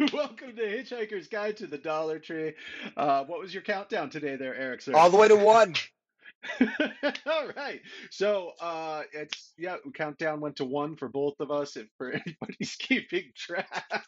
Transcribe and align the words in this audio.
Welcome 0.14 0.56
to 0.56 0.62
Hitchhiker's 0.62 1.26
Guide 1.26 1.58
to 1.58 1.66
the 1.66 1.76
Dollar 1.76 2.18
Tree. 2.18 2.54
Uh, 2.96 3.24
what 3.24 3.38
was 3.38 3.52
your 3.52 3.62
countdown 3.62 4.08
today, 4.08 4.36
there, 4.36 4.54
Eric? 4.54 4.80
Sir? 4.80 4.94
All 4.94 5.10
the 5.10 5.18
way 5.18 5.28
to 5.28 5.36
one. 5.36 5.74
All 6.60 7.48
right. 7.54 7.82
So 8.10 8.52
uh, 8.62 9.02
it's 9.12 9.52
yeah, 9.58 9.76
countdown 9.94 10.40
went 10.40 10.56
to 10.56 10.64
one 10.64 10.96
for 10.96 11.10
both 11.10 11.34
of 11.38 11.50
us. 11.50 11.76
If 11.76 11.86
for 11.98 12.12
anybody's 12.26 12.76
keeping 12.76 13.24
track. 13.36 14.06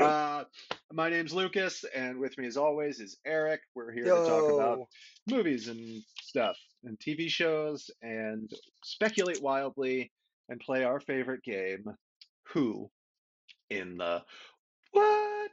uh, 0.00 0.44
my 0.90 1.10
name's 1.10 1.34
Lucas, 1.34 1.84
and 1.94 2.18
with 2.18 2.38
me, 2.38 2.46
as 2.46 2.56
always, 2.56 2.98
is 3.00 3.18
Eric. 3.26 3.60
We're 3.74 3.92
here 3.92 4.04
to 4.04 4.10
talk 4.10 4.50
about 4.50 4.86
movies 5.28 5.68
and 5.68 6.02
stuff, 6.22 6.56
and 6.84 6.98
TV 6.98 7.28
shows, 7.28 7.90
and 8.00 8.50
speculate 8.84 9.42
wildly, 9.42 10.12
and 10.48 10.58
play 10.60 10.84
our 10.84 11.00
favorite 11.00 11.42
game, 11.42 11.84
Who 12.54 12.90
in 13.70 13.98
the 13.98 14.22
What? 14.92 15.50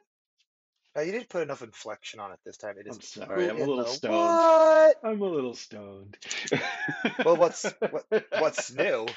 Now, 0.95 1.01
you 1.01 1.11
didn't 1.11 1.29
put 1.29 1.41
enough 1.41 1.63
inflection 1.63 2.19
on 2.19 2.31
it 2.31 2.39
this 2.45 2.57
time. 2.57 2.75
It 2.77 2.85
is 2.87 2.95
I'm 2.95 3.01
sorry, 3.01 3.49
I'm 3.49 3.55
a 3.55 3.59
little 3.59 3.77
the 3.77 3.85
stoned. 3.85 4.13
what? 4.13 4.97
I'm 5.03 5.21
a 5.21 5.25
little 5.25 5.55
stoned. 5.55 6.17
Well, 7.25 7.35
what's 7.35 7.63
what? 7.63 8.05
What's 8.37 8.71
new? 8.75 9.07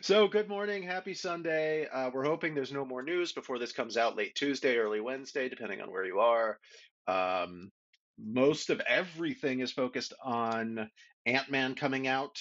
so, 0.00 0.28
good 0.28 0.48
morning. 0.48 0.84
Happy 0.84 1.14
Sunday. 1.14 1.88
Uh, 1.88 2.10
we're 2.14 2.24
hoping 2.24 2.54
there's 2.54 2.72
no 2.72 2.84
more 2.84 3.02
news 3.02 3.32
before 3.32 3.58
this 3.58 3.72
comes 3.72 3.96
out 3.96 4.16
late 4.16 4.36
Tuesday, 4.36 4.76
early 4.76 5.00
Wednesday, 5.00 5.48
depending 5.48 5.80
on 5.80 5.90
where 5.90 6.04
you 6.04 6.20
are. 6.20 6.58
Um, 7.08 7.72
most 8.16 8.70
of 8.70 8.80
everything 8.86 9.58
is 9.58 9.72
focused 9.72 10.14
on 10.22 10.88
Ant-Man 11.26 11.74
coming 11.74 12.06
out 12.06 12.38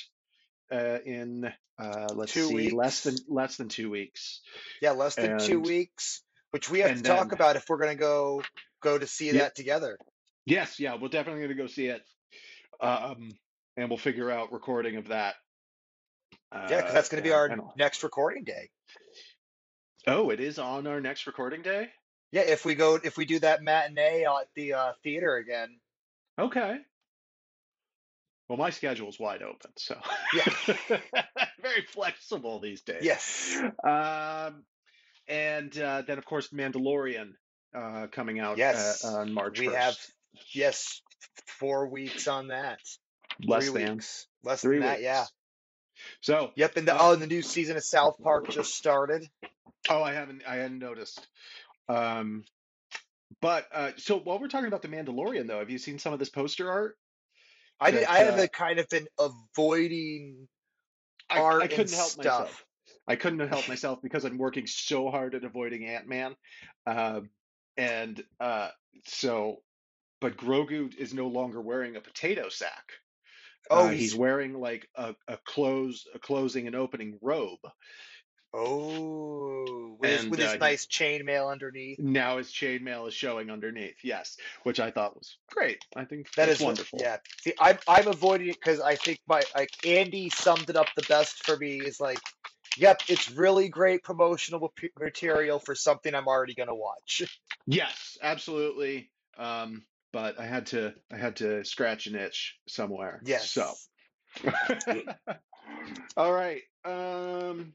uh, 0.71 0.99
in 1.03 1.51
uh, 1.79 2.07
let's 2.13 2.33
Two 2.33 2.47
see, 2.47 2.69
less 2.69 3.01
than 3.03 3.15
less 3.27 3.57
than 3.57 3.67
two 3.69 3.89
weeks, 3.89 4.41
Yeah, 4.81 4.91
less 4.91 5.15
than 5.15 5.39
two 5.39 5.59
weeks, 5.59 6.21
which 6.51 6.69
we 6.69 6.79
have 6.79 6.91
to 6.91 6.95
and 6.97 7.05
talk 7.05 7.31
about 7.31 7.55
if 7.55 7.65
we're 7.67 7.77
gonna 7.79 7.95
go 7.95 8.43
go 8.81 8.97
to 8.97 9.07
see 9.07 9.27
yeah, 9.27 9.39
that 9.43 9.55
together. 9.55 9.97
yes, 10.45 10.79
yeah, 10.79 10.95
we're 10.95 11.07
definitely 11.07 11.41
going 11.41 11.55
to 11.57 11.63
go 11.63 11.67
see 11.67 11.87
it, 11.87 12.03
um, 12.81 13.31
and 13.77 13.89
we'll 13.89 13.97
figure 13.97 14.29
out 14.29 14.51
recording 14.51 14.97
of 14.97 15.07
that. 15.07 15.35
Yeah, 16.51 16.67
because 16.67 16.91
Uh, 16.91 16.93
that's 16.93 17.09
gonna 17.09 17.23
be 17.23 17.31
our 17.31 17.57
next 17.75 18.03
recording 18.03 18.43
day. 18.43 18.69
oh, 20.05 20.29
it 20.29 20.39
is 20.39 20.59
on 20.59 20.85
our 20.85 21.01
next 21.01 21.25
recording 21.27 21.61
day. 21.63 21.89
Yeah, 22.31 22.41
if 22.41 22.65
we 22.65 22.75
go 22.75 22.95
if 23.03 23.17
we 23.17 23.25
do 23.25 23.39
that 23.39 23.63
matinee 23.63 24.25
at 24.25 24.47
the 24.55 24.73
uh, 24.73 24.93
theater 25.03 25.37
again. 25.37 25.79
Okay. 26.37 26.77
Well, 28.49 28.57
my 28.57 28.69
schedule 28.71 29.09
is 29.09 29.19
wide 29.19 29.41
open, 29.41 29.71
so 29.77 29.97
Yeah. 30.33 30.43
very 31.61 31.81
flexible 31.87 32.59
these 32.59 32.81
days. 32.81 33.01
Yes. 33.03 33.57
Um, 33.83 34.63
and 35.27 35.77
uh, 35.79 36.01
then, 36.05 36.17
of 36.17 36.25
course, 36.25 36.49
Mandalorian 36.49 37.31
uh, 37.73 38.07
coming 38.11 38.39
out 38.39 38.53
uh, 38.53 38.57
Yes. 38.57 39.05
on 39.05 39.33
March 39.33 39.59
We 39.59 39.67
have 39.67 39.97
yes 40.53 41.01
four 41.59 41.87
weeks 41.87 42.27
on 42.27 42.47
that. 42.49 42.79
Less 43.43 43.69
Three 43.69 43.83
than 43.83 43.93
weeks. 43.93 44.27
Less 44.43 44.61
three 44.61 44.79
than 44.79 44.87
that, 44.87 45.01
yeah. 45.01 45.25
So, 46.21 46.51
Yep, 46.55 46.77
and 46.77 46.87
the 46.87 46.95
uh, 46.95 46.99
oh, 46.99 47.13
and 47.13 47.21
the 47.21 47.27
new 47.27 47.41
season 47.41 47.77
of 47.77 47.83
South 47.83 48.15
Park 48.21 48.49
just 48.49 48.75
started. 48.75 49.25
oh, 49.89 50.03
I 50.03 50.13
haven't, 50.13 50.43
I 50.47 50.55
hadn't 50.55 50.79
noticed. 50.79 51.25
Um, 51.87 52.43
but 53.41 53.67
uh, 53.73 53.91
so 53.97 54.19
while 54.19 54.39
we're 54.39 54.47
talking 54.49 54.67
about 54.67 54.81
the 54.81 54.87
Mandalorian, 54.89 55.47
though, 55.47 55.59
have 55.59 55.69
you 55.69 55.77
seen 55.77 55.97
some 55.99 56.13
of 56.13 56.19
this 56.19 56.29
poster 56.29 56.69
art 56.69 56.97
I 57.83 57.91
did. 57.91 58.03
I 58.05 58.17
have 58.19 58.39
uh, 58.39 58.43
a 58.43 58.47
kind 58.47 58.79
of 58.79 58.87
been 58.89 59.07
avoiding 59.19 60.47
I 61.29 61.37
I 61.37 61.41
art 61.41 61.61
and 61.63 61.71
couldn't 61.71 61.93
help 61.93 62.17
myself. 62.17 62.49
stuff. 62.49 62.65
I 63.07 63.15
couldn't 63.15 63.47
help 63.47 63.67
myself 63.67 63.99
because 64.01 64.23
I'm 64.23 64.37
working 64.37 64.65
so 64.67 65.09
hard 65.09 65.35
at 65.35 65.43
avoiding 65.43 65.85
Ant-Man. 65.85 66.35
Um, 66.87 67.29
and 67.75 68.23
uh, 68.39 68.69
so, 69.05 69.57
but 70.21 70.37
Grogu 70.37 70.95
is 70.95 71.13
no 71.13 71.27
longer 71.27 71.61
wearing 71.61 71.95
a 71.95 72.01
potato 72.01 72.47
sack. 72.49 72.85
Oh, 73.69 73.85
Uh, 73.85 73.89
he's 73.89 73.99
he's 73.99 74.15
wearing 74.15 74.53
like 74.53 74.87
a, 74.95 75.15
a 75.27 75.37
close, 75.45 76.05
a 76.13 76.19
closing 76.19 76.67
and 76.67 76.75
opening 76.75 77.17
robe. 77.21 77.59
Oh 78.53 79.95
with 79.99 80.09
his 80.11 80.21
And 80.21 80.31
with 80.31 80.39
uh, 80.39 80.43
his 80.43 80.51
he, 80.53 80.57
nice 80.59 80.85
chainmail 80.85 81.51
underneath. 81.51 81.99
now 81.99 82.37
his 82.37 82.49
chainmail 82.51 83.07
is 83.07 83.13
showing 83.13 83.49
underneath. 83.49 83.95
Yes, 84.03 84.37
which 84.63 84.79
I 84.79 84.91
thought 84.91 85.15
was 85.15 85.37
great. 85.49 85.83
I 85.95 86.05
think 86.05 86.31
that's 86.33 86.59
wonderful. 86.59 86.99
Yeah. 87.01 87.17
See, 87.41 87.53
I'm 87.59 87.77
I'm 87.87 88.07
avoiding 88.07 88.49
it 88.49 88.59
because 88.59 88.79
I 88.79 88.95
think 88.95 89.19
my 89.27 89.41
like 89.55 89.71
Andy 89.85 90.29
summed 90.29 90.69
it 90.69 90.75
up 90.75 90.87
the 90.95 91.03
best 91.03 91.45
for 91.45 91.57
me. 91.57 91.77
Is 91.77 91.99
like, 91.99 92.19
yep, 92.77 93.01
it's 93.07 93.31
really 93.31 93.69
great 93.69 94.03
promotional 94.03 94.71
material 94.99 95.59
for 95.59 95.75
something 95.75 96.13
I'm 96.13 96.27
already 96.27 96.53
gonna 96.53 96.75
watch. 96.75 97.23
Yes, 97.65 98.17
absolutely. 98.21 99.09
Um, 99.37 99.85
but 100.11 100.37
I 100.37 100.45
had 100.45 100.65
to, 100.67 100.93
I 101.09 101.15
had 101.15 101.37
to 101.37 101.63
scratch 101.63 102.07
an 102.07 102.15
itch 102.15 102.57
somewhere. 102.67 103.21
Yes. 103.23 103.57
So. 104.43 104.53
All 106.17 106.33
right. 106.33 106.61
Um, 106.83 107.73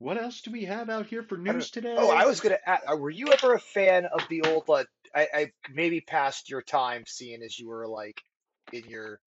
what 0.00 0.20
else 0.20 0.40
do 0.40 0.50
we 0.50 0.64
have 0.64 0.90
out 0.90 1.06
here 1.06 1.22
for 1.22 1.36
news 1.38 1.70
news 1.76 1.96
Oh, 1.98 2.10
I 2.10 2.26
was 2.26 2.40
gonna. 2.40 2.58
a- 2.66 2.92
uh, 2.92 2.96
Were 2.96 3.10
you 3.10 3.32
ever 3.32 3.54
a 3.54 3.60
fan 3.60 4.06
of 4.06 4.22
the 4.28 4.42
old? 4.42 4.64
Uh, 4.68 4.84
I, 5.14 5.28
I 5.32 5.52
maybe 5.72 6.00
past 6.00 6.50
your 6.50 6.62
time, 6.62 7.04
seeing 7.06 7.42
as 7.42 7.56
you 7.58 7.68
were 7.68 7.86
like 7.86 8.20
in 8.72 8.84
your 8.88 9.20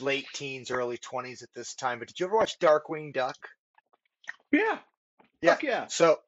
late 0.00 0.26
teens, 0.32 0.70
early 0.70 0.96
twenties 0.96 1.42
at 1.42 1.48
this 1.54 1.74
time. 1.74 1.98
But 1.98 2.08
did 2.08 2.18
you 2.20 2.26
ever 2.26 2.36
watch 2.36 2.58
Darkwing 2.58 3.12
Duck? 3.12 3.36
Yeah. 4.50 4.78
Yeah. 5.40 5.50
Fuck 5.54 5.62
yeah. 5.64 5.86
So 5.88 6.18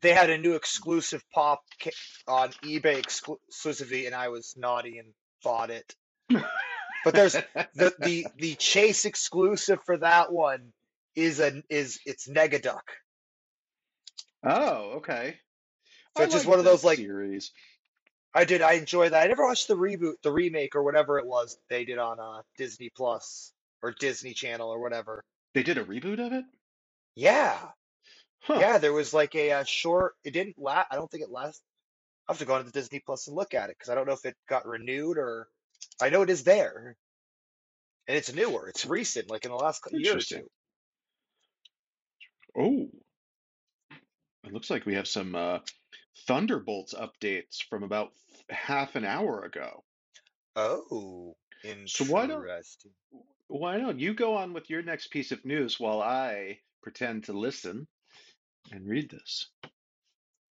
they 0.00 0.12
had 0.12 0.30
a 0.30 0.38
new 0.38 0.54
exclusive 0.54 1.24
pop 1.34 1.62
on 2.28 2.50
eBay 2.62 2.98
exclusively, 2.98 4.06
and 4.06 4.14
I 4.14 4.28
was 4.28 4.54
naughty 4.56 4.98
and 4.98 5.08
bought 5.42 5.70
it. 5.70 5.94
But 6.28 7.14
there's 7.14 7.32
the 7.74 7.94
the 7.98 8.26
the 8.36 8.54
Chase 8.56 9.04
exclusive 9.06 9.78
for 9.84 9.96
that 9.98 10.30
one 10.32 10.72
is 11.14 11.40
a 11.40 11.62
is 11.68 12.00
it's 12.06 12.28
Negaduck. 12.28 12.82
Oh, 14.44 14.94
okay. 14.96 15.36
So 16.16 16.22
I 16.22 16.26
it's 16.26 16.34
just 16.34 16.46
one 16.46 16.58
of 16.58 16.64
those 16.64 16.84
like 16.84 16.98
series. 16.98 17.52
I 18.34 18.44
did 18.44 18.62
I 18.62 18.72
enjoy 18.74 19.08
that. 19.10 19.22
I 19.22 19.26
never 19.26 19.44
watched 19.44 19.68
the 19.68 19.76
reboot, 19.76 20.14
the 20.22 20.32
remake 20.32 20.74
or 20.74 20.82
whatever 20.82 21.18
it 21.18 21.26
was 21.26 21.56
they 21.68 21.84
did 21.84 21.98
on 21.98 22.18
uh 22.18 22.42
Disney 22.56 22.90
Plus 22.94 23.52
or 23.82 23.92
Disney 23.92 24.32
Channel 24.34 24.68
or 24.68 24.80
whatever. 24.80 25.22
They 25.54 25.62
did 25.62 25.78
a 25.78 25.84
reboot 25.84 26.24
of 26.24 26.32
it? 26.32 26.44
Yeah, 27.14 27.58
Huh. 28.40 28.58
yeah. 28.58 28.78
There 28.78 28.92
was 28.92 29.12
like 29.14 29.34
a, 29.34 29.52
uh 29.52 29.64
short. 29.64 30.14
It 30.24 30.32
didn't 30.32 30.58
last. 30.58 30.88
I 30.90 30.96
don't 30.96 31.10
think 31.10 31.22
it 31.22 31.30
last. 31.30 31.62
I 32.28 32.32
have 32.32 32.38
to 32.38 32.44
go 32.44 32.60
the 32.62 32.70
Disney 32.70 33.00
Plus 33.04 33.26
and 33.26 33.36
look 33.36 33.54
at 33.54 33.70
it 33.70 33.76
because 33.78 33.90
I 33.90 33.94
don't 33.94 34.06
know 34.06 34.14
if 34.14 34.24
it 34.24 34.36
got 34.48 34.66
renewed 34.66 35.18
or. 35.18 35.48
I 36.00 36.08
know 36.10 36.22
it 36.22 36.30
is 36.30 36.44
there, 36.44 36.96
and 38.08 38.16
it's 38.16 38.32
newer. 38.32 38.68
It's 38.68 38.86
recent, 38.86 39.30
like 39.30 39.44
in 39.44 39.50
the 39.50 39.56
last 39.56 39.82
year 39.90 40.16
or 40.16 40.20
two. 40.20 40.48
Oh, 42.56 42.88
it 44.44 44.52
looks 44.52 44.70
like 44.70 44.86
we 44.86 44.94
have 44.94 45.08
some 45.08 45.34
uh, 45.34 45.58
Thunderbolts 46.26 46.94
updates 46.94 47.62
from 47.68 47.82
about 47.82 48.12
half 48.50 48.96
an 48.96 49.04
hour 49.04 49.42
ago. 49.44 49.84
Oh, 50.56 51.36
So 51.86 52.04
why 52.04 52.26
don't 52.26 52.42
interesting. 52.42 52.92
why 53.48 53.78
don't 53.78 53.98
you 53.98 54.14
go 54.14 54.36
on 54.36 54.52
with 54.52 54.70
your 54.70 54.82
next 54.82 55.08
piece 55.08 55.32
of 55.32 55.44
news 55.44 55.78
while 55.78 56.02
I 56.02 56.60
pretend 56.82 57.24
to 57.24 57.32
listen 57.32 57.86
and 58.70 58.86
read 58.86 59.10
this? 59.10 59.48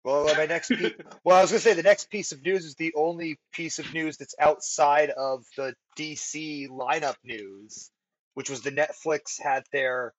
Well, 0.03 0.35
my 0.35 0.45
next 0.45 0.69
piece. 0.69 0.94
Well, 1.23 1.38
I 1.38 1.41
was 1.41 1.51
gonna 1.51 1.59
say 1.59 1.73
the 1.73 1.84
next 1.84 2.09
piece 2.11 2.31
of 2.31 2.44
news 2.44 2.66
is 2.66 2.75
the 2.75 2.94
only 2.95 3.39
piece 3.51 3.79
of 3.79 3.91
news 3.94 4.17
that's 4.17 4.35
outside 4.39 5.09
of 5.09 5.44
the 5.57 5.73
DC 5.97 6.67
lineup 6.69 7.16
news, 7.23 7.89
which 8.35 8.50
was 8.50 8.61
the 8.61 8.72
Netflix 8.72 9.41
had 9.41 9.63
their 9.72 10.13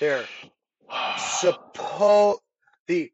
their 0.00 0.28
suppo 0.90 2.38
the 2.86 3.12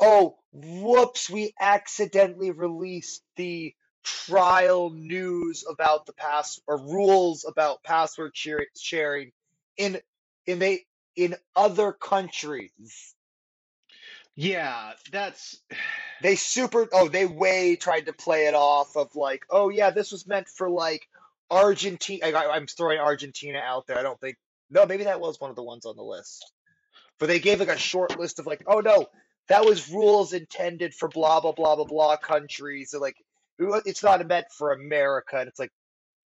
oh 0.00 0.36
whoops 0.52 1.28
we 1.28 1.52
accidentally 1.60 2.50
released 2.50 3.22
the 3.36 3.74
trial 4.02 4.90
news 4.90 5.64
about 5.68 6.06
the 6.06 6.12
pass 6.12 6.60
or 6.66 6.78
rules 6.78 7.44
about 7.44 7.82
password 7.82 8.32
sharing 8.76 9.32
in 9.76 10.00
in 10.46 10.58
they 10.58 10.84
in 11.16 11.34
other 11.54 11.92
countries. 11.92 13.14
Yeah, 14.36 14.92
that's 15.10 15.58
they 16.22 16.36
super 16.36 16.88
oh 16.92 17.08
they 17.08 17.26
way 17.26 17.76
tried 17.76 18.06
to 18.06 18.12
play 18.12 18.46
it 18.46 18.54
off 18.54 18.96
of 18.96 19.14
like 19.16 19.44
oh 19.50 19.70
yeah 19.70 19.90
this 19.90 20.12
was 20.12 20.26
meant 20.26 20.48
for 20.48 20.68
like 20.68 21.08
Argentina 21.50 22.26
I, 22.26 22.54
I'm 22.54 22.66
throwing 22.66 22.98
Argentina 22.98 23.58
out 23.58 23.86
there 23.86 23.98
I 23.98 24.02
don't 24.02 24.20
think 24.20 24.36
no 24.70 24.84
maybe 24.86 25.04
that 25.04 25.20
was 25.20 25.40
one 25.40 25.50
of 25.50 25.56
the 25.56 25.62
ones 25.62 25.86
on 25.86 25.96
the 25.96 26.02
list 26.02 26.44
but 27.18 27.26
they 27.26 27.38
gave 27.38 27.60
like 27.60 27.68
a 27.68 27.78
short 27.78 28.18
list 28.18 28.38
of 28.38 28.46
like 28.46 28.62
oh 28.66 28.80
no 28.80 29.06
that 29.48 29.64
was 29.64 29.90
rules 29.90 30.32
intended 30.32 30.94
for 30.94 31.08
blah 31.08 31.40
blah 31.40 31.52
blah 31.52 31.76
blah 31.76 31.84
blah 31.84 32.16
countries 32.16 32.90
so 32.90 32.98
like 33.00 33.16
it's 33.58 34.02
not 34.02 34.26
meant 34.26 34.46
for 34.52 34.72
America 34.72 35.38
and 35.38 35.48
it's 35.48 35.58
like 35.58 35.72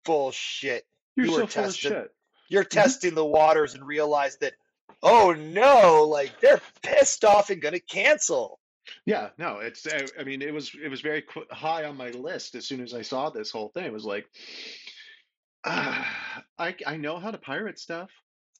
bullshit 0.04 0.84
you're 1.16 1.26
you 1.26 1.32
were 1.32 1.40
so 1.40 1.46
testing 1.46 2.04
you're 2.48 2.64
Mhm. 2.64 2.70
testing 2.70 3.14
the 3.14 3.24
waters 3.24 3.74
and 3.74 3.86
realize 3.86 4.36
that 4.38 4.54
oh 5.02 5.32
no, 5.32 6.04
like 6.04 6.40
they're 6.40 6.60
pissed 6.82 7.24
off 7.24 7.50
and 7.50 7.60
gonna 7.62 7.78
cancel. 7.78 8.58
Yeah, 9.04 9.28
no, 9.38 9.58
it's. 9.58 9.86
I, 9.86 10.06
I 10.18 10.24
mean, 10.24 10.40
it 10.40 10.52
was 10.52 10.72
it 10.82 10.88
was 10.88 11.02
very 11.02 11.20
qu 11.22 11.42
high 11.50 11.84
on 11.84 11.96
my 11.96 12.08
list 12.10 12.54
as 12.54 12.66
soon 12.66 12.80
as 12.80 12.94
I 12.94 13.02
saw 13.02 13.28
this 13.30 13.50
whole 13.50 13.68
thing. 13.68 13.84
It 13.84 13.92
was 13.92 14.06
like, 14.06 14.26
ah, 15.64 16.42
I 16.58 16.74
I 16.86 16.96
know 16.96 17.18
how 17.18 17.30
to 17.30 17.38
pirate 17.38 17.78
stuff, 17.78 18.10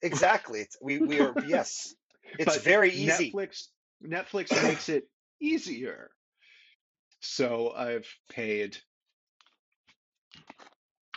Exactly. 0.03 0.61
It's, 0.61 0.77
we 0.81 0.99
we 0.99 1.21
are 1.21 1.35
yes. 1.47 1.95
It's 2.39 2.45
but 2.45 2.63
very 2.63 2.91
easy. 2.93 3.33
Netflix 3.33 3.69
Netflix 4.05 4.63
makes 4.63 4.89
it 4.89 5.09
easier. 5.41 6.11
So 7.21 7.73
I've 7.73 8.09
paid 8.31 8.77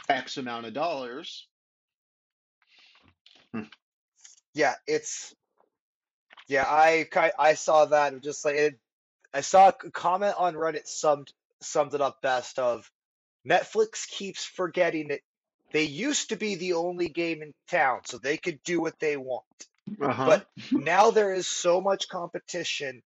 X 0.10 0.38
amount 0.38 0.66
of 0.66 0.74
dollars. 0.74 1.48
Hmm. 3.54 3.64
Yeah, 4.54 4.74
it's 4.88 5.34
yeah. 6.48 6.66
I 6.68 7.08
I 7.38 7.54
saw 7.54 7.86
that 7.86 8.22
just 8.22 8.44
like 8.46 8.56
it. 8.56 8.80
I 9.34 9.42
saw 9.42 9.70
a 9.70 9.74
comment 9.92 10.36
on 10.38 10.56
Reddit 10.56 10.88
summed 10.88 11.32
summed 11.62 11.94
it 11.94 12.02
up 12.02 12.22
best 12.22 12.60
of 12.60 12.90
Netflix 13.48 14.08
keeps 14.08 14.44
forgetting 14.44 15.10
that 15.10 15.22
they 15.72 15.84
used 15.84 16.30
to 16.30 16.36
be 16.36 16.56
the 16.56 16.74
only 16.74 17.08
game 17.08 17.42
in 17.42 17.54
town, 17.70 18.02
so 18.06 18.18
they 18.18 18.38
could 18.38 18.62
do 18.64 18.82
what 18.82 19.00
they 19.00 19.16
want. 19.18 19.46
Uh-huh. 20.00 20.26
But 20.26 20.48
now 20.72 21.12
there 21.12 21.34
is 21.34 21.48
so 21.48 21.82
much 21.82 22.10
competition 22.10 23.02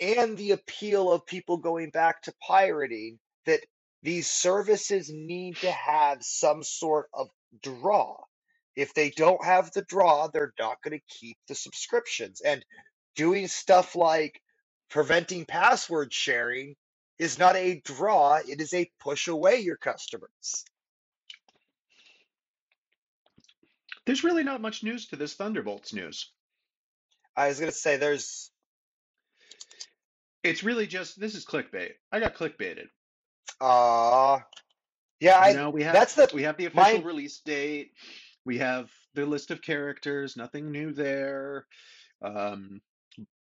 and 0.00 0.36
the 0.36 0.52
appeal 0.52 1.12
of 1.12 1.26
people 1.26 1.56
going 1.58 1.90
back 1.90 2.22
to 2.22 2.34
pirating 2.46 3.18
that 3.46 3.60
these 4.02 4.28
services 4.28 5.10
need 5.12 5.56
to 5.58 5.70
have 5.70 6.22
some 6.22 6.62
sort 6.62 7.08
of 7.14 7.28
draw. 7.62 8.16
If 8.76 8.94
they 8.94 9.10
don't 9.10 9.44
have 9.44 9.70
the 9.72 9.82
draw, 9.82 10.28
they're 10.28 10.54
not 10.58 10.82
going 10.82 10.98
to 10.98 11.14
keep 11.18 11.36
the 11.48 11.54
subscriptions. 11.54 12.40
And 12.40 12.64
doing 13.16 13.48
stuff 13.48 13.94
like 13.96 14.40
preventing 14.90 15.44
password 15.44 16.12
sharing 16.12 16.74
is 17.18 17.38
not 17.38 17.56
a 17.56 17.80
draw, 17.84 18.40
it 18.46 18.60
is 18.60 18.74
a 18.74 18.90
push 19.00 19.28
away 19.28 19.60
your 19.60 19.76
customers. 19.76 20.64
There's 24.06 24.24
really 24.24 24.44
not 24.44 24.60
much 24.62 24.82
news 24.82 25.08
to 25.08 25.16
this 25.16 25.34
Thunderbolts 25.34 25.92
news. 25.92 26.32
I 27.36 27.48
was 27.48 27.58
going 27.60 27.70
to 27.72 27.76
say 27.76 27.96
there's 27.96 28.50
It's 30.42 30.64
really 30.64 30.86
just 30.86 31.20
this 31.20 31.34
is 31.34 31.44
clickbait. 31.46 31.92
I 32.12 32.20
got 32.20 32.34
clickbaited. 32.34 32.88
uh 33.60 34.40
yeah, 35.20 35.38
You 35.38 35.40
I 35.40 35.52
know, 35.54 35.70
we 35.70 35.84
have 35.84 35.94
that's 35.94 36.14
the 36.16 36.30
we 36.34 36.44
have 36.44 36.56
the 36.56 36.66
official 36.66 37.00
my 37.00 37.02
release 37.02 37.40
date. 37.40 37.92
We 38.44 38.58
have 38.58 38.90
the 39.14 39.26
list 39.26 39.50
of 39.50 39.62
characters. 39.62 40.36
Nothing 40.36 40.72
new 40.72 40.92
there. 40.92 41.66
Um, 42.22 42.80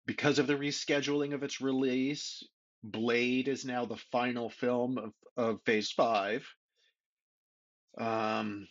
because 0.08 0.40
of 0.40 0.48
the 0.48 0.56
rescheduling 0.56 1.34
of 1.34 1.44
its 1.44 1.62
release, 1.62 2.44
Blade 2.84 3.48
is 3.48 3.66
now 3.66 3.86
the 3.86 3.98
final 4.12 4.50
film 4.50 4.98
of, 4.98 5.14
of 5.38 5.62
Phase 5.66 5.92
Five. 5.92 6.48
Um, 7.98 8.68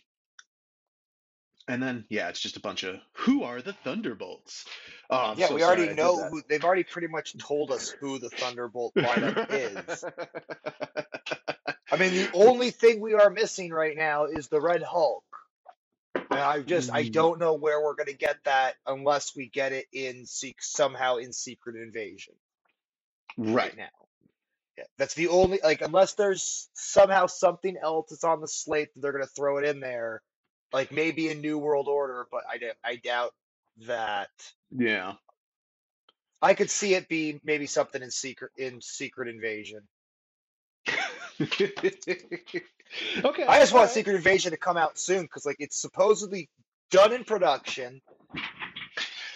and 1.67 1.81
then 1.83 2.05
yeah, 2.09 2.29
it's 2.29 2.39
just 2.39 2.57
a 2.57 2.61
bunch 2.61 2.83
of 2.83 2.97
who 3.13 3.43
are 3.43 3.61
the 3.61 3.73
Thunderbolts? 3.73 4.65
Oh, 5.09 5.35
yeah, 5.35 5.49
so 5.49 5.55
we 5.55 5.63
already 5.63 5.89
know 5.89 6.25
who 6.29 6.43
they've 6.49 6.63
already 6.63 6.83
pretty 6.83 7.07
much 7.07 7.37
told 7.37 7.71
us 7.71 7.93
who 7.99 8.19
the 8.19 8.29
Thunderbolt 8.29 8.95
lineup 9.01 9.35
is. 9.49 10.07
I 11.91 11.97
mean, 11.97 12.13
the 12.15 12.29
only 12.33 12.71
thing 12.71 13.01
we 13.01 13.13
are 13.15 13.29
missing 13.29 13.71
right 13.71 13.95
now 13.97 14.25
is 14.25 14.49
the 14.49 14.61
Red 14.61 14.83
Hulk. 14.83 15.23
And 16.31 16.41
I 16.41 16.61
just 16.61 16.91
I 16.93 17.03
Mm, 17.03 17.11
don't 17.11 17.39
know 17.39 17.55
where 17.55 17.81
we're 17.83 17.95
gonna 17.95 18.13
get 18.13 18.43
that 18.45 18.75
unless 18.87 19.35
we 19.35 19.49
get 19.49 19.73
it 19.73 19.87
in 19.93 20.25
sec- 20.25 20.61
somehow 20.63 21.17
in 21.17 21.33
Secret 21.33 21.77
Invasion 21.77 22.35
Right. 23.37 23.63
right 23.63 23.77
now. 23.77 23.89
Yeah, 24.77 24.85
that's 24.97 25.15
the 25.15 25.29
only 25.29 25.59
like 25.63 25.81
unless 25.81 26.15
there's 26.15 26.69
somehow 26.73 27.27
something 27.27 27.77
else 27.81 28.09
that's 28.11 28.23
on 28.25 28.41
the 28.41 28.47
slate 28.47 28.93
that 28.95 29.01
they're 29.01 29.13
gonna 29.13 29.27
throw 29.27 29.57
it 29.59 29.65
in 29.65 29.79
there, 29.81 30.23
like 30.73 30.91
maybe 30.91 31.29
a 31.29 31.35
New 31.35 31.57
World 31.57 31.87
Order, 31.87 32.27
but 32.31 32.43
I 32.49 32.57
doubt 32.57 32.75
I 32.83 32.95
doubt 32.97 33.33
that. 33.87 34.29
Yeah. 34.71 35.13
I 36.41 36.53
could 36.53 36.69
see 36.69 36.93
it 36.93 37.07
be 37.07 37.39
maybe 37.43 37.65
something 37.65 38.01
in 38.01 38.11
secret 38.11 38.51
in 38.57 38.81
Secret 38.81 39.27
Invasion. 39.29 39.81
Okay, 43.21 43.43
I 43.45 43.59
just 43.59 43.73
want 43.73 43.87
right. 43.87 43.93
Secret 43.93 44.15
Invasion 44.15 44.51
to 44.51 44.57
come 44.57 44.77
out 44.77 44.97
soon 44.97 45.23
because 45.23 45.45
like 45.45 45.57
it's 45.59 45.79
supposedly 45.81 46.49
done 46.89 47.11
in 47.11 47.25
production, 47.25 48.01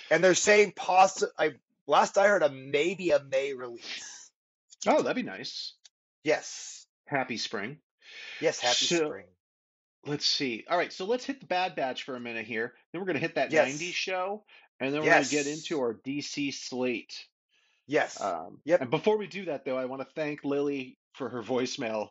and 0.10 0.24
they're 0.24 0.36
saying 0.36 0.72
possi 0.72 1.26
I 1.38 1.52
last 1.86 2.18
I 2.18 2.28
heard 2.30 2.44
a 2.44 2.50
maybe 2.50 3.10
a 3.10 3.22
May 3.22 3.54
release. 3.54 4.32
Oh, 4.88 5.02
that'd 5.02 5.18
be 5.18 5.30
nice. 5.30 5.74
Yes, 6.24 6.86
Happy 7.08 7.36
spring. 7.38 7.80
yes, 8.40 8.60
happy 8.62 8.86
So 8.86 9.08
spring. 9.08 9.26
Let's 10.06 10.26
see. 10.26 10.66
All 10.70 10.78
right, 10.78 10.92
so 10.92 11.06
let's 11.06 11.26
hit 11.26 11.40
the 11.40 11.46
Bad 11.46 11.76
Batch 11.76 12.04
for 12.04 12.16
a 12.16 12.20
minute 12.20 12.46
here. 12.46 12.74
Then 12.92 13.02
we're 13.02 13.08
gonna 13.08 13.20
hit 13.20 13.36
that 13.36 13.52
90s 13.52 13.94
show, 13.94 14.44
and 14.80 14.94
then 14.94 15.02
we're 15.02 15.10
gonna 15.10 15.26
get 15.26 15.48
into 15.48 15.80
our 15.80 15.94
DC 15.94 16.54
slate. 16.54 17.26
yes. 17.88 18.20
Um, 18.22 18.60
Yep. 18.66 18.82
and 18.82 18.90
before 18.90 19.18
we 19.18 19.28
do 19.28 19.46
that, 19.46 19.66
though, 19.66 19.78
I 19.78 19.86
want 19.86 20.02
to 20.02 20.08
thank 20.16 20.44
Lily 20.44 20.98
for 21.14 21.30
her 21.30 21.44
voicemail 21.44 22.10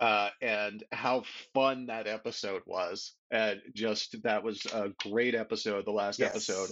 uh, 0.00 0.30
and 0.40 0.82
how 0.92 1.22
fun 1.54 1.86
that 1.86 2.06
episode 2.06 2.62
was. 2.66 3.14
And 3.30 3.60
just 3.74 4.20
that 4.22 4.42
was 4.42 4.66
a 4.66 4.90
great 5.08 5.34
episode, 5.34 5.84
the 5.84 5.92
last 5.92 6.20
episode. 6.20 6.70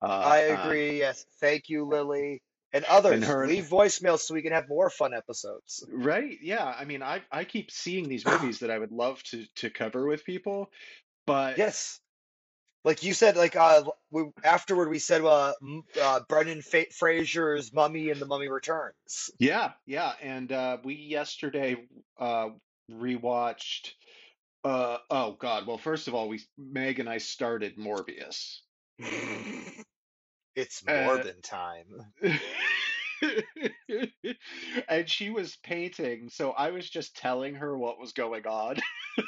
Uh, 0.00 0.06
I 0.06 0.50
uh, 0.50 0.62
agree. 0.62 0.98
Yes, 0.98 1.26
thank 1.40 1.68
you, 1.68 1.84
Lily, 1.84 2.40
and 2.72 2.84
and 2.84 2.92
others. 2.92 3.24
her 3.24 3.46
Leave 3.46 3.64
voicemails 3.64 4.20
so 4.20 4.34
we 4.34 4.42
can 4.42 4.52
have 4.52 4.68
more 4.68 4.90
fun 4.90 5.14
episodes. 5.14 5.84
Right? 5.90 6.38
Yeah. 6.42 6.64
I 6.64 6.84
mean, 6.84 7.02
I 7.02 7.22
I 7.30 7.44
keep 7.44 7.70
seeing 7.70 8.08
these 8.08 8.24
movies 8.24 8.60
that 8.60 8.70
I 8.70 8.78
would 8.78 8.92
love 8.92 9.22
to 9.24 9.44
to 9.56 9.70
cover 9.70 10.06
with 10.06 10.24
people, 10.24 10.70
but 11.26 11.58
Yes, 11.58 12.00
like 12.84 13.02
you 13.02 13.12
said, 13.12 13.36
like 13.36 13.56
uh, 13.56 13.84
we 14.10 14.24
afterward 14.44 14.88
we 14.88 14.98
said 14.98 15.22
uh, 15.22 15.52
uh 16.00 16.20
Brendan 16.28 16.62
Fa 16.62 16.86
Fraser's 16.98 17.72
Mummy 17.72 18.10
and 18.10 18.20
the 18.20 18.26
Mummy 18.26 18.48
Returns. 18.48 19.30
yeah, 19.38 19.72
yeah. 19.86 20.12
And 20.22 20.50
uh, 20.52 20.78
we 20.84 20.94
yesterday 20.94 21.76
uh, 22.18 22.48
rewatched. 22.90 23.92
Uh, 24.64 24.98
oh 25.10 25.36
God. 25.38 25.66
Well, 25.66 25.78
first 25.78 26.08
of 26.08 26.14
all, 26.14 26.28
we 26.28 26.40
Meg 26.56 26.98
and 27.00 27.08
I 27.08 27.18
started 27.18 27.76
Morbius. 27.76 28.60
It's 30.58 30.82
Uh, 30.88 30.92
Morbin 30.92 31.40
time. 31.40 31.86
and 34.88 35.08
she 35.08 35.30
was 35.30 35.54
painting, 35.62 36.30
so 36.30 36.50
I 36.50 36.70
was 36.70 36.90
just 36.90 37.16
telling 37.16 37.54
her 37.54 37.78
what 37.78 38.00
was 38.00 38.12
going 38.12 38.46
on. 38.46 38.76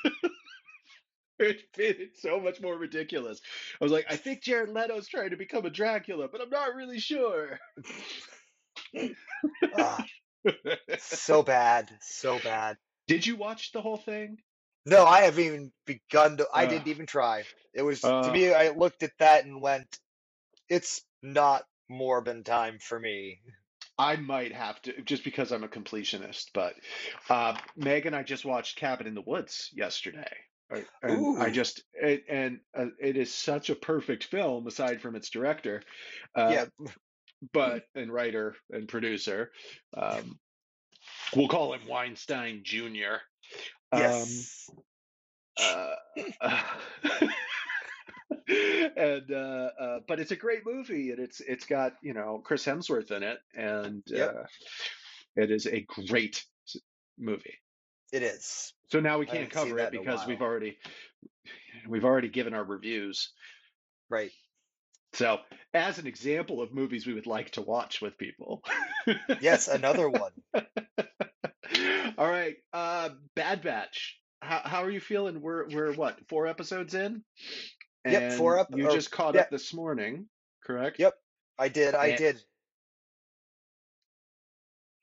It 1.39 1.63
made 1.79 2.01
it 2.01 2.19
so 2.19 2.39
much 2.39 2.61
more 2.61 2.77
ridiculous. 2.77 3.41
I 3.81 3.85
was 3.85 3.91
like, 3.91 4.05
I 4.11 4.17
think 4.17 4.43
Jared 4.43 4.69
Leto's 4.69 5.09
trying 5.09 5.31
to 5.31 5.39
become 5.39 5.65
a 5.65 5.71
Dracula, 5.71 6.29
but 6.31 6.43
I'm 6.43 6.51
not 6.51 6.75
really 6.75 6.99
sure. 6.99 7.59
Ah, 9.75 10.05
so 10.99 11.43
bad, 11.47 11.91
so 12.03 12.39
bad. 12.45 12.77
Did 13.07 13.27
you 13.27 13.37
watch 13.37 13.73
the 13.73 13.81
whole 13.81 13.97
thing? 13.97 14.37
No, 14.85 15.07
I 15.07 15.23
haven't 15.23 15.45
even 15.45 15.73
begun 15.87 16.37
to. 16.37 16.47
I 16.53 16.65
Uh, 16.65 16.67
didn't 16.67 16.89
even 16.89 17.07
try. 17.07 17.45
It 17.73 17.83
was 17.83 18.03
to 18.03 18.09
uh, 18.09 18.33
me. 18.33 18.53
I 18.53 18.69
looked 18.71 19.03
at 19.03 19.17
that 19.19 19.47
and 19.47 19.63
went, 19.63 19.99
"It's 20.69 21.03
not 21.23 21.65
Morbin 21.91 22.45
time 22.45 22.79
for 22.81 22.99
me." 22.99 23.41
I 23.99 24.17
might 24.17 24.53
have 24.55 24.81
to, 24.83 25.03
just 25.03 25.25
because 25.25 25.53
I'm 25.53 25.65
a 25.65 25.69
completionist. 25.69 26.47
But 26.55 26.75
uh, 27.29 27.57
Meg 27.77 28.07
and 28.07 28.17
I 28.17 28.23
just 28.23 28.47
watched 28.47 28.77
Cabin 28.77 29.07
in 29.07 29.15
the 29.15 29.21
Woods 29.21 29.69
yesterday. 29.75 30.33
I- 30.73 30.85
And 31.03 31.43
I 31.43 31.50
just, 31.50 31.83
it, 31.95 32.25
and 32.29 32.61
uh, 32.75 32.87
it 32.99 33.17
is 33.19 33.35
such 33.35 33.69
a 33.71 33.75
perfect 33.75 34.25
film, 34.25 34.67
aside 34.67 35.03
from 35.03 35.17
its 35.17 35.29
director, 35.29 35.83
uh, 36.35 36.49
yeah, 36.50 36.87
but 37.53 37.85
and 37.95 38.11
writer 38.12 38.55
and 38.71 38.89
producer. 38.89 39.50
Um, 39.95 40.39
we'll 41.37 41.49
call 41.49 41.75
him 41.75 41.87
Weinstein 41.89 42.62
Jr. 42.65 43.19
Um, 43.93 44.00
yes, 44.00 44.71
uh, 45.61 45.95
and 48.97 49.30
uh, 49.30 49.69
uh, 49.80 49.99
but 50.09 50.21
it's 50.21 50.30
a 50.30 50.37
great 50.37 50.62
movie, 50.66 51.11
and 51.11 51.19
it's 51.19 51.40
it's 51.40 51.66
got 51.66 51.95
you 52.02 52.14
know 52.14 52.40
Chris 52.45 52.64
Hemsworth 52.64 53.11
in 53.11 53.23
it, 53.23 53.38
and 53.54 54.02
yep, 54.07 54.35
uh, 54.37 55.42
it 55.42 55.50
is 55.50 55.66
a 55.66 55.87
great 56.09 56.45
movie. 57.19 57.59
it 58.12 58.23
is. 58.23 58.73
So 58.90 59.00
now 59.00 59.19
we 59.19 59.26
can't 59.26 59.50
cover 59.50 59.78
it 59.78 59.83
that 59.83 59.95
in 59.95 60.00
a 60.00 60.02
because 60.02 60.26
we've 60.26 60.42
already 60.42 60.78
we've 61.88 62.04
already 62.04 62.28
given 62.28 62.54
our 62.54 62.64
reviews. 62.64 63.33
Right. 64.09 64.33
So 65.12 65.38
as 65.75 65.99
an 65.99 66.07
example 66.07 66.62
of 66.62 66.73
movies 66.73 67.07
we 67.07 67.14
would 67.14 67.26
like 67.26 67.50
to 67.52 67.62
watch 67.62 68.00
with 68.00 68.19
people. 68.19 68.62
Yes, 69.40 69.69
another 69.69 70.09
one. 70.09 70.33
All 72.19 72.28
right, 72.28 72.57
uh, 72.73 73.11
Bad 73.35 73.62
Batch. 73.62 74.19
How 74.42 74.61
how 74.64 74.85
are 74.85 74.90
you 74.90 75.00
feeling? 75.00 75.40
We're 75.40 75.69
we're 75.69 75.92
what 75.92 76.19
four 76.28 76.47
episodes 76.47 76.95
in, 76.95 77.23
Yep, 78.09 78.33
four 78.33 78.59
up 78.59 78.75
you 78.75 78.85
or 78.85 78.88
just 78.88 79.11
caught 79.11 79.35
yeah, 79.35 79.40
up 79.42 79.50
this 79.50 79.75
morning, 79.75 80.26
correct? 80.66 80.99
Yep, 80.99 81.14
I 81.59 81.69
did. 81.69 81.95
I 81.95 82.11
And 82.11 82.12
did. 82.12 82.40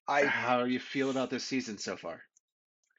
I 0.08 0.24
how 0.26 0.64
do 0.64 0.70
you 0.70 0.80
feel 0.80 1.10
about 1.10 1.30
this 1.30 1.44
season 1.44 1.78
so 1.78 1.98
far? 1.98 2.22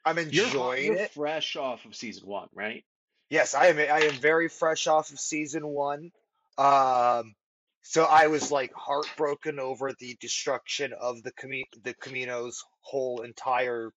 I'm 0.04 0.18
You're 0.30 0.46
enjoying 0.46 0.84
you're 0.84 0.96
it. 0.96 1.12
fresh 1.14 1.56
off 1.56 1.84
of 1.84 1.94
season 1.94 2.26
one, 2.26 2.48
right? 2.54 2.84
Yes, 3.30 3.54
I 3.54 3.66
am. 3.66 3.78
I 3.78 4.06
am 4.06 4.14
very 4.20 4.48
fresh 4.48 4.86
off 4.86 5.10
of 5.12 5.20
season 5.20 5.66
one. 5.66 6.10
Um, 6.58 7.34
so 7.82 8.04
I 8.04 8.28
was 8.28 8.50
like 8.50 8.72
heartbroken 8.74 9.58
over 9.58 9.92
the 9.98 10.16
destruction 10.20 10.92
of 10.98 11.22
the 11.22 11.32
Cami 11.32 11.64
the 11.84 11.94
Kamino's 11.94 12.64
whole 12.80 13.22
entire 13.22 13.92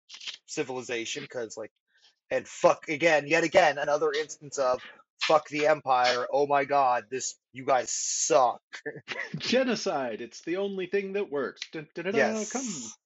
civilization 0.48 1.24
because 1.24 1.58
like 1.58 1.72
and 2.32 2.48
fuck 2.48 2.90
again, 2.90 3.28
yet 3.28 3.44
again, 3.44 3.78
another 3.78 4.14
instance 4.14 4.58
of 4.58 4.82
fuck 5.22 5.50
the 5.50 5.68
Empire. 5.68 6.28
Oh 6.32 6.48
my 6.48 6.66
God, 6.66 7.06
this 7.12 7.36
you 7.54 7.66
guys 7.66 7.92
suck. 7.92 8.62
Genocide. 9.38 10.22
It's 10.22 10.42
the 10.44 10.58
only 10.58 10.88
thing 10.88 11.14
that 11.14 11.32
works. 11.32 11.62
Dun, 11.72 11.88
dun, 11.96 12.06
dun, 12.06 12.16
dun, 12.16 12.46
come. 12.48 12.68
Yes. 12.68 12.98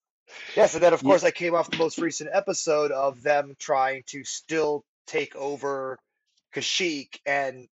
Yes, 0.56 0.74
and 0.76 0.84
then 0.84 0.94
of 0.94 1.02
Yeah, 1.02 1.04
course 1.04 1.24
I 1.24 1.32
came 1.32 1.56
off 1.56 1.70
the 1.72 1.78
most 1.78 2.00
recent 2.00 2.30
episode 2.34 2.92
of 2.92 3.22
them 3.24 3.56
trying 3.60 4.04
to 4.08 4.24
still 4.24 4.84
take 5.08 5.36
over 5.36 6.00
Kashyyyk 6.56 7.20
and 7.26 7.68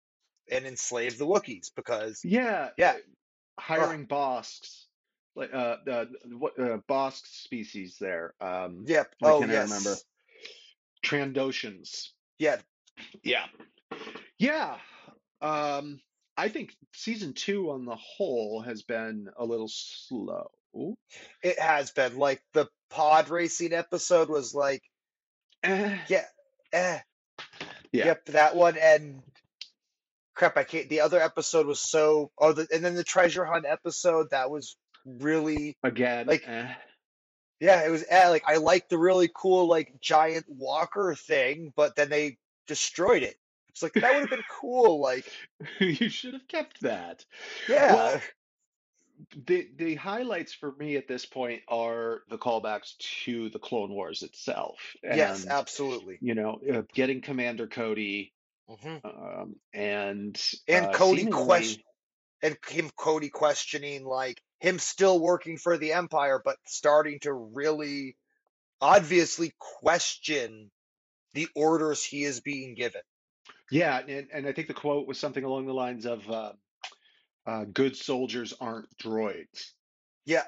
and 0.52 0.66
enslave 0.66 1.18
the 1.18 1.26
Wookiees 1.28 1.72
because 1.76 2.26
yeah. 2.26 2.70
yeah, 2.78 2.96
uh, 3.76 3.90
hiring 3.90 4.08
Bossks, 4.08 4.86
like 5.36 5.54
uh, 5.54 5.78
uh, 5.90 6.06
what 6.38 6.60
uh, 6.60 6.80
Bossk 6.90 7.26
species 7.28 7.98
there. 8.00 8.34
Um, 8.42 8.88
yep, 8.88 9.14
why 9.20 9.34
oh 9.34 9.40
can't 9.40 9.52
I 9.52 9.58
remember? 9.58 9.90
yes, 9.90 10.06
Trandoshans. 11.06 12.10
yeah, 12.40 12.58
Yeah, 13.24 13.46
yeah. 14.40 14.78
Um, 15.42 16.00
I 16.38 16.50
think 16.50 16.74
season 16.94 17.34
two 17.34 17.72
on 17.72 17.86
the 17.86 17.96
whole 17.96 18.62
has 18.62 18.84
been 18.84 19.30
a 19.38 19.46
little 19.46 19.70
slow. 19.70 20.52
it 21.44 21.60
has 21.60 21.92
been 21.92 22.18
like 22.18 22.42
the 22.54 22.68
pod 22.90 23.30
racing 23.30 23.74
episode 23.74 24.30
was 24.30 24.54
like 24.54 24.82
Eh, 25.64 25.98
yeah, 26.10 26.26
eh, 26.74 27.00
yeah. 27.94 28.06
yep, 28.06 28.26
that 28.26 28.56
one 28.56 28.78
and 28.78 29.22
crap, 30.36 30.58
I 30.58 30.64
can't. 30.64 30.90
The 30.90 31.02
other 31.02 31.22
episode 31.22 31.68
was 31.68 31.80
so 31.80 32.32
oh, 32.38 32.52
the, 32.52 32.68
and 32.74 32.84
then 32.84 32.96
the 32.96 33.04
treasure 33.04 33.46
hunt 33.46 33.66
episode 33.66 34.32
that 34.32 34.52
was 34.52 34.76
really 35.06 35.78
Again, 35.84 36.28
like 36.28 36.44
eh. 36.48 36.74
Yeah, 37.62 37.86
it 37.86 37.90
was 37.92 38.04
eh, 38.10 38.28
like 38.28 38.44
I 38.46 38.58
liked 38.58 38.90
the 38.90 38.98
really 38.98 39.30
cool 39.34 39.68
like 39.68 39.94
giant 40.02 40.46
walker 40.50 41.16
thing, 41.16 41.72
but 41.78 41.96
then 41.96 42.10
they 42.10 42.38
destroyed 42.68 43.24
it. 43.24 43.36
It's 43.74 43.82
like 43.82 43.94
that 43.94 44.14
would 44.14 44.22
have 44.22 44.30
been 44.30 44.44
cool. 44.50 45.02
Like, 45.02 45.26
You 45.80 46.10
should 46.10 46.34
have 46.34 46.48
kept 46.48 46.82
that. 46.82 47.26
yeah, 47.68 47.94
Well, 47.94 48.22
the 49.46 49.68
the 49.76 49.96
highlights 49.96 50.54
for 50.54 50.74
me 50.74 50.96
at 50.96 51.08
this 51.08 51.26
point 51.26 51.62
are 51.68 52.22
the 52.30 52.38
callbacks 52.38 52.98
to 53.26 53.50
the 53.50 53.60
Clone 53.60 53.92
Wars 53.92 54.22
itself, 54.24 54.78
yes, 55.04 55.48
absolutely. 55.48 56.18
you 56.22 56.36
know, 56.36 56.60
uh, 56.72 56.82
getting 56.94 57.22
Commander 57.22 57.68
Cody, 57.68 58.34
hmm 58.68 58.98
um, 59.04 59.56
and 59.74 60.40
And 60.68 60.86
uh, 60.88 60.92
Cody 60.92 61.26
question 61.26 61.82
and 62.44 62.58
him 62.68 62.92
Cody 62.96 63.30
questioning 63.30 64.06
like 64.06 64.42
him 64.60 64.78
still 64.78 65.20
working 65.20 65.58
for 65.58 65.78
the 65.78 65.94
Empire, 65.94 66.42
but 66.44 66.58
starting 66.66 67.20
to 67.22 67.34
really 67.34 68.18
obviously 68.82 69.54
question 69.60 70.70
the 71.34 71.48
orders 71.56 72.04
he 72.04 72.24
is 72.24 72.42
being 72.42 72.76
given. 72.76 73.02
Yeah, 73.74 74.00
and 74.08 74.28
and 74.32 74.48
I 74.48 74.54
think 74.54 74.68
the 74.68 74.74
quote 74.74 75.08
was 75.08 75.18
something 75.18 75.44
along 75.44 75.66
the 75.66 75.74
lines 75.74 76.06
of, 76.06 76.30
uh, 76.30 76.54
uh, 77.48 77.66
"Good 77.66 77.98
soldiers 77.98 78.54
aren't 78.62 78.96
droids," 78.98 79.72
Yeah, 80.26 80.44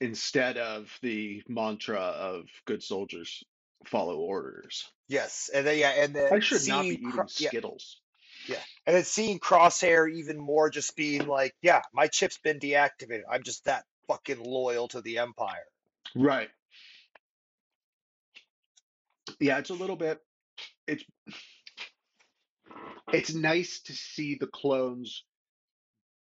instead 0.00 0.58
of 0.58 0.92
the 1.00 1.42
mantra 1.48 2.00
of 2.00 2.46
"Good 2.64 2.82
soldiers 2.82 3.44
follow 3.86 4.16
orders." 4.16 4.90
yes, 5.08 5.50
and 5.54 5.64
then 5.64 5.78
yeah, 5.78 6.02
and 6.02 6.14
then 6.14 6.32
I 6.32 6.40
should 6.40 6.66
not 6.66 6.82
be 6.82 6.88
eating 6.88 7.12
Cro- 7.12 7.26
yeah, 7.38 7.48
Skittles. 7.48 8.00
Yeah. 8.48 8.62
And 8.86 8.96
then 8.96 9.04
seeing 9.04 9.38
Crosshair 9.38 10.10
even 10.12 10.38
more 10.38 10.68
just 10.68 10.96
being 10.96 11.26
like, 11.26 11.54
yeah, 11.62 11.80
my 11.94 12.08
chip's 12.08 12.36
been 12.36 12.58
deactivated. 12.58 13.22
I'm 13.30 13.42
just 13.42 13.64
that 13.64 13.84
fucking 14.06 14.42
loyal 14.42 14.88
to 14.88 15.00
the 15.00 15.18
Empire. 15.18 15.64
Right. 16.14 16.50
Yeah, 19.40 19.58
it's 19.58 19.70
a 19.70 19.74
little 19.74 19.96
bit. 19.96 20.20
It's 20.86 21.04
it's 23.12 23.34
nice 23.34 23.80
to 23.82 23.92
see 23.92 24.36
the 24.38 24.46
clones 24.46 25.24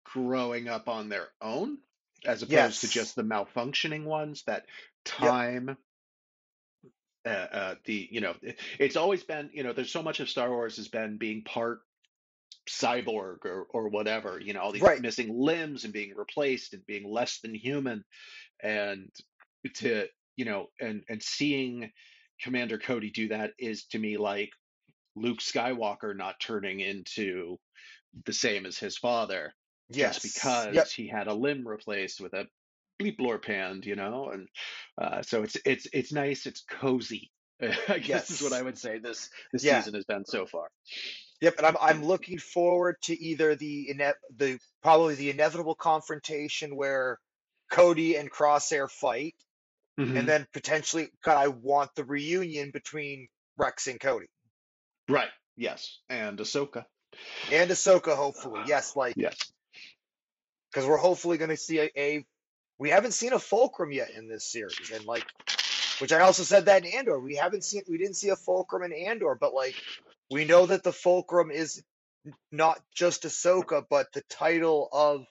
growing 0.06 0.68
up 0.68 0.88
on 0.88 1.10
their 1.10 1.28
own 1.42 1.78
as 2.26 2.44
opposed 2.44 2.82
to 2.82 2.88
just 2.88 3.16
the 3.16 3.24
malfunctioning 3.24 4.06
ones 4.06 4.44
that 4.46 4.66
Yep. 5.22 5.34
time 5.34 5.78
uh, 7.26 7.30
uh 7.30 7.76
the 7.86 8.08
you 8.12 8.22
know 8.22 8.34
it, 8.42 8.60
it's 8.80 8.96
always 8.96 9.24
been 9.24 9.50
you 9.54 9.64
know 9.64 9.74
there's 9.74 9.92
so 9.92 10.04
much 10.04 10.20
of 10.20 10.30
Star 10.30 10.50
Wars 10.50 10.78
has 10.78 10.88
been 10.88 11.18
being 11.18 11.44
part 11.44 11.80
cyborg 12.70 13.46
or 13.46 13.68
or 13.72 13.90
whatever 13.90 14.40
you 14.40 14.54
know 14.54 14.60
all 14.62 14.72
these 14.72 14.84
Right. 14.84 15.02
missing 15.02 15.34
limbs 15.38 15.84
and 15.84 15.94
being 15.94 16.14
replaced 16.16 16.74
and 16.74 16.86
being 16.86 17.10
less 17.10 17.40
than 17.40 17.54
human 17.56 18.04
and 18.62 19.10
to 19.76 20.08
you 20.36 20.46
know 20.46 20.68
and 20.80 21.04
and 21.10 21.22
seeing 21.22 21.92
Commander 22.42 22.78
Cody 22.80 23.12
do 23.12 23.30
that 23.30 23.52
is 23.60 23.86
to 23.88 24.00
me 24.00 24.18
like 24.18 24.52
Luke 25.16 25.40
Skywalker 25.40 26.16
not 26.16 26.40
turning 26.40 26.80
into 26.80 27.58
the 28.26 28.34
same 28.34 28.66
as 28.66 28.78
his 28.78 28.98
father 28.98 29.54
just 29.92 30.22
Yes. 30.24 30.26
Yep. 30.72 30.88
because 30.88 30.92
he 30.92 31.08
had 31.08 31.28
a 31.28 31.34
limb 31.34 31.68
replaced 31.68 32.22
with 32.22 32.34
a 32.34 32.46
bleep 33.02 33.20
lorp 33.20 33.46
hand, 33.46 33.86
you 33.86 33.96
know, 33.96 34.30
and 34.30 34.48
uh, 35.02 35.22
so 35.22 35.44
it's 35.44 35.58
it's 35.66 35.88
it's 35.94 36.14
nice, 36.14 36.46
it's 36.46 36.64
cozy. 36.70 37.32
I 37.90 38.00
guess 38.00 38.30
is 38.32 38.42
what 38.42 38.54
I 38.54 38.62
would 38.62 38.78
say 38.78 39.00
this 39.00 39.30
this 39.54 39.64
Yeah. 39.64 39.80
season 39.80 39.94
has 39.96 40.06
been 40.06 40.26
so 40.26 40.46
far. 40.46 40.68
Yep. 41.42 41.56
And 41.58 41.66
I'm 41.68 41.78
I'm 41.82 42.06
looking 42.06 42.38
forward 42.40 42.96
to 43.04 43.20
either 43.20 43.56
the 43.56 43.90
ine 43.92 44.14
the 44.36 44.60
probably 44.82 45.16
the 45.16 45.30
inevitable 45.30 45.76
confrontation 45.76 46.76
where 46.76 47.20
Cody 47.72 48.16
and 48.16 48.32
Crosshair 48.32 48.90
fight, 48.90 49.36
hmm 49.98 50.16
and 50.16 50.28
then 50.28 50.46
potentially 50.54 51.10
God, 51.24 51.38
I 51.38 51.48
want 51.50 51.92
the 51.96 52.06
reunion 52.06 52.72
between 52.72 53.28
Rex 53.58 53.88
and 53.88 54.00
Cody. 54.00 54.28
Right. 55.10 55.30
Yes. 55.58 56.00
And 56.10 56.38
Ahsoka. 56.40 56.86
And 57.52 57.70
Ahsoka, 57.72 58.16
hopefully. 58.16 58.62
Yes, 58.68 58.96
like 58.96 59.16
Yes. 59.18 59.36
because 60.72 60.88
we're 60.88 60.98
hopefully 60.98 61.38
going 61.38 61.50
to 61.50 61.58
see 61.58 61.80
a, 61.80 61.90
a 61.98 62.26
we 62.80 62.90
haven't 62.90 63.12
seen 63.14 63.34
a 63.34 63.40
fulcrum 63.40 63.92
yet 63.92 64.10
in 64.12 64.28
this 64.28 64.50
series 64.52 64.92
and 64.94 65.06
like 65.06 65.26
which 66.00 66.12
i 66.12 66.22
also 66.22 66.42
said 66.44 66.66
that 66.66 66.84
in 66.86 66.92
andor 66.94 67.20
we 67.20 67.36
haven't 67.36 67.64
seen 67.64 67.84
we 67.88 67.98
didn't 68.00 68.16
see 68.16 68.30
a 68.30 68.36
fulcrum 68.36 68.82
in 68.84 68.92
andor 68.94 69.38
but 69.40 69.54
like 69.54 69.76
we 70.32 70.46
know 70.46 70.66
that 70.66 70.82
the 70.84 70.92
fulcrum 70.94 71.52
is 71.52 71.84
not 72.52 72.80
just 72.96 73.24
ahsoka 73.24 73.84
but 73.90 74.08
the 74.14 74.22
title 74.30 74.88
of 74.92 75.26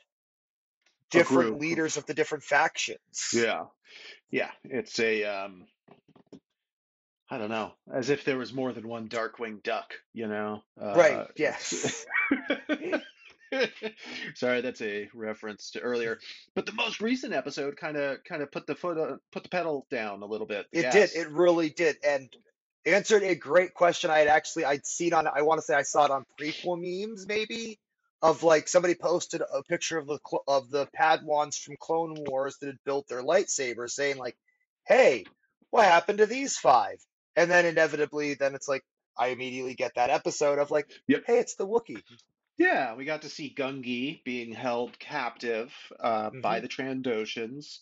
different 1.10 1.58
leaders 1.60 1.96
of 1.96 2.06
the 2.06 2.14
different 2.14 2.44
factions 2.44 3.30
Yeah. 3.34 3.64
Yeah. 4.30 4.50
It's 4.64 4.98
a 5.00 5.24
um 5.24 5.66
I 7.30 7.38
don't 7.38 7.50
know, 7.50 7.72
as 7.92 8.10
if 8.10 8.24
there 8.24 8.38
was 8.38 8.52
more 8.52 8.72
than 8.72 8.88
one 8.88 9.08
Darkwing 9.08 9.62
Duck, 9.62 9.94
you 10.12 10.26
know. 10.26 10.62
right 10.76 11.12
Uh, 11.12 11.26
yes 11.36 12.04
Sorry, 14.34 14.60
that's 14.60 14.80
a 14.80 15.08
reference 15.12 15.72
to 15.72 15.80
earlier. 15.80 16.20
But 16.54 16.66
the 16.66 16.72
most 16.72 17.00
recent 17.00 17.32
episode 17.32 17.76
kind 17.76 17.96
of 17.96 18.22
kind 18.24 18.42
of 18.42 18.52
put 18.52 18.66
the 18.66 18.74
foot 18.74 18.98
on, 18.98 19.20
put 19.32 19.42
the 19.42 19.48
pedal 19.48 19.86
down 19.90 20.22
a 20.22 20.26
little 20.26 20.46
bit, 20.46 20.66
it 20.72 20.90
did 20.92 21.10
it 21.14 21.30
really 21.30 21.70
did 21.70 21.96
and 22.04 22.28
answered 22.86 23.22
a 23.22 23.34
great 23.34 23.74
question 23.74 24.10
i 24.10 24.18
had 24.18 24.28
actually 24.28 24.64
i'd 24.64 24.86
seen 24.86 25.12
on 25.12 25.26
i 25.26 25.42
want 25.42 25.58
to 25.58 25.62
say 25.62 25.74
i 25.74 25.82
saw 25.82 26.04
it 26.06 26.10
on 26.10 26.24
prequel 26.40 26.78
memes 26.80 27.26
maybe 27.26 27.78
of 28.22 28.42
like 28.42 28.68
somebody 28.68 28.94
posted 28.94 29.42
a 29.42 29.62
picture 29.62 29.98
of 29.98 30.06
the 30.06 30.18
of 30.48 30.70
the 30.70 30.86
padawans 30.98 31.58
from 31.58 31.76
clone 31.78 32.14
wars 32.26 32.56
that 32.58 32.66
had 32.66 32.78
built 32.84 33.06
their 33.08 33.22
lightsabers 33.22 33.90
saying 33.90 34.16
like 34.16 34.36
hey 34.86 35.24
what 35.70 35.84
happened 35.84 36.18
to 36.18 36.26
these 36.26 36.56
five 36.56 36.96
and 37.36 37.50
then 37.50 37.66
inevitably 37.66 38.34
then 38.34 38.54
it's 38.54 38.68
like 38.68 38.82
i 39.18 39.28
immediately 39.28 39.74
get 39.74 39.94
that 39.94 40.10
episode 40.10 40.58
of 40.58 40.70
like 40.70 40.90
Yep. 41.08 41.24
hey 41.26 41.38
it's 41.38 41.54
the 41.54 41.66
Wookiee. 41.66 42.02
Yeah, 42.58 42.94
we 42.94 43.06
got 43.06 43.22
to 43.22 43.30
see 43.30 43.54
Gungi 43.56 44.22
being 44.22 44.52
held 44.52 44.98
captive 44.98 45.72
uh, 45.98 46.30
by 46.42 46.56
hmm 46.56 46.60
the 46.60 46.68
Trandoshans. 46.68 47.78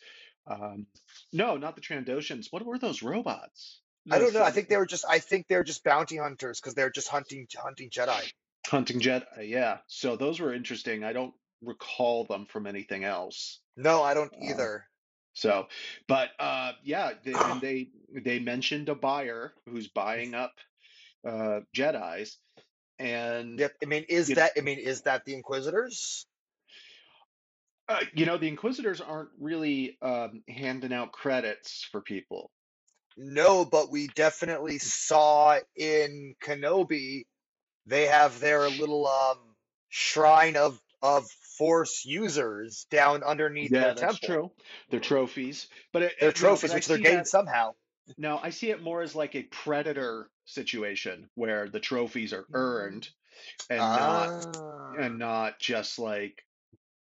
Um, 0.47 0.87
no, 1.33 1.57
not 1.57 1.75
the 1.75 1.81
Trandoshans. 1.81 2.52
What 2.52 2.64
were 2.64 2.78
those 2.78 3.02
robots? 3.02 3.81
i 4.11 4.19
don't 4.19 4.33
know 4.33 4.43
i 4.43 4.50
think 4.50 4.69
they 4.69 4.76
were 4.76 4.87
just 4.87 5.05
i 5.09 5.19
think 5.19 5.47
they're 5.49 5.64
just 5.64 5.85
bounty 5.85 6.17
hunters 6.17 6.61
because 6.61 6.75
they're 6.75 6.90
just 6.90 7.09
hunting 7.09 7.47
hunting 7.57 7.90
jedi 7.90 8.31
hunting 8.67 9.00
uh, 9.09 9.21
Yeah, 9.40 9.78
so 9.87 10.17
those 10.17 10.40
were 10.40 10.55
interesting. 10.55 11.05
I 11.05 11.12
don't 11.12 11.35
recall 11.62 12.25
them 12.25 12.47
from 12.47 12.67
anything 12.67 13.05
else. 13.05 13.61
no 13.76 14.02
i 14.02 14.14
don't 14.14 14.33
Uh, 14.33 14.45
either 14.45 14.88
So, 15.38 15.68
but 16.09 16.30
uh, 16.40 16.73
yeah, 16.83 17.12
they, 17.25 17.33
and 17.33 17.61
they 17.61 17.90
they 18.12 18.40
mentioned 18.40 18.88
a 18.88 18.97
buyer 18.97 19.52
who's 19.66 19.87
buying 19.87 20.35
up 20.35 20.52
uh, 21.25 21.61
Jedi's, 21.76 22.38
and 22.99 23.59
Yep. 23.59 23.73
I 23.80 23.87
mean, 23.87 24.04
is 24.09 24.30
you 24.30 24.35
that? 24.35 24.52
I 24.59 24.62
mean, 24.62 24.78
is 24.80 25.02
that 25.02 25.25
the 25.25 25.35
Inquisitors? 25.35 26.26
Uh, 27.88 28.00
you 28.14 28.26
know, 28.26 28.37
the 28.37 28.49
Inquisitors 28.49 29.00
aren't 29.00 29.30
really 29.38 29.97
um, 30.02 30.42
handing 30.49 30.92
out 30.92 31.12
credits 31.12 31.87
for 31.92 32.00
people. 32.00 32.50
No, 33.16 33.64
but 33.64 33.92
we 33.92 34.09
definitely 34.09 34.78
saw 34.78 35.59
in 35.76 36.35
Kenobi 36.42 37.26
they 37.87 38.07
have 38.07 38.40
their 38.40 38.68
little 38.68 39.07
um 39.07 39.38
shrine 39.88 40.57
of 40.57 40.80
of 41.02 41.26
Force 41.59 42.05
users 42.05 42.87
down 42.90 43.23
underneath 43.25 43.73
Yeah, 43.73 43.95
that's 43.95 44.00
temple. 44.00 44.19
true. 44.26 44.50
They're 44.90 45.00
trophies, 45.00 45.67
but 45.93 46.02
it, 46.02 46.12
Their 46.21 46.28
it- 46.31 46.38
you 46.38 46.45
know, 46.45 46.50
but 46.50 46.59
trophies, 46.61 46.71
I 46.71 46.75
which 46.76 46.87
they're 46.87 46.99
getting 46.99 47.17
that. 47.19 47.28
somehow. 47.28 47.75
No, 48.17 48.38
I 48.43 48.50
see 48.50 48.71
it 48.71 48.83
more 48.83 49.02
as 49.02 49.14
like 49.14 49.35
a 49.35 49.43
predator 49.43 50.31
situation 50.45 51.28
where 51.35 51.69
the 51.69 51.81
trophies 51.81 52.33
are 52.33 52.47
earned 52.55 53.09
and 53.69 53.78
not 53.78 54.57
Ah. 54.57 54.93
and 54.99 55.19
not 55.19 55.59
just 55.59 55.99
like 55.99 56.43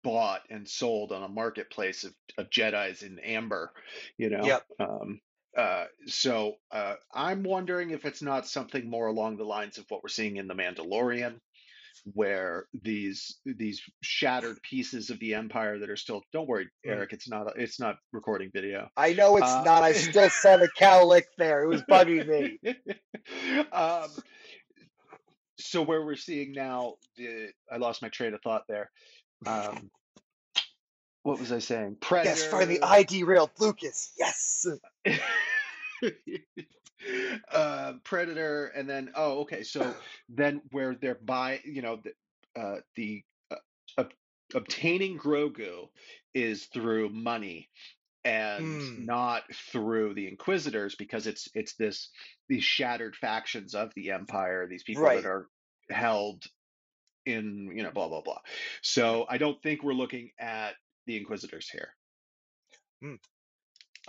bought 0.03 0.41
and 0.49 0.67
sold 0.67 1.11
on 1.11 1.21
a 1.23 1.27
marketplace 1.27 2.03
of, 2.05 2.13
of 2.37 2.49
Jedi's 2.49 3.03
in 3.03 3.19
amber, 3.19 3.71
you 4.17 4.29
know. 4.29 4.45
Yep. 4.45 4.63
Um, 4.79 5.21
uh, 5.57 5.85
so 6.07 6.55
uh, 6.71 6.95
I'm 7.13 7.43
wondering 7.43 7.91
if 7.91 8.05
it's 8.05 8.21
not 8.21 8.47
something 8.47 8.89
more 8.89 9.07
along 9.07 9.37
the 9.37 9.45
lines 9.45 9.77
of 9.77 9.85
what 9.89 10.01
we're 10.03 10.09
seeing 10.09 10.37
in 10.37 10.47
The 10.47 10.53
Mandalorian, 10.55 11.39
where 12.13 12.67
these 12.83 13.37
these 13.45 13.81
shattered 14.01 14.61
pieces 14.61 15.09
of 15.09 15.19
the 15.19 15.33
Empire 15.33 15.79
that 15.79 15.89
are 15.89 15.95
still. 15.97 16.21
Don't 16.31 16.47
worry, 16.47 16.65
Mm. 16.85 16.91
Eric. 16.91 17.13
It's 17.13 17.27
not. 17.27 17.51
It's 17.57 17.79
not 17.79 17.97
recording 18.13 18.51
video. 18.53 18.89
I 18.95 19.13
know 19.13 19.37
it's 19.37 19.47
Uh, 19.47 19.63
not. 19.63 19.83
I 19.83 19.93
still 19.93 20.29
saw 20.29 20.57
the 20.57 20.69
cowlick 20.77 21.23
there. 21.37 21.63
It 21.63 21.67
was 21.67 21.81
bugging 21.83 22.27
me. 22.27 22.59
um, 23.71 24.09
so 25.57 25.81
where 25.81 26.05
we're 26.05 26.15
seeing 26.15 26.51
now, 26.51 26.95
the, 27.17 27.49
I 27.71 27.77
lost 27.77 28.01
my 28.01 28.09
train 28.09 28.33
of 28.33 28.41
thought 28.41 28.63
there. 28.67 28.91
Um, 29.47 29.89
what 31.23 31.39
was 31.39 31.51
I 31.51 31.59
saying? 31.59 31.97
Predator. 32.01 32.29
Yes, 32.29 32.45
finally, 32.45 32.81
I 32.81 33.03
derailed 33.03 33.51
Lucas. 33.59 34.11
Yes. 34.17 34.67
uh, 37.51 37.93
Predator, 38.03 38.67
and 38.67 38.89
then 38.89 39.11
oh, 39.15 39.41
okay. 39.41 39.63
So 39.63 39.95
then 40.29 40.61
where 40.71 40.95
they're 40.95 41.15
by, 41.15 41.61
you 41.63 41.81
know, 41.81 41.99
the 42.03 42.61
uh, 42.61 42.79
the 42.95 43.23
uh, 43.51 43.55
ob- 43.99 44.13
obtaining 44.53 45.17
Grogu 45.17 45.89
is 46.33 46.65
through 46.65 47.09
money 47.09 47.69
and 48.23 48.81
Hmm. 48.81 49.05
not 49.05 49.43
through 49.71 50.15
the 50.15 50.27
Inquisitors 50.27 50.95
because 50.95 51.27
it's 51.27 51.47
it's 51.53 51.75
this 51.75 52.09
these 52.49 52.63
shattered 52.63 53.15
factions 53.15 53.75
of 53.75 53.93
the 53.95 54.11
Empire, 54.11 54.67
these 54.67 54.83
people 54.83 55.03
Right. 55.03 55.21
that 55.21 55.27
are 55.27 55.47
held 55.89 56.43
in 57.25 57.71
you 57.75 57.83
know 57.83 57.91
blah 57.91 58.07
blah 58.07 58.21
blah. 58.21 58.39
So 58.81 59.25
I 59.29 59.37
don't 59.37 59.61
think 59.61 59.83
we're 59.83 59.93
looking 59.93 60.31
at 60.39 60.73
the 61.05 61.17
Inquisitors 61.17 61.69
here. 61.69 61.89
Hmm. 63.01 63.15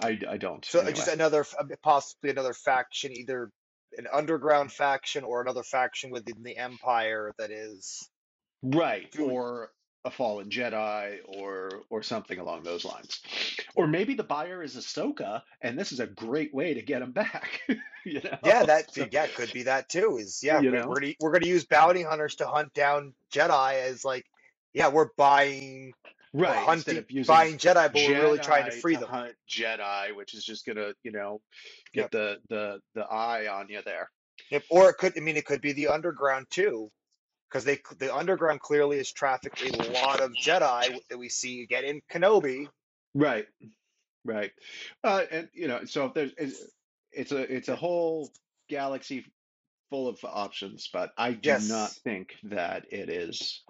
I, 0.02 0.18
I 0.28 0.36
don't. 0.36 0.64
So 0.64 0.78
uh, 0.78 0.82
anyway. 0.82 0.96
just 0.96 1.08
another, 1.08 1.44
possibly 1.82 2.30
another 2.30 2.52
faction, 2.52 3.12
either 3.12 3.50
an 3.96 4.06
underground 4.12 4.72
faction 4.72 5.24
or 5.24 5.40
another 5.40 5.62
faction 5.62 6.10
within 6.10 6.42
the 6.42 6.56
Empire 6.56 7.32
that 7.38 7.50
is. 7.50 8.08
Right, 8.62 9.10
Doing- 9.12 9.30
or 9.30 9.70
a 10.04 10.10
fallen 10.10 10.48
Jedi, 10.50 11.18
or 11.26 11.82
or 11.90 12.02
something 12.02 12.38
along 12.38 12.62
those 12.62 12.84
lines, 12.84 13.20
or 13.74 13.86
maybe 13.88 14.14
the 14.14 14.22
buyer 14.22 14.62
is 14.62 14.76
Ahsoka, 14.76 15.42
and 15.62 15.76
this 15.78 15.90
is 15.90 15.98
a 15.98 16.06
great 16.06 16.54
way 16.54 16.74
to 16.74 16.82
get 16.82 17.02
him 17.02 17.10
back. 17.12 17.60
you 18.04 18.20
know? 18.22 18.38
Yeah, 18.44 18.64
that 18.64 18.94
So- 18.94 19.08
yeah 19.10 19.26
could 19.26 19.52
be 19.52 19.64
that 19.64 19.88
too. 19.88 20.16
Is 20.20 20.40
yeah, 20.44 20.60
You 20.60 20.70
we- 20.70 20.78
know? 20.78 20.86
we're 20.88 21.00
gonna 21.00 21.12
we're 21.20 21.32
gonna 21.32 21.46
use 21.48 21.64
bounty 21.64 22.02
hunters 22.02 22.36
to 22.36 22.46
hunt 22.46 22.72
down 22.72 23.14
Jedi 23.32 23.82
as 23.82 24.04
like 24.04 24.24
yeah 24.74 24.88
we're 24.88 25.08
buying 25.16 25.92
right. 26.36 26.56
Hunting 26.56 27.04
buying 27.26 27.58
Jedi, 27.58 27.74
but 27.74 27.94
we're 27.94 28.20
really 28.22 28.38
trying 28.38 28.64
to 28.64 28.70
Jedi 28.70 28.80
free 28.80 28.96
them. 28.96 29.08
hunt 29.08 29.34
Jedi, 29.48 30.14
which 30.16 30.34
is 30.34 30.44
just 30.44 30.66
gonna 30.66 30.92
you 31.02 31.12
know 31.12 31.40
get 31.92 32.02
Yep. 32.02 32.10
the 32.12 32.38
the 32.48 32.80
the 32.94 33.04
eye 33.04 33.48
on 33.48 33.68
you 33.68 33.80
there. 33.84 34.10
Yep. 34.50 34.64
Or 34.70 34.90
it 34.90 34.98
could 34.98 35.14
I 35.16 35.20
mean 35.20 35.36
it 35.36 35.46
could 35.46 35.60
be 35.60 35.72
the 35.72 35.88
underground 35.88 36.46
too, 36.50 36.90
because 37.48 37.64
they 37.64 37.80
the 37.98 38.14
underground 38.14 38.60
clearly 38.60 38.98
is 38.98 39.12
trafficked 39.12 39.62
a 39.62 39.92
lot 39.92 40.20
of 40.20 40.32
Jedi 40.32 40.98
that 41.10 41.18
we 41.18 41.28
see 41.28 41.62
again 41.62 41.84
in 41.84 42.00
Kenobi. 42.12 42.68
Right, 43.14 43.46
right, 44.24 44.52
uh, 45.02 45.22
and 45.30 45.48
you 45.54 45.68
know, 45.68 45.84
so 45.86 46.04
if 46.06 46.14
there's 46.14 46.32
it's, 46.36 46.62
it's 47.12 47.32
a 47.32 47.38
it's 47.56 47.68
a 47.68 47.76
whole 47.76 48.30
galaxy 48.68 49.24
full 49.88 50.08
of 50.08 50.18
options, 50.24 50.90
but 50.92 51.12
I 51.16 51.32
do 51.32 51.56
not 51.62 51.90
think 51.92 52.34
that 52.44 52.84
it 52.90 53.08
is. 53.08 53.62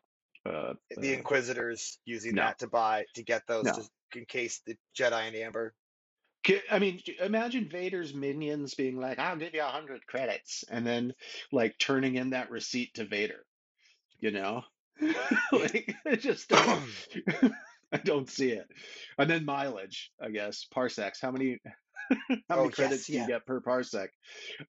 Uh, 0.46 0.74
The 0.90 1.10
uh, 1.14 1.18
Inquisitors 1.18 1.98
using 2.04 2.34
no. 2.34 2.42
that 2.42 2.58
to 2.60 2.68
buy 2.68 3.06
to 3.14 3.22
get 3.22 3.46
those 3.46 3.64
No. 3.64 3.72
to 3.72 4.18
encase 4.18 4.60
the 4.66 4.76
Jedi 4.96 5.28
and 5.28 5.36
amber. 5.36 5.74
I 6.70 6.78
mean, 6.78 7.00
imagine 7.20 7.68
Vader's 7.68 8.14
minions 8.14 8.74
being 8.74 8.96
like, 9.00 9.18
"I'll 9.18 9.36
give 9.36 9.54
you 9.54 9.62
a 9.62 9.66
hundred 9.66 10.06
credits," 10.06 10.64
and 10.70 10.86
then 10.86 11.12
like 11.50 11.76
turning 11.78 12.14
in 12.14 12.30
that 12.30 12.50
receipt 12.50 12.94
to 12.94 13.04
Vader. 13.04 13.44
You 14.20 14.30
know, 14.30 14.62
like 15.52 15.94
I 16.06 16.14
just 16.16 16.48
don't. 16.50 16.82
I 17.92 17.98
don't 17.98 18.28
see 18.28 18.50
it. 18.50 18.66
And 19.18 19.30
then 19.30 19.44
mileage, 19.44 20.10
I 20.20 20.30
guess, 20.30 20.66
parsecs. 20.72 21.20
How 21.20 21.30
many? 21.30 21.58
How 22.48 22.56
Oh, 22.56 22.56
many 22.62 22.70
credits 22.70 23.08
yes, 23.08 23.08
do 23.08 23.12
you 23.14 23.26
get 23.26 23.46
per 23.46 23.60
parsec? 23.60 24.08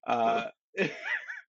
Uh, 0.06 0.46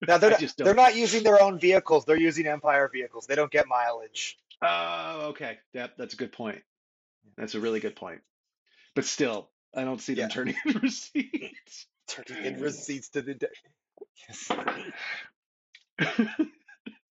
Now 0.07 0.17
they're 0.17 0.31
not, 0.31 0.41
they're 0.57 0.73
don't. 0.73 0.95
using 0.95 1.23
their 1.23 1.41
own 1.41 1.59
vehicles. 1.59 2.05
They're 2.05 2.19
using 2.19 2.47
Empire 2.47 2.89
vehicles. 2.91 3.27
They 3.27 3.35
don't 3.35 3.51
get 3.51 3.67
mileage. 3.67 4.37
Oh, 4.61 5.27
okay. 5.29 5.57
That 5.73 5.97
that's 5.97 6.13
a 6.13 6.17
good 6.17 6.31
point. 6.31 6.61
That's 7.37 7.55
a 7.55 7.59
really 7.59 7.79
good 7.79 7.95
point. 7.95 8.21
But 8.95 9.05
still, 9.05 9.49
I 9.75 9.83
don't 9.83 10.01
see 10.01 10.13
them 10.13 10.29
Yeah. 10.29 10.35
turning 10.35 10.55
in 10.65 10.73
receipts. 10.81 11.85
Turning 12.07 12.45
in 12.45 12.61
receipts 12.61 13.09
to 13.09 13.21
the. 13.21 13.33
De- 13.35 13.47
yes. 14.27 14.47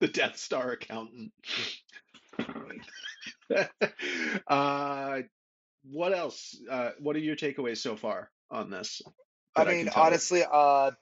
the 0.01 0.09
Death 0.09 0.37
Star 0.39 0.73
accountant. 0.73 1.33
uh, 4.49 5.21
what 5.91 6.13
else? 6.13 6.57
Uh, 6.71 6.91
what 7.01 7.17
are 7.17 7.21
your 7.21 7.37
takeaways 7.37 7.79
so 7.79 7.97
far 7.97 8.31
on 8.51 8.71
this? 8.71 9.03
I 9.57 9.65
mean, 9.65 9.87
you? 9.87 9.93
honestly, 9.95 10.45
uh, 10.51 10.93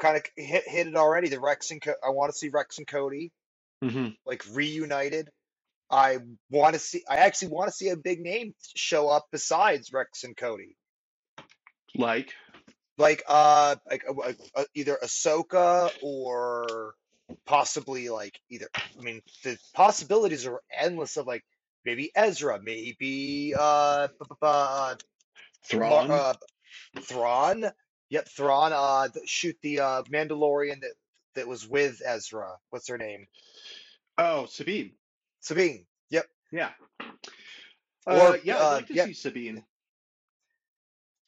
kind 0.00 0.16
of 0.16 0.22
hit 0.36 0.64
hit 0.66 0.86
it 0.88 0.96
already. 0.96 1.28
The 1.28 1.40
Rex 1.40 1.70
and 1.70 1.80
Co- 1.80 1.94
I 2.04 2.10
want 2.10 2.32
to 2.32 2.38
see 2.38 2.48
Rex 2.48 2.78
and 2.78 2.86
Cody 2.86 3.30
Mhm. 3.82 4.16
like 4.26 4.42
reunited. 4.52 5.30
I 5.90 6.18
want 6.50 6.74
to 6.74 6.78
see. 6.78 7.02
I 7.08 7.16
actually 7.18 7.48
want 7.48 7.68
to 7.68 7.76
see 7.76 7.88
a 7.88 7.96
big 7.96 8.20
name 8.20 8.54
show 8.76 9.08
up 9.08 9.26
besides 9.32 9.92
Rex 9.92 10.22
and 10.24 10.36
Cody, 10.36 10.76
Like, 11.96 12.32
like 12.96 13.22
uh, 13.26 13.76
like 13.90 14.04
uh, 14.08 14.32
uh, 14.54 14.64
either 14.74 14.98
Ahsoka 15.02 15.90
or 16.02 16.94
possibly 17.44 18.08
like 18.08 18.40
either. 18.48 18.68
I 18.74 19.02
mean, 19.02 19.22
the 19.42 19.58
possibilities 19.74 20.46
are 20.46 20.62
endless 20.72 21.16
of 21.16 21.26
like 21.26 21.44
maybe 21.84 22.12
Ezra, 22.14 22.60
maybe 22.62 23.54
uh, 23.58 24.08
uh, 24.42 24.94
Thrawn. 25.64 26.10
Uh, 26.10 26.34
Thrawn. 27.00 27.64
Yep, 28.10 28.28
Thrawn. 28.28 28.72
Uh, 28.72 29.08
shoot 29.24 29.56
the 29.62 29.80
uh 29.80 30.02
Mandalorian 30.04 30.80
that 30.80 30.94
that 31.34 31.46
was 31.48 31.66
with 31.66 32.02
Ezra. 32.04 32.52
What's 32.70 32.88
her 32.88 32.98
name? 32.98 33.26
oh, 34.18 34.46
Sabine. 34.46 34.92
Sabine. 35.40 35.86
Yep. 36.10 36.26
Yeah. 36.52 36.70
Or, 38.06 38.12
Uh, 38.12 38.36
yeah, 38.44 38.56
I'd 38.58 38.60
uh, 38.62 38.70
like 38.72 38.86
to 38.88 38.94
yeah. 38.94 39.04
see 39.06 39.12
Sabine. 39.14 39.64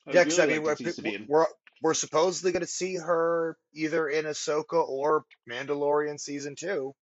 I'd 0.07 0.15
Yeah, 0.15 0.25
'cause 0.25 0.39
I 0.41 0.47
mean, 0.47 0.63
like 0.65 0.79
we're, 0.81 1.19
we're 1.29 1.47
we're 1.81 1.95
supposedly 1.95 2.53
going 2.53 2.61
to 2.63 2.67
see 2.67 2.97
her 2.97 3.57
either 3.73 4.09
in 4.09 4.25
Ahsoka 4.27 4.87
or 4.87 5.25
Mandalorian 5.49 6.19
season 6.21 6.55
two, 6.57 6.95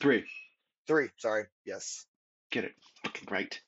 Three. 0.00 0.24
three. 0.86 1.08
Sorry. 1.18 1.44
Yes. 1.64 2.06
Get 2.50 2.64
it 2.64 2.72
fucking 3.04 3.28
right. 3.30 3.60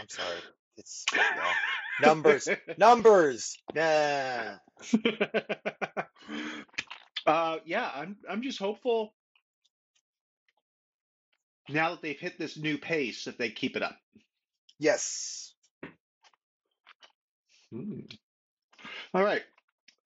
I'm 0.00 0.08
sorry. 0.08 0.36
It's 0.76 1.04
yeah. 1.14 1.52
numbers. 2.00 2.48
Numbers. 2.78 3.58
Nah. 3.74 4.56
uh, 7.26 7.58
yeah, 7.64 7.90
I'm 7.94 8.16
I'm 8.28 8.42
just 8.42 8.58
hopeful 8.58 9.14
now 11.68 11.90
that 11.90 12.02
they've 12.02 12.18
hit 12.18 12.38
this 12.38 12.56
new 12.56 12.78
pace 12.78 13.24
that 13.24 13.38
they 13.38 13.50
keep 13.50 13.76
it 13.76 13.82
up. 13.82 13.96
Yes. 14.78 15.54
Hmm. 17.72 18.00
All 19.14 19.22
right, 19.22 19.42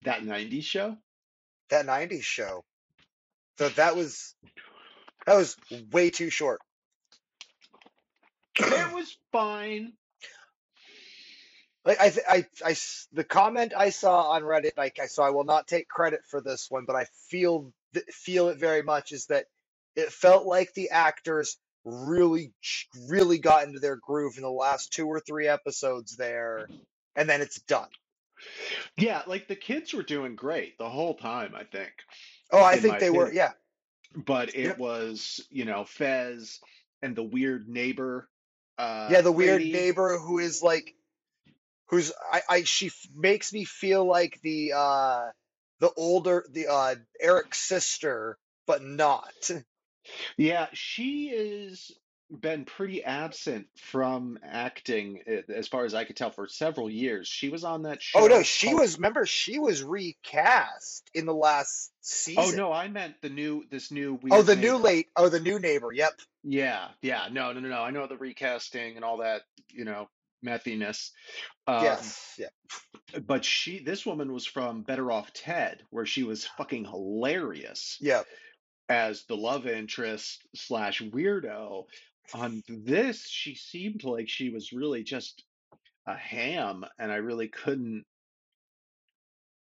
that 0.05 0.23
'90s 0.23 0.64
show. 0.64 0.97
That 1.71 1.87
'90s 1.87 2.23
show. 2.23 2.64
So 3.59 3.68
that 3.71 3.97
was 3.97 4.35
that 5.27 5.37
was 5.37 5.57
way 5.92 6.11
too 6.11 6.31
short. 6.31 6.61
It 8.57 8.95
was 8.95 9.16
fine. 9.31 9.92
Like 11.85 12.01
I, 12.01 12.11
th- 12.11 12.27
I, 12.29 12.47
I 12.64 12.77
the 13.12 13.25
comment 13.25 13.73
I 13.77 13.90
saw 13.90 14.31
on 14.31 14.42
Reddit, 14.42 14.77
like 14.77 14.99
I 15.01 15.07
so 15.07 15.23
I 15.23 15.31
will 15.31 15.45
not 15.45 15.66
take 15.66 15.88
credit 15.88 16.21
for 16.29 16.40
this 16.40 16.71
one, 16.71 16.85
but 16.87 16.97
I 16.97 17.07
feel 17.29 17.73
th- 17.95 18.07
feel 18.07 18.49
it 18.49 18.59
very 18.59 18.83
much 18.83 19.12
is 19.12 19.27
that 19.27 19.47
it 19.97 20.12
felt 20.12 20.47
like 20.47 20.75
the 20.75 20.90
actors 20.90 21.59
really 21.85 22.53
really 23.09 23.38
got 23.38 23.66
into 23.66 23.81
their 23.81 23.97
groove 23.97 24.37
in 24.37 24.42
the 24.42 24.51
last 24.51 24.92
two 24.92 25.07
or 25.09 25.18
three 25.21 25.49
episodes 25.49 26.16
there, 26.16 26.68
and 27.16 27.29
then 27.29 27.40
it's 27.42 27.61
done. 27.62 27.88
Yeah, 28.97 29.23
like 29.27 29.49
the 29.49 29.57
kids 29.57 29.92
were 29.92 30.03
doing 30.03 30.37
great 30.37 30.79
the 30.79 30.88
whole 30.88 31.14
time, 31.14 31.55
I 31.55 31.64
think, 31.64 31.92
Oh, 32.51 32.62
I 32.62 32.79
think 32.79 32.99
they 32.99 33.11
were. 33.11 33.33
Yeah. 33.33 33.53
But 34.14 34.51
it 34.55 34.64
Yep. 34.66 34.79
was, 34.79 35.40
you 35.51 35.64
know, 35.64 35.85
Fez 35.85 36.61
and 37.03 37.16
the 37.16 37.23
weird 37.23 37.68
neighbor, 37.68 38.29
uh, 38.79 39.09
Yeah, 39.11 39.21
the 39.23 39.33
weird 39.33 39.59
Brady. 39.61 39.73
neighbor 39.73 40.18
who 40.18 40.38
is 40.38 40.62
like, 40.62 40.95
who's 41.92 42.12
I, 42.33 42.42
I 42.48 42.62
she 42.64 42.87
f- 42.88 43.07
makes 43.14 43.52
me 43.52 43.64
feel 43.64 44.05
like 44.05 44.40
the 44.42 44.72
uh 44.74 45.31
the 45.78 45.90
older 45.96 46.44
the 46.50 46.66
uh 46.66 46.94
Eric's 47.20 47.61
sister, 47.61 48.37
but 48.66 48.83
not. 48.83 49.33
Yeah, 50.37 50.66
she 50.72 51.28
is 51.28 51.92
been 52.40 52.64
pretty 52.64 53.05
absent 53.05 53.66
from 53.76 54.38
acting, 54.42 55.20
eh, 55.26 55.42
as 55.55 55.68
far 55.68 55.85
as 55.85 55.94
I 55.94 56.05
could 56.05 56.16
tell, 56.16 56.31
for 56.31 56.48
several 56.48 56.90
years. 56.90 57.28
She 57.28 57.50
was 57.50 57.62
on 57.62 57.83
that 57.83 58.00
Oh 58.14 58.26
no, 58.26 58.42
she 58.42 58.68
called. 58.68 58.81
was. 58.81 58.96
Remember, 58.96 59.26
she 59.26 59.59
was 59.59 59.85
recast 59.85 61.11
in 61.14 61.26
the 61.26 61.35
last 61.35 61.92
season. 62.00 62.42
Oh 62.42 62.46
season. 62.46 62.59
no, 62.59 62.72
I 62.72 62.88
meant 62.88 63.20
the 63.20 63.28
new, 63.28 63.64
this 63.70 63.90
new 63.90 64.18
Oh, 64.31 64.42
weird 64.42 64.46
the 64.46 64.57
new 64.57 64.72
neighbor. 64.72 64.78
late. 64.78 65.09
Oh, 65.14 65.28
the 65.28 65.40
new 65.40 65.59
neighbor. 65.59 65.92
Yep. 65.92 66.20
Yeah, 66.44 66.88
yeah, 67.02 67.28
no, 67.31 67.52
no, 67.52 67.61
no, 67.61 67.68
no. 67.68 67.83
I 67.83 67.90
know 67.90 68.07
the 68.07 68.16
recasting 68.16 68.96
and 68.96 69.05
all 69.05 69.18
that, 69.18 69.42
you 69.70 69.85
know, 69.85 70.09
methiness. 70.42 71.12
Um, 71.66 71.83
Yes. 71.85 72.35
Yeah. 72.38 73.20
but 73.26 73.44
she, 73.44 73.83
this 73.83 74.05
woman 74.05 74.33
was 74.33 74.46
from 74.46 74.83
Better 74.83 75.11
Off 75.11 75.33
Ted, 75.33 75.83
where 75.90 76.07
she 76.07 76.22
was 76.22 76.44
fucking 76.44 76.85
hilarious 76.85 77.98
Yeah. 78.00 78.22
as 78.88 79.24
the 79.24 79.37
love 79.37 79.66
interest 79.66 80.46
slash 80.55 81.00
weirdo. 81.00 81.85
On 82.35 82.62
this, 82.68 83.26
she 83.26 83.55
seemed 83.55 84.05
like 84.05 84.28
she 84.28 84.50
was 84.50 84.72
really 84.72 85.02
just 85.02 85.42
a 86.07 86.14
ham, 86.14 86.85
and 86.98 87.12
I 87.12 87.16
really 87.16 87.48
couldn't. 87.48 88.05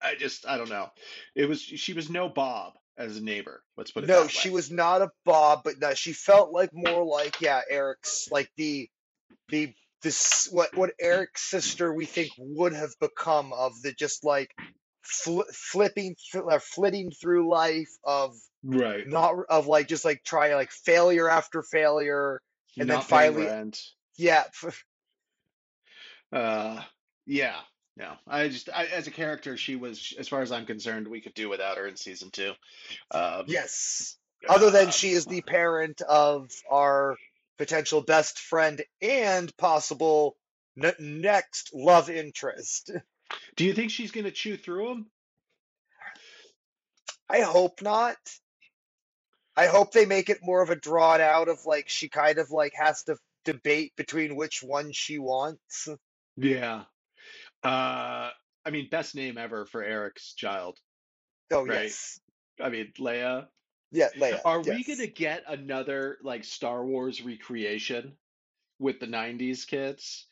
I 0.01 0.15
just, 0.17 0.47
I 0.47 0.57
don't 0.59 0.69
know. 0.69 0.91
It 1.35 1.49
was, 1.49 1.61
she 1.63 1.93
was 1.93 2.11
no 2.11 2.29
Bob 2.29 2.75
as 2.99 3.17
a 3.17 3.23
neighbor. 3.23 3.63
Let's 3.77 3.91
put 3.91 4.05
it 4.05 4.09
No, 4.09 4.27
she 4.29 4.51
was 4.51 4.71
not 4.71 5.03
a 5.03 5.11
Bob, 5.25 5.63
but 5.65 5.81
no, 5.81 5.95
she 5.95 6.13
felt 6.13 6.53
like 6.53 6.71
more 6.73 7.05
like 7.05 7.41
yeah, 7.41 7.61
Eric's 7.71 8.29
like 8.31 8.51
the 8.57 8.89
the 9.49 9.73
this 10.03 10.49
what 10.51 10.77
what 10.77 10.93
Eric's 11.01 11.49
sister 11.49 11.93
we 11.93 12.07
think 12.07 12.31
would 12.39 12.73
have 12.73 12.91
become 13.01 13.53
of 13.53 13.81
the 13.83 13.93
just 13.93 14.25
like 14.25 14.55
fl 15.03 15.41
flipping 15.53 16.15
th 16.33 16.45
uh, 16.51 16.59
flitting 16.59 17.11
through 17.11 17.49
life 17.51 17.91
of 18.05 18.35
Right. 18.65 19.07
not 19.07 19.35
of 19.49 19.67
like 19.67 19.89
just 19.89 20.05
like 20.05 20.23
trying 20.25 20.53
like 20.55 20.71
failure 20.71 21.29
after 21.29 21.63
failure 21.63 22.41
and 22.79 22.89
then 22.89 22.99
Not 22.99 23.09
paying 23.09 23.35
finally 23.35 23.47
rent. 23.47 23.83
yeah 24.17 24.45
Uh, 26.33 26.81
yeah, 27.27 27.57
no. 27.99 28.15
I 28.27 28.49
just, 28.49 28.71
I, 28.75 28.87
as 28.87 29.07
a 29.07 29.11
character, 29.11 29.59
she 29.59 29.77
was, 29.77 30.15
as 30.19 30.29
far 30.29 30.41
as 30.41 30.51
I'm 30.51 30.65
concerned, 30.65 31.07
we 31.07 31.21
could 31.21 31.35
do 31.35 31.51
without 31.51 31.77
her 31.77 31.87
in 31.87 31.97
season 31.97 32.31
two. 32.31 32.53
Um, 33.11 33.45
yes 33.47 34.17
other 34.49 34.71
than 34.71 34.91
she 34.91 35.11
is 35.11 35.27
the 35.27 35.43
parent 35.43 36.01
of 36.03 36.51
our 36.71 37.17
potential 37.63 38.01
best 38.01 38.41
friend 38.41 38.83
and 39.01 39.57
possible 39.57 40.37
n 40.83 40.93
next 40.99 41.71
love 41.73 42.11
interest 42.11 42.91
do 43.57 43.65
you 43.65 43.73
think 43.73 43.93
she's 43.93 44.11
gonna 44.11 44.33
chew 44.33 44.57
through 44.57 44.89
them? 44.89 45.07
I 47.29 47.41
hope 47.43 47.81
not 47.81 48.17
I 49.57 49.67
hope 49.67 49.93
they 49.93 50.07
make 50.07 50.29
it 50.29 50.41
more 50.43 50.61
of 50.63 50.71
a 50.71 50.77
drawn 50.77 51.21
out 51.21 51.49
of 51.49 51.65
like 51.67 51.89
she 51.89 52.09
kind 52.09 52.39
of 52.39 52.51
like 52.51 52.73
has 52.75 53.05
to 53.05 53.17
debate 53.45 53.93
between 53.97 54.35
which 54.35 54.63
one 54.63 54.93
she 54.93 55.19
wants. 55.19 55.89
Yeah. 56.37 56.85
Uh, 57.63 58.31
I 58.65 58.71
mean, 58.71 58.89
best 58.91 59.15
name 59.15 59.39
ever 59.39 59.67
for 59.67 59.83
Eric's 59.83 60.35
child, 60.35 60.79
Oh 61.53 61.67
right? 61.67 61.85
yes. 61.85 62.19
I 62.61 62.71
mean, 62.71 62.93
Leia. 62.99 63.47
Yeah, 63.93 64.09
Leia. 64.17 64.41
Are 64.45 64.61
we 64.61 64.85
gonna 64.85 65.07
get 65.07 65.45
another 65.47 66.19
like 66.23 66.45
Star 66.45 66.85
Wars 66.85 67.23
recreation 67.23 68.17
with 68.79 69.01
the 69.01 69.07
'90s 69.07 69.67
kids, 69.67 70.27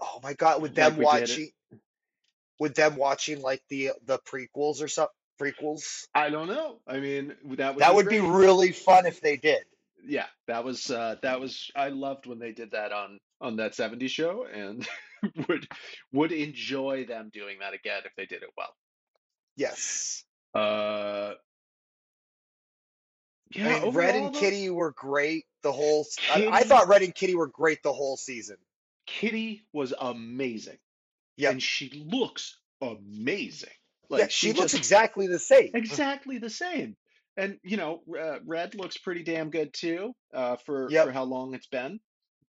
Oh 0.00 0.20
my 0.22 0.32
God, 0.34 0.62
with 0.62 0.74
them 0.74 0.96
it? 0.96 1.04
watching 1.04 1.50
with 2.58 2.74
them 2.74 2.96
watching 2.96 3.40
like 3.42 3.62
the 3.68 3.92
the 4.04 4.18
prequels 4.18 4.82
or 4.82 4.88
something 4.88 5.14
prequels. 5.40 6.06
I 6.14 6.30
don't 6.30 6.48
know. 6.48 6.80
I 6.86 7.00
mean, 7.00 7.34
that 7.56 7.74
would 7.74 7.80
That 7.80 7.90
be 7.90 7.96
would 7.96 8.08
be 8.08 8.20
really 8.20 8.72
fun 8.72 9.06
if 9.06 9.20
they 9.20 9.36
did. 9.36 9.64
Yeah, 10.06 10.26
that 10.46 10.64
was 10.64 10.90
uh 10.90 11.16
that 11.22 11.40
was 11.40 11.70
I 11.76 11.88
loved 11.88 12.26
when 12.26 12.38
they 12.38 12.52
did 12.52 12.70
that 12.72 12.92
on 12.92 13.18
on 13.40 13.56
that 13.56 13.72
70s 13.74 14.10
show 14.10 14.44
and 14.46 14.86
would 15.48 15.68
would 16.12 16.32
enjoy 16.32 17.06
them 17.06 17.30
doing 17.32 17.58
that 17.60 17.74
again 17.74 18.02
if 18.04 18.12
they 18.16 18.26
did 18.26 18.42
it 18.42 18.50
well. 18.56 18.74
Yes. 19.56 20.24
Uh 20.54 21.34
I 23.54 23.58
yeah, 23.58 23.80
mean, 23.80 23.92
Red 23.92 24.14
and 24.16 24.32
though, 24.32 24.40
Kitty 24.40 24.70
were 24.70 24.92
great 24.92 25.46
the 25.62 25.72
whole 25.72 26.06
I 26.28 26.40
Kitty 26.40 26.64
thought 26.64 26.88
Red 26.88 27.02
and 27.02 27.14
Kitty 27.14 27.34
were 27.34 27.48
great 27.48 27.82
the 27.82 27.92
whole 27.92 28.16
season. 28.16 28.56
Kitty 29.06 29.66
was 29.72 29.92
amazing 29.98 30.78
Yeah, 31.36 31.50
and 31.50 31.62
she 31.62 31.90
looks 32.06 32.58
amazing. 32.80 33.70
Yeah, 34.10 34.26
Like 34.26 34.30
she 34.30 34.48
she 34.48 34.52
looks 34.52 34.74
just 34.74 34.74
exactly 34.74 35.26
the 35.26 35.38
same. 35.38 35.70
exactly 35.74 36.38
the 36.38 36.50
same. 36.50 36.96
And 37.36 37.58
you 37.62 37.76
know, 37.76 38.02
uh, 38.18 38.40
Red 38.44 38.74
looks 38.74 38.98
pretty 38.98 39.22
damn 39.22 39.50
good 39.50 39.72
too, 39.72 40.14
uh 40.34 40.56
for 40.56 40.90
Yep. 40.90 41.04
for 41.04 41.12
how 41.12 41.24
long 41.24 41.54
it's 41.54 41.66
been. 41.66 42.00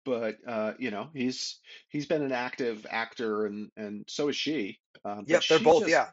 But 0.05 0.39
uh, 0.47 0.75
you 0.79 0.91
know, 0.91 1.11
he's 1.15 1.61
he's 1.89 2.07
been 2.07 2.23
an 2.23 2.33
active 2.33 2.87
actor 2.91 3.47
and 3.47 3.71
and 3.77 4.05
so 4.09 4.29
is 4.29 4.37
she. 4.37 4.79
Um, 5.05 5.27
but 5.29 5.29
Yep, 5.29 5.43
they're 5.49 5.59
both, 5.61 5.83
just 5.83 5.91
yeah. 5.91 6.11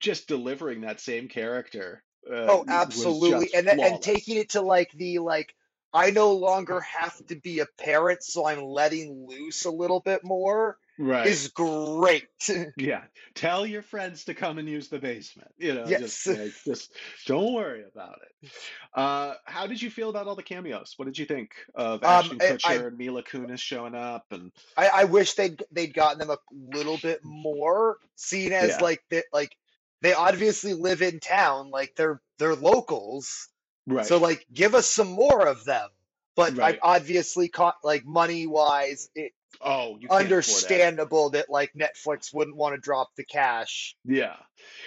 just 0.00 0.28
delivering 0.28 0.82
that 0.82 1.00
same 1.00 1.28
character 1.28 2.02
uh, 2.30 2.46
Oh, 2.48 2.64
absolutely. 2.68 3.52
And 3.54 3.66
then- 3.66 3.80
and 3.80 4.02
taking 4.02 4.36
it 4.36 4.50
to 4.50 4.60
like 4.60 4.92
the 4.92 5.18
like 5.18 5.54
I 5.94 6.10
no 6.10 6.32
longer 6.32 6.80
have 6.80 7.14
to 7.26 7.36
be 7.36 7.58
a 7.60 7.66
parent, 7.78 8.22
so 8.22 8.46
I'm 8.46 8.62
letting 8.62 9.26
loose 9.28 9.66
a 9.66 9.70
little 9.70 10.00
bit 10.00 10.24
more 10.24 10.78
Right. 10.98 11.26
is 11.26 11.48
great. 11.48 12.28
Yeah. 12.78 13.02
Tell 13.34 13.66
your 13.66 13.82
friends 13.82 14.24
to 14.24 14.34
come 14.34 14.58
and 14.58 14.66
use 14.68 14.88
the 14.88 14.98
basement. 14.98 15.50
You 15.58 15.74
know, 15.74 15.86
just 15.86 16.26
Yes. 16.26 16.38
like 16.38 16.52
just 16.64 16.92
don't 17.26 17.52
worry 17.52 17.84
about 17.84 18.20
it. 18.42 18.50
Uh, 18.94 19.34
how 19.44 19.66
did 19.66 19.80
you 19.82 19.90
feel 19.90 20.08
about 20.10 20.28
all 20.28 20.34
the 20.36 20.42
cameos? 20.42 20.94
What 20.96 21.04
did 21.06 21.18
you 21.18 21.26
think 21.26 21.50
of 21.74 22.02
Um, 22.02 22.08
Ashton 22.10 22.38
I, 22.40 22.44
I 22.46 22.48
Kutcher 22.52 22.86
and 22.88 22.96
Mila 22.98 23.22
Kunis 23.22 23.58
showing 23.60 23.94
up 23.94 24.24
and 24.30 24.50
I 24.76 24.88
I 24.88 25.04
wish 25.04 25.34
they'd 25.34 25.62
they'd 25.72 25.92
gotten 25.94 26.18
them 26.20 26.30
a 26.30 26.38
little 26.74 26.98
bit 26.98 27.20
more, 27.22 27.98
seen 28.16 28.52
as 28.52 28.70
yeah, 28.70 28.78
like 28.78 29.02
that 29.10 29.24
like 29.32 29.54
they 30.02 30.12
obviously 30.12 30.74
live 30.74 31.00
in 31.00 31.20
town, 31.20 31.70
like 31.70 31.94
they're 31.96 32.20
they're 32.38 32.54
locals. 32.56 33.48
right, 33.86 34.04
So 34.04 34.18
like 34.18 34.46
give 34.52 34.74
us 34.74 34.86
some 34.86 35.08
more 35.08 35.46
of 35.46 35.64
them. 35.64 35.88
But 36.34 36.58
I 36.58 36.78
obviously 36.82 37.48
caught 37.48 37.76
like 37.84 38.04
money 38.04 38.46
wise, 38.46 39.08
it 39.14 39.32
Oh, 39.60 39.98
you 40.00 40.08
can't 40.08 40.10
that. 40.10 40.24
understandable 40.24 41.30
that 41.30 41.50
like 41.50 41.72
Netflix 41.74 42.34
wouldn't 42.34 42.56
want 42.56 42.74
to 42.74 42.80
drop 42.80 43.10
the 43.16 43.24
cash 43.24 43.94
Yeah. 44.04 44.36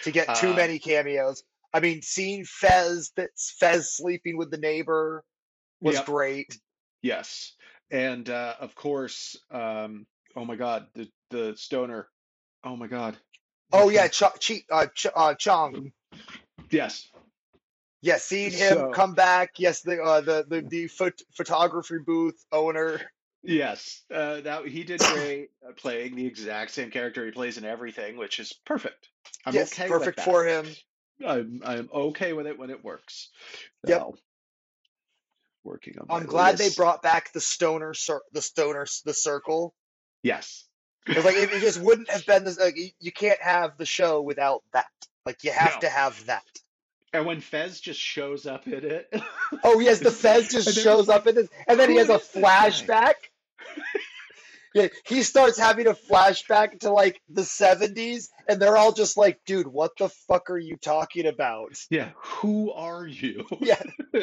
to 0.04 0.12
get 0.12 0.36
too 0.38 0.52
Uh, 0.52 0.56
many 0.56 0.80
cameos. 0.80 1.44
I 1.72 1.82
mean, 1.82 2.02
seeing 2.02 2.46
Fez 2.46 3.12
that's 3.16 3.52
Fez 3.60 3.94
sleeping 3.96 4.38
with 4.38 4.50
the 4.50 4.58
neighbor 4.58 5.24
was 5.82 5.96
yep. 5.96 6.06
great. 6.06 6.58
Yes. 7.02 7.54
And 7.92 8.28
uh, 8.30 8.56
of 8.60 8.74
course, 8.74 9.38
um, 9.52 10.08
oh 10.36 10.46
my 10.46 10.56
God, 10.56 10.88
the 10.96 11.08
the 11.30 11.56
stoner. 11.58 12.10
Oh 12.64 12.76
my 12.76 12.88
God. 12.88 13.18
Oh 13.76 13.90
yeah, 13.90 14.02
one? 14.02 14.32
Ch- 14.40 14.66
uh, 14.72 14.88
Ch- 14.88 15.08
uh, 15.16 15.34
Chong. 15.36 15.92
Yes. 16.72 17.08
Yeah, 18.02 18.18
seeing 18.18 18.52
him 18.52 18.78
So 18.78 18.92
come 18.92 19.14
back. 19.14 19.54
Yes, 19.58 19.82
the 19.82 20.02
uh, 20.02 20.22
the 20.22 20.46
the, 20.48 20.62
the 20.62 20.86
phot- 20.86 21.24
photography 21.36 21.98
booth 22.06 22.38
owner. 22.52 23.02
yes, 23.44 24.04
uh, 24.14 24.42
that 24.42 24.68
he 24.68 24.84
did 24.84 25.00
great 25.08 25.50
uh, 25.68 25.72
playing 25.74 26.16
the 26.16 26.26
exact 26.26 26.72
same 26.72 26.92
character 26.92 27.26
he 27.26 27.32
plays 27.32 27.58
in 27.58 27.66
everything, 27.66 28.18
which 28.18 28.40
is 28.40 28.54
perfect. 28.66 29.10
I'm 29.46 29.56
Yes, 29.56 29.72
okay 29.74 29.90
with 29.90 30.00
perfect 30.00 30.22
for 30.22 30.46
him. 30.46 30.68
I'm 31.26 31.62
I'm 31.66 31.90
okay 31.94 32.34
with 32.34 32.48
it 32.48 32.60
when 32.60 32.70
it 32.70 32.84
works. 32.84 33.30
Yep. 33.88 34.00
Now, 34.00 34.14
working 35.64 35.96
on 36.00 36.06
I'm 36.10 36.28
glad 36.28 36.58
they 36.58 36.70
brought 36.70 37.02
back 37.02 37.34
the 37.34 37.42
stoner 37.42 37.94
cir- 37.94 38.22
the 38.34 38.42
stoner 38.42 38.86
the 39.06 39.14
circle 39.14 39.74
Yes. 40.22 40.66
Because 41.06 41.26
like 41.26 41.36
it, 41.36 41.52
it 41.52 41.62
just 41.62 41.80
wouldn't 41.82 42.10
have 42.10 42.26
been 42.26 42.44
this. 42.44 42.60
Like, 42.60 42.78
you, 42.78 42.90
you 43.00 43.12
can't 43.12 43.42
have 43.42 43.78
the 43.78 43.86
show 43.86 44.22
without 44.22 44.64
that. 44.74 44.88
Like 45.26 45.44
you 45.44 45.52
have 45.52 45.76
No. 45.76 45.80
to 45.82 45.90
have 45.90 46.26
that. 46.26 46.44
And 47.14 47.26
when 47.26 47.40
Fez 47.40 47.80
just 47.80 48.00
shows 48.00 48.46
up 48.46 48.68
in 48.68 48.84
it, 48.84 49.14
Oh 49.64 49.80
yes, 49.80 50.00
the 50.00 50.12
Fez 50.24 50.50
just 50.50 50.78
shows 50.82 51.08
up 51.10 51.26
in 51.28 51.36
this, 51.36 51.48
and 51.68 51.80
then 51.80 51.90
he 51.90 51.96
has 51.98 52.10
a 52.10 52.16
is 52.16 52.28
this 52.28 52.42
guy?" 52.44 52.70
flashback. 52.70 53.14
Yeah, 54.74 54.88
he 55.08 55.24
starts 55.24 55.58
having 55.58 55.88
a 55.88 55.94
flashback 55.94 56.82
to 56.82 56.92
like 56.92 57.22
the 57.30 57.44
70s, 57.44 58.28
and 58.50 58.62
they're 58.62 58.76
all 58.76 58.92
just 58.92 59.16
like, 59.16 59.40
dude, 59.46 59.68
what 59.68 59.92
the 59.98 60.10
fuck 60.10 60.50
are 60.50 60.58
you 60.58 60.76
talking 60.76 61.28
about? 61.28 61.78
Yeah, 61.90 62.10
who 62.18 62.74
are 62.74 63.08
you? 63.08 63.46
Yeah. 63.62 63.82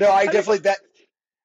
No, 0.00 0.10
I 0.10 0.24
definitely 0.26 0.58
that. 0.58 0.78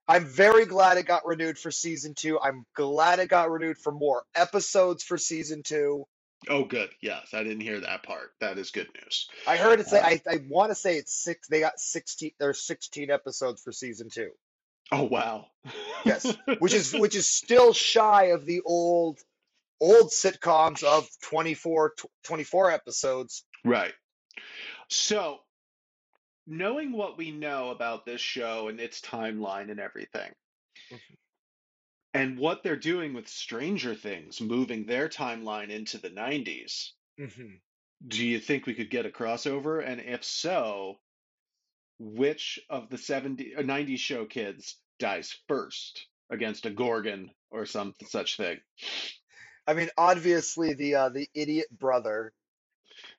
I'm 0.10 0.26
very 0.26 0.66
glad 0.66 0.98
it 0.98 1.06
got 1.06 1.26
renewed 1.26 1.58
for 1.60 1.70
season 1.72 2.16
two. 2.16 2.40
I'm 2.40 2.66
glad 2.76 3.20
it 3.20 3.30
got 3.30 3.50
renewed 3.52 3.78
for 3.78 3.92
more 3.92 4.24
episodes 4.36 5.04
for 5.04 5.18
season 5.20 5.62
two. 5.64 6.06
oh, 6.50 6.64
good. 6.66 6.90
Yes, 7.02 7.30
I 7.34 7.44
didn't 7.44 7.62
hear 7.62 7.80
that 7.82 8.02
part. 8.04 8.32
That 8.42 8.58
is 8.58 8.72
good 8.72 8.88
news. 8.96 9.30
I 9.48 9.58
heard 9.58 9.80
it's 9.80 9.92
like 9.92 10.04
Uh, 10.04 10.32
I, 10.32 10.34
I 10.36 10.40
want 10.50 10.72
to 10.72 10.76
say 10.76 10.98
it's 10.98 11.14
six. 11.14 11.48
They 11.48 11.60
got 11.60 11.80
sixteen. 11.80 12.32
There's 12.40 12.62
16 12.66 13.12
episodes 13.12 13.62
for 13.62 13.72
season 13.72 14.10
two. 14.12 14.32
oh, 14.92 15.04
wow. 15.04 15.46
Yes, 16.06 16.36
which 16.58 16.74
is 16.74 16.92
which 17.00 17.16
is 17.16 17.28
still 17.28 17.72
shy 17.74 18.26
of 18.32 18.46
the 18.48 18.62
old 18.66 19.20
old 19.80 20.10
sitcoms 20.12 20.84
of 20.84 21.08
24 21.24 21.94
tw- 21.98 22.06
24 22.24 22.72
episodes. 22.72 23.44
Right. 23.64 23.94
So, 24.90 25.38
knowing 26.50 26.92
what 26.92 27.18
we 27.18 27.32
know 27.32 27.70
about 27.72 28.06
this 28.06 28.22
show 28.22 28.68
and 28.70 28.82
its 28.82 29.02
timeline 29.02 29.72
and 29.72 29.80
everything, 29.80 30.34
and 32.14 32.38
what 32.38 32.62
they're 32.64 32.76
doing 32.76 33.14
with 33.14 33.28
Stranger 33.28 33.96
Things, 33.96 34.42
moving 34.42 34.86
their 34.86 35.10
timeline 35.10 35.70
into 35.72 35.98
the 35.98 36.12
90s, 36.12 36.94
hmm 37.18 37.62
do 38.08 38.26
you 38.26 38.40
think 38.40 38.66
we 38.66 38.74
could 38.76 38.90
get 38.90 39.06
a 39.06 39.10
crossover? 39.10 39.86
And 39.86 40.02
if 40.02 40.24
so, 40.24 41.00
which 42.00 42.60
of 42.70 42.90
the 42.90 42.98
70 42.98 43.56
90s 43.58 44.00
show 44.00 44.26
kids 44.26 44.78
dies 45.00 45.38
first 45.48 46.08
against 46.32 46.66
a 46.66 46.72
Gorgon 46.72 47.32
or 47.52 47.66
some 47.66 47.94
such 48.08 48.38
thing? 48.38 48.60
I 49.68 49.74
mean, 49.74 49.90
obviously 49.98 50.74
the 50.74 50.96
uh, 50.96 51.10
the 51.10 51.30
idiot 51.34 51.68
brother. 51.72 52.34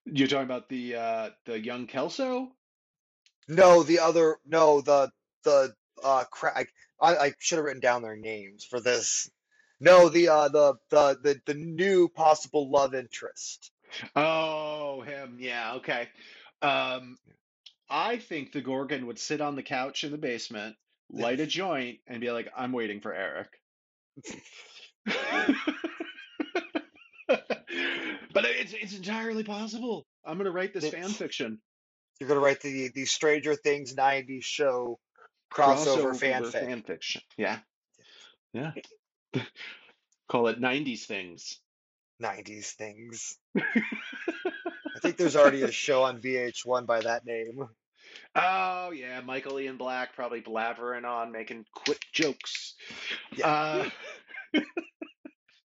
You're 0.04 0.28
talking 0.28 0.44
about 0.44 0.68
the 0.68 0.96
uh 0.96 1.30
the 1.46 1.58
young 1.58 1.86
Kelso? 1.86 2.56
No, 3.50 3.82
the 3.82 3.98
other. 3.98 4.38
No, 4.46 4.80
the 4.80 5.10
the 5.44 5.74
uh 6.02 6.24
cra- 6.30 6.66
I 7.00 7.16
I, 7.16 7.32
should 7.38 7.56
have 7.56 7.64
written 7.64 7.80
down 7.80 8.02
their 8.02 8.16
names 8.16 8.64
for 8.64 8.80
this. 8.80 9.28
No, 9.80 10.08
the 10.08 10.28
uh 10.28 10.48
the 10.48 10.74
the 10.90 11.18
the, 11.22 11.40
the 11.46 11.54
new 11.54 12.08
possible 12.08 12.70
love 12.70 12.94
interest. 12.94 13.72
Oh, 14.14 15.00
him. 15.00 15.38
Yeah, 15.40 15.74
okay. 15.74 16.08
Um, 16.62 17.18
I 17.88 18.18
think 18.18 18.52
the 18.52 18.60
Gorgon 18.60 19.06
would 19.06 19.18
sit 19.18 19.40
on 19.40 19.56
the 19.56 19.64
couch 19.64 20.04
in 20.04 20.12
the 20.12 20.18
basement, 20.18 20.76
light 21.10 21.40
a 21.40 21.46
joint, 21.58 21.98
and 22.06 22.20
be 22.20 22.30
like, 22.30 22.48
I'm 22.56 22.72
waiting 22.72 23.00
for 23.00 23.12
Eric. 23.12 23.48
But 28.32 28.44
it's 28.44 28.72
it's 28.72 28.96
entirely 28.96 29.42
possible. 29.42 30.06
I'm 30.24 30.38
gonna 30.38 30.50
write 30.50 30.72
this 30.72 30.88
fan 30.88 31.08
fiction. 31.08 31.60
You're 32.20 32.28
gonna 32.28 32.40
write 32.40 32.61
the 32.61 32.90
the 32.94 33.06
Stranger 33.06 33.54
Things 33.54 33.94
'90s 33.94 34.44
show 34.44 34.98
crossover 35.52 36.14
fanfic. 36.14 36.52
fan 36.52 36.83
fiction. 36.83 37.22
Yeah. 37.37 37.59
Yeah. 38.52 38.72
Call 40.28 40.48
it 40.48 40.61
90s 40.61 41.06
things. 41.06 41.59
90s 42.22 42.72
things. 42.72 43.37
I 43.59 44.98
think 45.00 45.16
there's 45.16 45.37
already 45.37 45.62
a 45.62 45.72
show 45.72 46.02
on 46.04 46.20
VH1 46.20 46.87
by 46.87 47.00
that 47.00 47.24
name. 47.24 47.66
Oh 48.35 48.90
yeah, 48.90 49.20
Michael 49.20 49.59
Ian 49.59 49.76
Black 49.76 50.14
probably 50.14 50.40
blabbering 50.40 51.04
on, 51.04 51.33
making 51.33 51.64
quick 51.74 52.00
jokes. 52.12 52.74
Yeah. 53.35 53.48
Uh, 53.48 53.90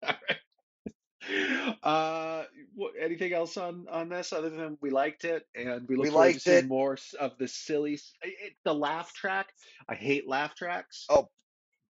all 0.04 0.14
right. 0.28 1.78
Uh, 1.84 2.44
what, 2.82 2.94
anything 3.00 3.34
else 3.34 3.58
on 3.58 3.86
on 3.90 4.10
this 4.10 4.34
other 4.34 4.50
than 4.50 4.78
we 4.82 4.90
liked 4.90 5.24
it 5.26 5.48
and 5.56 5.88
we 5.88 5.96
look 5.96 6.06
We 6.06 6.10
forward 6.12 6.34
to 6.34 6.40
seeing 6.40 6.58
it. 6.66 6.68
more 6.68 6.98
of 7.20 7.38
the 7.38 7.48
silly, 7.48 8.00
it, 8.24 8.54
the 8.64 8.74
laugh 8.74 9.14
track. 9.14 9.48
I 9.88 9.96
hate 9.96 10.28
laugh 10.28 10.56
tracks, 10.56 11.06
Oh, 11.10 11.30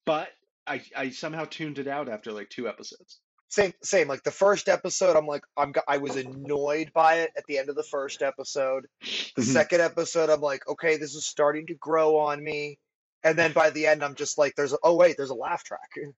but 0.06 0.30
I 0.68 0.82
I 0.96 1.10
somehow 1.10 1.46
tuned 1.46 1.80
it 1.80 1.88
out 1.88 2.10
after 2.10 2.32
like 2.32 2.50
two 2.50 2.68
episodes. 2.68 3.20
same 3.50 3.74
same. 3.84 4.08
Like 4.08 4.24
the 4.24 4.32
first 4.32 4.70
episode, 4.70 5.16
I'm 5.16 5.26
like 5.28 5.44
I'm 5.58 5.74
I 5.88 5.98
was 5.98 6.16
annoyed 6.16 6.92
by 6.94 7.20
it 7.22 7.32
at 7.38 7.44
the 7.48 7.58
end 7.58 7.70
of 7.70 7.76
the 7.76 7.84
first 7.84 8.22
episode. 8.22 8.86
The 9.02 9.42
Mhm. 9.42 9.54
second 9.54 9.82
episode, 9.82 10.30
I'm 10.30 10.42
like, 10.42 10.68
okay, 10.68 10.98
this 10.98 11.16
is 11.16 11.26
starting 11.26 11.66
to 11.68 11.76
grow 11.76 12.18
on 12.18 12.44
me. 12.44 12.78
And 13.24 13.38
then 13.38 13.52
by 13.54 13.70
the 13.72 13.88
end, 13.88 14.04
I'm 14.04 14.16
just 14.16 14.38
like, 14.38 14.54
there's 14.56 14.72
a, 14.74 14.78
oh 14.84 14.96
wait, 14.96 15.18
there's 15.18 15.30
a 15.32 15.36
laugh 15.36 15.64
track. 15.64 15.90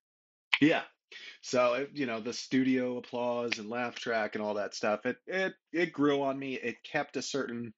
Yeah. 0.62 0.84
So 1.41 1.74
it, 1.74 1.91
you 1.93 2.06
know 2.06 2.19
the 2.19 2.34
studio 2.34 2.97
applause 2.97 3.58
and 3.60 3.69
laugh 3.69 3.95
track 3.95 4.36
and 4.36 4.43
all 4.43 4.56
that 4.56 4.76
stuff. 4.76 5.06
It 5.06 5.17
it 5.28 5.54
it 5.71 5.93
grew 5.93 6.21
on 6.21 6.38
me. 6.38 6.56
It 6.56 6.84
kept 6.84 7.17
a 7.17 7.21
certain, 7.21 7.74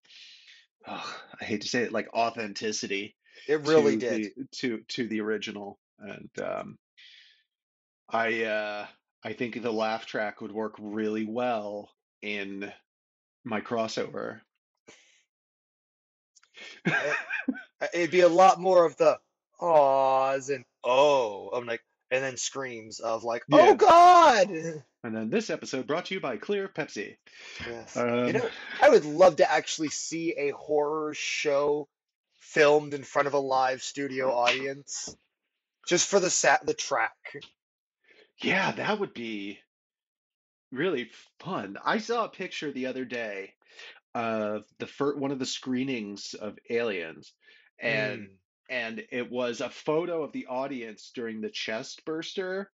oh, 0.87 1.15
I 1.41 1.45
hate 1.45 1.61
to 1.61 1.67
say 1.67 1.83
it, 1.83 1.91
like 1.91 2.13
authenticity 2.13 3.15
It 3.47 3.67
really 3.67 3.97
to 3.97 4.09
did. 4.09 4.31
the 4.35 4.45
to 4.57 4.79
to 4.89 5.07
the 5.07 5.21
original. 5.21 5.79
And 5.99 6.29
um, 6.41 6.77
I 8.09 8.43
uh, 8.43 8.87
I 9.23 9.33
think 9.33 9.61
the 9.61 9.71
laugh 9.71 10.05
track 10.05 10.41
would 10.41 10.51
work 10.51 10.75
really 10.79 11.25
well 11.25 11.89
in 12.21 12.71
my 13.43 13.61
crossover. 13.61 14.41
It, 16.85 17.15
it'd 17.93 18.11
be 18.11 18.21
a 18.21 18.29
lot 18.29 18.59
more 18.59 18.85
of 18.85 18.97
the 18.97 19.17
awes 19.59 20.49
and 20.49 20.65
oh, 20.83 21.49
I'm 21.53 21.65
like, 21.65 21.81
and 22.13 22.23
then 22.23 22.37
screams 22.37 22.99
of 22.99 23.23
like, 23.23 23.43
Yeah. 23.49 23.57
oh 23.69 23.75
God. 23.75 24.49
And 25.03 25.15
then 25.15 25.29
this 25.29 25.49
episode 25.49 25.87
brought 25.87 26.05
to 26.05 26.13
you 26.13 26.21
by 26.21 26.37
Clear 26.37 26.67
Pepsi. 26.69 27.17
Yes. 27.67 27.97
Um, 27.97 28.27
You 28.27 28.33
know, 28.33 28.49
I 28.81 28.89
would 28.89 29.03
love 29.03 29.37
to 29.37 29.51
actually 29.51 29.89
see 29.89 30.31
a 30.37 30.51
horror 30.51 31.13
show 31.15 31.89
filmed 32.39 32.93
in 32.93 33.03
front 33.03 33.27
of 33.27 33.33
a 33.33 33.39
live 33.39 33.81
studio 33.81 34.31
audience, 34.31 35.13
just 35.87 36.07
for 36.07 36.19
the 36.19 36.29
sat 36.29 36.65
the 36.65 36.73
track. 36.75 37.15
Yeah, 38.41 38.71
that 38.73 38.99
would 38.99 39.13
be 39.13 39.59
really 40.71 41.09
fun. 41.39 41.77
I 41.83 41.97
saw 41.97 42.25
a 42.25 42.29
picture 42.29 42.71
the 42.71 42.87
other 42.87 43.05
day 43.05 43.53
of 44.15 44.63
the 44.79 44.87
fir- 44.87 45.15
one 45.17 45.31
of 45.31 45.39
the 45.39 45.45
screenings 45.45 46.33
of 46.33 46.57
Aliens, 46.69 47.33
and 47.79 48.21
Mm. 48.27 48.37
And 48.69 49.03
it 49.11 49.31
was 49.31 49.61
a 49.61 49.69
photo 49.69 50.23
of 50.23 50.31
the 50.31 50.47
audience 50.47 51.11
during 51.13 51.41
the 51.41 51.49
chest 51.49 52.03
burster, 52.05 52.71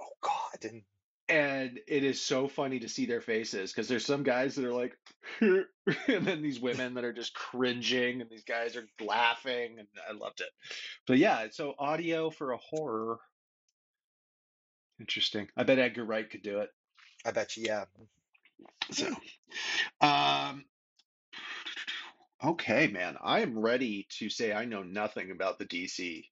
Oh 0.00 0.12
God. 0.22 0.70
And 0.70 0.82
and 1.28 1.78
it 1.86 2.02
is 2.02 2.20
so 2.20 2.48
funny 2.48 2.80
to 2.80 2.88
see 2.88 3.06
their 3.06 3.20
faces 3.20 3.72
because 3.72 3.86
there's 3.86 4.04
some 4.04 4.24
guys 4.24 4.56
that 4.56 4.64
are 4.64 4.72
like, 4.72 4.96
and 5.40 6.26
then 6.26 6.42
these 6.42 6.58
women 6.60 6.94
that 6.94 7.04
are 7.04 7.12
just 7.12 7.34
cringing, 7.34 8.20
and 8.20 8.28
these 8.28 8.42
guys 8.42 8.76
are 8.76 8.86
laughing, 9.00 9.76
and 9.78 9.86
I 10.08 10.12
loved 10.12 10.40
it. 10.40 10.48
But 11.06 11.18
yeah, 11.18 11.46
so 11.52 11.74
audio 11.78 12.30
for 12.30 12.50
a 12.50 12.56
horror. 12.56 13.20
Interesting. 14.98 15.46
I 15.56 15.62
bet 15.62 15.78
Edgar 15.78 16.04
Wright 16.04 16.28
could 16.28 16.42
do 16.42 16.58
it. 16.58 16.70
I 17.24 17.30
bet 17.30 17.56
you, 17.56 17.64
yeah. 17.64 17.84
So, 18.90 19.06
um, 20.00 20.64
okay, 22.44 22.88
man, 22.88 23.16
I 23.22 23.40
am 23.40 23.58
ready 23.58 24.06
to 24.18 24.28
say 24.30 24.52
I 24.52 24.64
know 24.64 24.82
nothing 24.82 25.30
about 25.30 25.58
the 25.58 25.66
DCU. 25.66 26.22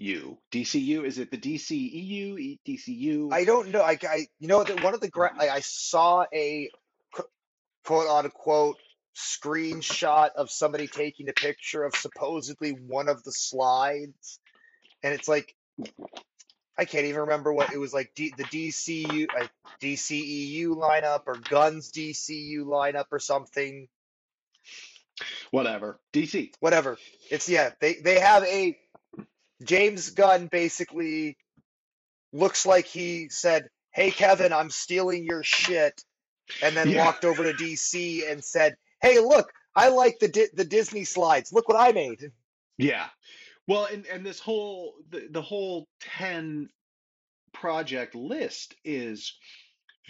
DCU, 0.00 1.04
is 1.04 1.18
it 1.18 1.30
the 1.30 1.38
DCEU, 1.38 2.58
DCU? 2.66 3.32
I 3.32 3.44
don't 3.44 3.70
know. 3.70 3.82
I, 3.82 3.98
I 4.08 4.26
you 4.38 4.48
know 4.48 4.64
that 4.64 4.82
one 4.82 4.94
of 4.94 5.00
the 5.00 5.08
gra- 5.08 5.34
I, 5.38 5.48
I 5.48 5.60
saw 5.60 6.24
a 6.32 6.70
qu- 7.14 7.24
quote 7.84 8.08
unquote 8.08 8.78
screenshot 9.16 10.30
of 10.36 10.50
somebody 10.50 10.86
taking 10.86 11.28
a 11.28 11.32
picture 11.32 11.84
of 11.84 11.94
supposedly 11.94 12.70
one 12.70 13.08
of 13.08 13.22
the 13.24 13.32
slides, 13.32 14.40
and 15.02 15.14
it's 15.14 15.28
like 15.28 15.54
I 16.78 16.86
can't 16.86 17.04
even 17.06 17.22
remember 17.22 17.52
what 17.52 17.72
it 17.72 17.78
was 17.78 17.92
like. 17.92 18.12
D, 18.14 18.32
the 18.36 18.44
DCU, 18.44 19.26
uh, 19.38 19.46
DCEU 19.82 20.68
lineup 20.68 21.22
or 21.26 21.36
Gunn's 21.36 21.92
DCU 21.92 22.64
lineup 22.64 23.06
or 23.12 23.18
something. 23.18 23.86
Whatever. 25.50 25.98
DC. 26.12 26.52
Whatever. 26.60 26.98
It's 27.30 27.48
yeah. 27.48 27.70
They 27.80 27.94
they 27.94 28.20
have 28.20 28.44
a 28.44 28.78
James 29.64 30.10
Gunn 30.10 30.46
basically 30.46 31.36
looks 32.32 32.64
like 32.66 32.86
he 32.86 33.28
said, 33.28 33.68
"Hey 33.92 34.10
Kevin, 34.10 34.52
I'm 34.52 34.70
stealing 34.70 35.24
your 35.24 35.42
shit," 35.42 36.02
and 36.62 36.76
then 36.76 36.88
Yeah. 36.90 37.04
walked 37.04 37.24
over 37.24 37.44
to 37.44 37.52
DC 37.52 38.30
and 38.30 38.42
said, 38.44 38.76
"Hey, 39.02 39.18
look, 39.18 39.52
I 39.74 39.88
like 39.88 40.18
the 40.18 40.28
Di- 40.28 40.50
the 40.54 40.64
Disney 40.64 41.04
slides. 41.04 41.52
Look 41.52 41.68
what 41.68 41.78
I 41.80 41.92
made." 41.92 42.32
Yeah. 42.78 43.08
Well, 43.66 43.84
and 43.84 44.06
and 44.06 44.24
this 44.24 44.40
whole 44.40 44.94
the, 45.10 45.28
the 45.30 45.42
whole 45.42 45.86
10 46.00 46.68
project 47.52 48.14
list 48.14 48.74
is 48.84 49.36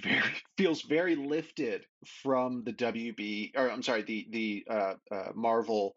very 0.03 0.23
feels 0.59 0.83
very 0.83 1.17
lifted 1.17 1.87
from 2.23 2.65
the 2.65 2.73
WB 2.73 3.53
or 3.57 3.71
I'm 3.71 3.83
sorry, 3.83 4.03
the 4.03 4.27
the 4.31 4.65
uh, 4.71 4.95
uh, 5.11 5.33
Marvel 5.35 5.95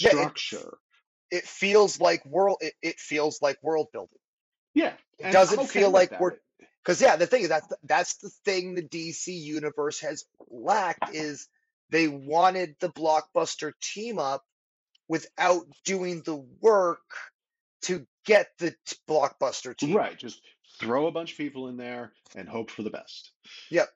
Yeah, 0.00 0.08
it- 0.10 0.12
structure. 0.12 0.78
It 1.30 1.44
feels 1.44 1.98
like 2.00 2.24
world. 2.26 2.58
It, 2.60 2.74
it 2.80 3.00
feels 3.00 3.42
like 3.42 3.58
world 3.62 3.88
building. 3.92 4.18
Yeah. 4.74 4.92
It 5.18 5.32
doesn't 5.32 5.58
okay 5.60 5.66
feel 5.80 5.90
like 5.90 6.10
that. 6.10 6.20
we're 6.20 6.36
Because 6.84 7.00
yeah, 7.00 7.16
the 7.16 7.26
thing 7.26 7.42
is 7.42 7.48
that's 7.48 7.66
that's 7.82 8.16
the 8.18 8.30
thing 8.44 8.74
the 8.74 8.82
DC 8.82 9.26
universe 9.28 10.00
has 10.00 10.24
lacked 10.48 11.14
is 11.14 11.48
they 11.90 12.06
wanted 12.08 12.76
the 12.80 12.88
blockbuster 12.90 13.72
team 13.80 14.18
up 14.18 14.44
without 15.08 15.64
doing 15.84 16.22
the 16.22 16.36
work 16.60 17.00
to 17.82 18.06
get 18.26 18.48
the 18.58 18.70
t- 18.86 18.96
blockbuster 19.08 19.76
team. 19.76 19.96
Right. 19.96 20.16
Just 20.18 20.40
throw 20.78 21.06
a 21.06 21.12
bunch 21.12 21.32
of 21.32 21.38
people 21.38 21.68
in 21.68 21.76
there 21.76 22.12
and 22.34 22.48
hope 22.48 22.70
for 22.70 22.82
the 22.82 22.90
best. 22.90 23.30
Yep. 23.70 23.88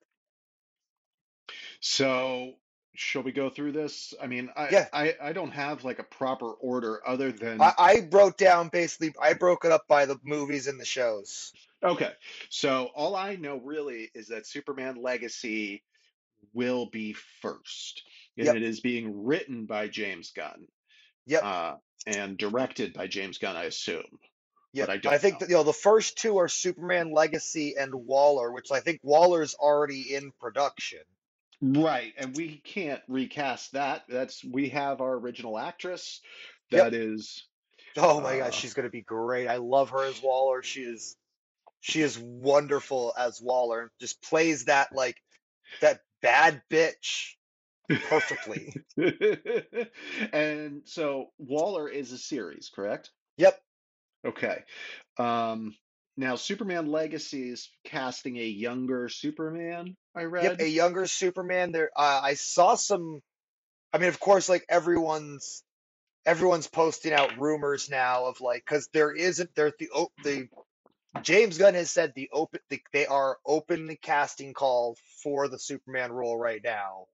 So, 1.80 2.54
shall 2.94 3.22
we 3.22 3.32
go 3.32 3.50
through 3.50 3.72
this? 3.72 4.14
I 4.20 4.26
mean, 4.26 4.50
I 4.56 4.68
Yeah. 4.70 4.86
I, 4.92 5.14
I 5.22 5.32
don't 5.32 5.50
have 5.52 5.84
like 5.84 5.98
a 5.98 6.04
proper 6.04 6.50
order 6.52 7.06
other 7.06 7.30
than 7.32 7.60
I, 7.60 7.72
I 7.78 8.08
wrote 8.10 8.36
down 8.38 8.68
basically 8.68 9.14
I 9.20 9.34
broke 9.34 9.64
it 9.64 9.72
up 9.72 9.86
by 9.88 10.06
the 10.06 10.18
movies 10.24 10.66
and 10.66 10.80
the 10.80 10.84
shows. 10.84 11.52
okay. 11.82 12.12
So 12.50 12.90
all 12.94 13.14
I 13.14 13.36
know 13.36 13.58
really 13.58 14.10
is 14.14 14.28
that 14.28 14.46
Superman 14.46 14.96
Legacy 15.00 15.82
will 16.52 16.86
be 16.86 17.12
first, 17.42 18.02
and 18.36 18.46
Yep. 18.46 18.56
it 18.56 18.62
is 18.62 18.80
being 18.80 19.24
written 19.24 19.66
by 19.66 19.88
James 19.88 20.30
Gunn, 20.32 20.66
Yep. 21.26 21.42
uh, 21.44 21.74
and 22.06 22.36
directed 22.38 22.94
by 22.94 23.06
James 23.06 23.38
Gunn, 23.38 23.56
I 23.56 23.64
assume. 23.64 24.18
Yep. 24.72 24.88
I 24.88 24.92
I, 24.92 24.96
don't 24.98 25.14
I 25.14 25.18
think 25.18 25.38
that 25.38 25.48
you 25.48 25.54
know 25.54 25.62
the 25.62 25.72
first 25.72 26.18
two 26.18 26.38
are 26.38 26.48
Superman 26.48 27.12
Legacy 27.12 27.74
and 27.78 27.94
Waller, 27.94 28.52
which 28.52 28.70
I 28.70 28.80
think 28.80 29.00
Waller's 29.02 29.54
already 29.54 30.14
in 30.14 30.32
production. 30.40 31.00
Right, 31.60 32.12
and 32.16 32.36
we 32.36 32.58
can't 32.64 33.02
recast 33.08 33.72
that. 33.72 34.04
That's 34.08 34.44
we 34.44 34.68
have 34.68 35.00
our 35.00 35.14
original 35.14 35.58
actress. 35.58 36.20
Yep. 36.70 36.84
That 36.84 36.94
is, 36.94 37.48
Oh 37.96 38.20
my 38.20 38.40
uh, 38.40 38.44
gosh, 38.44 38.58
she's 38.58 38.74
gonna 38.74 38.90
be 38.90 39.02
great. 39.02 39.48
I 39.48 39.56
love 39.56 39.90
her 39.90 40.04
as 40.04 40.22
Waller. 40.22 40.62
She 40.62 40.82
is 40.82 41.16
she 41.80 42.00
is 42.00 42.18
wonderful 42.18 43.14
as 43.18 43.40
Waller. 43.40 43.90
Just 44.00 44.22
plays 44.22 44.66
that 44.66 44.94
like 44.94 45.16
that 45.80 46.00
bad 46.22 46.62
bitch 46.70 47.34
perfectly. 48.08 48.74
and 50.32 50.82
so 50.84 51.30
Waller 51.38 51.88
is 51.88 52.12
a 52.12 52.18
series, 52.18 52.70
correct? 52.74 53.10
Yep. 53.36 53.60
Okay. 54.28 54.62
Um, 55.18 55.74
now 56.16 56.36
Superman 56.36 56.86
Legacy 56.86 57.50
is 57.50 57.70
casting 57.84 58.36
a 58.36 58.44
younger 58.44 59.08
Superman, 59.08 59.96
I 60.14 60.22
Yep, 60.22 60.52
read. 60.52 60.60
a 60.60 60.68
younger 60.68 61.06
Superman. 61.06 61.72
There, 61.72 61.90
uh, 61.96 62.20
I 62.22 62.34
saw 62.34 62.74
some. 62.74 63.20
I 63.92 63.98
mean, 63.98 64.08
of 64.08 64.20
course, 64.20 64.48
like 64.48 64.64
everyone's 64.68 65.64
everyone's 66.26 66.66
posting 66.68 67.12
out 67.12 67.38
rumors 67.38 67.88
now 67.88 68.26
of 68.26 68.40
like 68.40 68.64
because 68.64 68.88
there 68.92 69.12
isn't 69.12 69.54
there's 69.54 69.72
the 69.78 69.88
the 70.24 70.48
James 71.22 71.58
Gunn 71.58 71.74
has 71.74 71.90
said 71.90 72.12
the 72.14 72.28
open 72.32 72.60
the, 72.68 72.80
they 72.92 73.06
are 73.06 73.38
openly 73.46 73.96
casting 73.96 74.52
call 74.52 74.96
for 75.22 75.48
the 75.48 75.58
Superman 75.58 76.12
role 76.12 76.36
right 76.38 76.60
now. 76.62 77.06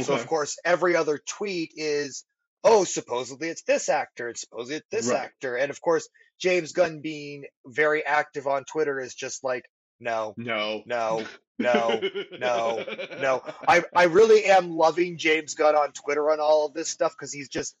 So 0.00 0.14
of 0.14 0.26
course 0.26 0.58
every 0.64 0.96
other 0.96 1.18
tweet 1.18 1.72
is 1.76 2.24
oh 2.64 2.84
supposedly 2.84 3.48
it's 3.48 3.62
this 3.62 3.88
actor 3.88 4.28
and 4.28 4.36
supposedly 4.36 4.76
it's 4.76 4.88
this 4.90 5.08
Right. 5.08 5.22
actor 5.24 5.56
and 5.56 5.70
of 5.70 5.80
course 5.80 6.08
James 6.40 6.72
Gunn 6.72 7.00
being 7.00 7.44
very 7.66 8.04
active 8.04 8.46
on 8.46 8.64
Twitter 8.64 9.00
is 9.00 9.14
just 9.14 9.42
like 9.44 9.64
no 10.00 10.34
No. 10.36 10.82
no 10.86 11.24
no 11.58 12.00
no 12.38 12.84
no 13.20 13.42
I 13.66 13.82
I 13.94 14.04
really 14.04 14.44
am 14.44 14.70
loving 14.70 15.18
James 15.18 15.54
Gunn 15.54 15.74
on 15.74 15.92
Twitter 15.92 16.30
on 16.30 16.40
all 16.40 16.66
of 16.66 16.74
this 16.74 16.88
stuff 16.88 17.12
because 17.12 17.32
he's 17.32 17.48
just 17.48 17.74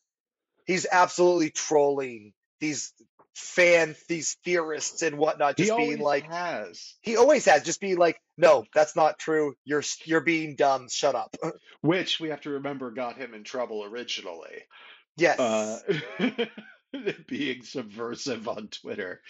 he's 0.66 0.86
absolutely 0.90 1.50
trolling 1.50 2.32
these 2.60 2.92
fan 3.38 3.94
these 4.08 4.36
theorists 4.44 5.02
and 5.02 5.16
whatnot 5.16 5.56
just 5.56 5.70
always 5.70 5.88
being 5.88 6.00
like 6.00 6.24
has. 6.30 6.94
he 7.02 7.16
always 7.16 7.44
has 7.44 7.62
just 7.62 7.80
being 7.80 7.96
like 7.96 8.20
no 8.36 8.64
that's 8.74 8.96
not 8.96 9.18
true 9.18 9.54
you're 9.64 9.82
you're 10.04 10.20
being 10.20 10.56
dumb 10.56 10.88
shut 10.90 11.14
up 11.14 11.36
Which 11.80 12.18
we 12.18 12.30
have 12.30 12.40
to 12.42 12.50
remember 12.50 12.90
got 12.90 13.16
him 13.16 13.34
in 13.34 13.44
trouble 13.44 13.84
originally. 13.84 14.64
yes 15.16 15.38
Uh, 15.38 15.78
being 17.28 17.62
subversive 17.62 18.48
on 18.48 18.68
Twitter. 18.68 19.20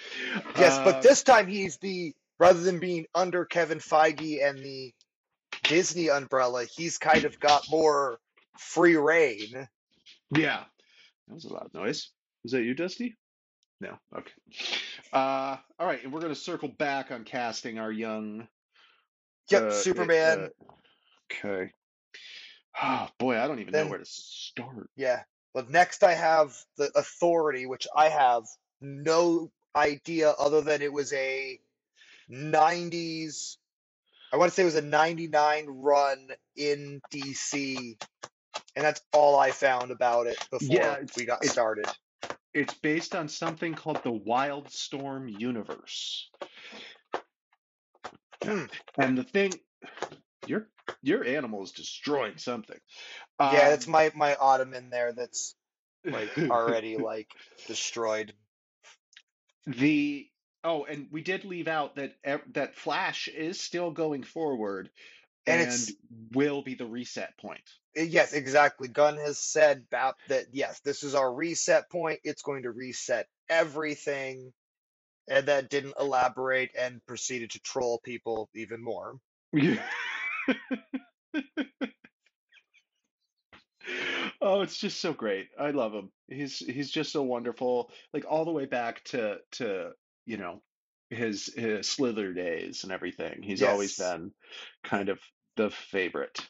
yes 0.59 0.79
but 0.79 0.97
Uh, 0.97 1.01
this 1.01 1.23
time 1.23 1.47
he's 1.47 1.77
the 1.77 2.15
rather 2.39 2.61
than 2.61 2.79
being 2.79 3.05
under 3.15 3.45
Kevin 3.45 3.79
Feige 3.79 4.43
and 4.49 4.59
the 4.59 4.95
Disney 5.65 6.09
umbrella 6.09 6.65
he's 6.65 6.97
kind 6.99 7.25
of 7.25 7.39
got 7.39 7.65
more 7.71 8.19
free 8.59 8.97
reign 8.97 9.69
yeah. 10.31 10.65
That 11.27 11.35
was 11.35 11.45
a 11.47 11.53
loud 11.53 11.71
noise. 11.75 12.11
Was 12.43 12.53
that 12.53 12.63
you, 12.63 12.75
Dusty? 12.75 13.17
No. 13.81 13.99
Okay. 14.17 14.33
Uh, 15.13 15.57
all 15.79 15.87
right, 15.87 16.03
and 16.03 16.13
we're 16.13 16.21
going 16.21 16.35
to 16.35 16.41
circle 16.41 16.69
back 16.69 17.11
on 17.11 17.25
casting 17.25 17.79
our 17.79 17.93
young. 17.93 18.49
yep 19.51 19.65
uh, 19.65 19.71
Superman 19.71 20.51
uh, 20.69 20.73
okay. 21.33 21.73
Oh 22.83 23.09
boy, 23.19 23.39
I 23.39 23.47
don't 23.47 23.61
even 23.61 23.73
know 23.73 23.87
where 23.87 23.99
to 23.99 24.05
start. 24.05 24.91
Yeah. 24.97 25.23
But 25.55 25.71
next 25.71 26.05
I 26.05 26.15
have 26.15 26.55
the 26.77 26.91
authority, 26.95 27.67
which 27.67 27.87
I 27.97 28.09
have 28.11 28.45
no 28.81 29.51
idea 29.75 30.31
other 30.31 30.61
than 30.61 30.83
it 30.83 30.93
was 30.93 31.13
a 31.13 31.59
90s, 32.31 33.57
I 34.33 34.37
want 34.37 34.51
to 34.51 34.55
say 34.55 34.63
it 34.63 34.67
was 34.67 34.75
a 34.77 34.83
99 34.83 35.67
run 35.69 36.29
in 36.57 37.01
DC. 37.13 37.97
And 38.77 38.85
that's 38.85 39.01
all 39.13 39.39
I 39.39 39.51
found 39.51 39.91
about 39.91 40.27
it 40.27 40.39
before 40.51 40.77
Yeah, 40.77 40.99
we 41.17 41.25
got 41.25 41.45
started. 41.45 41.87
It's 42.59 42.75
based 42.75 43.15
on 43.15 43.29
something 43.29 43.75
called 43.75 44.03
the 44.03 44.13
Wildstorm 44.13 45.41
universe. 45.41 46.29
And 48.99 49.17
the 49.17 49.23
thing, 49.23 49.53
your 50.47 50.67
your 51.03 51.25
animal 51.25 51.63
is 51.63 51.71
destroying 51.71 52.39
something. 52.39 52.79
yeah, 53.41 53.69
it's 53.75 53.87
Um, 53.87 53.93
my, 53.93 54.11
my 54.17 54.35
ottoman 54.35 54.91
there 54.91 55.13
that's 55.13 55.55
like 56.05 56.37
already 56.51 56.97
like 56.97 57.29
destroyed. 57.69 58.33
the 59.67 60.27
oh, 60.65 60.85
and 60.85 61.07
we 61.13 61.23
did 61.23 61.45
leave 61.45 61.69
out 61.69 61.95
that 61.97 62.15
that 62.55 62.75
Flash 62.75 63.29
is 63.29 63.61
still 63.61 63.93
going 63.93 64.25
forward 64.25 64.91
And 65.49 65.63
and, 65.63 65.73
it's- 65.73 65.93
will 66.33 66.63
be 66.63 66.75
the 66.75 66.87
reset 66.87 67.37
point. 67.39 67.63
Uh, 67.97 68.03
Yes, 68.03 68.33
exactly. 68.33 68.89
Gunn 68.89 69.17
has 69.17 69.39
said 69.39 69.85
about 69.91 70.17
that. 70.29 70.47
Yes, 70.53 70.81
this 70.81 71.03
is 71.03 71.15
our 71.15 71.33
reset 71.33 71.91
point. 71.91 72.21
It's 72.25 72.43
going 72.43 72.63
to 72.63 72.71
reset 72.71 73.27
everything, 73.49 74.53
and 75.29 75.47
that 75.47 75.71
didn't 75.71 75.95
elaborate 75.99 76.71
and 76.79 77.05
proceeded 77.07 77.51
to 77.53 77.61
troll 77.61 77.99
people 78.05 78.49
even 78.55 78.83
more. 78.83 79.17
Oh, 84.41 84.61
it's 84.61 84.79
just 84.79 85.01
so 85.01 85.13
great. 85.13 85.49
I 85.59 85.71
love 85.73 85.93
him. 85.93 86.11
He's 86.29 86.59
he's 86.59 86.91
just 86.91 87.11
so 87.13 87.23
wonderful. 87.23 87.91
Like 88.13 88.25
all 88.29 88.45
the 88.45 88.53
way 88.53 88.67
back 88.67 89.03
to 89.07 89.39
to, 89.53 89.91
you 90.27 90.37
know, 90.37 90.63
his 91.11 91.53
his 91.57 91.89
Slither 91.89 92.33
days 92.33 92.85
and 92.85 92.93
everything. 92.93 93.43
He's 93.43 93.63
always 93.63 93.97
been 93.97 94.33
kind 94.85 95.09
of 95.09 95.19
the 95.59 95.71
favorite. 95.71 96.41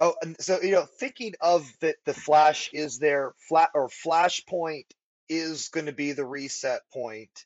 Oh, 0.00 0.14
and 0.22 0.34
so 0.40 0.60
you 0.60 0.72
know, 0.72 0.86
thinking 0.98 1.34
of 1.40 1.70
that, 1.80 1.96
the 2.04 2.14
Flash 2.14 2.70
is 2.72 2.98
their 2.98 3.32
flat 3.48 3.70
or 3.74 3.88
Flashpoint 3.88 4.86
is 5.28 5.68
going 5.68 5.86
to 5.86 5.92
be 5.92 6.12
the 6.12 6.24
reset 6.24 6.80
point 6.92 7.44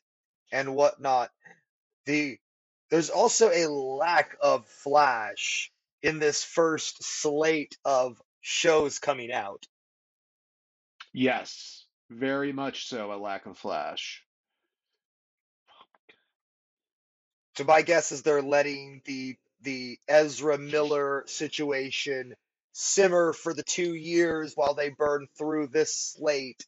and 0.51 0.73
whatnot. 0.73 1.29
The 2.07 2.37
there's 2.89 3.11
also 3.11 3.49
a 3.49 3.69
lack 3.69 4.35
of 4.41 4.65
Flash 4.65 5.71
in 6.01 6.17
this 6.17 6.43
first 6.43 7.03
slate 7.03 7.77
of 7.85 8.19
shows 8.41 8.97
coming 8.97 9.31
out. 9.31 9.67
Yes, 11.13 11.85
very 12.09 12.53
much 12.53 12.87
so 12.87 13.11
a 13.11 13.19
lack 13.19 13.45
of 13.45 13.57
Flash. 13.57 14.23
So 17.57 17.65
my 17.65 17.81
guess 17.81 18.13
is 18.13 18.21
they're 18.21 18.41
letting 18.41 19.01
the 19.05 19.35
the 19.63 19.97
Ezra 20.07 20.57
Miller 20.57 21.23
situation 21.27 22.33
simmer 22.73 23.33
for 23.33 23.53
the 23.53 23.63
two 23.63 23.93
years 23.95 24.53
while 24.55 24.73
they 24.75 24.89
burn 24.89 25.27
through 25.37 25.67
this 25.67 25.95
slate, 25.95 26.65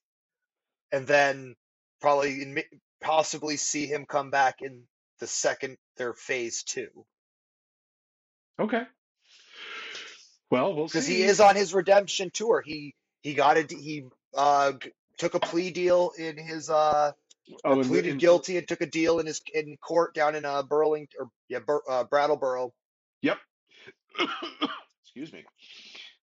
and 0.92 1.08
then 1.08 1.56
probably 2.02 2.42
in, 2.42 2.64
possibly 3.02 3.58
see 3.58 3.88
him 3.88 4.06
come 4.08 4.32
back 4.32 4.62
in 4.62 4.84
the 5.20 5.28
second 5.28 5.78
their 5.98 6.14
phase 6.14 6.64
two 6.64 6.89
Okay. 8.60 8.84
Well, 10.52 10.74
we'll 10.76 10.88
because 10.88 11.08
he 11.08 11.24
is 11.24 11.39
on 11.39 11.56
his 11.56 11.74
redemption 11.74 12.32
tour. 12.34 12.62
He 12.66 12.96
he 13.22 13.34
got 13.34 13.58
a 13.58 13.64
he 13.70 14.06
uh 14.36 14.74
took 15.18 15.34
a 15.34 15.39
plea 15.39 15.72
deal 15.72 16.12
in 16.18 16.38
his 16.38 16.70
uh 16.70 17.12
Oh, 17.66 17.84
pleaded 17.84 18.20
guilty 18.20 18.58
and 18.58 18.68
took 18.68 18.82
a 18.82 18.86
deal 18.86 19.20
in 19.20 19.26
his 19.26 19.42
in 19.54 19.78
court 19.78 20.14
down 20.16 20.36
in 20.36 20.46
uh 20.46 20.64
Burlington 20.64 21.18
or 21.20 21.30
yeah 21.50 21.60
Bur, 21.60 21.82
uh, 21.89 22.04
Brattleboro. 22.06 22.74
Yep. 23.22 23.38
Excuse 25.04 25.34
me. 25.34 25.44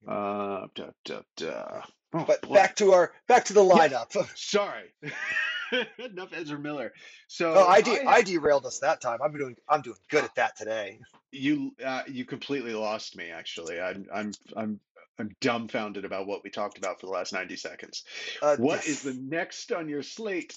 Uh, 0.07 0.67
da, 0.75 0.87
da, 1.05 1.21
da. 1.37 1.83
Oh, 2.15 2.25
But 2.27 2.43
boy. 2.43 2.55
back 2.55 2.77
to 2.77 2.93
our 2.93 3.13
back 3.27 3.45
to 3.47 3.53
the 3.53 3.61
lineup. 3.61 4.13
Sorry. 4.37 4.95
enough 5.99 6.31
Ezra 6.33 6.59
Miller. 6.59 6.93
Oh, 6.95 7.01
So 7.29 7.67
I 7.67 7.81
de 7.83 8.01
I 8.01 8.13
I 8.15 8.23
derailed 8.23 8.65
us 8.65 8.79
that 8.81 9.01
time. 9.01 9.19
I'm 9.23 9.33
doing 9.37 9.57
I'm 9.69 9.83
doing 9.83 9.99
good 10.11 10.25
at 10.25 10.35
that 10.37 10.57
today. 10.57 11.01
you 11.31 11.73
uh, 11.85 12.03
you 12.07 12.25
completely 12.25 12.73
lost 12.75 13.17
me. 13.17 13.31
Actually, 13.31 13.79
I'm 13.81 14.07
I'm 14.13 14.33
I'm 14.57 14.81
I'm 15.19 15.31
dumbfounded 15.41 16.05
about 16.05 16.27
what 16.27 16.43
we 16.45 16.51
talked 16.51 16.79
about 16.79 17.01
for 17.01 17.07
the 17.07 17.13
last 17.13 17.33
90 17.33 17.57
seconds. 17.57 18.05
Uh, 18.41 18.57
What 18.57 18.87
is 18.87 19.03
the 19.03 19.15
next 19.21 19.73
on 19.73 19.89
your 19.89 20.03
slate? 20.03 20.57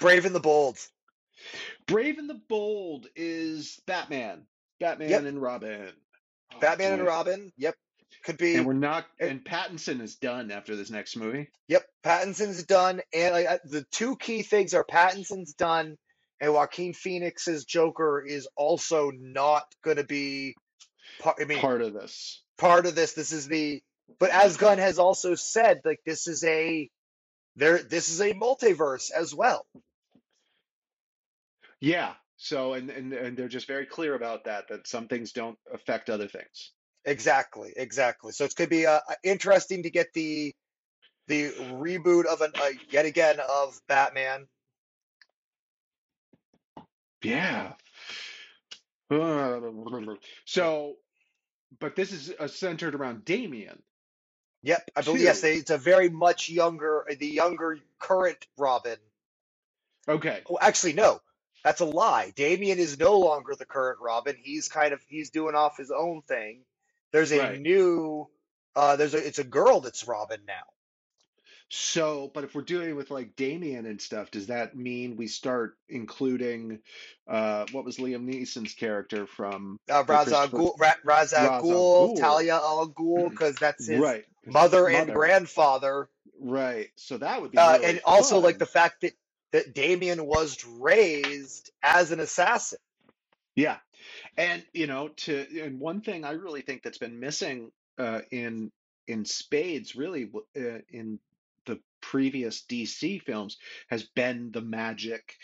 Brave 0.00 0.24
and 0.24 0.34
the 0.34 0.40
Bold. 0.40 0.78
Brave 1.86 2.18
and 2.18 2.28
the 2.28 2.40
Bold 2.48 3.06
is 3.14 3.78
Batman. 3.86 4.46
Batman 4.82 5.10
Yep, 5.10 5.24
and 5.24 5.42
Robin. 5.42 5.92
Oh 6.54 6.58
Batman 6.60 6.92
and. 6.94 7.04
Robin. 7.06 7.52
Yep, 7.56 7.74
could 8.24 8.36
be. 8.38 8.56
And 8.56 8.66
we're 8.66 8.74
not 8.74 9.06
and 9.20 9.44
Pattinson 9.44 10.00
is 10.00 10.16
done 10.16 10.50
after 10.50 10.76
this 10.76 10.90
next 10.90 11.16
movie. 11.16 11.48
Yep, 11.68 11.84
Pattinson's 12.04 12.64
done, 12.64 13.00
and 13.14 13.34
like, 13.34 13.62
the 13.64 13.84
two 13.90 14.16
key 14.16 14.42
things 14.42 14.74
are 14.74 14.84
Pattinson's 14.84 15.54
done, 15.54 15.96
and 16.40 16.52
Joaquin 16.52 16.92
Phoenix's 16.92 17.64
Joker 17.64 18.22
is 18.26 18.48
also 18.56 19.10
not 19.14 19.64
going 19.82 19.96
to 19.98 20.04
be. 20.04 20.54
Part, 21.20 21.38
I 21.40 21.44
mean, 21.44 21.58
Part 21.58 21.82
of 21.82 21.92
this. 21.92 22.42
part 22.58 22.86
of 22.86 22.94
this. 22.94 23.12
This 23.14 23.32
is 23.32 23.46
the. 23.48 23.82
But 24.18 24.30
as 24.30 24.56
Gunn 24.56 24.78
has 24.78 24.98
also 24.98 25.34
said, 25.34 25.80
like 25.84 26.00
this 26.04 26.26
is 26.26 26.44
a 26.44 26.90
there. 27.56 27.78
This 27.78 28.10
is 28.10 28.20
a 28.20 28.34
multiverse 28.34 29.10
as 29.10 29.34
well. 29.34 29.64
Yeah. 31.80 32.14
So 32.42 32.72
and, 32.72 32.90
and 32.90 33.12
and 33.12 33.36
they're 33.36 33.46
just 33.46 33.68
very 33.68 33.86
clear 33.86 34.16
about 34.16 34.46
that, 34.46 34.66
that 34.68 34.88
some 34.88 35.06
things 35.06 35.30
don't 35.30 35.56
affect 35.72 36.10
other 36.10 36.26
things. 36.26 36.72
Exactly, 37.04 37.72
exactly. 37.76 38.32
So 38.32 38.44
it's 38.44 38.54
going 38.54 38.68
to 38.68 38.76
be 38.76 38.84
uh, 38.84 38.98
interesting 39.22 39.84
to 39.84 39.90
get 39.90 40.12
the 40.12 40.52
the 41.28 41.50
reboot 41.50 42.26
of 42.26 42.40
an 42.40 42.50
uh, 42.60 42.70
yet 42.90 43.06
again 43.06 43.38
of 43.38 43.80
Batman. 43.88 44.48
Yeah. 47.22 47.74
So, 50.46 50.94
but 51.78 51.94
this 51.94 52.12
is 52.12 52.32
uh, 52.40 52.48
centered 52.48 52.94
around 52.94 53.26
Damian 53.26 53.82
Yep, 54.62 54.90
I 54.96 55.02
believe 55.02 55.22
yes, 55.22 55.40
too. 55.40 55.48
they, 55.48 55.54
it's 55.56 55.70
a 55.70 55.78
very 55.78 56.08
much 56.08 56.48
younger, 56.48 57.04
the 57.18 57.26
younger 57.26 57.78
current 57.98 58.46
Robin. 58.56 58.96
Okay. 60.08 60.40
Oh, 60.48 60.56
actually, 60.60 60.94
no, 60.94 61.20
that's 61.64 61.80
a 61.80 61.84
lie. 61.84 62.32
Damian 62.34 62.78
is 62.78 62.98
no 62.98 63.18
longer 63.18 63.54
the 63.58 63.64
current 63.64 63.98
Robin. 64.00 64.36
He's 64.40 64.68
kind 64.68 64.92
of 64.92 65.00
he's 65.08 65.30
doing 65.30 65.54
off 65.54 65.76
his 65.76 65.90
own 65.90 66.22
thing. 66.22 66.62
There's 67.12 67.32
a 67.32 67.38
Right. 67.38 67.60
new, 67.60 68.28
uh, 68.74 68.96
there's 68.96 69.14
a 69.14 69.26
it's 69.26 69.38
a 69.38 69.44
girl 69.44 69.80
that's 69.80 70.06
Robin 70.06 70.40
now. 70.46 70.64
So, 71.68 72.30
but 72.34 72.44
if 72.44 72.54
we're 72.54 72.62
doing 72.62 72.96
with 72.96 73.10
like 73.10 73.34
Damian 73.36 73.86
and 73.86 74.00
stuff, 74.00 74.30
does 74.30 74.48
that 74.48 74.76
mean 74.76 75.16
we 75.16 75.26
start 75.26 75.76
including 75.88 76.80
uh 77.28 77.66
what 77.72 77.84
was 77.84 77.96
Liam 77.96 78.24
Neeson's 78.28 78.74
character 78.74 79.26
from 79.26 79.78
Uh, 79.90 80.04
Ra's 80.06 80.32
al 80.32 80.48
Ghul, 80.48 80.78
Ra, 80.78 80.92
Ra's 81.04 81.32
al 81.32 81.62
Ghul? 81.62 82.18
Talia 82.18 82.56
al 82.56 82.88
Ghul, 82.90 83.30
because 83.30 83.56
that's 83.56 83.86
his 83.86 84.00
Right. 84.00 84.24
his 84.42 84.52
mother 84.52 84.88
and 84.88 85.14
grandfather. 85.14 86.08
Right. 86.40 86.90
So 86.96 87.18
that 87.18 87.40
would 87.40 87.52
be 87.52 87.58
Uh, 87.58 87.78
really 87.80 87.84
and 87.86 88.00
also 88.04 88.38
like 88.40 88.58
the 88.58 88.66
fact 88.66 89.00
that 89.02 89.12
that 89.52 89.74
Damian 89.74 90.26
was 90.26 90.64
raised 90.64 91.70
as 91.82 92.10
an 92.10 92.20
assassin. 92.20 92.78
Yeah. 93.54 93.78
And 94.36 94.64
you 94.72 94.86
know, 94.86 95.08
to 95.08 95.46
and 95.62 95.78
one 95.78 96.00
thing 96.00 96.24
I 96.24 96.32
really 96.32 96.62
think 96.62 96.82
that's 96.82 96.98
been 96.98 97.20
missing 97.20 97.70
uh 97.98 98.20
in 98.30 98.70
in 99.06 99.24
spades 99.24 99.94
really 99.94 100.30
uh, 100.56 100.78
in 100.90 101.18
the 101.66 101.78
previous 102.00 102.64
DC 102.68 103.22
films 103.22 103.58
has 103.88 104.02
been 104.02 104.50
the 104.52 104.60
magic 104.60 105.36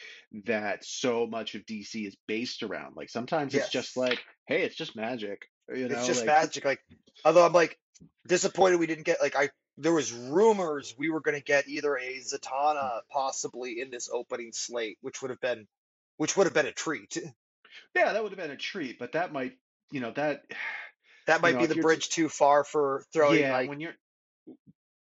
that 0.47 0.85
so 0.85 1.27
much 1.27 1.55
of 1.55 1.67
DC 1.67 2.07
is 2.07 2.17
based 2.27 2.63
around. 2.63 2.97
Like 2.97 3.11
sometimes 3.11 3.55
it's 3.55 3.69
just 3.69 3.97
like, 3.97 4.19
hey, 4.47 4.63
it's 4.63 4.75
just 4.75 4.97
magic, 4.97 5.49
you 5.69 5.87
It's 5.87 6.07
just 6.07 6.27
like 6.27 6.41
magic. 6.41 6.65
Like, 6.65 6.81
although 7.25 7.47
I'm 7.47 7.53
like 7.53 7.79
disappointed 8.27 8.79
we 8.79 8.87
didn't 8.87 9.05
get 9.05 9.21
like 9.21 9.37
I 9.37 9.51
there 9.79 9.93
was 9.93 10.13
rumors 10.13 10.95
we 10.99 11.09
were 11.09 11.21
gonna 11.21 11.41
get 11.41 11.69
either 11.69 11.97
a 11.97 12.19
Zatanna 12.19 13.01
possibly 13.11 13.81
in 13.81 13.91
this 13.91 14.11
opening 14.13 14.53
slate, 14.53 14.99
which 15.01 15.23
would 15.23 15.31
have 15.31 15.41
been 15.41 15.67
which 16.17 16.37
would 16.37 16.47
have 16.47 16.55
been 16.55 16.67
a 16.67 16.73
treat. 16.73 17.17
yeah, 17.95 18.13
that 18.13 18.23
would 18.23 18.33
have 18.33 18.39
been 18.39 18.51
a 18.51 18.57
treat, 18.57 18.99
but 18.99 19.13
that 19.13 19.33
might, 19.33 19.53
you 19.91 20.01
know, 20.01 20.13
that 20.13 20.45
That 21.27 21.37
you 21.37 21.43
might 21.43 21.55
know, 21.57 21.61
be 21.61 21.67
the 21.67 21.83
bridge 21.83 22.09
too 22.09 22.31
far 22.31 22.65
for 22.65 23.05
throwing 23.13 23.41
yeah, 23.41 23.53
like 23.53 23.69
when 23.69 23.81
you're 23.81 23.95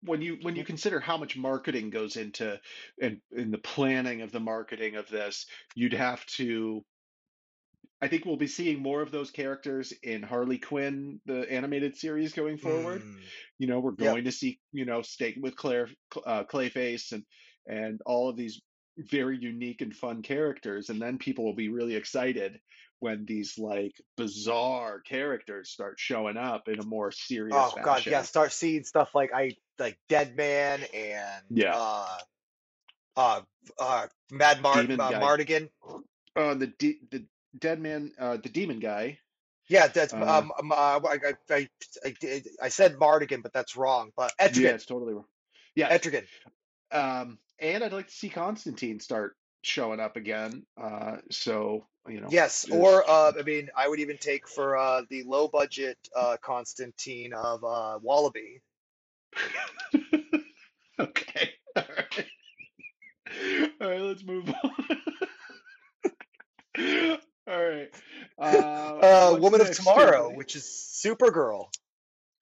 when 0.02 0.20
you 0.20 0.38
when 0.42 0.54
you 0.54 0.64
consider 0.64 1.00
how 1.00 1.16
much 1.16 1.36
marketing 1.36 1.88
goes 1.88 2.16
into 2.16 2.60
and 3.00 3.20
in, 3.32 3.40
in 3.40 3.50
the 3.50 3.58
planning 3.58 4.20
of 4.20 4.30
the 4.30 4.40
marketing 4.40 4.96
of 4.96 5.08
this, 5.08 5.46
you'd 5.74 5.94
have 5.94 6.24
to 6.26 6.84
I 8.02 8.08
think 8.08 8.24
we'll 8.24 8.36
be 8.36 8.46
seeing 8.46 8.82
more 8.82 9.02
of 9.02 9.10
those 9.10 9.30
characters 9.30 9.92
in 10.02 10.22
Harley 10.22 10.58
Quinn, 10.58 11.20
the 11.26 11.50
animated 11.50 11.96
series 11.96 12.32
going 12.32 12.56
forward. 12.56 13.02
mm, 13.02 13.16
You 13.58 13.66
know, 13.66 13.80
we're 13.80 13.90
yep. 13.98 14.12
going 14.12 14.24
to 14.24 14.32
see, 14.32 14.58
you 14.72 14.86
know, 14.86 15.02
Steak 15.02 15.36
with 15.40 15.54
Claire, 15.54 15.88
uh, 16.26 16.44
Clayface 16.44 17.12
and 17.12 17.24
and 17.66 18.00
all 18.06 18.30
of 18.30 18.36
these 18.36 18.60
very 18.98 19.38
unique 19.38 19.82
and 19.82 19.94
fun 19.94 20.22
characters, 20.22 20.88
and 20.88 21.00
then 21.00 21.18
people 21.18 21.44
will 21.44 21.54
be 21.54 21.68
really 21.68 21.94
excited 21.94 22.58
when 23.00 23.24
these 23.26 23.58
like 23.58 23.92
bizarre 24.16 25.00
characters 25.00 25.70
start 25.70 25.94
showing 25.98 26.36
up 26.36 26.68
in 26.68 26.78
a 26.80 26.84
more 26.84 27.10
serious 27.12 27.54
Oh 27.54 27.74
God, 27.82 28.06
yeah, 28.06 28.22
start 28.22 28.52
seeing 28.52 28.84
stuff 28.84 29.14
like 29.14 29.30
I 29.34 29.56
like 29.78 29.98
Dead 30.08 30.36
Man 30.36 30.80
and 30.94 31.44
Yeah, 31.50 31.74
uh 31.74 32.18
uh 33.16 33.40
uh 33.78 34.06
Mad 34.30 34.62
Mart 34.62 34.90
uh. 34.90 35.12
Mardigan. 35.20 35.68
Uh, 36.36 36.54
the 36.54 36.68
de- 36.68 37.00
the 37.10 37.26
dead 37.58 37.80
man, 37.80 38.12
uh, 38.18 38.36
the 38.36 38.48
demon 38.48 38.78
guy. 38.80 39.18
Yeah, 39.68 39.86
that's 39.86 40.12
Uh, 40.12 40.38
um, 40.38 40.52
um 40.58 40.72
uh, 40.72 41.00
I, 41.08 41.18
I 41.50 41.68
I 42.04 42.42
I 42.62 42.68
said 42.68 42.96
Mardigan, 42.96 43.42
but 43.42 43.52
that's 43.52 43.76
wrong. 43.76 44.10
But 44.16 44.32
yeah, 44.40 44.70
it's 44.70 44.86
totally 44.86 45.14
wrong. 45.14 45.26
Yeah, 45.74 45.96
Etrigan. 45.96 46.26
um, 46.90 47.38
and 47.60 47.84
I'd 47.84 47.92
like 47.92 48.08
to 48.08 48.12
see 48.12 48.28
Constantine 48.28 48.98
start 49.00 49.36
showing 49.62 50.00
up 50.00 50.16
again. 50.16 50.66
Uh, 50.80 51.18
so 51.30 51.86
you 52.08 52.20
know, 52.20 52.28
Yes, 52.30 52.66
or 52.70 53.08
uh, 53.08 53.32
I 53.38 53.42
mean, 53.42 53.70
I 53.76 53.88
would 53.88 54.00
even 54.00 54.16
take 54.18 54.48
for 54.48 54.76
uh 54.76 55.02
the 55.08 55.22
low 55.24 55.48
budget 55.48 55.98
uh 56.16 56.36
Constantine 56.42 57.32
of 57.32 57.62
uh 57.62 57.98
Wallaby. 58.02 58.62
okay. 60.98 61.50
All 61.76 61.84
right. 61.96 62.26
All 63.80 63.88
right, 63.88 64.00
let's 64.00 64.24
move 64.24 64.52
on. 66.76 67.18
All 67.50 67.64
right. 67.64 67.90
Uh, 68.38 69.32
Uh, 69.32 69.38
Woman 69.38 69.60
of 69.60 69.70
Tomorrow, 69.70 70.32
which 70.34 70.56
is 70.56 70.64
Supergirl. 70.64 71.68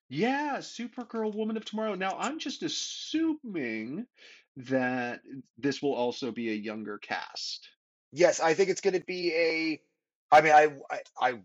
Yeah, 0.09 0.59
Supergirl, 0.59 1.34
Woman 1.34 1.56
of 1.56 1.64
Tomorrow. 1.64 1.96
Now, 1.96 2.16
I'm 2.16 2.38
just 2.38 2.62
assuming 2.62 4.06
that 4.59 5.20
this 5.59 5.82
will 5.82 5.94
also 5.94 6.30
be 6.30 6.50
a 6.50 6.54
younger 6.54 6.98
cast. 6.98 7.68
Yes, 8.12 8.38
I 8.38 8.54
think 8.54 8.70
it's 8.70 8.80
going 8.80 8.94
to 8.94 9.04
be 9.04 9.34
a. 9.34 9.80
I 10.30 10.40
mean, 10.40 10.52
I, 10.52 10.68
I, 10.88 11.00
I, 11.20 11.38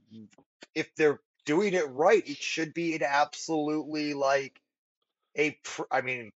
if 0.76 0.94
they're 0.96 1.20
doing 1.46 1.74
it 1.74 1.90
right, 1.90 2.22
it 2.28 2.38
should 2.38 2.76
be 2.76 2.96
an 2.96 3.02
absolutely 3.04 4.14
like 4.14 4.62
a. 5.36 5.58
I 5.90 6.02
mean, 6.02 6.32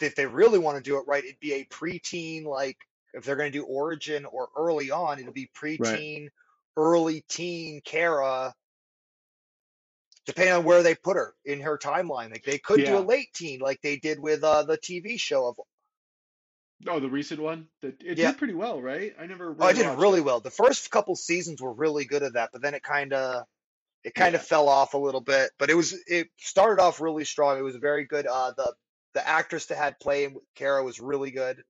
if 0.00 0.16
they 0.16 0.26
really 0.26 0.58
want 0.58 0.76
to 0.76 0.82
do 0.82 0.98
it 0.98 1.04
right, 1.06 1.24
it'd 1.24 1.40
be 1.40 1.54
a 1.54 1.64
preteen 1.64 2.44
like. 2.44 2.76
If 3.14 3.24
they're 3.24 3.36
going 3.36 3.52
to 3.52 3.58
do 3.58 3.64
origin 3.64 4.26
or 4.26 4.48
early 4.56 4.90
on, 4.90 5.20
it'll 5.20 5.32
be 5.32 5.48
Right. 6.24 6.30
Early 6.76 7.24
teen 7.28 7.80
Kara, 7.84 8.54
depending 10.26 10.54
on 10.54 10.64
where 10.64 10.82
they 10.82 10.94
put 10.94 11.16
her 11.16 11.34
in 11.44 11.60
her 11.60 11.78
timeline. 11.78 12.30
Like 12.30 12.44
they 12.44 12.58
could 12.58 12.84
do 12.84 12.98
a 12.98 13.00
late 13.00 13.32
teen, 13.34 13.60
like 13.60 13.80
they 13.82 13.96
did 13.96 14.18
with 14.20 14.42
uh, 14.42 14.62
the 14.64 14.78
TV 14.78 15.18
show 15.18 15.46
of. 15.48 15.56
Oh, 16.86 17.00
the 17.00 17.08
recent 17.08 17.40
one? 17.40 17.68
That 17.82 18.02
it 18.02 18.16
Yeah, 18.16 18.30
did 18.30 18.38
pretty 18.38 18.54
well, 18.54 18.80
right? 18.80 19.14
I 19.18 19.26
never 19.26 19.54
oh, 19.58 19.68
it 19.68 19.74
did 19.74 19.98
really 19.98 20.20
it. 20.20 20.24
well. 20.24 20.40
The 20.40 20.50
first 20.50 20.90
couple 20.90 21.16
seasons 21.16 21.60
were 21.62 21.72
really 21.72 22.04
good 22.04 22.22
at 22.22 22.34
that, 22.34 22.50
but 22.52 22.62
then 22.62 22.74
it 22.74 22.82
kind 22.82 23.12
of 23.12 23.44
it 24.04 24.14
kind 24.14 24.34
of 24.34 24.40
Yeah. 24.40 24.46
fell 24.46 24.68
off 24.68 24.94
a 24.94 24.98
little 24.98 25.20
bit. 25.20 25.50
But 25.58 25.70
it 25.70 25.74
was 25.74 25.94
it 26.06 26.28
started 26.38 26.82
off 26.82 27.00
really 27.00 27.24
strong. 27.24 27.58
It 27.58 27.62
was 27.62 27.76
very 27.76 28.04
good. 28.04 28.26
Uh, 28.26 28.52
the 28.56 28.74
the 29.14 29.26
actress 29.26 29.66
that 29.66 29.78
had 29.78 29.98
playing 30.00 30.36
Kara 30.56 30.82
was 30.84 31.00
really 31.00 31.30
good. 31.30 31.62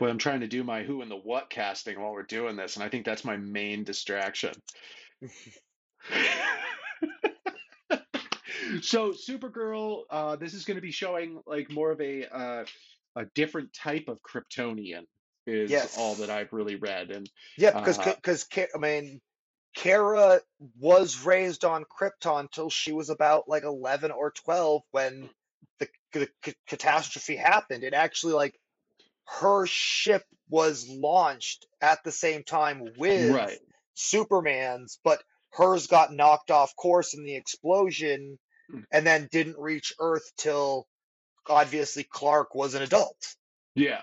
Boy, 0.00 0.08
I'm 0.08 0.18
trying 0.18 0.40
to 0.40 0.48
do 0.48 0.64
my 0.64 0.82
who 0.82 1.02
and 1.02 1.10
the 1.10 1.16
what 1.16 1.50
casting 1.50 2.00
while 2.00 2.12
we're 2.12 2.22
doing 2.22 2.56
this, 2.56 2.76
and 2.76 2.82
I 2.82 2.88
think 2.88 3.04
that's 3.04 3.22
my 3.24 3.36
main 3.36 3.84
distraction. 3.84 4.54
So, 8.82 9.10
Supergirl, 9.10 10.02
uh, 10.10 10.36
this 10.36 10.54
is 10.54 10.64
going 10.64 10.76
to 10.76 10.80
be 10.80 10.92
showing 10.92 11.40
like 11.44 11.72
more 11.72 11.90
of 11.90 12.00
a 12.00 12.24
uh, 12.26 12.64
a 13.16 13.24
different 13.34 13.72
type 13.72 14.04
of 14.06 14.20
Kryptonian, 14.22 15.06
is 15.44 15.98
all 15.98 16.14
that 16.16 16.30
I've 16.30 16.52
really 16.52 16.76
read, 16.76 17.10
and 17.10 17.28
Yeah, 17.58 17.72
because 17.72 17.98
uh, 17.98 18.14
because 18.14 18.46
I 18.72 18.78
mean, 18.78 19.20
Kara 19.74 20.40
was 20.78 21.24
raised 21.24 21.64
on 21.64 21.84
Krypton 21.84 22.50
till 22.52 22.70
she 22.70 22.92
was 22.92 23.10
about 23.10 23.48
like 23.48 23.64
11 23.64 24.12
or 24.12 24.30
12 24.30 24.82
when 24.92 25.28
the 25.80 25.88
the 26.12 26.28
c- 26.44 26.54
catastrophe 26.68 27.36
happened, 27.36 27.82
it 27.82 27.94
actually 27.94 28.34
like 28.34 28.54
her 29.38 29.66
ship 29.66 30.24
was 30.48 30.88
launched 30.88 31.66
at 31.80 32.02
the 32.04 32.12
same 32.12 32.42
time 32.42 32.82
with 32.96 33.30
Right. 33.30 33.58
Superman's, 33.94 34.98
but 35.04 35.22
hers 35.52 35.86
got 35.86 36.12
knocked 36.12 36.50
off 36.50 36.74
course 36.76 37.14
in 37.14 37.24
the 37.24 37.36
explosion 37.36 38.38
Mm. 38.70 38.84
and 38.92 39.04
then 39.04 39.28
didn't 39.32 39.58
reach 39.58 39.92
Earth 39.98 40.30
till 40.36 40.86
obviously 41.48 42.04
Clark 42.04 42.54
was 42.54 42.74
an 42.74 42.82
adult. 42.82 43.16
Yeah. 43.74 44.02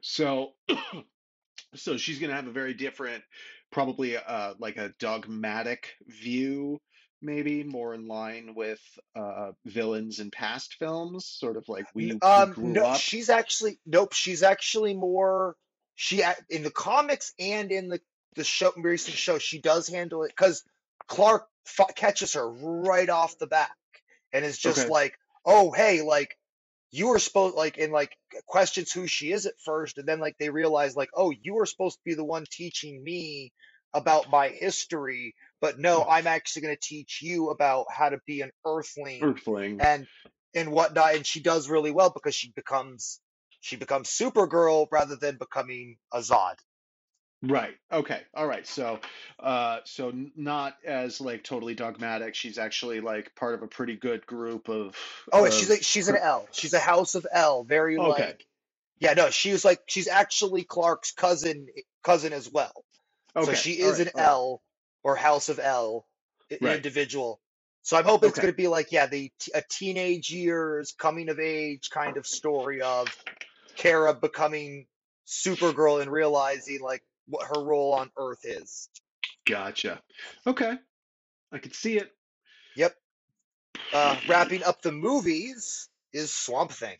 So 0.00 0.52
so 1.74 1.96
she's 1.98 2.18
going 2.18 2.30
to 2.30 2.36
have 2.36 2.46
a 2.46 2.52
very 2.52 2.72
different 2.72 3.22
probably 3.70 4.16
uh 4.16 4.54
like 4.58 4.76
a 4.78 4.94
dogmatic 4.98 5.96
view 6.06 6.80
maybe 7.22 7.64
more 7.64 7.94
in 7.94 8.06
line 8.06 8.54
with 8.54 8.80
uh 9.14 9.52
villains 9.64 10.20
in 10.20 10.30
past 10.30 10.76
films 10.78 11.26
sort 11.26 11.56
of 11.56 11.64
like 11.68 11.86
we, 11.94 12.12
we 12.12 12.18
Um, 12.20 12.52
grew 12.52 12.74
no, 12.74 12.84
up 12.84 13.00
she's 13.00 13.30
actually 13.30 13.78
nope. 13.86 14.12
She's 14.12 14.42
actually 14.42 14.94
more 14.94 15.56
she 15.94 16.22
in 16.50 16.62
the 16.62 16.70
comics 16.70 17.32
and 17.38 17.72
in 17.72 17.88
the 17.88 18.00
the 18.34 18.44
show 18.44 18.72
recent 18.76 19.16
show. 19.16 19.38
She 19.38 19.60
does 19.60 19.88
handle 19.88 20.22
it 20.24 20.28
because 20.36 20.62
Clark 21.08 21.46
f 21.78 21.94
catches 21.94 22.34
her 22.34 22.48
right 22.48 23.08
off 23.08 23.38
the 23.38 23.46
back 23.46 23.70
and 24.32 24.44
is 24.44 24.58
just 24.58 24.80
okay 24.80 24.90
like, 24.90 25.18
"Oh, 25.44 25.72
hey, 25.72 26.02
like 26.02 26.36
you 26.90 27.08
were 27.08 27.18
supposed 27.18 27.56
like 27.56 27.78
and 27.78 27.92
like 27.92 28.16
questions 28.46 28.92
who 28.92 29.06
she 29.06 29.32
is 29.32 29.46
at 29.46 29.58
first, 29.64 29.98
and 29.98 30.06
then 30.06 30.20
like 30.20 30.36
they 30.38 30.50
realize 30.50 30.96
like, 30.96 31.10
oh, 31.14 31.30
you 31.30 31.54
were 31.54 31.66
supposed 31.66 31.96
to 31.96 32.04
be 32.04 32.14
the 32.14 32.24
one 32.24 32.44
teaching 32.50 33.02
me 33.02 33.52
about 33.96 34.30
my 34.30 34.48
history, 34.48 35.34
but 35.60 35.78
no, 35.78 36.04
I'm 36.04 36.26
actually 36.26 36.62
going 36.62 36.76
to 36.76 36.80
teach 36.80 37.20
you 37.22 37.48
about 37.48 37.86
how 37.90 38.10
to 38.10 38.18
be 38.26 38.42
an 38.42 38.50
Earthling 38.64 39.22
earthling. 39.22 39.80
and 39.80 40.06
and 40.54 40.70
whatnot 40.70 41.14
and 41.14 41.26
she 41.26 41.40
does 41.40 41.68
really 41.68 41.90
well 41.90 42.10
because 42.10 42.34
she 42.34 42.52
becomes 42.54 43.20
she 43.60 43.76
becomes 43.76 44.08
supergirl 44.08 44.86
rather 44.92 45.16
than 45.16 45.36
becoming 45.36 45.96
a 46.12 46.18
zod. 46.20 46.54
Right. 47.42 47.74
Okay. 47.92 48.20
All 48.34 48.46
right. 48.46 48.66
So 48.66 49.00
uh 49.40 49.78
so 49.84 50.12
not 50.36 50.76
as 50.84 51.20
like 51.20 51.42
totally 51.42 51.74
dogmatic. 51.74 52.34
She's 52.34 52.58
actually 52.58 53.00
like 53.00 53.34
part 53.34 53.54
of 53.54 53.62
a 53.62 53.66
pretty 53.66 53.96
good 53.96 54.26
group 54.26 54.68
of 54.68 54.94
oh 55.32 55.44
and 55.44 55.54
she's 55.54 55.70
a, 55.70 55.82
she's 55.82 56.08
an 56.08 56.16
El. 56.16 56.46
She's 56.52 56.74
a 56.74 56.78
house 56.78 57.14
of 57.14 57.26
El. 57.32 57.64
Very 57.64 57.98
okay. 57.98 58.08
like 58.08 58.46
yeah 58.98 59.14
no 59.14 59.30
she's 59.30 59.64
like 59.64 59.80
she's 59.86 60.08
actually 60.08 60.64
clark's 60.64 61.12
cousin 61.12 61.66
cousin 62.02 62.32
as 62.32 62.50
well 62.50 62.84
so 63.44 63.54
she 63.54 63.72
is 63.72 63.98
right. 63.98 64.08
an 64.08 64.12
right. 64.14 64.24
El 64.24 64.62
or 65.02 65.16
house 65.16 65.48
of 65.48 65.58
El 65.58 66.06
right. 66.60 66.76
individual. 66.76 67.40
So 67.82 67.96
i'm 67.96 68.04
hoping 68.04 68.30
it's 68.30 68.38
going 68.38 68.52
to 68.52 68.56
be 68.56 68.66
like 68.66 68.90
yeah 68.90 69.06
the 69.06 69.30
a 69.54 69.62
teenage 69.70 70.30
years 70.30 70.92
coming 70.98 71.28
of 71.28 71.38
age 71.38 71.88
kind 71.90 72.16
of 72.16 72.26
story 72.26 72.82
of 72.82 73.06
kara 73.76 74.12
becoming 74.12 74.86
supergirl 75.26 76.00
and 76.00 76.10
realizing 76.10 76.80
like 76.80 77.02
what 77.28 77.46
her 77.46 77.62
role 77.62 77.92
on 77.94 78.10
earth 78.16 78.44
is. 78.44 78.88
Gotcha. 79.44 80.00
Okay. 80.46 80.74
I 81.52 81.58
could 81.58 81.74
see 81.74 81.96
it. 81.98 82.10
Yep. 82.76 82.94
Uh, 83.92 84.16
wrapping 84.28 84.62
up 84.64 84.82
the 84.82 84.92
movies 84.92 85.88
is 86.12 86.32
Swamp 86.32 86.72
Thing. 86.72 86.96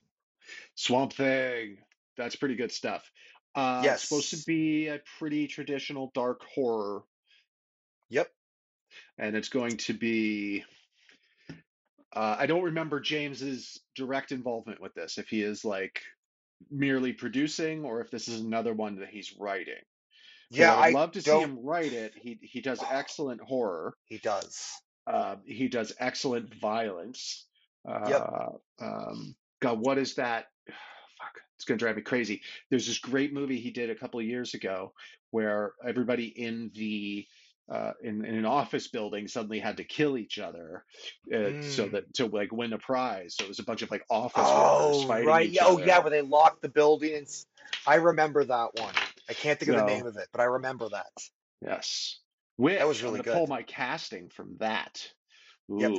Swamp 0.74 1.12
Thing. 1.12 1.78
That's 2.16 2.37
pretty 2.37 2.57
good 2.57 2.72
stuff. 2.72 3.11
Uh, 3.57 3.82
it's 3.86 4.02
supposed 4.07 4.30
to 4.30 4.44
be 4.46 4.88
a 4.88 5.00
pretty 5.18 5.48
traditional 5.48 6.11
dark 6.14 6.42
horror, 6.54 7.02
Yep. 8.11 8.28
and 9.18 9.34
it's 9.34 9.48
going 9.48 9.78
to 9.78 9.94
be. 9.94 10.64
Uh, 12.14 12.36
I 12.38 12.46
don't 12.46 12.62
remember 12.64 13.00
James's 13.00 13.80
direct 13.94 14.32
involvement 14.32 14.80
with 14.80 14.94
this, 14.94 15.18
if 15.18 15.28
he 15.28 15.42
is 15.42 15.64
like 15.64 16.02
merely 16.70 17.12
producing 17.12 17.84
or 17.84 18.00
if 18.00 18.11
this 18.11 18.28
is 18.28 18.40
another 18.40 18.72
one 18.74 18.96
that 19.00 19.09
he's 19.09 19.34
writing. 19.38 19.74
Yeah, 20.50 20.74
I 20.74 20.86
would 20.88 20.94
love 20.94 21.12
to 21.12 21.22
see 21.22 21.30
don't. 21.30 21.42
him 21.42 21.59
write 21.64 21.92
it. 21.92 22.12
He 22.14 22.38
he 22.42 22.61
does 22.61 22.80
excellent 22.90 23.40
horror. 23.40 23.94
He 24.04 24.18
does. 24.18 24.64
Uh, 25.07 25.36
he 25.44 25.68
does 25.68 25.92
excellent 25.98 26.54
violence. 26.54 27.46
Yep. 27.86 28.20
Uh, 28.80 28.84
um, 28.84 29.34
God, 29.61 29.80
what 29.80 29.98
is 29.98 30.14
that? 30.16 30.46
It's 31.57 31.64
gonna 31.64 31.78
drive 31.78 31.96
me 31.96 32.02
crazy. 32.02 32.42
There's 32.70 32.86
this 32.86 32.98
great 32.98 33.32
movie 33.32 33.59
he 33.59 33.70
did 33.70 33.90
a 33.90 33.94
couple 33.94 34.20
of 34.20 34.26
years 34.26 34.54
ago 34.54 34.92
where 35.30 35.72
everybody 35.86 36.26
in 36.26 36.70
the 36.74 37.26
uh, 37.68 37.92
in, 38.00 38.24
in 38.24 38.36
an 38.36 38.46
office 38.46 38.86
building 38.86 39.26
suddenly 39.26 39.59
had 39.59 39.78
to 39.78 39.82
kill 39.84 40.16
each 40.16 40.38
other 40.38 40.84
uh, 41.34 41.50
so 41.61 41.86
Mm. 41.86 41.92
that 41.92 42.14
to 42.14 42.26
like 42.26 42.52
win 42.52 42.72
a 42.72 42.78
prize. 42.78 43.34
So 43.36 43.44
it 43.44 43.48
was 43.48 43.59
a 43.59 43.64
bunch 43.64 43.82
of 43.82 43.90
like 43.90 44.04
office 44.09 44.36
workers 44.36 45.02
Oh, 45.04 45.09
fighting 45.09 45.28
right. 45.28 45.48
each 45.48 45.54
Yeah. 45.54 45.64
Oh, 45.66 45.78
yeah. 45.78 45.98
Where 45.98 46.11
they 46.11 46.22
locked 46.22 46.62
the 46.62 46.68
building. 46.68 47.26
I 47.84 47.96
remember 47.96 48.44
that 48.44 48.74
one. 48.74 48.94
I 49.28 49.32
can't 49.32 49.59
think 49.59 49.70
of 49.72 49.76
the 49.78 49.84
name 49.84 50.07
of 50.07 50.16
it, 50.16 50.28
but 50.30 50.40
I 50.40 50.44
remember 50.44 50.88
that. 50.90 51.11
yes, 51.61 52.20
That 52.59 52.86
was 52.86 52.98
which 52.98 53.04
I'm 53.04 53.12
really 53.14 53.24
gonna 53.24 53.38
pull 53.38 53.46
my 53.48 53.62
casting 53.62 54.28
from 54.28 54.57
that. 54.59 55.11
Yep. 55.68 55.90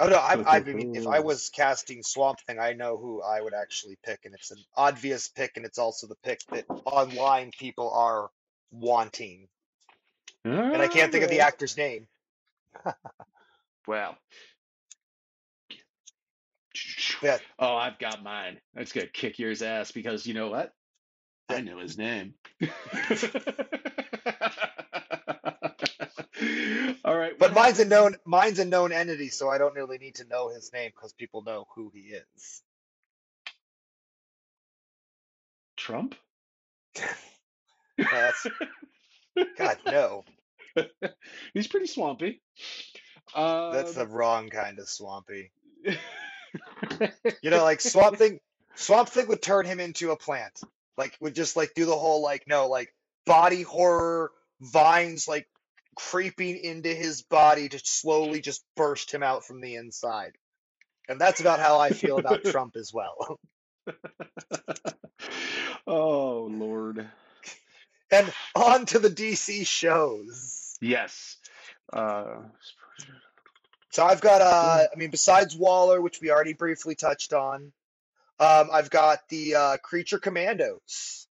Ooh. 0.00 0.04
Oh 0.04 0.08
no, 0.08 0.16
I, 0.16 0.36
Ho, 0.36 0.44
I 0.46 0.60
mean, 0.60 0.94
if 0.94 1.06
I 1.06 1.20
was 1.20 1.50
casting 1.50 2.02
Swamp 2.02 2.40
Thing, 2.40 2.58
I 2.58 2.72
know 2.72 2.96
who 2.96 3.22
I 3.22 3.40
would 3.40 3.54
actually 3.54 3.98
pick, 4.02 4.20
and 4.24 4.34
it's 4.34 4.50
an 4.50 4.58
obvious 4.76 5.28
pick, 5.28 5.56
and 5.56 5.66
it's 5.66 5.78
also 5.78 6.06
the 6.06 6.16
pick 6.24 6.40
that 6.52 6.64
online 6.86 7.50
people 7.58 7.90
are 7.90 8.30
wanting. 8.70 9.48
And 10.44 10.80
I 10.82 10.88
can't 10.88 11.12
think 11.12 11.24
of 11.24 11.30
the 11.30 11.40
actor's 11.40 11.76
name. 11.76 12.06
Well, 13.86 14.16
Yeah, 17.22 17.38
oh, 17.58 17.74
I've 17.74 17.98
got 17.98 18.22
mine. 18.22 18.60
That's 18.74 18.92
gonna 18.92 19.06
kick 19.08 19.38
your's 19.38 19.62
ass 19.62 19.90
because 19.90 20.26
you 20.26 20.34
know 20.34 20.48
what? 20.48 20.72
I 21.48 21.60
know 21.62 21.78
his 21.78 21.98
name. 21.98 22.34
All 27.04 27.16
right, 27.16 27.38
But 27.38 27.54
mine's 27.54 27.80
a 27.80 27.84
known 27.84 28.16
mine's 28.24 28.58
a 28.58 28.64
known 28.64 28.92
entity, 28.92 29.28
so 29.28 29.48
I 29.48 29.58
don't 29.58 29.74
really 29.74 29.98
need 29.98 30.16
to 30.16 30.24
know 30.26 30.48
his 30.48 30.72
name 30.72 30.90
because 30.94 31.12
people 31.12 31.42
know 31.42 31.66
who 31.74 31.90
he 31.94 32.00
is. 32.14 32.62
Trump? 35.76 36.14
That's 37.98 38.46
God, 39.58 39.78
no. 39.86 40.24
He's 41.54 41.66
pretty 41.66 41.86
swampy. 41.86 42.42
That's 43.34 43.90
Um, 43.90 43.94
the 43.94 44.06
wrong 44.06 44.48
kind 44.48 44.78
of 44.78 44.88
swampy. 44.88 45.52
You 47.42 47.50
know, 47.50 47.62
like 47.62 47.80
Swamp 47.80 48.16
Thing 48.16 48.40
Swamp 48.74 49.08
Thing 49.08 49.28
would 49.28 49.42
turn 49.42 49.66
him 49.66 49.80
into 49.80 50.10
a 50.10 50.16
plant. 50.16 50.58
Like 50.96 51.16
would 51.20 51.34
just 51.34 51.56
like 51.56 51.72
do 51.74 51.86
the 51.86 51.96
whole 51.96 52.22
like 52.22 52.44
no, 52.46 52.68
like 52.68 52.92
body 53.26 53.62
horror 53.62 54.32
vines 54.60 55.28
like 55.28 55.46
creeping 56.08 56.56
into 56.56 56.88
his 56.88 57.22
body 57.22 57.68
to 57.68 57.78
slowly 57.78 58.40
just 58.40 58.64
burst 58.76 59.12
him 59.12 59.22
out 59.22 59.44
from 59.44 59.60
the 59.60 59.76
inside. 59.76 60.32
And 61.08 61.20
that's 61.20 61.40
about 61.40 61.60
how 61.60 61.78
I 61.78 61.90
feel 61.90 62.18
about 62.18 62.44
Trump 62.52 62.76
as 62.76 62.92
well. 62.92 63.38
oh 65.86 66.48
Lord. 66.50 67.08
And 68.12 68.32
on 68.56 68.86
to 68.86 68.98
the 68.98 69.08
DC 69.08 69.64
shows. 69.64 70.76
Yes. 70.80 71.36
Uh, 71.92 72.38
So 73.90 74.04
I've 74.04 74.20
got 74.20 74.42
uh 74.42 74.86
I 74.92 74.96
mean 74.96 75.10
besides 75.10 75.56
Waller, 75.56 76.00
which 76.00 76.20
we 76.20 76.32
already 76.32 76.54
briefly 76.54 76.96
touched 76.96 77.32
on, 77.32 77.70
um 78.40 78.68
I've 78.72 78.90
got 78.90 79.28
the 79.28 79.54
uh 79.54 79.76
Creature 79.76 80.18
Commandos. 80.18 81.28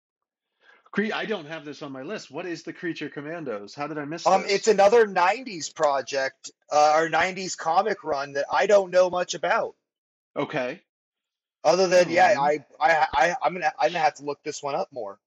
Cre- 0.97 1.13
I 1.13 1.27
don't 1.27 1.45
have 1.45 1.67
this 1.67 1.83
on 1.83 1.93
my 1.93 2.01
list. 2.01 2.31
What 2.31 2.47
is 2.47 2.63
the 2.63 2.73
Creature 2.73 3.11
Commandos? 3.11 3.75
How 3.75 3.87
did 3.87 3.99
I 3.99 4.07
miss 4.07 4.27
Um 4.27 4.45
it's 4.47 4.67
another 4.67 5.07
90s 5.07 5.75
project 5.75 6.51
uh 6.73 6.95
or 6.97 7.11
90s 7.11 7.55
comic 7.55 8.03
run 8.03 8.33
that 8.33 8.47
I 8.51 8.67
don't 8.67 8.91
know 8.91 9.11
much 9.11 9.35
about. 9.35 9.75
Okay. 10.35 10.81
Other 11.63 11.87
than 11.87 12.09
yeah, 12.09 12.33
Um, 12.33 12.39
I 12.39 12.65
I 12.81 13.07
I 13.13 13.37
I'm 13.43 13.53
gonna 13.53 13.73
I'm 13.79 13.91
gonna 13.91 14.03
have 14.03 14.15
to 14.15 14.25
look 14.25 14.43
this 14.43 14.63
one 14.63 14.75
up 14.75 14.89
more. 14.91 15.19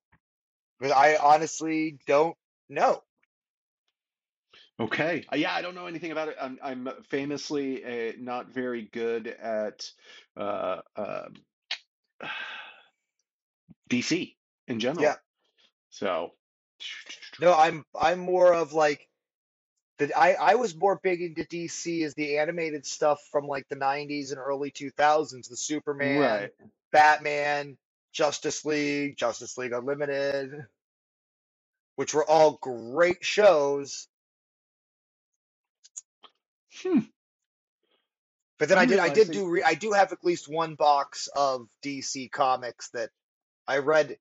Because 0.79 0.91
I 0.91 1.17
honestly 1.17 1.99
don't 2.07 2.35
know. 2.67 3.03
okay. 4.79 5.25
Uh, 5.31 5.35
yeah, 5.35 5.53
I 5.53 5.61
don't 5.61 5.75
know 5.75 5.85
anything 5.85 6.11
about 6.11 6.29
it. 6.29 6.37
I'm, 6.41 6.57
I'm 6.63 6.89
famously 7.09 7.83
uh, 7.83 8.13
not 8.17 8.53
very 8.53 8.83
good 8.83 9.27
at 9.27 9.87
uh, 10.35 10.79
uh, 10.95 11.27
DC 13.89 14.35
in 14.67 14.79
general. 14.79 15.03
Yeah. 15.03 15.15
So, 15.89 16.31
No, 17.39 17.53
I'm 17.53 17.85
I'm 17.99 18.19
more 18.19 18.53
of 18.53 18.73
like 18.73 19.07
the 19.97 20.17
I 20.17 20.33
I 20.33 20.55
was 20.55 20.75
more 20.75 20.99
big 21.01 21.21
into 21.21 21.43
DC 21.43 22.03
as 22.03 22.13
the 22.15 22.37
animated 22.37 22.85
stuff 22.85 23.19
from 23.31 23.47
like 23.47 23.67
the 23.69 23.75
90s 23.75 24.31
and 24.31 24.39
early 24.39 24.71
2000s, 24.71 25.49
the 25.49 25.57
Superman, 25.57 26.19
right. 26.19 26.51
Batman, 26.91 27.77
Justice 28.13 28.65
League, 28.65 29.17
Justice 29.17 29.57
League 29.57 29.73
Unlimited, 29.73 30.65
which 31.95 32.13
were 32.13 32.29
all 32.29 32.57
great 32.61 33.23
shows. 33.23 34.07
Hmm. 36.81 36.99
But 38.57 38.69
then 38.69 38.77
I 38.77 38.83
I'm 38.83 38.89
did 38.89 38.99
I 38.99 39.09
did 39.09 39.31
do 39.31 39.47
re 39.49 39.63
I 39.63 39.73
do 39.73 39.93
have 39.93 40.11
at 40.11 40.23
least 40.23 40.49
one 40.49 40.75
box 40.75 41.29
of 41.35 41.67
DC 41.83 42.31
comics 42.31 42.89
that 42.89 43.09
I 43.67 43.77
read. 43.77 44.17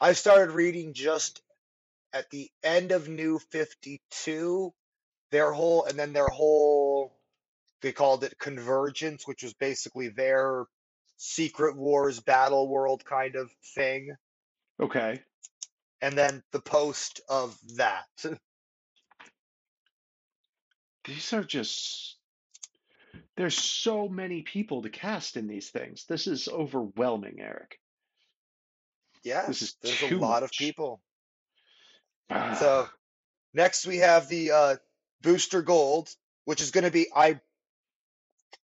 I 0.00 0.12
started 0.12 0.52
reading 0.52 0.92
just 0.92 1.40
at 2.12 2.30
the 2.30 2.50
end 2.62 2.92
of 2.92 3.08
New 3.08 3.38
52, 3.50 4.72
their 5.30 5.52
whole 5.52 5.84
and 5.84 5.98
then 5.98 6.12
their 6.12 6.28
whole 6.28 7.16
they 7.82 7.92
called 7.92 8.24
it 8.24 8.38
Convergence, 8.38 9.26
which 9.26 9.42
was 9.42 9.54
basically 9.54 10.08
their 10.08 10.64
Secret 11.18 11.76
Wars 11.76 12.20
Battle 12.20 12.68
World 12.68 13.04
kind 13.04 13.36
of 13.36 13.50
thing, 13.74 14.14
okay. 14.80 15.20
and 16.00 16.16
then 16.16 16.42
the 16.52 16.60
post 16.60 17.20
of 17.28 17.56
that. 17.76 18.06
These 21.04 21.32
are 21.32 21.44
just 21.44 22.16
there's 23.36 23.56
so 23.56 24.08
many 24.08 24.42
people 24.42 24.82
to 24.82 24.90
cast 24.90 25.36
in 25.36 25.46
these 25.46 25.70
things. 25.70 26.04
This 26.08 26.26
is 26.26 26.48
overwhelming, 26.48 27.36
Eric. 27.40 27.78
This 29.46 29.62
is 29.62 29.74
Yes, 29.74 29.76
there's 29.82 30.02
a 30.02 30.06
lot 30.06 30.42
of 30.42 30.52
people. 30.52 31.02
So 32.52 32.86
Ah, 32.86 32.92
next 33.54 33.86
we 33.86 33.98
have 33.98 34.28
the 34.28 34.50
uh, 34.52 34.76
Booster 35.22 35.62
Gold, 35.62 36.10
which 36.44 36.60
is 36.62 36.70
going 36.70 36.84
to 36.84 36.90
be 36.90 37.08
I 37.14 37.40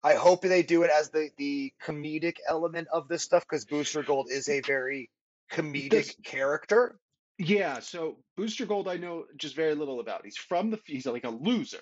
I 0.02 0.14
hope 0.14 0.42
they 0.42 0.62
do 0.62 0.82
it 0.84 0.90
as 0.90 1.10
the 1.10 1.30
the 1.38 1.72
comedic 1.82 2.36
element 2.48 2.88
of 2.92 3.08
this 3.08 3.22
stuff 3.22 3.44
because 3.48 3.64
Booster 3.64 4.02
Gold 4.02 4.28
is 4.30 4.48
a 4.48 4.60
very 4.60 5.10
comedic 5.52 5.90
Does 5.90 6.16
character. 6.24 6.98
yeah, 7.38 7.80
so 7.80 8.18
Booster 8.36 8.66
Gold 8.66 8.88
I 8.88 8.96
know 8.96 9.26
just 9.36 9.56
very 9.56 9.74
little 9.74 10.00
about. 10.00 10.24
He's 10.24 10.36
from 10.36 10.70
the 10.70 10.80
he's 10.86 11.06
like 11.06 11.24
a 11.24 11.30
loser, 11.30 11.80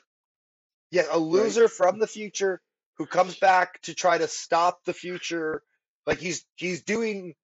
Yeah, 0.90 1.04
a 1.10 1.18
right? 1.18 1.18
loser 1.18 1.68
from 1.68 1.98
the 1.98 2.06
future 2.06 2.60
who 2.98 3.06
comes 3.06 3.36
back 3.38 3.80
to 3.82 3.94
try 3.94 4.18
to 4.18 4.28
stop 4.28 4.84
the 4.84 4.94
future. 4.94 5.62
Like 6.06 6.18
he's 6.18 6.44
he's 6.56 6.82
doing 6.84 7.34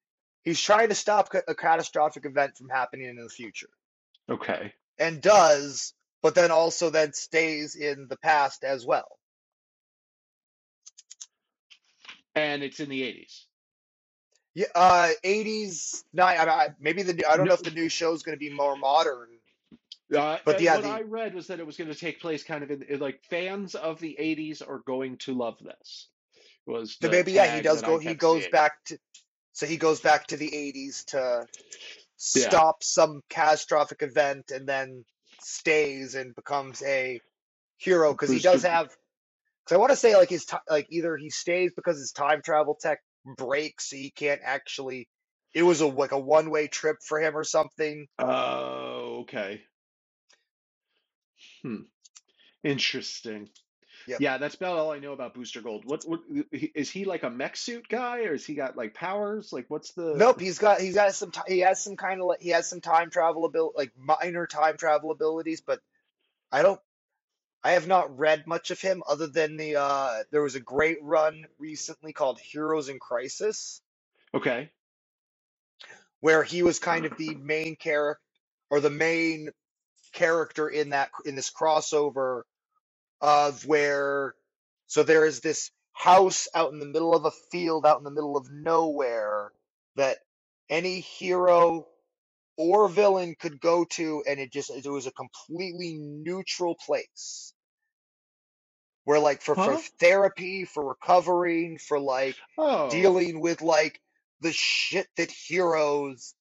he's 0.49 0.61
trying 0.61 0.89
to 0.89 0.95
stop 0.95 1.29
a 1.47 1.55
catastrophic 1.55 2.25
event 2.25 2.57
from 2.57 2.69
happening 2.71 3.07
in 3.07 3.17
the 3.17 3.29
future 3.29 3.69
Okay. 4.31 4.73
and 4.99 5.21
does, 5.21 5.93
but 6.23 6.35
then 6.35 6.51
also 6.51 6.91
then 6.91 7.13
stays 7.13 7.77
in 7.77 8.09
the 8.09 8.17
past 8.17 8.65
as 8.65 8.87
well. 8.87 9.19
And 12.35 12.63
it's 12.63 12.81
in 12.81 12.89
the 12.89 13.03
80s. 13.03 13.45
Yeah, 14.55 14.67
uh, 14.75 15.11
80s, 15.25 16.03
nine. 16.13 16.39
I, 16.39 16.45
I, 16.45 16.69
maybe 16.81 17.03
the 17.03 17.27
I 17.31 17.37
don't 17.37 17.47
know 17.47 17.55
if 17.55 17.63
the 17.63 17.71
new 17.71 17.89
show 17.89 18.13
is 18.13 18.23
going 18.23 18.37
to 18.37 18.41
be 18.41 18.53
more 18.53 18.77
modern, 18.77 19.29
uh, 20.17 20.39
but 20.45 20.57
uh, 20.57 20.59
yeah, 20.61 20.77
what 20.77 20.85
the 20.85 20.89
I 20.89 21.03
read 21.03 21.35
was 21.35 21.49
that 21.49 21.61
it 21.61 21.67
was 21.67 21.77
going 21.77 21.91
to 21.91 21.99
take 21.99 22.21
place 22.21 22.43
kind 22.43 22.65
of 22.65 22.71
in, 22.71 22.83
in 22.83 22.99
like 22.99 23.23
fans 23.29 23.75
of 23.75 24.01
the 24.01 24.17
80s 24.19 24.67
are 24.67 24.81
going 24.87 25.19
to 25.19 25.35
love 25.35 25.59
this 25.63 26.09
was 26.67 26.97
the 27.01 27.09
the 27.09 27.13
maybe 27.13 27.33
yeah 27.33 27.57
he 27.57 27.63
does 27.63 27.83
go 27.83 27.99
he 27.99 28.15
goes 28.15 28.43
seeing. 28.43 28.51
back 28.51 28.85
to 28.87 28.99
so 29.59 29.67
he 29.67 29.77
goes 29.77 29.99
back 29.99 30.29
to 30.29 30.37
the 30.37 30.49
80s 30.49 31.05
to 31.07 31.49
Yeah. 32.37 32.49
stop 32.49 32.85
some 32.85 33.23
catastrophic 33.29 34.03
event 34.03 34.53
and 34.53 34.69
then 34.69 35.05
stays 35.41 36.15
and 36.15 36.33
becomes 36.37 36.81
a 36.85 37.21
hero 37.77 38.13
because 38.13 38.31
he 38.31 38.39
does 38.39 38.63
have 38.63 38.87
because 39.65 39.75
I 39.75 39.79
want 39.79 39.91
to 39.91 39.97
say 39.97 40.15
like 40.17 40.29
his 40.31 40.45
ti 40.45 40.59
like 40.71 40.87
either 40.91 41.17
he 41.17 41.31
stays 41.31 41.73
because 41.75 41.99
his 41.99 42.13
time 42.13 42.41
travel 42.41 42.79
tech 42.81 43.01
breaks 43.37 43.91
so 43.91 43.97
he 43.97 44.11
can't 44.11 44.41
actually 44.45 45.09
it 45.53 45.65
was 45.65 45.81
a 45.81 45.89
like 45.89 46.13
a 46.13 46.21
one 46.21 46.51
way 46.51 46.69
trip 46.69 46.99
for 47.05 47.19
him 47.19 47.37
or 47.37 47.43
something. 47.43 48.07
Oh, 48.21 49.23
okay. 49.23 49.63
Hmm. 51.63 51.83
Interesting. 52.63 53.49
Yep. 54.09 54.21
Yeah, 54.23 54.39
that's 54.39 54.55
about 54.55 54.79
all 54.79 54.91
I 54.91 54.99
know 55.01 55.13
about 55.13 55.35
Booster 55.35 55.61
Gold. 55.61 55.85
What, 55.85 56.03
what 56.09 56.21
is 56.51 56.91
he 56.91 57.05
like 57.05 57.25
a 57.25 57.31
mech 57.31 57.57
suit 57.57 57.89
guy, 57.89 58.23
or 58.23 58.33
has 58.33 58.45
he 58.45 58.55
got 58.55 58.75
like 58.75 58.95
powers? 58.95 59.53
Like, 59.53 59.67
what's 59.69 59.93
the? 59.93 60.15
Nope, 60.17 60.41
he's 60.41 60.59
got 60.59 60.81
he's 60.81 60.95
got 60.95 61.15
some 61.15 61.31
he 61.47 61.59
has 61.61 61.83
some 61.83 61.97
kind 61.97 62.21
of 62.21 62.27
like 62.27 62.41
he 62.41 62.49
has 62.51 62.67
some 62.67 62.81
time 62.81 63.11
travel 63.11 63.45
ability 63.45 63.75
like 63.77 63.93
minor 63.99 64.47
time 64.47 64.79
travel 64.79 65.11
abilities, 65.11 65.61
but 65.61 65.81
I 66.51 66.63
don't 66.63 66.81
I 67.63 67.73
have 67.73 67.87
not 67.87 68.19
read 68.19 68.47
much 68.47 68.71
of 68.71 68.81
him 68.81 69.03
other 69.07 69.27
than 69.27 69.59
the 69.59 69.77
uh 69.77 70.23
there 70.31 70.43
was 70.43 70.55
a 70.55 70.61
great 70.61 71.03
run 71.03 71.45
recently 71.59 72.15
called 72.15 72.39
Heroes 72.39 72.89
in 72.89 72.99
Crisis 72.99 73.83
Okay. 74.33 74.71
where 76.21 76.43
he 76.43 76.63
was 76.63 76.79
kind 76.79 77.05
of 77.05 77.17
the 77.19 77.35
main 77.35 77.77
character 77.77 78.23
or 78.71 78.81
the 78.81 78.91
main 78.91 79.51
character 80.13 80.69
in 80.69 80.91
that 80.91 81.11
in 81.27 81.35
this 81.35 81.51
crossover 81.51 82.43
of 83.23 83.67
where 83.67 84.35
so 84.89 85.05
there 85.05 85.27
is 85.27 85.41
this 85.41 85.71
house 85.95 86.49
out 86.55 86.73
in 86.73 86.81
the 86.81 86.87
middle 86.87 87.15
of 87.15 87.27
a 87.27 87.33
field 87.53 87.87
out 87.87 87.99
in 87.99 88.05
the 88.05 88.13
middle 88.13 88.37
of 88.39 88.51
nowhere 88.53 89.53
that 89.97 90.19
any 90.71 91.01
hero 91.01 91.87
or 92.59 92.89
villain 92.89 93.37
could 93.41 93.61
go 93.61 93.85
to 93.87 94.25
and 94.29 94.41
it 94.41 94.53
just 94.53 94.71
it 94.71 94.87
was 94.89 95.07
a 95.09 95.13
completely 95.13 95.97
neutral 95.99 96.77
place 96.87 97.55
where 99.05 99.21
like 99.21 99.43
for 99.43 99.57
for 99.57 99.77
therapy 100.01 100.65
for 100.67 100.89
recovering 100.89 101.79
for 101.79 102.01
like 102.01 102.37
Oh. 102.59 102.89
dealing 102.91 103.41
with 103.41 103.63
like 103.63 104.01
the 104.43 104.53
shit 104.53 105.09
that 105.19 105.33
heroes 105.33 106.35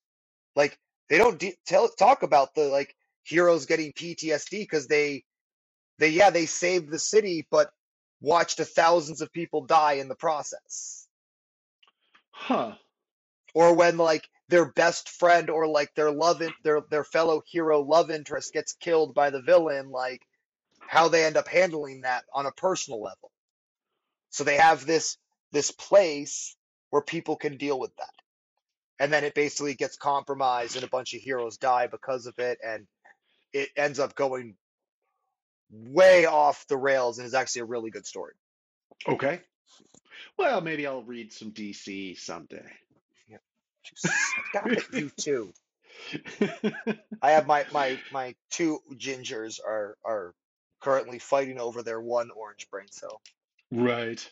like 0.55 0.77
they 1.09 1.19
don't 1.19 1.39
de- 1.39 1.57
tell 1.67 1.89
talk 1.89 2.23
about 2.23 2.55
the 2.55 2.65
like 2.65 2.95
heroes 3.23 3.67
getting 3.67 3.93
PTSD 3.93 4.51
because 4.51 4.87
they 4.87 5.25
they 5.99 6.09
yeah 6.09 6.29
they 6.29 6.45
saved 6.45 6.91
the 6.91 6.99
city 6.99 7.47
but 7.49 7.71
watched 8.21 8.59
a 8.59 8.65
thousands 8.65 9.21
of 9.21 9.31
people 9.31 9.65
die 9.65 9.93
in 9.93 10.07
the 10.07 10.15
process. 10.15 11.07
Huh. 12.31 12.73
or 13.55 13.73
when 13.73 13.97
like 13.97 14.29
their 14.49 14.65
best 14.65 15.09
friend 15.09 15.49
or 15.49 15.67
like 15.67 15.93
their 15.95 16.11
love 16.11 16.41
in, 16.41 16.51
their 16.63 16.81
their 16.89 17.03
fellow 17.03 17.41
hero 17.45 17.81
love 17.81 18.11
interest 18.11 18.53
gets 18.53 18.73
killed 18.73 19.13
by 19.15 19.31
the 19.31 19.41
villain 19.41 19.89
like 19.89 20.21
how 20.79 21.07
they 21.09 21.25
end 21.25 21.37
up 21.37 21.47
handling 21.47 22.01
that 22.01 22.23
on 22.33 22.45
a 22.45 22.51
personal 22.51 23.01
level. 23.01 23.31
So 24.29 24.43
they 24.43 24.57
have 24.57 24.85
this 24.85 25.17
this 25.51 25.71
place 25.71 26.55
where 26.91 27.01
people 27.01 27.35
can 27.35 27.57
deal 27.57 27.79
with 27.79 27.95
that. 27.97 28.13
And 28.99 29.11
then 29.11 29.23
it 29.23 29.35
basically 29.35 29.75
gets 29.75 29.97
compromised 29.97 30.75
and 30.75 30.85
a 30.85 30.89
bunch 30.89 31.13
of 31.13 31.21
heroes 31.21 31.57
die 31.57 31.87
because 31.87 32.25
of 32.27 32.37
it 32.39 32.59
and 32.65 32.87
it 33.53 33.69
ends 33.75 33.99
up 33.99 34.15
going 34.15 34.55
way 35.71 36.25
off 36.25 36.65
the 36.67 36.77
rails 36.77 37.17
and 37.19 37.27
is 37.27 37.33
actually 37.33 37.61
a 37.61 37.65
really 37.65 37.89
good 37.89 38.05
story 38.05 38.33
Okay. 39.07 39.41
Well, 40.37 40.61
maybe 40.61 40.87
I'll 40.87 41.03
read 41.03 41.31
some 41.31 41.51
DC 41.51 42.17
someday. 42.17 42.65
Yep. 43.29 43.41
Stop 43.95 44.67
it, 44.67 44.83
you 44.91 45.11
two. 45.17 45.53
I 47.21 47.31
have 47.31 47.47
my 47.47 47.65
my 47.71 47.99
my 48.11 48.35
two 48.51 48.79
gingers 48.93 49.59
are 49.65 49.97
are 50.05 50.33
currently 50.79 51.19
fighting 51.19 51.59
over 51.59 51.81
their 51.81 51.99
one 51.99 52.29
orange 52.31 52.69
brain 52.69 52.87
cell. 52.91 53.21
Right. 53.71 54.29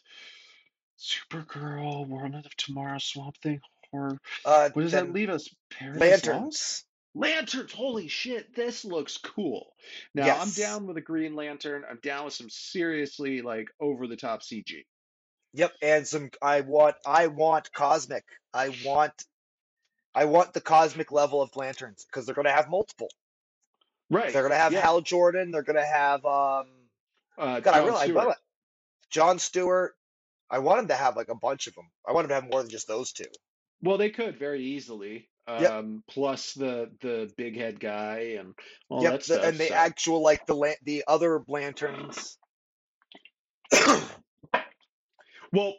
Supergirl, 1.00 2.08
Woman 2.08 2.36
of 2.36 2.56
Tomorrow, 2.56 3.00
Swamp 3.00 3.38
Thing, 3.42 3.60
horror. 3.92 4.20
Uh, 4.46 4.70
What 4.74 4.84
does 4.84 4.92
that 4.94 5.12
leave 5.12 5.30
us? 5.30 5.50
Paradise 5.70 6.24
lanterns. 6.26 6.86
Lanterns, 7.18 7.72
holy 7.72 8.10
shit, 8.10 8.54
this 8.56 8.84
looks 8.84 9.18
cool. 9.18 9.74
Now, 10.14 10.38
I'm 10.38 10.52
down 10.52 10.86
with 10.86 10.98
a 10.98 11.02
Green 11.02 11.34
Lantern. 11.34 11.84
I'm 11.90 12.00
down 12.04 12.26
with 12.26 12.34
some 12.34 12.50
seriously 12.50 13.42
like 13.42 13.70
over 13.80 14.06
the 14.06 14.18
top 14.18 14.42
CG. 14.42 14.84
Yep, 15.54 15.72
and 15.82 16.06
some 16.06 16.30
I 16.42 16.62
want 16.62 16.98
I 17.06 17.28
want 17.28 17.72
cosmic. 17.72 18.26
I 18.54 18.76
want 18.84 19.14
I 20.14 20.26
want 20.26 20.54
the 20.54 20.60
cosmic 20.60 21.14
level 21.14 21.42
of 21.42 21.56
lanterns 21.56 22.06
because 22.06 22.26
they're 22.26 22.36
gonna 22.36 22.52
have 22.52 22.70
multiple. 22.70 23.08
Right. 24.10 24.34
They're 24.34 24.44
gonna 24.44 24.56
have 24.56 24.74
Yeah. 24.74 24.82
Hal 24.82 25.00
Jordan. 25.00 25.52
They're 25.52 25.64
gonna 25.64 25.86
have 25.86 26.26
um. 26.26 26.68
Uh, 27.38 27.60
God, 27.62 27.68
I 27.68 27.78
John 27.78 27.86
realize 27.86 28.10
Stewart. 28.10 28.38
John 29.10 29.40
Stewart. 29.40 29.96
I 30.50 30.60
want 30.60 30.80
him 30.82 30.88
to 30.90 30.96
have 30.96 31.16
like 31.16 31.30
a 31.30 31.36
bunch 31.36 31.68
of 31.68 31.76
them. 31.76 31.90
I 32.06 32.12
want 32.12 32.26
him 32.26 32.30
to 32.30 32.36
have 32.36 32.50
more 32.50 32.62
than 32.62 32.70
just 32.70 32.90
those 32.90 33.14
two. 33.14 33.26
Well, 33.82 33.98
they 33.98 34.10
could 34.10 34.38
very 34.38 34.62
easily. 34.62 35.30
Yep. 35.48 35.72
Um, 35.72 36.04
plus 36.10 36.54
the 36.54 36.90
the 37.02 37.32
big 37.38 37.56
head 37.56 37.80
guy 37.80 38.36
and 38.40 38.56
all 38.90 39.04
Yep, 39.04 39.12
that 39.12 39.18
the, 39.20 39.24
stuff. 39.26 39.46
and 39.46 39.58
the 39.58 39.68
so. 39.68 39.76
actual 39.76 40.22
like 40.24 40.46
the 40.48 40.56
la- 40.56 40.82
the 40.84 41.04
other 41.08 41.44
lanterns. 41.48 42.38
Well, 45.52 45.76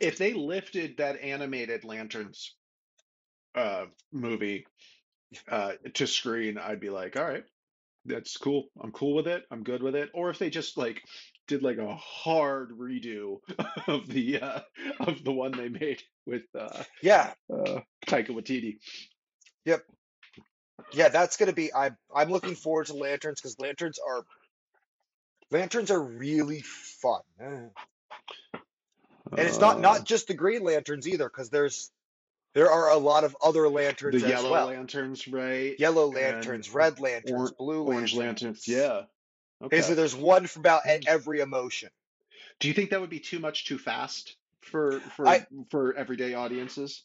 if 0.00 0.18
they 0.18 0.32
lifted 0.32 0.98
that 0.98 1.20
animated 1.20 1.84
Lanterns 1.84 2.54
uh, 3.54 3.86
movie 4.12 4.66
uh, 5.50 5.72
to 5.94 6.06
screen, 6.06 6.58
I'd 6.58 6.78
be 6.78 6.90
like, 6.90 7.16
all 7.16 7.24
right, 7.24 7.44
that's 8.04 8.36
cool. 8.36 8.68
I'm 8.80 8.92
cool 8.92 9.14
with 9.14 9.26
it. 9.26 9.44
I'm 9.50 9.64
good 9.64 9.82
with 9.82 9.96
it. 9.96 10.10
Or 10.14 10.30
if 10.30 10.38
they 10.38 10.50
just 10.50 10.76
like 10.76 11.02
did 11.46 11.62
like 11.62 11.78
a 11.78 11.94
hard 11.96 12.70
redo 12.70 13.40
of 13.86 14.06
the 14.08 14.40
uh, 14.40 14.60
of 15.00 15.22
the 15.24 15.32
one 15.32 15.52
they 15.52 15.68
made 15.68 16.02
with 16.26 16.44
uh, 16.58 16.82
Yeah, 17.02 17.32
uh, 17.52 17.80
Taika 18.06 18.28
Waititi. 18.30 18.78
Yep. 19.64 19.84
Yeah, 20.92 21.08
that's 21.08 21.36
gonna 21.36 21.52
be. 21.52 21.72
I'm 21.72 21.96
I'm 22.14 22.28
looking 22.30 22.54
forward 22.54 22.86
to 22.86 22.94
lanterns 22.94 23.40
because 23.40 23.58
lanterns 23.58 23.98
are 23.98 24.24
lanterns 25.50 25.90
are 25.90 26.02
really 26.02 26.60
fun. 26.62 27.20
Eh. 27.40 27.68
And 29.32 29.40
it's 29.48 29.58
not 29.58 29.76
Uh, 29.76 29.80
not 29.80 30.04
just 30.04 30.28
the 30.28 30.34
Green 30.34 30.62
Lanterns 30.62 31.08
either, 31.08 31.28
because 31.28 31.50
there's 31.50 31.90
there 32.54 32.70
are 32.70 32.90
a 32.90 32.96
lot 32.96 33.24
of 33.24 33.36
other 33.42 33.62
the 33.62 33.68
lanterns 33.70 34.22
as 34.22 34.30
yellow 34.30 34.50
well. 34.52 34.66
lanterns, 34.68 35.26
right? 35.28 35.74
Yellow 35.78 36.06
And 36.06 36.14
lanterns, 36.14 36.70
red 36.70 37.00
lanterns, 37.00 37.50
or 37.50 37.54
blue 37.58 37.82
orange 37.84 38.14
lanterns. 38.14 38.68
lanterns. 38.68 38.68
Yeah. 38.68 39.02
Basically, 39.68 39.92
Okay. 39.92 40.00
there's 40.00 40.14
one 40.14 40.46
for 40.46 40.60
about 40.60 40.82
every 40.86 41.40
emotion. 41.40 41.90
Do 42.60 42.68
you 42.68 42.74
think 42.74 42.90
that 42.90 43.00
would 43.00 43.10
be 43.10 43.20
too 43.20 43.38
much 43.38 43.64
too 43.66 43.78
fast 43.78 44.36
for 44.60 45.00
for 45.00 45.26
I 45.26 45.46
for 45.70 45.94
everyday 45.94 46.34
audiences? 46.34 47.04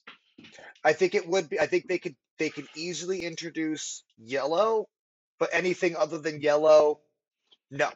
I 0.84 0.94
think 0.94 1.16
it 1.16 1.28
would 1.28 1.50
be. 1.50 1.60
I 1.60 1.68
think 1.68 1.88
they 1.88 2.00
could 2.00 2.16
they 2.38 2.50
could 2.50 2.68
easily 2.76 3.24
introduce 3.26 4.04
yellow, 4.18 4.88
but 5.40 5.50
anything 5.54 5.96
other 5.96 6.18
than 6.18 6.42
yellow, 6.42 7.02
no. 7.70 7.90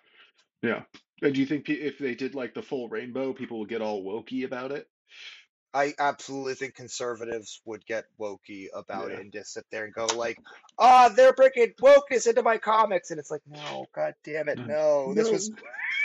Yeah. 0.62 0.84
And 1.22 1.34
do 1.34 1.40
you 1.40 1.46
think 1.46 1.70
if 1.70 1.98
they 1.98 2.14
did 2.16 2.36
like 2.36 2.54
the 2.54 2.62
full 2.62 2.90
rainbow, 2.90 3.34
people 3.34 3.60
would 3.60 3.70
get 3.70 3.82
all 3.82 4.04
wokey 4.04 4.46
about 4.46 4.72
it? 4.72 4.88
I 5.76 5.94
absolutely 6.00 6.54
think 6.54 6.74
conservatives 6.76 7.62
would 7.66 7.86
get 7.86 8.06
wokey 8.18 8.68
about 8.74 9.12
it 9.12 9.20
and 9.20 9.34
just 9.34 9.52
sit 9.52 9.66
there 9.72 9.84
and 9.84 9.94
go 9.94 10.06
like, 10.06 10.40
"Ah, 10.80 11.10
they're 11.10 11.34
bringing 11.34 11.74
wokeness 11.82 12.28
into 12.28 12.44
my 12.44 12.58
comics," 12.58 13.12
and 13.12 13.20
it's 13.20 13.30
like, 13.30 13.42
no, 13.46 13.86
god 13.94 14.14
damn 14.24 14.48
it, 14.48 14.58
No. 14.58 14.66
no. 14.66 15.14
This 15.14 15.30
was 15.30 15.52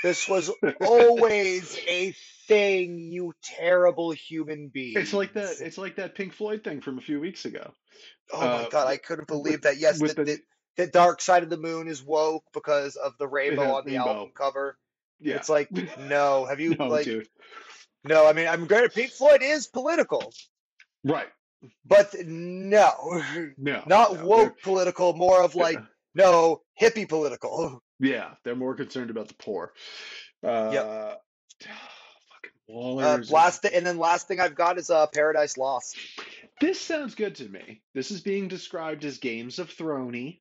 this 0.03 0.29
was 0.29 0.51
always 0.81 1.79
a 1.87 2.13
thing, 2.49 2.99
you 2.99 3.33
terrible 3.43 4.11
human 4.11 4.69
being." 4.69 4.99
It's 4.99 5.13
like 5.13 5.35
that. 5.35 5.61
It's 5.61 5.79
like 5.79 5.97
that 5.97 6.17
Pink 6.17 6.33
Floyd 6.33 6.65
thing 6.65 6.81
from 6.81 6.99
a 6.99 7.01
few 7.01 7.21
weeks 7.21 7.45
ago. 7.45 7.73
Oh 8.33 8.41
my 8.41 8.47
Uh, 8.65 8.69
god, 8.71 8.89
I 8.89 8.97
couldn't 8.97 9.31
with 9.31 9.43
believe 9.43 9.63
that. 9.63 9.79
Yes, 9.79 10.01
with 10.01 10.17
that 10.17 10.27
the 10.27 10.33
the, 10.77 10.85
the 10.85 10.87
dark 10.89 11.21
side 11.21 11.45
of 11.45 11.49
the 11.49 11.59
moon 11.59 11.87
is 11.87 12.03
woke 12.03 12.45
because 12.53 12.97
of 12.97 13.17
the 13.19 13.29
rainbow 13.29 13.75
on 13.75 13.85
the 13.87 13.97
album 13.97 14.33
cover. 14.35 14.77
Yeah. 15.21 15.37
It's 15.37 15.49
like, 15.49 15.71
no, 15.99 16.47
have 16.47 16.59
you 16.61 16.75
No, 16.75 16.89
like 16.89 17.05
dude. 17.05 17.29
No, 18.05 18.27
I 18.27 18.33
mean 18.33 18.47
I'm 18.49 18.67
granted 18.67 18.93
Pink 18.95 19.13
Floyd 19.13 19.43
is 19.43 19.67
political, 19.67 20.33
Right. 21.05 21.29
but 21.85 22.15
no. 22.27 23.23
No. 23.59 23.83
Not 23.87 24.15
No. 24.17 24.25
Woke 24.27 24.61
political, 24.63 25.13
more 25.15 25.43
of 25.43 25.55
like 25.55 25.77
yeah. 25.79 25.85
no 26.15 26.63
hippie 26.81 27.09
political. 27.09 27.83
Yeah. 27.99 28.35
They're 28.45 28.57
more 28.57 28.75
concerned 28.75 29.11
about 29.11 29.29
the 29.29 29.35
poor. 29.35 29.73
Yep. 30.43 30.75
Uh, 30.75 31.15
fucking 32.33 33.01
Uh, 33.05 33.23
last 33.31 33.63
thi- 33.63 33.75
and 33.75 33.85
then 33.87 33.99
last 33.99 34.27
thing 34.29 34.41
I've 34.41 34.55
got 34.55 34.79
is 34.79 34.89
uh 34.91 35.07
Paradise 35.09 35.57
Lost. 35.59 35.97
this 36.61 36.81
sounds 36.81 37.15
good 37.15 37.35
to 37.37 37.49
me. 37.49 37.83
This 37.95 38.11
is 38.11 38.21
being 38.23 38.49
described 38.49 39.05
as 39.05 39.19
Games 39.19 39.59
of 39.59 39.69
Throny. 39.71 40.41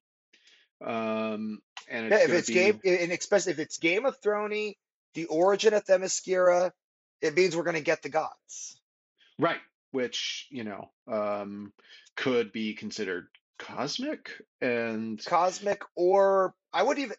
Um, 0.85 1.59
and 1.89 2.09
Yeah, 2.09 2.19
if 2.23 2.29
it's 2.29 2.49
game 2.49 2.79
be 2.81 2.97
and 2.97 3.11
especially 3.11 3.51
if 3.53 3.59
it's 3.59 3.77
Game 3.77 4.05
of 4.05 4.15
Thrones, 4.21 4.75
the 5.15 5.25
origin 5.25 5.73
of 5.73 5.83
Themyscira, 5.85 6.71
it 7.21 7.35
means 7.35 7.55
we're 7.55 7.63
gonna 7.63 7.81
get 7.81 8.01
the 8.01 8.09
gods. 8.09 8.79
right, 9.39 9.61
which, 9.91 10.47
you 10.49 10.63
know, 10.63 10.89
um, 11.07 11.73
could 12.15 12.51
be 12.51 12.73
considered 12.73 13.27
cosmic 13.57 14.31
and 14.61 15.23
Cosmic 15.25 15.81
or 15.95 16.53
I 16.73 16.83
wouldn't 16.83 17.05
even 17.05 17.17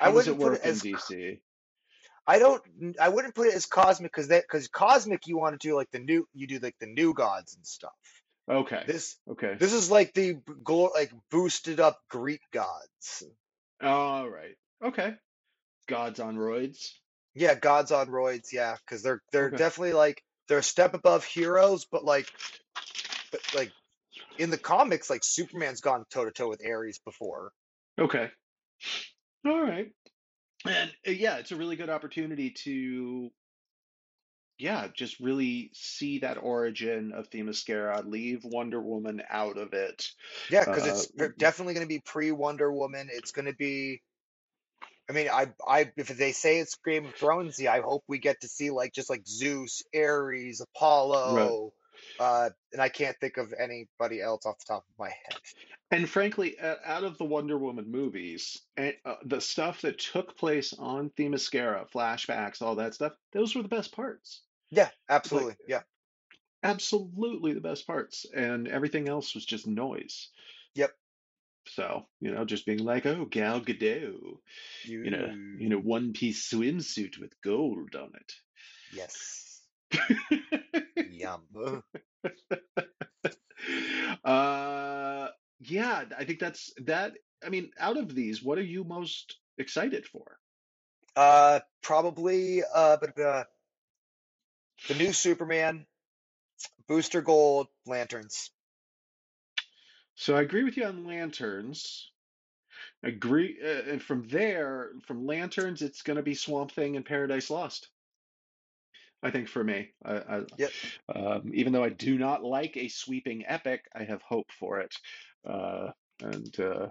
I 0.00 0.04
how 0.04 0.12
does 0.12 0.26
it 0.28 0.36
wouldn't 0.36 0.40
put 0.40 0.52
work 0.52 0.60
it 0.60 0.64
in 0.64 0.70
as 0.70 0.82
DC? 0.82 1.40
I 2.26 2.38
don't 2.38 2.62
I 3.00 3.08
wouldn't 3.08 3.34
put 3.34 3.46
it 3.46 3.54
as 3.54 3.66
cosmic 3.66 4.12
because 4.12 4.28
that 4.28 4.42
because 4.42 4.68
cosmic 4.68 5.26
you 5.26 5.38
want 5.38 5.58
to 5.58 5.68
do 5.68 5.74
like 5.74 5.90
the 5.90 5.98
new 5.98 6.28
you 6.34 6.46
do 6.46 6.58
like 6.58 6.76
the 6.78 6.86
new 6.86 7.14
gods 7.14 7.54
and 7.54 7.66
stuff. 7.66 7.92
Okay. 8.50 8.82
This 8.86 9.16
Okay. 9.30 9.54
this 9.58 9.72
is 9.72 9.90
like 9.90 10.12
the 10.14 10.38
like 10.94 11.12
boosted 11.30 11.80
up 11.80 11.98
Greek 12.10 12.42
gods. 12.52 13.24
All 13.82 14.28
right. 14.28 14.56
Okay. 14.84 15.14
Gods 15.86 16.20
on 16.20 16.36
roids. 16.36 16.92
Yeah, 17.38 17.54
gods 17.54 17.92
on 17.92 18.08
roids. 18.08 18.52
Yeah, 18.52 18.76
because 18.84 19.02
they're 19.02 19.22
they're 19.32 19.48
Okay. 19.48 19.56
definitely 19.56 19.92
like 19.94 20.22
they're 20.48 20.58
a 20.58 20.62
step 20.62 20.94
above 20.94 21.24
heroes, 21.24 21.86
but 21.90 22.04
like 22.04 22.28
but 23.30 23.40
like 23.54 23.72
in 24.38 24.50
the 24.50 24.58
comics, 24.58 25.10
like 25.10 25.22
Superman's 25.24 25.80
gone 25.80 26.04
toe 26.10 26.24
to 26.24 26.30
toe 26.30 26.48
with 26.48 26.64
Ares 26.64 26.98
before. 27.04 27.52
Okay. 27.98 28.30
All 29.46 29.60
right. 29.62 29.92
And 30.66 30.90
uh, 31.06 31.10
yeah, 31.10 31.36
it's 31.38 31.52
a 31.52 31.56
really 31.56 31.76
good 31.76 31.90
opportunity 31.90 32.50
to, 32.64 33.30
yeah, 34.58 34.88
just 34.92 35.20
really 35.20 35.70
see 35.72 36.20
that 36.20 36.38
origin 36.42 37.12
of 37.12 37.30
Themyscira, 37.30 38.04
leave 38.04 38.44
Wonder 38.44 38.80
Woman 38.80 39.22
out 39.30 39.56
of 39.56 39.72
it. 39.72 40.08
Yeah, 40.50 40.64
because 40.64 40.84
Uh, 40.84 40.90
it's 40.90 41.34
definitely 41.38 41.74
going 41.74 41.86
to 41.86 41.88
be 41.88 42.00
pre 42.00 42.32
Wonder 42.32 42.72
Woman. 42.72 43.08
It's 43.12 43.32
going 43.32 43.46
to 43.46 43.54
be. 43.54 44.02
I 45.08 45.12
mean, 45.12 45.28
I 45.28 45.52
I 45.66 45.92
if 45.96 46.08
they 46.08 46.32
say 46.32 46.58
it's 46.60 46.76
Game 46.76 47.06
of 47.06 47.14
Thronesy, 47.14 47.66
I 47.68 47.80
hope 47.80 48.04
we 48.08 48.18
get 48.18 48.40
to 48.42 48.48
see 48.48 48.70
like 48.70 48.92
just 48.92 49.10
like 49.10 49.26
Zeus, 49.26 49.82
Ares, 49.94 50.60
right. 51.28 51.54
Apollo, 51.56 51.72
uh, 52.18 52.50
and 52.72 52.82
I 52.82 52.88
can't 52.88 53.16
think 53.20 53.36
of 53.38 53.52
anybody 53.58 54.20
else 54.20 54.46
off 54.46 54.58
the 54.58 54.66
top 54.74 54.84
of 54.88 54.98
my 54.98 55.08
head. 55.08 55.40
And 55.90 56.08
frankly, 56.08 56.58
uh, 56.58 56.76
out 56.84 57.04
of 57.04 57.16
the 57.18 57.24
Wonder 57.24 57.56
Woman 57.58 57.90
movies, 57.90 58.60
and, 58.76 58.94
uh, 59.04 59.16
the 59.24 59.40
stuff 59.40 59.82
that 59.82 59.98
took 59.98 60.36
place 60.36 60.72
on 60.74 61.10
Themyscira, 61.10 61.90
flashbacks, 61.90 62.60
all 62.62 62.76
that 62.76 62.94
stuff, 62.94 63.14
those 63.32 63.54
were 63.54 63.62
the 63.62 63.68
best 63.68 63.92
parts. 63.92 64.42
Yeah, 64.70 64.90
Like, 65.30 65.48
absolutely. 65.48 65.56
Yeah. 65.66 65.82
absolutely 66.62 67.52
the 67.54 67.60
best 67.60 67.86
parts. 67.86 68.26
And 68.34 68.68
everything 68.68 69.08
else 69.08 69.34
was 69.34 69.44
just 69.44 69.66
noise. 69.66 70.28
Yep. 70.74 70.94
So, 71.74 72.06
you 72.20 72.34
know, 72.34 72.44
just 72.44 72.66
being 72.66 72.78
like, 72.78 73.06
oh, 73.06 73.24
Gal 73.24 73.60
Gadot 73.60 74.38
you, 74.84 75.04
a 75.14 75.34
You. 75.58 75.78
one 75.78 76.12
piece 76.12 76.50
swimsuit 76.50 77.18
with 77.18 77.40
gold 77.42 77.94
on 77.94 78.12
it. 78.14 78.32
Yes. 78.92 79.60
Yum. 81.10 81.42
uh, 84.24 85.28
yeah, 85.60 86.04
I 86.16 86.24
think 86.24 86.38
that's 86.38 86.72
that. 86.84 87.14
I 87.44 87.50
mean, 87.50 87.70
out 87.78 87.96
of 87.96 88.14
these, 88.14 88.42
what 88.42 88.58
are 88.58 88.62
you 88.62 88.84
most 88.84 89.36
excited 89.58 90.06
for? 90.06 90.38
Uh, 91.14 91.60
probably 91.82 92.62
uh, 92.74 92.96
but 93.00 93.18
uh, 93.20 93.44
the 94.88 94.94
new 94.94 95.12
Superman, 95.12 95.86
Booster 96.86 97.22
Gold, 97.22 97.68
Lanterns. 97.86 98.50
So 100.18 100.36
I 100.36 100.42
agree 100.42 100.64
with 100.64 100.76
you 100.76 100.84
on 100.84 101.06
lanterns. 101.06 102.10
Agree, 103.04 103.56
uh, 103.62 103.82
and 103.92 104.02
from 104.02 104.26
there, 104.28 104.90
from 105.06 105.26
lanterns, 105.26 105.80
it's 105.80 106.02
going 106.02 106.16
to 106.16 106.24
be 106.24 106.34
Swamp 106.34 106.72
Thing 106.72 106.96
and 106.96 107.06
Paradise 107.06 107.50
Lost. 107.50 107.88
I 109.22 109.30
think 109.30 109.48
for 109.48 109.62
me, 109.62 109.90
I, 110.04 110.14
I, 110.16 110.42
Yep. 110.58 110.72
um, 111.14 111.52
even 111.54 111.72
though 111.72 111.84
I 111.84 111.90
do 111.90 112.18
not 112.18 112.42
like 112.44 112.76
a 112.76 112.88
sweeping 112.88 113.44
epic, 113.46 113.84
I 113.94 114.04
have 114.04 114.22
hope 114.22 114.50
for 114.52 114.80
it, 114.80 114.94
uh, 115.48 115.90
and 116.20 116.58
uh, 116.60 116.88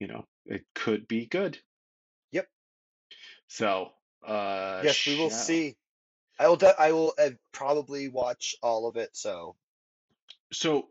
you 0.00 0.08
know, 0.08 0.26
it 0.46 0.66
could 0.74 1.08
be 1.08 1.26
good. 1.26 1.58
Yep. 2.32 2.48
So, 3.48 3.92
uh, 4.26 4.84
Yes, 4.84 5.06
we 5.06 5.14
will 5.16 5.30
shall. 5.30 5.30
see. 5.30 5.76
I 6.38 6.48
will. 6.48 6.56
De- 6.56 6.80
I 6.80 6.92
will 6.92 7.14
uh, 7.18 7.30
probably 7.52 8.08
watch 8.08 8.56
all 8.62 8.88
of 8.88 8.96
it. 8.96 9.16
So 9.16 9.56
So 10.52 10.90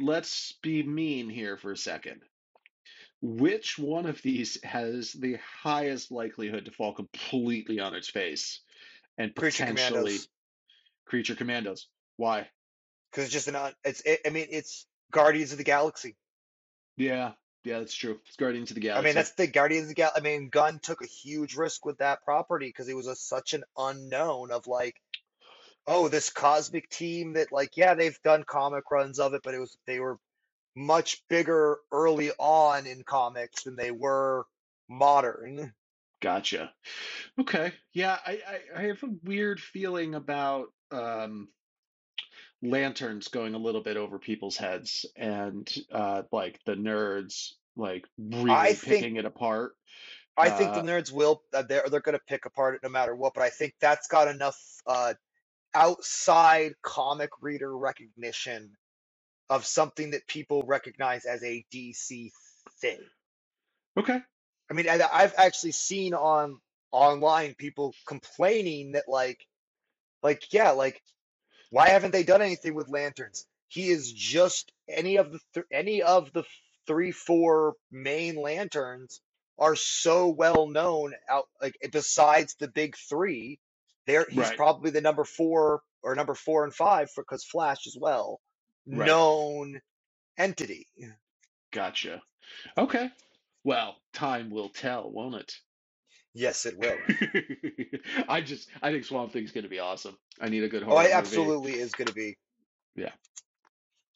let's 0.00 0.52
be 0.62 0.82
mean 0.82 1.28
here 1.28 1.56
for 1.56 1.72
a 1.72 1.76
second. 1.76 2.22
Which 3.20 3.78
one 3.78 4.06
of 4.06 4.20
these 4.22 4.62
has 4.64 5.12
the 5.12 5.38
highest 5.62 6.10
likelihood 6.10 6.64
to 6.64 6.72
fall 6.72 6.92
completely 6.92 7.78
on 7.78 7.94
its 7.94 8.08
face 8.08 8.60
and 9.16 9.34
Creature 9.34 9.64
potentially 9.64 9.94
Commandos, 9.94 10.28
Creature 11.06 11.34
Commandos? 11.36 11.86
Why? 12.16 12.48
because 13.12 13.24
it's 13.24 13.32
just 13.32 13.48
an. 13.48 13.56
Un- 13.56 13.74
it's. 13.84 14.00
It, 14.02 14.20
I 14.26 14.30
mean, 14.30 14.46
it's 14.50 14.86
Guardians 15.10 15.52
of 15.52 15.58
the 15.58 15.64
Galaxy. 15.64 16.16
Yeah, 16.96 17.32
yeah, 17.64 17.78
that's 17.78 17.94
true. 17.94 18.18
It's 18.26 18.36
Guardians 18.36 18.70
of 18.70 18.74
the 18.74 18.80
Galaxy. 18.80 19.06
I 19.06 19.08
mean, 19.08 19.14
that's 19.14 19.32
the 19.32 19.46
Guardians 19.46 19.84
of 19.84 19.88
the 19.88 19.94
Galaxy. 19.94 20.20
I 20.20 20.22
mean, 20.22 20.48
Gunn 20.48 20.80
took 20.82 21.02
a 21.02 21.06
huge 21.06 21.54
risk 21.54 21.84
with 21.84 21.98
that 21.98 22.24
property 22.24 22.68
because 22.68 22.88
it 22.88 22.96
was 22.96 23.06
a, 23.06 23.14
such 23.14 23.54
an 23.54 23.64
unknown 23.76 24.50
of 24.50 24.66
like, 24.66 24.96
oh, 25.86 26.08
this 26.08 26.30
cosmic 26.30 26.88
team 26.90 27.34
that 27.34 27.52
like, 27.52 27.76
yeah, 27.76 27.94
they've 27.94 28.20
done 28.22 28.44
comic 28.44 28.90
runs 28.90 29.18
of 29.18 29.34
it, 29.34 29.42
but 29.44 29.54
it 29.54 29.58
was 29.60 29.76
they 29.86 30.00
were 30.00 30.18
much 30.76 31.22
bigger 31.28 31.78
early 31.92 32.30
on 32.38 32.86
in 32.86 33.04
comics 33.04 33.64
than 33.64 33.76
they 33.76 33.90
were 33.90 34.46
modern. 34.88 35.74
Gotcha. 36.20 36.72
Okay. 37.38 37.72
Yeah, 37.92 38.18
I, 38.24 38.32
I, 38.46 38.60
I 38.76 38.82
have 38.84 39.02
a 39.02 39.14
weird 39.24 39.60
feeling 39.60 40.14
about 40.14 40.68
um 40.90 41.48
lanterns 42.62 43.28
going 43.28 43.54
a 43.54 43.58
little 43.58 43.82
bit 43.82 43.96
over 43.96 44.18
people's 44.18 44.56
heads 44.56 45.04
and 45.16 45.72
uh 45.90 46.22
like 46.30 46.60
the 46.64 46.74
nerds 46.74 47.54
like 47.76 48.06
I 48.48 48.72
really 48.72 48.74
think 48.74 48.84
picking 49.00 49.16
it 49.16 49.24
apart. 49.24 49.72
I 50.36 50.50
think 50.50 50.72
the 50.72 50.80
Uh 50.80 50.82
nerds 50.82 51.12
will 51.12 51.42
uh, 51.52 51.62
they're 51.62 51.88
they're 51.90 52.00
going 52.00 52.18
to 52.18 52.24
pick 52.26 52.46
apart 52.46 52.74
it 52.76 52.82
no 52.82 52.88
matter 52.88 53.14
what, 53.14 53.34
but 53.34 53.42
I 53.42 53.50
think 53.50 53.74
that's 53.80 54.08
got 54.08 54.28
enough 54.28 54.58
uh 54.86 55.14
outside 55.74 56.74
comic 56.82 57.30
reader 57.40 57.76
recognition 57.76 58.76
of 59.50 59.64
something 59.66 60.10
that 60.12 60.26
people 60.26 60.62
recognize 60.66 61.24
as 61.24 61.42
a 61.42 61.64
DC 61.72 62.30
thing. 62.80 63.00
okay. 63.98 64.20
I 64.70 64.74
mean, 64.74 64.88
I've 64.88 65.34
actually 65.36 65.72
seen 65.72 66.14
on 66.14 66.58
online 66.92 67.54
people 67.54 67.94
complaining 68.06 68.92
that 68.92 69.04
like 69.08 69.46
like 70.22 70.52
yeah 70.52 70.70
like 70.70 71.02
why 71.70 71.88
haven't 71.88 72.12
they 72.12 72.22
done 72.22 72.42
anything 72.42 72.74
with 72.74 72.88
lanterns? 72.88 73.46
He 73.68 73.88
is 73.88 74.12
just 74.12 74.72
any 74.88 75.16
of 75.16 75.32
the 75.32 75.40
th- 75.54 75.66
any 75.72 76.02
of 76.02 76.32
the 76.32 76.44
three 76.86 77.12
four 77.12 77.74
main 77.90 78.36
lanterns 78.36 79.20
are 79.58 79.76
so 79.76 80.28
well 80.28 80.66
known 80.66 81.14
out 81.28 81.48
like 81.60 81.76
besides 81.90 82.54
the 82.58 82.68
big 82.68 82.96
three. 82.96 83.58
There 84.06 84.26
he's 84.28 84.38
Right. 84.38 84.56
probably 84.56 84.90
the 84.90 85.00
number 85.00 85.24
four 85.24 85.82
or 86.02 86.14
number 86.14 86.34
four 86.34 86.64
and 86.64 86.74
five 86.74 87.10
because 87.16 87.44
Flash 87.44 87.86
as 87.86 87.96
well 87.98 88.40
Right. 88.86 89.06
known 89.06 89.80
entity. 90.36 90.86
Gotcha. 91.70 92.22
Okay. 92.76 93.10
Well, 93.64 93.96
time 94.12 94.50
will 94.50 94.68
tell, 94.70 95.10
won't 95.10 95.36
it? 95.36 95.54
Yes, 96.34 96.66
it 96.66 96.76
will. 96.76 96.98
I 98.28 98.40
just 98.40 98.68
I 98.82 98.90
think 98.90 99.04
Swamp 99.04 99.32
Thing's 99.32 99.52
gonna 99.52 99.68
be 99.68 99.78
awesome. 99.78 100.18
I 100.40 100.48
need 100.48 100.64
a 100.64 100.68
good 100.68 100.82
Oh, 100.82 100.86
horror 100.86 101.00
it 101.02 101.04
movie. 101.04 101.12
absolutely 101.14 101.72
is 101.74 101.92
going 101.92 102.08
to 102.08 102.14
be. 102.14 102.36
Yeah. 102.96 103.12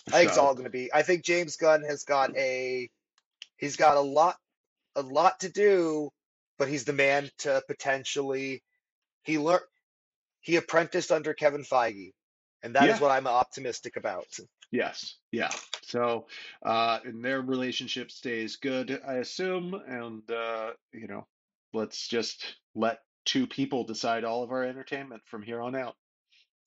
I 0.09 0.11
think 0.13 0.29
it's 0.31 0.39
all 0.39 0.55
going 0.55 0.65
to 0.65 0.71
be. 0.71 0.93
I 0.93 1.03
think 1.03 1.25
James 1.25 1.57
Gunn 1.57 1.83
has 1.83 2.05
got 2.05 2.37
a 2.37 2.89
he's 3.59 3.77
got 3.77 3.97
a 3.97 4.01
lot 4.01 4.37
a 4.95 5.03
lot 5.03 5.41
to 5.41 5.49
do, 5.51 6.11
but 6.59 6.69
he's 6.69 6.85
the 6.85 6.93
man 6.93 7.31
to 7.39 7.63
potentially 7.69 8.63
he 9.25 9.39
learned 9.39 9.63
he 10.47 10.55
apprenticed 10.55 11.11
under 11.11 11.35
Kevin 11.35 11.65
Feige, 11.65 12.13
and 12.63 12.77
that 12.77 12.85
is 12.85 12.97
yeah, 12.97 13.01
what 13.01 13.11
I'm 13.11 13.27
optimistic 13.27 13.97
about. 13.97 14.29
yes, 14.71 15.17
yeah. 15.33 15.51
So 15.83 16.27
uh 16.65 17.01
and 17.05 17.23
their 17.25 17.43
relationship 17.43 18.13
stays 18.13 18.57
good, 18.57 19.03
I 19.07 19.15
assume, 19.15 19.75
and 19.75 20.23
uh, 20.31 20.71
you 20.93 21.09
know, 21.09 21.27
let's 21.75 22.07
just 22.07 22.57
let 22.77 23.01
two 23.25 23.49
people 23.49 23.83
decide 23.85 24.23
all 24.23 24.45
of 24.45 24.53
our 24.53 24.63
entertainment 24.63 25.23
from 25.27 25.43
here 25.43 25.61
on 25.61 25.75
out. 25.75 25.97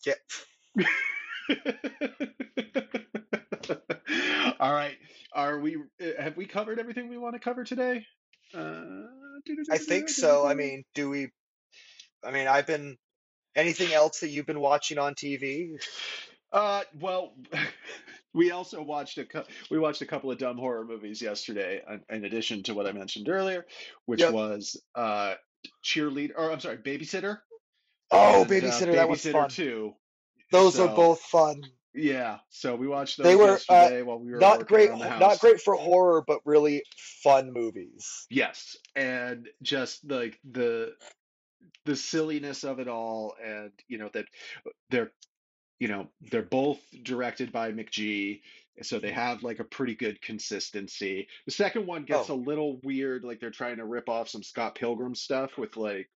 Yeah. 0.06 0.16
All 4.60 4.74
right. 4.74 4.98
Are 5.34 5.58
we 5.58 5.78
uh, 6.02 6.22
have 6.22 6.36
we 6.36 6.46
covered 6.46 6.80
everything 6.80 7.08
we 7.08 7.18
want 7.18 7.36
to 7.36 7.40
cover 7.40 7.64
today? 7.64 8.06
Uh, 8.54 9.04
I 9.72 9.78
think 9.78 10.10
so. 10.10 10.46
I 10.46 10.54
mean, 10.54 10.84
do 10.96 11.10
we 11.10 11.30
I 12.26 12.32
mean, 12.32 12.48
I've 12.48 12.68
been 12.68 12.98
anything 13.60 13.93
else 13.93 14.22
that 14.22 14.30
you've 14.30 14.45
been 14.45 14.60
watching 14.60 14.97
on 14.97 15.14
TV? 15.16 15.80
Uh, 16.51 16.84
well, 16.99 17.34
we 18.34 18.51
also 18.51 18.82
watched 18.82 19.18
a 19.18 19.26
we 19.70 19.78
watched 19.80 20.01
a 20.01 20.05
couple 20.05 20.32
of 20.32 20.38
dumb 20.38 20.57
horror 20.57 20.86
movies 20.86 21.22
yesterday, 21.22 21.82
in, 21.88 22.18
in 22.18 22.26
addition 22.26 22.64
to 22.64 22.74
what 22.74 22.88
I 22.88 22.91
mentioned 22.91 23.30
earlier, 23.30 23.66
which 24.05 24.22
Yep. 24.22 24.34
was 24.34 24.82
uh, 24.95 25.36
cheerleader, 25.84 26.32
or 26.38 26.51
I'm 26.51 26.60
sorry, 26.60 26.78
babysitter 26.78 27.39
Oh, 28.12 28.41
and 28.41 28.51
uh, 28.51 28.53
Babysitter, 28.53 28.95
that 28.95 29.10
was 29.10 29.20
Babysitter 29.22 29.32
fun. 29.34 29.49
Two. 29.49 29.93
Those 30.51 30.80
are 30.80 30.88
both 30.88 31.22
fun. 31.22 31.62
yeah, 31.93 32.39
so 32.49 32.76
we 32.76 32.88
watched 32.88 33.22
They 33.22 33.36
those 33.36 33.68
were 33.70 33.76
uh, 33.76 33.89
while 34.03 34.20
we 34.20 34.32
were 34.32 34.39
not 34.39 34.68
great 34.68 34.89
not 34.89 35.39
great 35.39 35.62
for 35.62 35.76
horror, 35.76 36.24
but 36.26 36.39
really 36.45 36.84
fun 37.24 37.51
movies. 37.53 38.26
Yes, 38.32 38.78
and 38.95 39.47
just 39.62 40.10
like 40.10 40.39
the 40.49 40.93
the 41.86 41.95
silliness 41.95 42.64
of 42.64 42.80
it 42.80 42.88
all, 42.88 43.36
and 43.43 43.72
you 43.88 43.97
know 43.97 44.10
that 44.14 44.26
uh, 44.66 44.70
they're 44.89 45.12
you 45.80 45.88
know 45.88 46.07
they're 46.30 46.41
both 46.41 46.80
directed 47.03 47.51
by 47.51 47.72
McG, 47.72 48.41
so 48.82 48.99
they 48.99 49.10
mm-hmm. 49.10 49.18
have 49.18 49.43
like 49.43 49.60
a 49.60 49.64
pretty 49.64 49.95
good 49.95 50.22
consistency. 50.22 51.28
The 51.45 51.51
second 51.51 51.88
one 51.88 52.03
gets 52.03 52.30
Oh, 52.30 52.36
a 52.36 52.36
little 52.36 52.80
weird, 52.84 53.24
like 53.24 53.39
they're 53.39 53.51
trying 53.51 53.78
to 53.78 53.86
rip 53.86 54.10
off 54.10 54.30
some 54.30 54.43
Scott 54.43 54.76
Pilgrim 54.76 55.16
stuff 55.16 55.57
with 55.57 55.78
like 55.78 56.10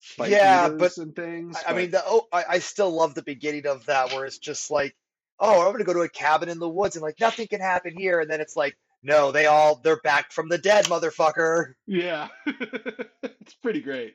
fight 0.00 0.30
yeah, 0.30 0.68
but 0.68 0.96
and 0.98 1.14
things, 1.14 1.56
I, 1.66 1.72
I 1.72 1.76
mean, 1.76 1.90
the 1.90 2.02
oh, 2.04 2.26
I, 2.32 2.44
I 2.48 2.58
still 2.58 2.90
love 2.90 3.14
the 3.14 3.22
beginning 3.22 3.66
of 3.66 3.86
that 3.86 4.12
where 4.12 4.24
it's 4.24 4.38
just 4.38 4.70
like, 4.70 4.96
oh, 5.38 5.66
I'm 5.66 5.72
gonna 5.72 5.84
go 5.84 5.94
to 5.94 6.00
a 6.00 6.08
cabin 6.08 6.48
in 6.48 6.58
the 6.58 6.68
woods 6.68 6.96
and 6.96 7.02
like 7.02 7.20
nothing 7.20 7.46
can 7.46 7.60
happen 7.60 7.94
here, 7.96 8.20
and 8.20 8.30
then 8.30 8.40
it's 8.40 8.56
like, 8.56 8.76
no, 9.02 9.32
they 9.32 9.46
all 9.46 9.80
they're 9.82 10.00
back 10.02 10.32
from 10.32 10.48
the 10.48 10.58
dead, 10.58 10.86
motherfucker. 10.86 11.72
yeah, 11.86 12.28
it's 12.46 13.54
pretty 13.62 13.80
great. 13.80 14.14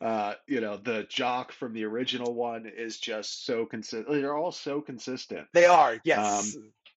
Uh, 0.00 0.34
you 0.46 0.60
know, 0.60 0.76
the 0.76 1.06
jock 1.08 1.52
from 1.52 1.72
the 1.74 1.84
original 1.84 2.34
one 2.34 2.66
is 2.66 2.98
just 2.98 3.44
so 3.44 3.66
consistent. 3.66 4.08
They're 4.10 4.36
all 4.36 4.52
so 4.52 4.80
consistent. 4.80 5.46
They 5.52 5.66
are, 5.66 5.92
Um, 5.94 6.00
yes. 6.04 6.56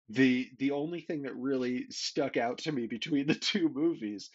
the 0.09 0.49
the 0.59 0.71
only 0.71 1.01
thing 1.01 1.23
that 1.23 1.36
really 1.36 1.86
stuck 1.89 2.38
out 2.38 2.59
to 2.59 2.71
me 2.71 2.88
between 2.88 3.27
the 3.27 3.36
two 3.36 3.69
movies 3.69 4.29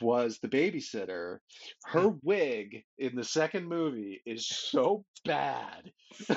was 0.00 0.38
the 0.38 0.48
babysitter. 0.48 1.38
Her 1.84 2.08
wig 2.22 2.82
in 2.98 3.14
the 3.16 3.24
second 3.24 3.66
movie 3.68 4.20
is 4.26 4.46
so 4.48 5.04
bad. 5.24 5.90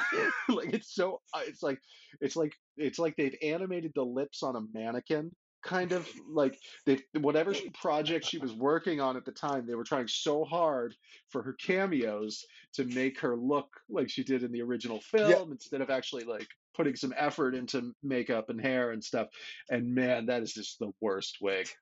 like 0.48 0.74
it's 0.74 0.94
so 0.94 1.20
it's 1.48 1.62
like 1.64 1.80
it's 2.22 2.36
like 2.36 2.54
it's 2.78 3.00
like 3.00 3.16
they've 3.18 3.36
animated 3.42 3.92
the 3.96 4.04
lips 4.06 4.42
on 4.44 4.56
a 4.56 4.62
mannequin 4.78 5.32
kind 5.66 5.92
of 5.94 6.08
like 6.30 6.60
they 6.86 7.00
whatever 7.20 7.54
project 7.74 8.26
she 8.26 8.38
was 8.38 8.54
working 8.54 9.02
on 9.02 9.18
at 9.18 9.26
the 9.26 9.32
time 9.34 9.66
they 9.66 9.76
were 9.76 9.84
trying 9.84 10.08
so 10.08 10.46
hard 10.46 10.96
for 11.30 11.44
her 11.44 11.54
cameos 11.54 12.46
to 12.74 12.86
make 12.86 13.20
her 13.20 13.36
look 13.36 13.68
like 13.90 14.10
she 14.10 14.24
did 14.24 14.44
in 14.44 14.52
the 14.52 14.62
original 14.62 15.02
Yeah, 15.24 15.36
film 15.36 15.52
instead 15.52 15.82
of 15.82 15.90
actually 15.90 16.24
like 16.26 16.48
putting 16.76 16.96
some 16.96 17.14
effort 17.18 17.56
into 17.56 17.94
makeup 18.04 18.50
and 18.50 18.62
hair 18.62 18.92
and 18.92 19.04
stuff. 19.04 19.28
And 19.70 19.96
man 19.96 20.28
that 20.28 20.44
is 20.44 20.54
just 20.54 20.80
the 20.80 20.92
worst 21.02 21.40
wig. 21.42 21.68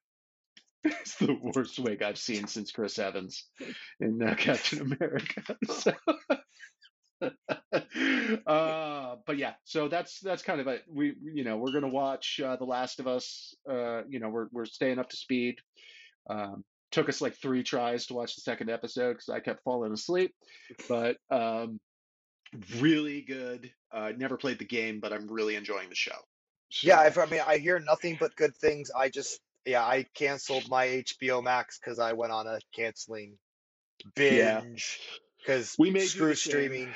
It's 0.85 1.15
the 1.15 1.37
worst 1.41 1.79
wig 1.79 2.01
i've 2.03 2.17
seen 2.17 2.47
since 2.47 2.71
chris 2.71 2.99
evans 2.99 3.49
in 3.99 4.21
uh, 4.21 4.35
captain 4.35 4.81
america. 4.81 5.43
So 5.69 5.93
uh, 8.47 9.15
but 9.25 9.37
yeah, 9.37 9.53
so 9.63 9.87
that's 9.87 10.19
that's 10.19 10.43
kind 10.43 10.61
of 10.61 10.67
it. 10.67 10.83
We 10.89 11.15
you 11.21 11.43
know 11.43 11.57
we're 11.57 11.71
gonna 11.71 11.89
watch 11.89 12.39
uh, 12.43 12.55
The 12.55 12.65
Last 12.65 12.99
of 12.99 13.07
Us. 13.07 13.55
Uh, 13.69 14.03
you 14.07 14.19
know 14.19 14.29
we're 14.29 14.47
we're 14.51 14.65
staying 14.65 14.99
up 14.99 15.09
to 15.09 15.17
speed. 15.17 15.59
Um, 16.29 16.63
took 16.91 17.09
us 17.09 17.21
like 17.21 17.35
three 17.35 17.63
tries 17.63 18.05
to 18.07 18.13
watch 18.13 18.35
the 18.35 18.41
second 18.41 18.69
episode 18.69 19.13
because 19.13 19.29
I 19.29 19.39
kept 19.39 19.63
falling 19.63 19.91
asleep. 19.91 20.33
But 20.87 21.17
um, 21.29 21.79
really 22.77 23.21
good. 23.21 23.71
Uh, 23.91 24.11
never 24.15 24.37
played 24.37 24.59
the 24.59 24.65
game, 24.65 24.99
but 24.99 25.11
I'm 25.11 25.27
really 25.27 25.55
enjoying 25.55 25.89
the 25.89 25.95
show. 25.95 26.15
yeah. 26.81 26.97
So 26.97 27.01
I've, 27.01 27.17
I 27.17 27.25
mean, 27.25 27.41
I 27.45 27.57
hear 27.57 27.79
nothing 27.79 28.17
but 28.19 28.35
good 28.35 28.55
things. 28.55 28.91
I 28.95 29.09
just, 29.09 29.39
yeah, 29.65 29.83
I 29.83 30.05
canceled 30.13 30.69
my 30.69 30.87
HBO 30.87 31.43
Max 31.43 31.79
because 31.79 31.99
I 31.99 32.13
went 32.13 32.31
on 32.31 32.47
a 32.47 32.59
canceling 32.75 33.37
yeah, 34.17 34.61
binge 34.61 34.99
because 35.39 35.75
we 35.77 35.91
may 35.91 36.01
do 36.01 36.07
screw 36.07 36.35
same. 36.35 36.93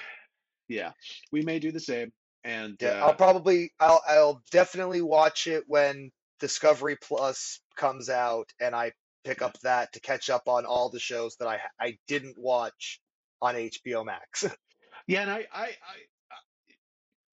Yeah, 0.68 0.92
we 1.32 1.42
may 1.42 1.60
do 1.60 1.72
the 1.72 1.80
same. 1.80 2.12
And 2.44 2.78
Yeah, 2.80 3.04
I'll 3.04 3.10
uh, 3.10 3.16
probably, 3.16 3.72
I'll, 3.80 4.02
I'll 4.08 4.42
definitely 4.52 5.02
watch 5.02 5.48
it 5.48 5.64
when 5.68 6.12
Discovery 6.40 6.98
Plus 7.02 7.60
comes 7.76 8.10
out, 8.10 8.50
and 8.60 8.76
I 8.76 8.94
pick 9.24 9.42
up 9.42 9.60
that 9.60 9.92
to 9.94 10.00
catch 10.00 10.30
up 10.30 10.48
on 10.48 10.66
all 10.66 10.90
the 10.90 11.00
shows 11.00 11.36
that 11.38 11.48
I 11.48 11.60
I 11.80 11.98
didn't 12.08 12.38
watch 12.38 13.02
on 13.42 13.56
HBO 13.56 14.06
Max. 14.06 14.46
yeah, 15.08 15.22
and 15.22 15.32
I 15.32 15.46
I 15.54 15.70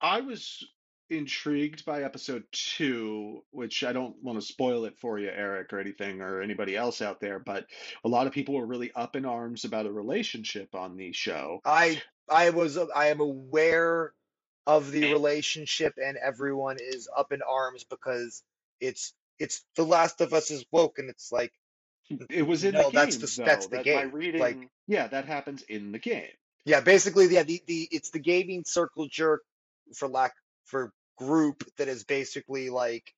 I, 0.01 0.17
I 0.17 0.21
was 0.21 0.63
intrigued 1.09 1.85
by 1.85 2.03
episode 2.03 2.43
two, 2.51 3.43
which 3.51 3.83
I 3.83 3.93
don't 3.93 4.15
want 4.23 4.39
to 4.39 4.45
spoil 4.45 4.85
it 4.85 4.97
for 4.99 5.19
you, 5.19 5.29
Eric, 5.29 5.71
or 5.71 5.79
anything, 5.79 6.21
or 6.21 6.41
anybody 6.41 6.75
else 6.75 7.01
out 7.01 7.19
there, 7.19 7.39
but 7.39 7.65
a 8.03 8.09
lot 8.09 8.27
of 8.27 8.33
people 8.33 8.55
were 8.55 8.65
really 8.65 8.91
up 8.93 9.15
in 9.15 9.25
arms 9.25 9.65
about 9.65 9.85
a 9.85 9.91
relationship 9.91 10.73
on 10.73 10.97
the 10.97 11.11
show. 11.13 11.59
I 11.63 12.01
I 12.29 12.49
was 12.51 12.77
I 12.77 13.07
am 13.07 13.19
aware 13.19 14.13
of 14.67 14.91
the 14.91 15.11
relationship, 15.13 15.93
and 16.03 16.17
everyone 16.17 16.77
is 16.79 17.07
up 17.15 17.31
in 17.31 17.41
arms 17.41 17.83
because 17.83 18.43
it's 18.79 19.13
it's 19.39 19.63
The 19.75 19.83
Last 19.83 20.21
of 20.21 20.33
Us 20.33 20.51
is 20.51 20.65
woke, 20.71 20.99
and 20.99 21.09
it's 21.09 21.31
like 21.31 21.53
It 22.29 22.43
was 22.47 22.63
in 22.63 22.73
the 22.73 22.83
no, 22.83 22.89
that's 22.91 23.17
the 23.17 23.43
that's 23.43 23.67
the 23.67 23.77
That 23.77 23.85
game. 23.85 24.11
Like 24.39 24.57
yeah, 24.87 25.07
that 25.07 25.25
happens 25.25 25.61
in 25.63 25.91
the 25.91 25.99
game. 25.99 26.29
yeah, 26.65 26.81
basically 26.81 27.27
yeah, 27.27 27.43
the 27.43 27.61
the 27.67 27.87
it's 27.91 28.11
the 28.11 28.19
gaming 28.19 28.63
circle 28.65 29.07
jerk 29.07 29.43
for 29.95 30.07
lack 30.07 30.33
for 30.65 30.91
group 31.17 31.63
that 31.77 31.87
is 31.87 32.03
basically 32.03 32.69
like 32.69 33.13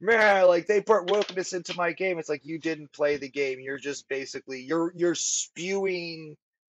man, 0.00 0.46
like 0.46 0.66
they 0.66 0.80
put 0.80 1.06
wokeness 1.06 1.54
into 1.54 1.76
my 1.76 1.92
game. 1.92 2.18
It's 2.18 2.28
like 2.28 2.44
you 2.44 2.58
didn't 2.58 2.92
play 2.92 3.16
the 3.16 3.28
game. 3.28 3.60
You're 3.60 3.78
just 3.78 4.08
basically 4.08 4.62
you're 4.62 4.92
you're 4.96 5.14
spewing 5.14 6.36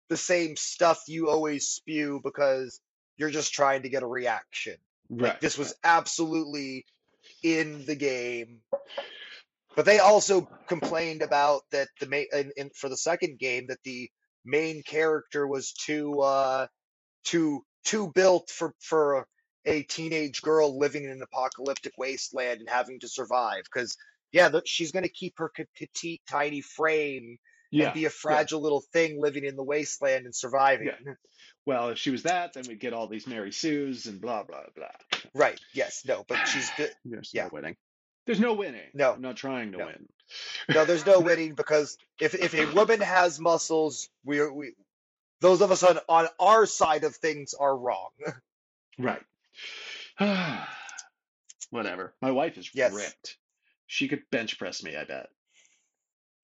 the 0.10 0.18
same 0.18 0.56
stuff 0.56 1.04
you 1.08 1.30
always 1.30 1.68
spew 1.68 2.22
because 2.24 2.80
you're 3.18 3.30
just 3.30 3.54
trying 3.54 3.84
to 3.84 3.90
get 3.90 4.04
a 4.04 4.08
reaction. 4.08 4.76
Like 5.10 5.34
Right, 5.34 5.42
this 5.42 5.58
was 5.58 5.76
absolutely 5.84 6.86
in 7.44 7.86
the 7.86 7.96
game. 7.96 8.62
But 9.76 9.86
they 9.86 10.00
also 10.00 10.48
complained 10.68 11.22
about 11.22 11.64
that 11.72 11.90
the 12.00 12.08
main 12.08 12.28
in, 12.32 12.52
in, 12.56 12.70
for 12.74 12.90
the 12.90 12.98
second 12.98 13.40
game 13.40 13.68
that 13.68 13.84
the 13.84 14.10
main 14.46 14.84
character 14.84 15.46
was 15.48 15.74
too 15.74 16.22
uh 16.22 16.68
too 17.24 17.64
too 17.84 18.12
built 18.14 18.50
for 18.50 18.74
for 18.80 19.28
a 19.66 19.84
teenage 19.84 20.42
girl 20.42 20.78
living 20.78 21.04
in 21.04 21.10
an 21.10 21.22
apocalyptic 21.22 21.94
wasteland 21.98 22.60
and 22.60 22.70
having 22.70 23.00
to 23.00 23.08
survive 23.08 23.64
because 23.64 23.98
yeah 24.32 24.50
the, 24.50 24.62
she's 24.66 24.92
going 24.92 25.04
to 25.04 25.10
keep 25.10 25.34
her 25.38 25.52
petite 25.76 26.22
tiny 26.30 26.62
frame 26.62 27.38
and 27.82 27.88
Yeah, 27.88 27.94
be 27.94 28.02
a 28.02 28.04
yeah, 28.04 28.10
fragile 28.10 28.62
little 28.62 28.82
thing 28.94 29.22
living 29.22 29.44
in 29.46 29.56
the 29.56 29.64
wasteland 29.64 30.26
and 30.26 30.36
surviving. 30.36 30.88
yeah. 30.88 31.14
Well, 31.66 31.90
if 31.90 31.98
she 31.98 32.12
was 32.12 32.24
that, 32.24 32.54
then 32.54 32.64
we'd 32.68 32.80
get 32.80 32.94
all 32.94 33.08
these 33.08 33.26
Mary 33.28 33.52
Sues 33.52 34.06
and 34.06 34.22
blah 34.22 34.44
blah 34.44 34.64
blah. 34.76 34.88
Right. 35.34 35.60
Yes. 35.74 36.04
No. 36.08 36.24
But 36.28 36.48
she's 36.48 36.70
good. 36.78 36.92
There's 37.04 37.32
Yeah. 37.34 37.44
no 37.46 37.50
winning. 37.54 37.76
There's 38.26 38.40
no 38.40 38.54
winning. 38.54 38.90
No. 38.94 39.14
I'm 39.14 39.22
not 39.22 39.36
trying 39.38 39.72
to 39.72 39.78
No. 39.80 39.86
win. 39.88 40.08
No. 40.70 40.86
There's 40.86 41.06
no 41.06 41.20
winning 41.30 41.56
because 41.56 41.98
if 42.20 42.36
if 42.36 42.54
a 42.54 42.66
woman 42.74 43.02
has 43.02 43.40
muscles, 43.40 44.10
we 44.24 44.40
are 44.40 44.52
we 44.54 44.74
those 45.42 45.62
of 45.62 45.72
us 45.72 45.84
on 45.84 46.00
on 46.08 46.28
our 46.40 46.66
side 46.66 47.04
of 47.04 47.16
things 47.16 47.54
are 47.54 47.76
wrong. 47.76 48.10
Right. 49.00 49.22
Whatever. 51.72 52.14
My 52.22 52.32
wife 52.32 52.58
is 52.58 52.70
Yes. 52.74 52.94
ripped. 52.94 53.38
She 53.88 54.08
could 54.08 54.24
bench 54.32 54.58
press 54.58 54.84
me, 54.84 54.96
I 54.96 55.04
bet. 55.04 55.30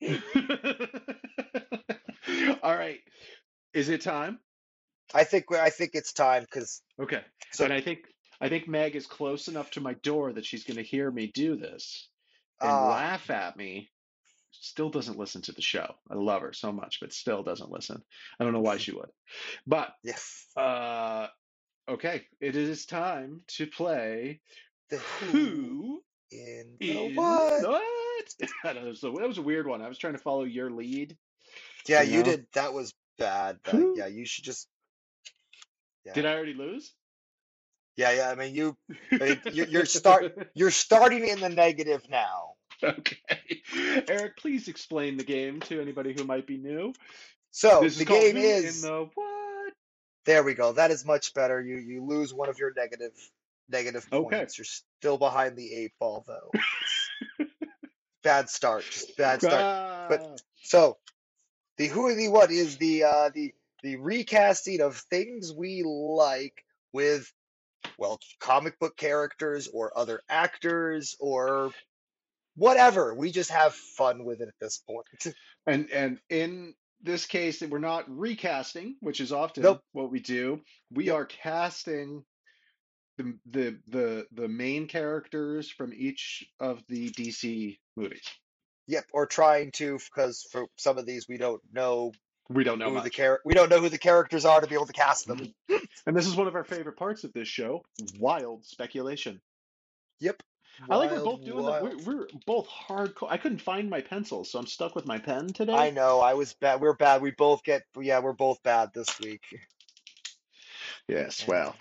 All 2.64 2.76
right. 2.76 2.99
Is 3.74 3.89
it 3.89 4.02
time? 4.02 4.39
I 5.14 5.24
think 5.24 5.52
I 5.52 5.70
think 5.70 5.91
it's 5.93 6.14
time 6.14 6.43
because 6.43 6.82
Okay. 7.02 7.22
so 7.52 7.66
And 7.66 7.74
I 7.74 7.82
think 7.82 7.99
I 8.39 8.49
think 8.49 8.68
Meg 8.68 8.95
is 8.95 9.08
close 9.08 9.47
enough 9.47 9.72
to 9.72 9.82
my 9.82 9.93
door 9.95 10.34
that 10.34 10.45
she's 10.45 10.64
going 10.64 10.78
to 10.78 10.84
hear 10.84 11.12
me 11.12 11.28
do 11.28 11.56
this 11.56 12.10
and 12.62 12.72
ah 12.72 12.82
laugh 12.82 13.30
at 13.30 13.58
me. 13.58 13.89
Still 14.52 14.89
doesn't 14.89 15.18
listen 15.18 15.41
to 15.43 15.54
the 15.54 15.62
show. 15.62 15.95
I 16.10 16.16
love 16.16 16.41
her 16.41 16.54
so 16.54 16.72
much, 16.72 16.99
but 16.99 17.14
still 17.14 17.43
doesn't 17.43 17.72
listen. 17.72 18.02
I 18.39 18.43
don't 18.43 18.54
know 18.54 18.62
why 18.62 18.78
she 18.80 18.93
would. 18.93 19.10
But 19.68 19.93
yes 20.04 20.45
uh 20.56 21.28
okay, 21.89 22.24
it 22.39 22.56
is 22.56 22.86
time 22.86 23.41
to 23.47 23.68
play 23.68 24.41
the 24.89 24.97
who 24.97 26.02
in 26.32 26.78
the 26.80 27.12
what? 27.16 27.62
I 28.65 28.73
know, 28.73 28.93
so 28.93 29.11
that 29.13 29.27
was 29.27 29.38
a 29.38 29.41
weird 29.41 29.67
one. 29.67 29.82
I 29.82 29.88
was 29.88 29.97
trying 29.97 30.13
to 30.13 30.19
follow 30.19 30.43
your 30.43 30.69
lead, 30.69 31.17
Yeah, 31.88 32.01
you 32.01 32.17
you 32.17 32.23
did. 32.23 32.47
That 32.53 32.73
was 32.73 32.93
bad. 33.17 33.59
Who 33.71 33.95
yeah, 33.97 34.07
you 34.07 34.25
should 34.25 34.43
just 34.43 34.67
yeah 36.05 36.13
did 36.13 36.25
I 36.25 36.34
already 36.34 36.53
lose? 36.53 36.91
yeah 37.97 38.11
yeah. 38.11 38.29
I 38.29 38.36
mean 38.36 38.55
you 38.55 38.75
I 39.11 39.17
mean, 39.25 39.41
you're, 39.53 39.67
you're 39.67 39.86
start 39.86 40.49
you're 40.55 40.71
starting 40.71 41.27
in 41.27 41.39
the 41.39 41.49
negative 41.49 42.01
now. 42.09 42.53
Okay. 42.84 43.17
Eric, 44.07 44.38
please 44.38 44.67
explain 44.67 45.17
the 45.17 45.23
game 45.23 45.59
to 45.61 45.79
anybody 45.79 46.13
who 46.13 46.23
might 46.23 46.47
be 46.47 46.57
new. 46.57 46.93
So 47.51 47.82
This 47.84 47.97
the 47.97 48.05
called 48.05 48.21
game 48.21 48.36
Who 48.38 48.41
in 48.41 48.65
is 48.65 48.82
the 48.82 49.09
What? 49.13 49.73
there 50.25 50.43
we 50.43 50.53
go. 50.53 50.71
That 50.73 50.91
is 50.91 51.05
much 51.05 51.34
better. 51.34 51.61
You 51.61 51.77
you 51.77 52.03
lose 52.05 52.34
one 52.34 52.49
of 52.49 52.57
your 52.57 52.73
negative 52.75 53.13
negative 53.69 54.07
Okay. 54.11 54.38
points. 54.38 54.57
You're 54.57 54.65
still 54.65 55.17
behind 55.17 55.55
the 55.57 55.73
eight 55.73 55.91
ball 55.99 56.23
though. 56.27 56.51
Bad 58.24 58.49
start. 58.49 58.84
Just 58.89 59.17
bad 59.17 59.41
start. 59.41 59.65
But 60.09 60.22
Ah, 60.22 60.36
so 60.63 60.97
the 61.78 61.88
who 61.88 62.09
and 62.09 62.19
the 62.19 62.28
what 62.28 62.51
is 62.51 62.78
the 62.78 63.03
uh 63.03 63.30
the 63.34 63.53
the 63.84 63.95
recasting 63.97 64.82
of 64.82 64.97
things 64.97 65.53
we 65.53 65.84
like 65.86 66.63
with 66.93 67.32
well 67.97 68.19
comic 68.39 68.80
book 68.80 68.95
characters 68.97 69.67
or 69.67 69.97
other 69.97 70.22
actors 70.30 71.15
or 71.19 71.72
whatever. 72.55 73.13
We 73.15 73.32
just 73.32 73.51
have 73.51 73.74
fun 73.74 74.24
with 74.26 74.41
it 74.41 74.47
at 74.49 74.59
this 74.59 74.78
point. 74.78 75.36
and 75.67 75.89
and 75.91 76.19
in 76.30 76.74
this 77.03 77.26
case, 77.26 77.61
we're 77.61 77.80
not 77.80 78.05
recasting, 78.07 78.95
which 78.99 79.22
is 79.22 79.32
often 79.32 79.63
Nope. 79.63 79.82
what 79.93 80.11
we 80.11 80.19
do. 80.19 80.61
We 80.91 81.09
are 81.09 81.26
casting 81.26 82.24
the 83.22 83.38
the 83.45 83.80
the 83.88 84.28
the 84.32 84.47
main 84.47 84.88
characters 84.88 85.69
from 85.69 85.93
each 85.93 86.45
of 86.59 86.82
the 86.88 87.09
DC 87.11 87.78
movies. 87.95 88.24
Yep. 88.88 89.05
Or 89.13 89.26
trying 89.26 89.72
to 89.74 89.97
because 89.97 90.45
for 90.51 90.65
some 90.78 90.97
of 90.97 91.05
these 91.05 91.28
we 91.28 91.38
don't 91.38 91.61
know 91.72 92.11
We 92.49 92.63
don't 92.63 92.80
know 92.80 92.91
who 92.91 93.01
the 93.01 93.09
char- 93.09 93.41
we 93.45 93.53
don't 93.53 93.69
know 93.69 93.80
who 93.80 93.89
the 93.89 93.97
characters 93.97 94.45
are 94.45 94.59
to 94.59 94.67
be 94.67 94.76
able 94.76 94.88
to 94.88 94.93
cast 94.93 95.28
them. 95.28 95.53
And 96.07 96.17
this 96.17 96.26
is 96.26 96.36
one 96.36 96.47
of 96.47 96.55
our 96.55 96.63
favorite 96.63 96.97
parts 96.97 97.24
of 97.26 97.32
this 97.32 97.47
show, 97.47 97.84
wild 98.17 98.65
speculation. 98.65 99.39
Yep. 100.19 100.41
I 100.89 100.95
like 100.95 101.11
we're 101.11 101.24
both 101.24 101.45
doing 101.45 101.65
that. 101.65 101.84
We're, 101.84 101.97
we're 101.97 102.28
both 102.47 102.67
hardcore. 102.67 103.28
I 103.30 103.38
couldn't 103.38 103.61
find 103.61 103.89
my 103.89 104.01
pencil, 104.01 104.43
so 104.43 104.57
I'm 104.57 104.65
stuck 104.65 104.95
with 104.95 105.05
my 105.05 105.19
pen 105.19 105.47
today. 105.47 105.74
I 105.74 105.91
know. 105.91 106.19
I 106.19 106.34
was 106.34 106.53
bad. 106.53 106.82
We're 106.82 106.95
bad. 106.95 107.22
We 107.22 107.32
both 107.32 107.63
get. 107.63 107.84
Yeah, 107.99 108.19
we're 108.19 108.34
both 108.34 108.63
bad 108.63 108.89
this 108.93 109.19
week. 109.19 109.43
Yes, 111.07 111.45
well, 111.47 111.76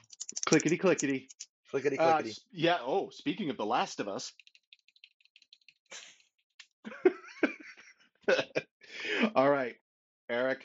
clickety 0.46 0.76
clickety. 0.76 1.28
Clickety 1.70 1.98
Uh, 1.98 2.12
clickety. 2.14 2.30
s- 2.30 2.40
yeah. 2.52 2.78
Oh, 2.80 3.10
speaking 3.10 3.50
of 3.50 3.56
The 3.56 3.66
Last 3.66 4.00
of 4.00 4.08
Us. 4.08 4.32
All 9.34 9.50
right, 9.50 9.74
Eric. 10.28 10.64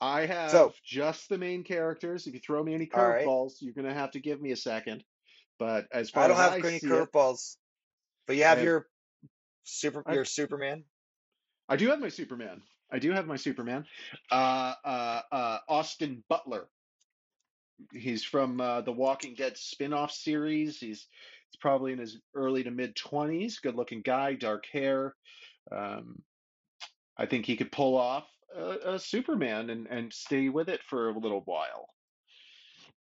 I 0.00 0.24
have 0.26 0.50
So, 0.50 0.72
just 0.84 1.28
the 1.28 1.36
main 1.38 1.62
characters. 1.62 2.26
If 2.26 2.32
you 2.34 2.40
throw 2.40 2.62
me 2.62 2.72
any 2.74 2.88
all 2.94 3.06
right. 3.06 3.26
curveballs, 3.26 3.54
you're 3.60 3.74
gonna 3.74 3.92
have 3.94 4.12
to 4.12 4.20
give 4.20 4.40
me 4.40 4.52
a 4.52 4.56
second. 4.56 5.04
But 5.58 5.86
as 5.92 6.08
far 6.08 6.24
as 6.24 6.30
I 6.30 6.34
far 6.34 6.36
don't 6.36 6.38
as 6.38 6.42
have 6.56 6.64
I 6.64 6.68
any 6.68 6.78
see 6.78 6.86
it, 6.86 6.90
curveballs, 6.90 7.56
but 8.26 8.36
you 8.36 8.44
I 8.44 8.48
have 8.48 8.58
have 8.58 8.64
your 8.66 8.86
super. 9.64 10.02
I 10.06 10.14
Your 10.14 10.24
Superman. 10.24 10.84
I 11.68 11.76
do 11.76 11.88
have 11.90 12.00
my 12.00 12.08
Superman. 12.08 12.62
I 12.90 12.98
do 12.98 13.12
have 13.12 13.26
my 13.26 13.36
Superman. 13.36 13.84
Uh, 14.30 14.72
uh, 14.84 15.20
uh, 15.30 15.58
Austin 15.68 16.24
Butler. 16.28 16.66
He's 17.92 18.24
from 18.24 18.60
uh, 18.60 18.82
the 18.82 18.92
Walking 18.92 19.34
Dead 19.34 19.56
spin-off 19.56 20.12
series. 20.12 20.78
He's 20.78 21.06
he's 21.50 21.58
probably 21.60 21.92
in 21.92 21.98
his 21.98 22.18
early 22.34 22.62
to 22.64 22.70
mid 22.70 22.96
20s. 22.96 23.60
Good-looking 23.62 24.02
guy, 24.02 24.34
dark 24.34 24.66
hair. 24.72 25.14
Um, 25.72 26.22
I 27.16 27.26
think 27.26 27.46
he 27.46 27.56
could 27.56 27.72
pull 27.72 27.96
off 27.96 28.26
a, 28.56 28.94
a 28.94 28.98
Superman 28.98 29.70
and 29.70 29.86
and 29.88 30.12
stay 30.12 30.48
with 30.48 30.68
it 30.68 30.80
for 30.88 31.10
a 31.10 31.18
little 31.18 31.42
while. 31.44 31.88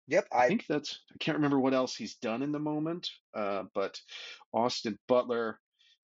Yep. 0.08 0.28
I 0.32 0.44
I. 0.44 0.48
think 0.48 0.66
that's. 0.68 1.00
I 1.14 1.18
can't 1.20 1.38
remember 1.38 1.60
what 1.60 1.74
else 1.74 1.96
he's 1.96 2.16
done 2.16 2.42
in 2.42 2.52
the 2.52 2.60
moment. 2.60 3.10
Uh, 3.34 3.64
but 3.74 4.00
Austin 4.54 4.98
Butler 5.08 5.60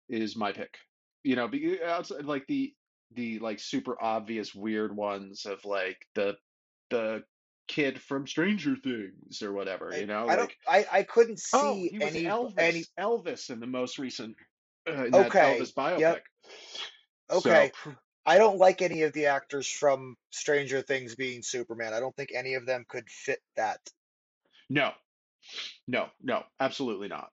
is 0.09 0.37
my 0.37 0.53
pick. 0.53 0.77
You 1.23 1.37
know, 1.37 1.49
be, 1.49 1.79
outside 1.83 2.25
like 2.25 2.47
the 2.47 2.75
the 3.15 3.39
like 3.39 3.61
super 3.61 3.97
obvious 4.03 4.55
weird 4.55 4.95
ones 4.95 5.47
of 5.47 5.65
like 5.65 5.99
the 6.15 6.37
the 6.91 7.23
kid 7.69 8.01
from 8.01 8.27
Stranger 8.27 8.77
Things 8.77 9.43
or 9.43 9.53
whatever. 9.53 9.93
I, 9.93 9.99
You 9.99 10.07
know, 10.07 10.27
I 10.29 10.37
don't. 10.37 10.53
like 10.69 10.87
I. 10.93 10.99
I 10.99 11.03
couldn't 11.03 11.41
oh, 11.53 11.75
see 11.75 11.89
he 11.89 11.99
was 11.99 12.15
any. 12.15 12.25
Elvis. 12.25 12.55
Any. 12.59 12.85
Elvis 12.99 13.51
in 13.51 13.61
the 13.61 13.67
most 13.67 13.99
recent 13.99 14.37
uh, 14.89 14.93
Okay. 15.13 15.59
Elvis 15.59 15.75
biopic. 15.75 15.99
Yep. 16.01 16.23
So 17.31 17.37
Okay. 17.39 17.73
I 18.27 18.39
don't 18.39 18.59
like 18.59 18.81
any 18.81 19.03
of 19.03 19.13
the 19.13 19.27
actors 19.27 19.69
from 19.69 20.17
Stranger 20.31 20.81
Things 20.83 21.15
being 21.15 21.43
Superman. 21.43 21.93
I 21.93 22.01
don't 22.01 22.17
think 22.17 22.31
any 22.35 22.55
of 22.55 22.65
them 22.67 22.85
could 22.89 23.09
fit 23.09 23.41
that. 23.57 23.81
no, 24.71 24.93
no, 25.87 26.07
no, 26.23 26.43
absolutely 26.59 27.09
not. 27.09 27.31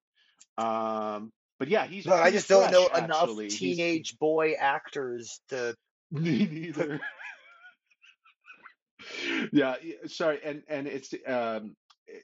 Um, 0.58 1.32
but 1.60 1.70
yeah, 1.70 1.86
he's 1.86 2.06
But 2.06 2.16
I 2.16 2.22
pretty 2.24 2.38
just 2.38 2.50
don't 2.50 2.64
fresh 2.64 2.74
know 2.74 2.88
enough 2.88 3.22
actually. 3.24 3.46
He's 3.46 3.58
teenage 3.58 4.18
boy 4.20 4.54
actors 4.60 5.40
to 5.50 5.76
Me 6.12 6.46
neither. 6.46 7.00
Yeah, 9.52 9.76
sorry, 10.08 10.40
and 10.44 10.64
and 10.68 10.88
it's 10.88 11.14
um 11.28 11.76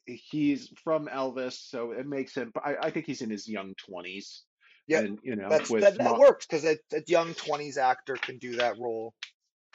he's 0.05 0.69
from 0.83 1.07
Elvis, 1.07 1.53
so 1.53 1.91
it 1.91 2.05
makes 2.07 2.35
him. 2.35 2.51
I, 2.63 2.75
I 2.83 2.91
think 2.91 3.05
he's 3.05 3.21
in 3.21 3.29
his 3.29 3.47
young 3.47 3.73
twenties, 3.75 4.43
Yeah, 4.88 4.99
and 4.99 5.19
you 5.23 5.35
know, 5.35 5.49
that. 5.49 5.67
That 5.67 6.01
mo 6.01 6.17
works 6.19 6.45
because 6.45 6.65
a, 6.65 6.77
a 6.93 7.01
young 7.07 7.33
twenties 7.33 7.77
actor 7.77 8.15
can 8.15 8.38
do 8.38 8.55
that 8.57 8.77
role. 8.79 9.13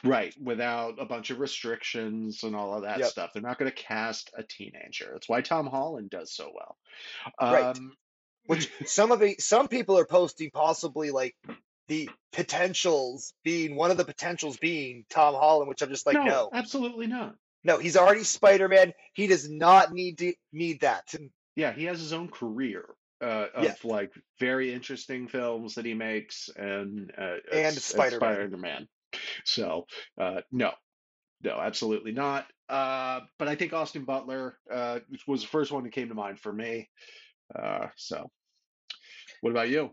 right 0.03 0.35
without 0.41 1.01
a 1.01 1.05
bunch 1.05 1.29
of 1.29 1.39
restrictions 1.39 2.43
and 2.43 2.55
all 2.55 2.73
of 2.75 2.83
that 2.83 2.99
Yep. 2.99 3.09
stuff. 3.09 3.31
They're 3.33 3.41
not 3.41 3.57
going 3.57 3.71
to 3.71 3.75
cast 3.83 4.31
a 4.37 4.43
teenager. 4.43 5.09
That's 5.13 5.29
why 5.29 5.41
Tom 5.41 5.67
Holland 5.67 6.09
does 6.09 6.31
so 6.31 6.51
well. 6.53 6.77
Right. 7.41 7.65
Um, 7.75 7.95
Which 8.47 8.69
some 8.85 9.11
of 9.11 9.19
the 9.19 9.35
some 9.39 9.67
people 9.67 9.97
are 9.97 10.05
posting 10.05 10.51
possibly 10.51 11.11
like 11.11 11.35
the 11.87 12.09
potentials 12.31 13.33
being 13.43 13.75
one 13.75 13.91
of 13.91 13.97
the 13.97 14.05
potentials 14.05 14.57
being 14.57 15.05
Tom 15.09 15.33
Holland, 15.35 15.69
which 15.69 15.81
I'm 15.81 15.89
just 15.89 16.05
like, 16.05 16.15
no, 16.15 16.25
no, 16.25 16.49
absolutely 16.53 17.07
not. 17.07 17.35
no, 17.63 17.77
he's 17.77 17.97
already 17.97 18.23
Spider 18.23 18.67
Man. 18.67 18.93
He 19.13 19.27
does 19.27 19.49
not 19.49 19.93
need 19.93 20.17
to 20.19 20.33
need 20.51 20.81
that. 20.81 21.13
Yeah, 21.55 21.73
he 21.73 21.85
has 21.85 21.99
his 21.99 22.13
own 22.13 22.29
career 22.29 22.85
uh, 23.21 23.47
Yeah, 23.61 23.71
of 23.71 23.85
like 23.85 24.11
very 24.39 24.73
interesting 24.73 25.27
films 25.27 25.75
that 25.75 25.85
he 25.85 25.93
makes, 25.93 26.49
and 26.55 27.11
uh, 27.17 27.35
and 27.51 27.75
Spider 27.75 28.19
Man. 28.19 28.35
Spider-Man. 28.35 28.87
So, 29.45 29.85
uh, 30.19 30.41
no, 30.51 30.71
no, 31.43 31.59
absolutely 31.59 32.11
not. 32.11 32.47
Uh, 32.67 33.21
but 33.37 33.47
I 33.47 33.55
think 33.55 33.73
Austin 33.73 34.05
Butler 34.05 34.57
uh, 34.71 34.99
was 35.27 35.41
the 35.41 35.47
first 35.47 35.71
one 35.71 35.83
that 35.83 35.91
came 35.93 36.09
to 36.09 36.15
mind 36.15 36.39
for 36.39 36.51
me. 36.51 36.89
Uh, 37.53 37.87
so, 37.95 38.31
what 39.41 39.51
about 39.51 39.69
you? 39.69 39.91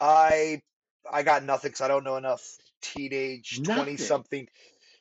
I 0.00 0.60
I 1.10 1.22
got 1.22 1.44
nothing 1.44 1.70
because 1.70 1.80
I 1.80 1.88
don't 1.88 2.04
know 2.04 2.16
enough 2.16 2.42
teenage 2.82 3.62
twenty 3.62 3.96
something. 3.96 4.48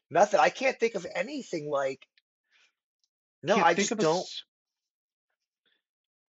Nothing. 0.09 0.39
I 0.39 0.49
can't 0.49 0.79
think 0.79 0.95
of 0.95 1.05
anything 1.15 1.69
like. 1.69 2.05
No, 3.41 3.55
Can't 3.55 3.67
I 3.67 3.73
think 3.73 3.77
just 3.77 3.91
of 3.93 3.99
don't. 3.99 4.19
s- 4.19 4.43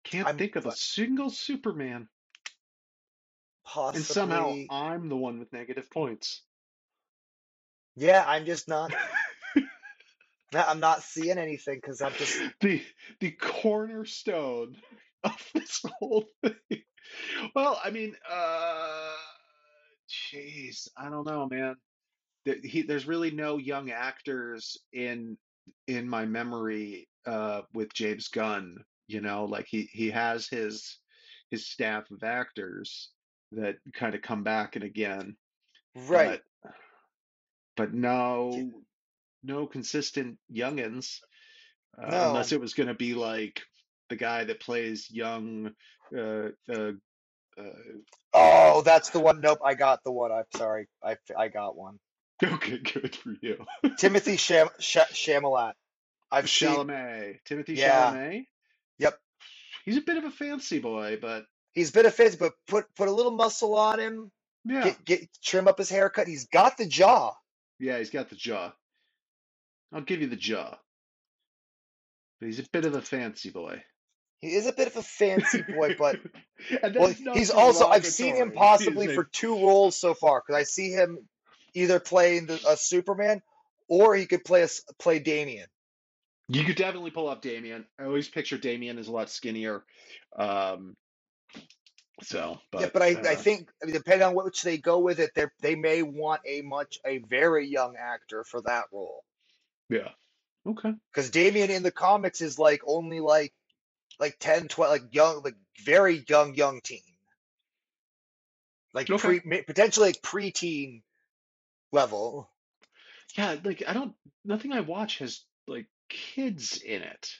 can't 0.05 0.27
I'm 0.29 0.37
think 0.37 0.57
of 0.57 0.67
a 0.67 0.73
single 0.75 1.31
Superman, 1.31 2.09
Possibly. 3.65 3.99
and 3.99 4.05
somehow. 4.07 4.55
I'm 4.71 5.09
the 5.09 5.17
one 5.17 5.39
with 5.39 5.53
negative 5.53 5.91
points. 5.91 6.43
Yeah, 7.97 8.25
I'm 8.27 8.45
just 8.47 8.69
not. 8.69 8.93
I'm 10.55 10.81
not 10.81 11.03
seeing 11.03 11.39
anything 11.39 11.77
because 11.81 12.01
I'm 12.01 12.13
just 12.13 12.41
the 12.61 12.81
the 13.21 13.31
cornerstone 13.33 14.77
of 15.25 15.51
this 15.55 15.83
whole 15.99 16.25
thing. 16.43 16.83
Well, 17.55 17.81
I 17.85 17.91
mean, 17.91 18.15
uh, 18.31 19.13
jeez, 20.09 20.89
I 20.97 21.09
don't 21.11 21.27
know, 21.27 21.47
man. 21.51 21.77
There- 22.45 22.61
He, 22.63 22.83
there's 22.83 23.07
really 23.07 23.31
no 23.31 23.59
young 23.59 23.91
actors 23.91 24.77
in 24.93 25.37
in 25.87 26.09
my 26.09 26.27
memory 26.27 27.09
uh, 27.27 27.63
with 27.73 27.93
James 27.95 28.29
Gunn. 28.29 28.85
You 29.09 29.21
know, 29.21 29.45
like 29.45 29.67
he 29.69 29.89
he 29.93 30.11
has 30.11 30.47
his 30.49 30.99
his 31.51 31.67
staff 31.67 32.11
of 32.11 32.23
actors 32.23 33.11
that 33.53 33.77
kind 33.93 34.15
of 34.15 34.23
come 34.23 34.43
back 34.43 34.77
and 34.77 34.85
again, 34.85 35.37
right. 36.09 36.41
but 36.63 36.73
but 37.77 37.93
no 37.95 38.71
no 39.43 39.67
consistent 39.67 40.39
youngins. 40.53 41.21
uh, 41.99 42.29
unless 42.29 42.53
it 42.53 42.61
was 42.61 42.75
going 42.75 42.89
to 42.89 42.95
be 42.95 43.15
like 43.15 43.63
the 44.11 44.17
guy 44.17 44.45
that 44.45 44.61
plays 44.61 45.11
young. 45.11 45.71
Uh, 46.17 46.49
uh, 46.73 46.93
uh, 47.59 47.65
Oh, 48.35 48.83
that's 48.85 49.11
the 49.11 49.21
one. 49.21 49.41
Nope, 49.41 49.61
I 49.65 49.75
got 49.75 50.05
the 50.05 50.13
one. 50.13 50.33
I'm 50.33 50.45
sorry. 50.57 50.89
I 51.03 51.17
I 51.39 51.49
got 51.49 51.77
one. 51.77 51.99
okay, 52.45 52.79
good 52.79 53.17
for 53.17 53.35
you. 53.43 53.65
Timothy 53.99 54.37
Sham 54.39 54.69
Sh 54.81 54.99
Chalamet. 55.13 55.75
I've 56.33 56.51
seen. 56.51 56.75
Timothy 57.45 57.75
Yeah. 57.75 58.13
Chalamet. 58.13 58.47
Yep. 58.99 59.19
He's 59.85 59.97
a 59.99 60.03
bit 60.03 60.17
of 60.17 60.25
a 60.25 60.31
fancy 60.31 60.79
boy, 60.81 61.19
but 61.21 61.47
He's 61.75 61.91
a 62.07 62.11
fancy, 62.11 62.37
but 62.39 62.53
put 62.69 62.87
put 62.97 63.09
a 63.09 63.13
little 63.13 63.33
muscle 63.33 63.75
on 63.77 64.01
him. 64.01 64.31
yeah, 64.65 64.85
Get 64.85 65.05
get 65.05 65.29
trim 65.45 65.69
up 65.69 65.79
his 65.79 65.91
haircut. 65.91 66.29
He's 66.29 66.47
got 66.47 66.77
the 66.79 66.87
jaw. 66.87 67.33
yeah, 67.81 67.99
he's 67.99 68.11
got 68.11 68.31
the 68.31 68.37
jaw. 68.37 68.73
I'll 69.93 70.03
give 70.03 70.21
you 70.23 70.29
the 70.29 70.37
jaw, 70.37 70.77
but 72.41 72.47
he's 72.47 72.59
a 72.61 72.65
bit 72.73 72.85
of 72.85 72.95
a 72.95 73.03
fancy 73.03 73.51
boy. 73.51 73.83
He 74.45 74.57
is 74.57 74.67
a 74.67 74.75
bit 74.75 74.89
of 74.89 74.97
a 74.97 75.03
fancy 75.03 75.63
boy, 75.63 75.97
but 75.99 76.19
well, 76.95 77.15
he's 77.33 77.51
also. 77.51 77.89
I've 77.89 78.05
seen 78.05 78.37
him 78.37 78.53
possibly 78.53 79.09
for 79.09 79.25
two 79.25 79.55
roles 79.55 79.97
so 79.97 80.13
far 80.13 80.43
because 80.47 80.61
I 80.61 80.65
see 80.65 80.91
him 80.91 81.27
either 81.73 81.99
playing 81.99 82.47
the, 82.47 82.61
a 82.69 82.77
Superman 82.77 83.41
or 83.89 84.15
he 84.15 84.27
could 84.27 84.45
play 84.45 84.63
a, 84.63 84.69
play 84.99 85.19
Damian. 85.19 85.67
You 86.49 86.63
could 86.65 86.77
definitely 86.77 87.11
pull 87.11 87.27
up 87.27 87.41
Damian. 87.41 87.87
I 87.99 88.05
always 88.05 88.29
picture 88.29 88.59
Damian 88.59 88.99
as 88.99 89.09
a 89.09 89.13
lot 89.13 89.31
skinnier. 89.31 89.83
Um, 90.39 90.95
so, 92.23 92.59
Yeah, 92.75 92.81
but 92.81 92.93
but 92.93 93.03
I, 93.03 93.07
I 93.07 93.33
uh, 93.33 93.37
think 93.37 93.71
I 93.83 93.87
mean, 93.87 93.95
depending 93.95 94.29
on 94.29 94.35
which 94.35 94.63
they 94.63 94.77
go 94.77 94.99
with 94.99 95.21
it, 95.21 95.31
they 95.35 95.47
they 95.63 95.75
may 95.75 96.03
want 96.03 96.43
a 96.47 96.61
much 96.61 96.99
a 97.07 97.17
very 97.17 97.67
young 97.67 97.97
actor 97.99 98.45
for 98.45 98.61
that 98.67 98.85
role. 98.93 99.25
yeah, 99.89 100.11
okay, 100.67 100.93
Because 101.11 101.31
Damian 101.31 101.71
in 101.71 101.83
the 101.83 101.91
comics 101.91 102.43
is 102.43 102.59
like 102.59 102.83
only 102.87 103.21
like 103.21 103.55
like 104.19 104.39
10, 104.41 104.69
12, 104.69 104.93
like 104.93 105.15
young, 105.15 105.43
like 105.43 105.57
very 105.85 106.25
young, 106.29 106.55
young 106.55 106.81
teen. 106.83 107.03
Like 108.95 109.09
okay, 109.11 109.17
pre, 109.17 109.41
potentially 109.41 110.09
like 110.09 110.23
preteen 110.23 111.03
level. 111.93 112.51
yeah. 113.37 113.57
Like 113.63 113.83
I 113.87 113.93
don't, 113.93 114.15
nothing 114.45 114.73
I 114.73 114.81
watch 114.81 115.19
has 115.19 115.45
like 115.67 115.87
kids 116.09 116.79
in 116.79 117.03
it. 117.03 117.31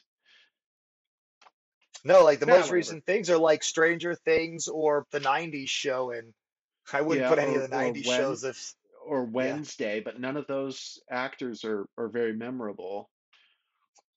No, 2.05 2.23
like 2.25 2.39
the 2.41 2.47
Yeah, 2.47 2.47
most 2.47 2.71
recent 2.71 3.05
things 3.05 3.31
are 3.31 3.39
like 3.39 3.63
Stranger 3.63 4.15
Things 4.15 4.69
or 4.69 5.07
the 5.11 5.21
90s 5.21 5.71
show, 5.71 6.11
and 6.13 6.33
I 6.93 7.03
wouldn't 7.03 7.27
Yeah, 7.27 7.27
put 7.27 7.39
any 7.39 7.55
or 7.55 7.57
of 7.57 7.63
the 7.63 7.69
90s 7.75 8.07
when 8.07 8.07
shows 8.07 8.45
if, 8.45 8.75
or 9.07 9.25
yeah. 9.39 9.59
Wednesday, 9.59 10.01
but 10.01 10.21
none 10.21 10.37
of 10.37 10.47
those 10.47 10.99
actors 11.11 11.65
are 11.65 11.87
are 11.97 12.09
very 12.09 12.33
memorable, 12.35 13.11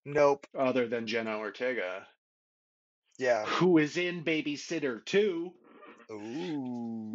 Nope. 0.05 0.47
other 0.57 0.87
than 0.87 1.07
Jenna 1.07 1.37
Ortega, 1.37 2.05
Yeah. 3.17 3.45
who 3.45 3.77
is 3.77 3.97
in 3.97 4.23
Babysitter 4.23 5.03
too. 5.05 5.53
Ooh. 6.11 7.13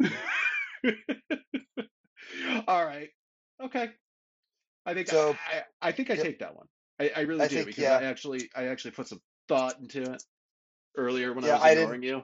All 2.67 2.85
right, 2.85 3.09
okay. 3.63 3.89
I 4.85 4.93
think 4.93 5.07
So, 5.07 5.35
I, 5.47 5.63
I 5.81 5.91
think 5.91 6.09
I 6.11 6.15
yep, 6.15 6.23
take 6.23 6.39
that 6.39 6.55
one. 6.55 6.67
I, 6.99 7.11
I 7.15 7.21
really 7.21 7.41
I 7.41 7.47
do 7.47 7.55
think, 7.55 7.67
because 7.67 7.83
yeah. 7.83 7.99
I 7.99 8.03
actually 8.03 8.49
I 8.55 8.65
actually 8.67 8.91
put 8.91 9.07
some 9.07 9.21
thought 9.47 9.79
into 9.79 10.03
it 10.11 10.21
earlier 10.97 11.33
when 11.33 11.43
I 11.43 11.47
Yeah, 11.47 11.55
was 11.55 11.63
I 11.63 11.69
didn't, 11.69 11.89
ignoring 11.89 12.03
you. 12.03 12.23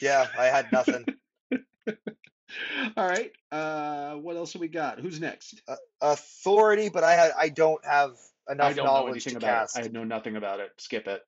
yeah, 0.00 0.26
I 0.38 0.46
had 0.46 0.72
nothing. 0.72 1.06
All 2.96 3.06
right. 3.06 3.32
Uh, 3.50 4.14
what 4.14 4.36
else 4.36 4.52
have 4.52 4.60
we 4.60 4.68
got? 4.68 5.00
Who's 5.00 5.20
next? 5.20 5.62
Uh, 5.68 5.76
authority, 6.00 6.88
but 6.88 7.04
I 7.04 7.12
had, 7.14 7.32
I 7.36 7.48
don't 7.48 7.84
have 7.84 8.12
I 8.60 8.72
enough 8.72 8.72
don't 8.72 8.94
know 8.94 9.06
knowledge 9.06 9.24
to 9.24 9.34
anything 9.34 9.36
about 9.36 9.62
it. 9.62 9.68
I 9.74 9.82
cast. 9.82 9.88
know 9.88 10.04
nothing 10.04 10.36
about 10.36 10.60
it. 10.60 10.70
Skip 10.78 11.06
it. 11.08 11.22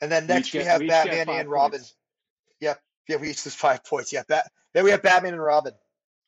And 0.00 0.10
then 0.10 0.26
next 0.26 0.52
we 0.52 0.60
get 0.60 0.66
have 0.68 0.80
we 0.80 0.88
Batman 0.88 1.28
and 1.28 1.48
Robin. 1.48 1.80
points. 1.80 1.94
Yep. 2.60 2.80
Yeah, 3.08 3.16
we 3.16 3.30
each 3.30 3.44
lose 3.44 3.54
five 3.54 3.84
points. 3.84 4.12
Yeah. 4.12 4.22
Bat 4.28 4.50
then 4.72 4.84
we 4.84 4.90
have 4.90 5.02
Batman 5.02 5.34
and 5.34 5.42
Robin. 5.42 5.72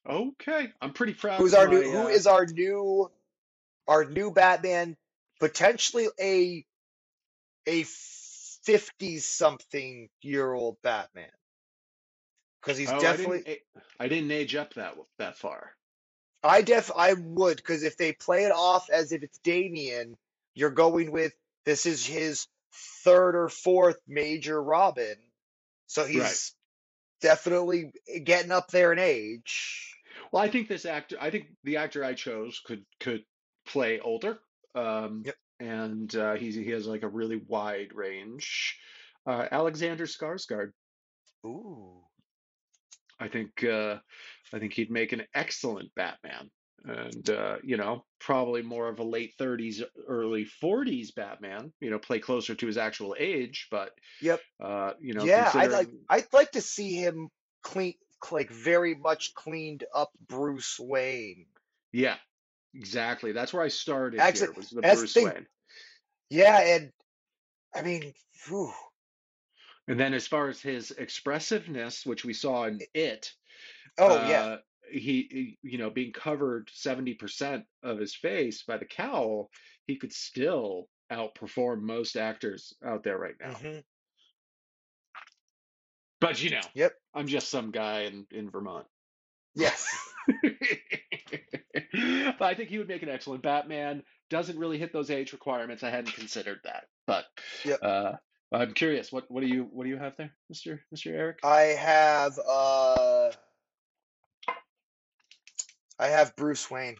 Okay. 0.08 0.72
I'm 0.80 0.92
pretty 0.92 1.14
proud 1.14 1.40
Who's 1.40 1.52
of 1.52 1.60
our 1.60 1.68
new 1.68 1.82
my 1.82 1.90
who 1.90 2.06
uh 2.06 2.08
is 2.08 2.26
our 2.26 2.46
new 2.46 3.10
our 3.88 4.04
new 4.04 4.30
Batman, 4.30 4.96
potentially 5.40 6.08
a 6.20 6.64
a 7.66 7.84
fifty 8.64 9.18
something 9.18 10.08
year 10.22 10.52
old 10.52 10.76
Batman. 10.82 11.30
Because 12.60 12.78
he's 12.78 12.90
oh, 12.90 12.96
I 12.96 13.16
didn't 13.16 13.48
I 14.00 14.08
didn't 14.08 14.30
age 14.30 14.54
up 14.54 14.74
that 14.74 14.94
that 15.18 15.36
far. 15.36 15.72
I 16.42 16.62
def 16.62 16.90
I 16.96 17.14
would, 17.14 17.56
because 17.56 17.82
if 17.82 17.96
they 17.96 18.12
play 18.12 18.44
it 18.44 18.52
off 18.52 18.90
as 18.90 19.12
if 19.12 19.22
it's 19.22 19.38
Damian, 19.38 20.16
you're 20.54 20.70
going 20.70 21.10
with 21.10 21.32
this 21.64 21.86
is 21.86 22.04
his 22.06 22.46
third 23.04 23.36
or 23.36 23.48
fourth 23.48 23.98
major 24.06 24.62
Robin. 24.62 25.16
So 25.86 26.02
Right. 26.02 26.10
he's 26.12 26.54
definitely 27.20 27.92
getting 28.24 28.52
up 28.52 28.68
there 28.68 28.92
in 28.92 28.98
age. 28.98 29.94
Well, 30.32 30.42
I 30.42 30.48
think 30.48 30.68
this 30.68 30.84
actor, 30.84 31.16
I 31.20 31.30
think 31.30 31.46
the 31.64 31.76
actor 31.78 32.04
I 32.04 32.14
chose 32.14 32.60
could 32.64 32.84
could 33.00 33.24
play 33.66 34.00
older. 34.00 34.38
Um, 34.74 35.22
Yep. 35.24 35.36
and 35.60 36.16
uh, 36.16 36.34
he 36.34 36.50
he 36.50 36.70
has 36.70 36.86
like 36.86 37.02
a 37.02 37.08
really 37.08 37.36
wide 37.36 37.92
range. 37.94 38.78
Uh, 39.26 39.46
Alexander 39.50 40.06
Skarsgård. 40.06 40.72
Ooh. 41.44 42.02
I 43.18 43.28
think 43.28 43.64
uh, 43.64 43.98
I 44.52 44.58
think 44.58 44.74
he'd 44.74 44.90
make 44.90 45.12
an 45.12 45.22
excellent 45.34 45.94
Batman, 45.94 46.50
and 46.84 47.28
uh, 47.30 47.58
you 47.62 47.76
know, 47.76 48.04
probably 48.20 48.62
more 48.62 48.88
of 48.88 48.98
a 48.98 49.04
late 49.04 49.34
30s, 49.38 49.82
early 50.06 50.44
40s 50.44 51.14
Batman. 51.14 51.72
You 51.80 51.90
know, 51.90 51.98
play 51.98 52.18
closer 52.20 52.54
to 52.54 52.66
his 52.66 52.78
actual 52.78 53.16
age, 53.18 53.68
but 53.70 53.92
Yep. 54.20 54.40
uh, 54.60 54.94
you 55.00 55.14
know, 55.14 55.24
Yeah, 55.26 55.50
I'd 55.54 55.70
like 55.72 55.88
I'd 56.08 56.32
like 56.32 56.52
to 56.52 56.60
see 56.60 56.94
him 56.94 57.30
clean 57.62 57.94
like 58.30 58.50
very 58.50 58.94
much 58.94 59.34
cleaned 59.34 59.84
up 59.94 60.10
Bruce 60.28 60.78
Wayne. 60.78 61.46
yeah, 61.92 62.16
exactly. 62.74 63.32
That's 63.32 63.52
where 63.52 63.62
I 63.62 63.68
started 63.68 64.20
Actually, 64.20 64.48
here 64.48 64.52
was 64.52 64.70
the 64.70 64.82
the 64.82 64.82
Bruce 64.82 65.12
thing. 65.12 65.26
Wayne. 65.26 65.46
Yeah, 66.30 66.58
and 66.60 66.92
I 67.74 67.82
mean, 67.82 68.14
whew, 68.46 68.72
And 69.88 69.98
then 69.98 70.14
as 70.14 70.26
far 70.28 70.48
as 70.48 70.60
his 70.60 70.90
expressiveness, 70.92 72.04
which 72.06 72.24
we 72.24 72.32
saw 72.34 72.64
in 72.66 72.80
It, 72.94 73.32
oh 73.98 74.20
yeah, 74.20 74.42
uh, 74.42 74.56
he, 74.56 74.60
he, 74.90 75.58
you 75.62 75.78
know, 75.78 75.90
being 75.90 76.12
covered 76.12 76.68
70% 76.68 77.64
of 77.82 77.98
his 77.98 78.14
face 78.14 78.62
by 78.62 78.78
the 78.78 78.84
cowl, 78.84 79.50
he 79.86 79.96
could 79.96 80.12
still 80.12 80.88
outperform 81.12 81.82
most 81.82 82.16
actors 82.16 82.74
out 82.84 83.04
there 83.04 83.18
right 83.18 83.36
now. 83.40 83.52
hmm 83.60 83.78
But 86.20 86.42
you 86.42 86.50
know, 86.50 86.62
Yep. 86.74 86.92
I'm 87.14 87.26
just 87.26 87.48
some 87.50 87.70
guy 87.70 88.02
in, 88.02 88.26
in 88.30 88.50
Vermont. 88.50 88.86
Yes. 89.54 89.86
But 92.38 92.42
I 92.42 92.54
think 92.54 92.68
he 92.70 92.78
would 92.78 92.88
make 92.88 93.02
an 93.02 93.08
excellent 93.08 93.42
Batman. 93.42 94.02
Doesn't 94.28 94.58
really 94.58 94.78
hit 94.78 94.92
those 94.92 95.10
age 95.10 95.32
requirements. 95.32 95.82
I 95.82 95.90
hadn't 95.90 96.14
considered 96.14 96.58
that. 96.64 96.84
But 97.06 97.24
Yep. 97.64 97.80
uh, 97.82 98.12
I'm 98.52 98.74
curious, 98.74 99.12
what, 99.12 99.30
what 99.30 99.40
do 99.42 99.46
you 99.46 99.64
what 99.72 99.84
do 99.84 99.90
you 99.90 99.96
have 99.96 100.14
there, 100.16 100.32
Mr. 100.52 100.80
Mr. 100.94 101.12
Eric? 101.12 101.38
I 101.44 101.60
have 101.62 102.38
uh 102.38 103.30
I 105.98 106.08
have 106.08 106.36
Bruce 106.36 106.70
Wayne. 106.70 106.96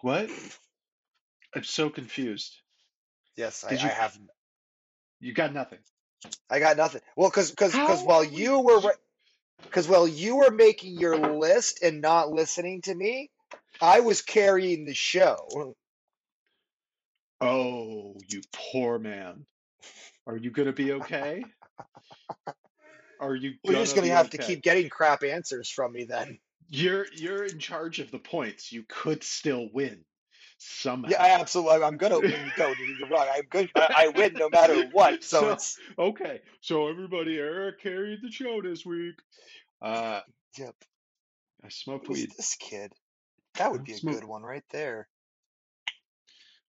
What? 0.00 0.30
I'm 1.54 1.64
so 1.64 1.90
confused. 1.90 2.60
Yes, 3.36 3.64
I, 3.64 3.70
Did 3.70 3.80
I 3.80 3.82
you 3.84 3.88
have 3.90 4.18
you 5.20 5.32
got 5.32 5.54
nothing? 5.54 5.78
I 6.50 6.58
got 6.58 6.76
nothing. 6.76 7.00
Well, 7.16 7.30
cause 7.30 7.52
cause 7.52 7.72
cause 7.72 8.02
while 8.02 8.24
you 8.24 8.60
were 8.60 8.80
because 9.62 9.88
while 9.88 10.06
you 10.06 10.36
were 10.36 10.50
making 10.50 10.98
your 10.98 11.16
list 11.16 11.82
and 11.82 12.00
not 12.00 12.30
listening 12.30 12.82
to 12.82 12.94
me, 12.94 13.30
I 13.80 14.00
was 14.00 14.22
carrying 14.22 14.84
the 14.84 14.94
show. 14.94 15.74
Oh, 17.40 18.14
you 18.28 18.42
poor 18.52 18.98
man. 18.98 19.46
Are 20.26 20.36
you 20.36 20.50
gonna 20.50 20.72
be 20.72 20.92
okay? 20.92 21.44
Are 23.20 23.34
you 23.34 23.54
We're 23.64 23.74
just 23.74 23.94
gonna 23.94 24.06
be 24.06 24.10
have 24.10 24.30
to 24.30 24.38
keep 24.38 24.62
getting 24.62 24.88
crap 24.88 25.22
answers 25.22 25.68
from 25.70 25.92
me 25.92 26.04
then. 26.04 26.38
you're 26.68 27.06
you're 27.14 27.44
in 27.44 27.58
charge 27.58 28.00
of 28.00 28.10
the 28.10 28.18
points. 28.18 28.72
You 28.72 28.84
could 28.88 29.22
still 29.24 29.68
win 29.72 30.04
Yeah, 31.10 31.22
I 31.22 31.40
absolutely. 31.40 31.82
I'm 31.82 31.96
gonna 31.96 32.20
win. 32.20 32.52
No, 32.58 32.72
you're 32.98 33.08
wrong. 33.08 33.26
I'm 33.32 33.44
good. 33.50 33.70
I, 33.76 33.94
I 33.96 34.08
win 34.08 34.34
no 34.34 34.48
matter 34.48 34.84
what. 34.92 35.22
So 35.24 35.40
So 35.40 35.50
it's 35.52 35.78
okay, 35.98 36.40
so 36.60 36.88
everybody, 36.88 37.38
Eric 37.38 37.80
carried 37.80 38.20
the 38.22 38.30
show 38.30 38.60
this 38.62 38.84
week. 38.84 39.14
Uh, 39.82 40.20
yep. 40.58 40.74
I 41.64 41.68
smoked 41.68 42.08
weed. 42.08 42.32
this 42.36 42.56
kid? 42.56 42.92
That 43.54 43.72
would 43.72 43.82
I 43.82 43.84
be 43.84 43.92
a 43.92 43.96
smoked. 43.96 44.20
good 44.20 44.28
one 44.28 44.42
right 44.42 44.64
there. 44.70 45.08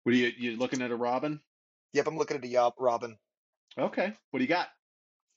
What 0.04 0.14
are 0.14 0.18
you 0.18 0.32
you 0.38 0.58
looking 0.58 0.82
at 0.82 0.92
a 0.92 0.96
Robin? 0.96 1.40
Yep, 1.94 2.08
I'm 2.08 2.18
looking 2.18 2.38
at 2.38 2.44
a 2.44 2.48
Yop 2.48 2.76
Robin. 2.80 3.18
Okay, 3.78 4.14
what 4.32 4.40
do 4.40 4.44
you 4.44 4.50
got? 4.50 4.68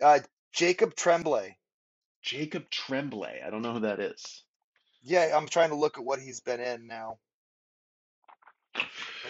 Uh, 0.03 0.21
Jacob 0.59 0.97
Tremblay. 0.97 1.57
Jacob 2.21 2.69
Tremblay. 2.69 3.43
I 3.47 3.51
don't 3.51 3.63
know 3.63 3.75
who 3.75 3.81
that 3.81 4.01
is. 4.01 4.43
Yeah, 5.05 5.31
I'm 5.33 5.47
trying 5.47 5.69
to 5.69 5.77
look 5.77 5.99
at 5.99 6.05
what 6.05 6.19
he's 6.19 6.41
been 6.41 6.59
in 6.59 6.89
now. 6.89 7.19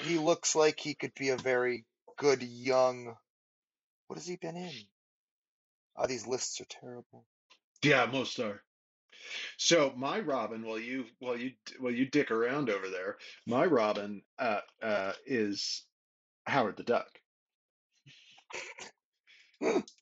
He 0.05 0.17
looks 0.17 0.55
like 0.55 0.81
he 0.81 0.95
could 0.95 1.13
be 1.15 1.29
a 1.29 1.37
very 1.37 1.85
good 2.17 2.43
young. 2.43 3.15
What 4.07 4.17
has 4.17 4.27
he 4.27 4.37
been 4.37 4.57
in? 4.57 4.73
Oh, 5.99 6.07
these 6.07 6.27
lists 6.27 6.63
are 6.63 6.67
terrible. 6.81 7.27
Yeah, 7.83 8.07
most 8.07 8.41
are. 8.41 8.63
So 9.59 9.93
my 9.95 10.21
Robin, 10.21 10.65
while 10.65 10.79
you 10.79 11.05
while 11.19 11.37
you 11.37 11.51
while 11.79 11.93
you 11.93 12.07
dick 12.07 12.31
around 12.31 12.71
over 12.71 12.89
there, 12.89 13.19
my 13.47 13.67
Robin 13.67 14.23
uh, 14.39 14.61
uh, 14.83 15.13
is 15.27 15.85
Howard 16.47 16.79
the 16.79 16.85
Duck, 16.85 17.21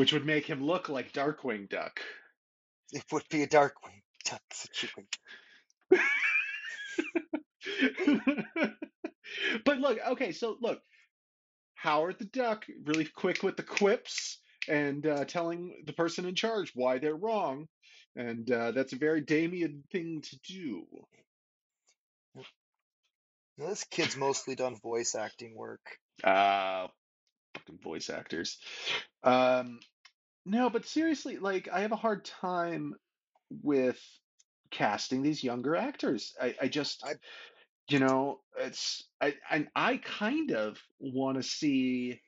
which 0.00 0.14
would 0.14 0.24
make 0.24 0.46
him 0.46 0.64
look 0.64 0.88
like 0.88 1.12
Darkwing 1.12 1.68
Duck. 1.68 2.00
It 2.90 3.04
would 3.12 3.24
be 3.30 3.42
a 3.42 3.46
Darkwing 3.46 4.00
Duck 4.24 4.40
situation. 4.50 5.06
But 9.64 9.78
look, 9.78 9.98
okay, 10.12 10.32
so 10.32 10.56
look, 10.62 10.80
Howard 11.74 12.18
the 12.18 12.24
Duck, 12.24 12.64
really 12.84 13.04
quick 13.04 13.42
with 13.42 13.58
the 13.58 13.62
quips 13.62 14.38
and 14.68 15.06
uh, 15.06 15.26
telling 15.26 15.82
the 15.84 15.92
person 15.92 16.24
in 16.24 16.34
charge 16.34 16.72
why 16.74 16.98
they're 16.98 17.14
wrong, 17.14 17.68
and 18.16 18.50
uh, 18.50 18.70
that's 18.70 18.94
a 18.94 18.96
very 18.96 19.20
Damian 19.20 19.84
thing 19.92 20.22
to 20.22 20.38
do. 20.48 20.86
Now, 23.58 23.68
this 23.68 23.84
kid's 23.84 24.16
mostly 24.16 24.54
done 24.54 24.76
voice 24.76 25.14
acting 25.14 25.54
work. 25.54 25.82
Uh, 26.24 26.86
fucking 27.54 27.78
voice 27.82 28.10
actors. 28.10 28.58
Um, 29.22 29.80
no, 30.44 30.70
but 30.70 30.86
seriously, 30.86 31.38
like 31.38 31.68
I 31.72 31.80
have 31.80 31.92
a 31.92 31.96
hard 31.96 32.24
time 32.24 32.94
with 33.62 34.00
casting 34.70 35.22
these 35.22 35.44
younger 35.44 35.76
actors. 35.76 36.34
I, 36.40 36.54
I 36.60 36.68
just, 36.68 37.04
I 37.04 37.14
you 37.88 37.98
know, 37.98 38.40
it's 38.58 39.04
I 39.20 39.34
and 39.50 39.68
I 39.74 39.98
kind 39.98 40.52
of 40.52 40.78
want 40.98 41.36
to 41.36 41.42
see 41.42 42.20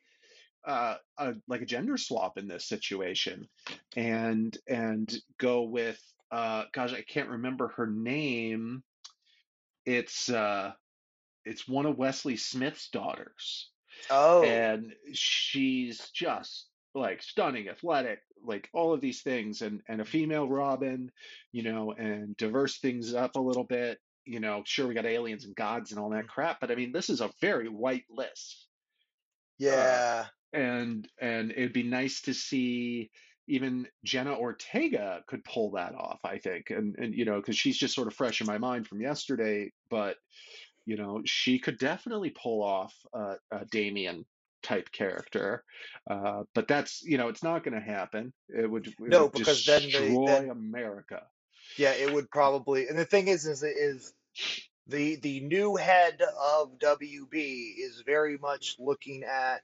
uh, 0.67 0.97
a 1.19 1.35
like 1.49 1.63
a 1.63 1.67
gender 1.67 1.97
swap 1.97 2.39
in 2.39 2.49
this 2.49 2.67
situation, 2.67 3.49
and 3.97 4.57
and 4.69 5.15
go 5.39 5.63
with 5.63 6.01
uh, 6.31 6.65
gosh, 6.73 6.93
I 6.93 7.03
can't 7.03 7.31
remember 7.31 7.69
her 7.77 7.87
name. 7.87 8.83
It's 9.87 10.29
uh, 10.29 10.73
it's 11.45 11.69
one 11.69 11.87
of 11.87 11.99
Wesley 11.99 12.37
Smith's 12.37 12.89
daughters 12.89 13.71
oh 14.11 14.43
and 14.43 14.95
she's 15.13 16.11
just 16.11 16.69
like 16.95 17.23
stunning 17.23 17.69
athletic 17.69 18.21
like 18.45 18.69
all 18.73 18.93
of 18.93 19.01
these 19.01 19.23
things 19.23 19.63
and 19.63 19.81
and 19.89 20.01
a 20.01 20.05
female 20.05 20.49
robin 20.49 21.11
you 21.53 21.63
know 21.63 21.93
and 21.93 22.37
diverse 22.37 22.79
things 22.79 23.15
up 23.15 23.37
a 23.37 23.41
little 23.41 23.65
bit 23.65 23.99
you 24.25 24.41
know 24.41 24.63
sure 24.65 24.87
we 24.87 24.95
got 24.95 25.07
aliens 25.07 25.45
and 25.45 25.55
gods 25.57 25.91
and 25.91 26.01
all 26.01 26.11
that 26.11 26.29
crap 26.29 26.61
but 26.61 26.71
i 26.71 26.75
mean 26.75 26.93
this 26.93 27.11
is 27.11 27.21
a 27.21 27.31
very 27.41 27.69
white 27.69 28.05
list. 28.11 28.67
Uh 29.61 29.65
yeah. 29.65 30.27
and 30.53 31.09
and 31.21 31.53
it'd 31.53 31.73
be 31.73 31.83
nice 31.85 32.21
to 32.23 32.35
see 32.35 33.11
even 33.49 33.87
Jenna 34.05 34.35
Ortega 34.37 35.23
could 35.27 35.45
pull 35.45 35.73
that 35.73 35.95
off, 35.95 36.21
I 36.25 36.39
think, 36.39 36.71
and 36.71 36.97
and 36.97 37.15
you 37.15 37.25
know, 37.25 37.37
because 37.37 37.57
she's 37.57 37.77
just 37.77 37.95
sort 37.95 38.07
of 38.07 38.15
fresh 38.15 38.41
in 38.41 38.47
my 38.47 38.59
mind 38.59 38.87
from 38.87 39.01
yesterday, 39.01 39.73
but 39.91 40.17
you 40.85 40.97
know, 40.97 41.23
she 41.25 41.59
could 41.59 41.79
definitely 41.79 42.31
pull 42.31 42.63
off 42.63 42.95
a, 43.15 43.35
a 43.51 43.65
Damian 43.71 44.25
type 44.63 44.91
character. 44.93 45.65
Uh, 46.11 46.45
but 46.55 46.69
that's, 46.69 47.03
you 47.03 47.19
know, 47.19 47.29
it's 47.29 47.43
not 47.43 47.65
going 47.65 47.75
to 47.75 47.81
happen. 47.87 48.33
It 48.49 48.71
would 48.71 48.87
it 49.01 49.13
no 49.13 49.29
would 49.33 49.33
because 49.33 49.65
then 49.65 49.93
destroy 49.93 50.17
then 50.27 50.51
America. 50.51 51.23
yeah 51.77 51.93
it 51.93 52.13
would 52.13 52.31
probably 52.31 52.89
and 52.89 52.99
the 52.99 53.05
thing 53.05 53.29
is 53.29 53.47
is 53.47 53.63
is 53.63 54.13
the 54.89 55.17
the 55.17 55.41
new 55.41 55.77
head 55.77 56.21
of 56.23 56.79
WB 56.79 57.75
is 57.79 58.03
very 58.07 58.39
much 58.39 58.77
looking 58.79 59.25
at 59.25 59.63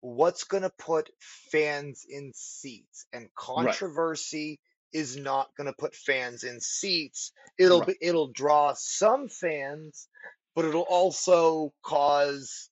what's 0.00 0.44
going 0.44 0.62
to 0.62 0.72
put 0.78 1.10
fans 1.20 2.06
in 2.08 2.32
seats 2.34 3.06
and 3.12 3.28
Right, 3.56 3.80
controversy 3.86 4.60
is 4.92 5.16
not 5.16 5.48
going 5.56 5.66
to 5.66 5.74
put 5.78 5.94
fans 5.94 6.44
in 6.44 6.60
seats 6.60 7.32
it'll 7.58 7.80
right, 7.80 7.82
be 7.82 7.96
it'll 8.00 8.32
draw 8.32 8.74
some 8.76 9.28
fans 9.28 10.08
but 10.54 10.64
it'll 10.64 10.82
also 10.82 11.72
cause 11.82 12.70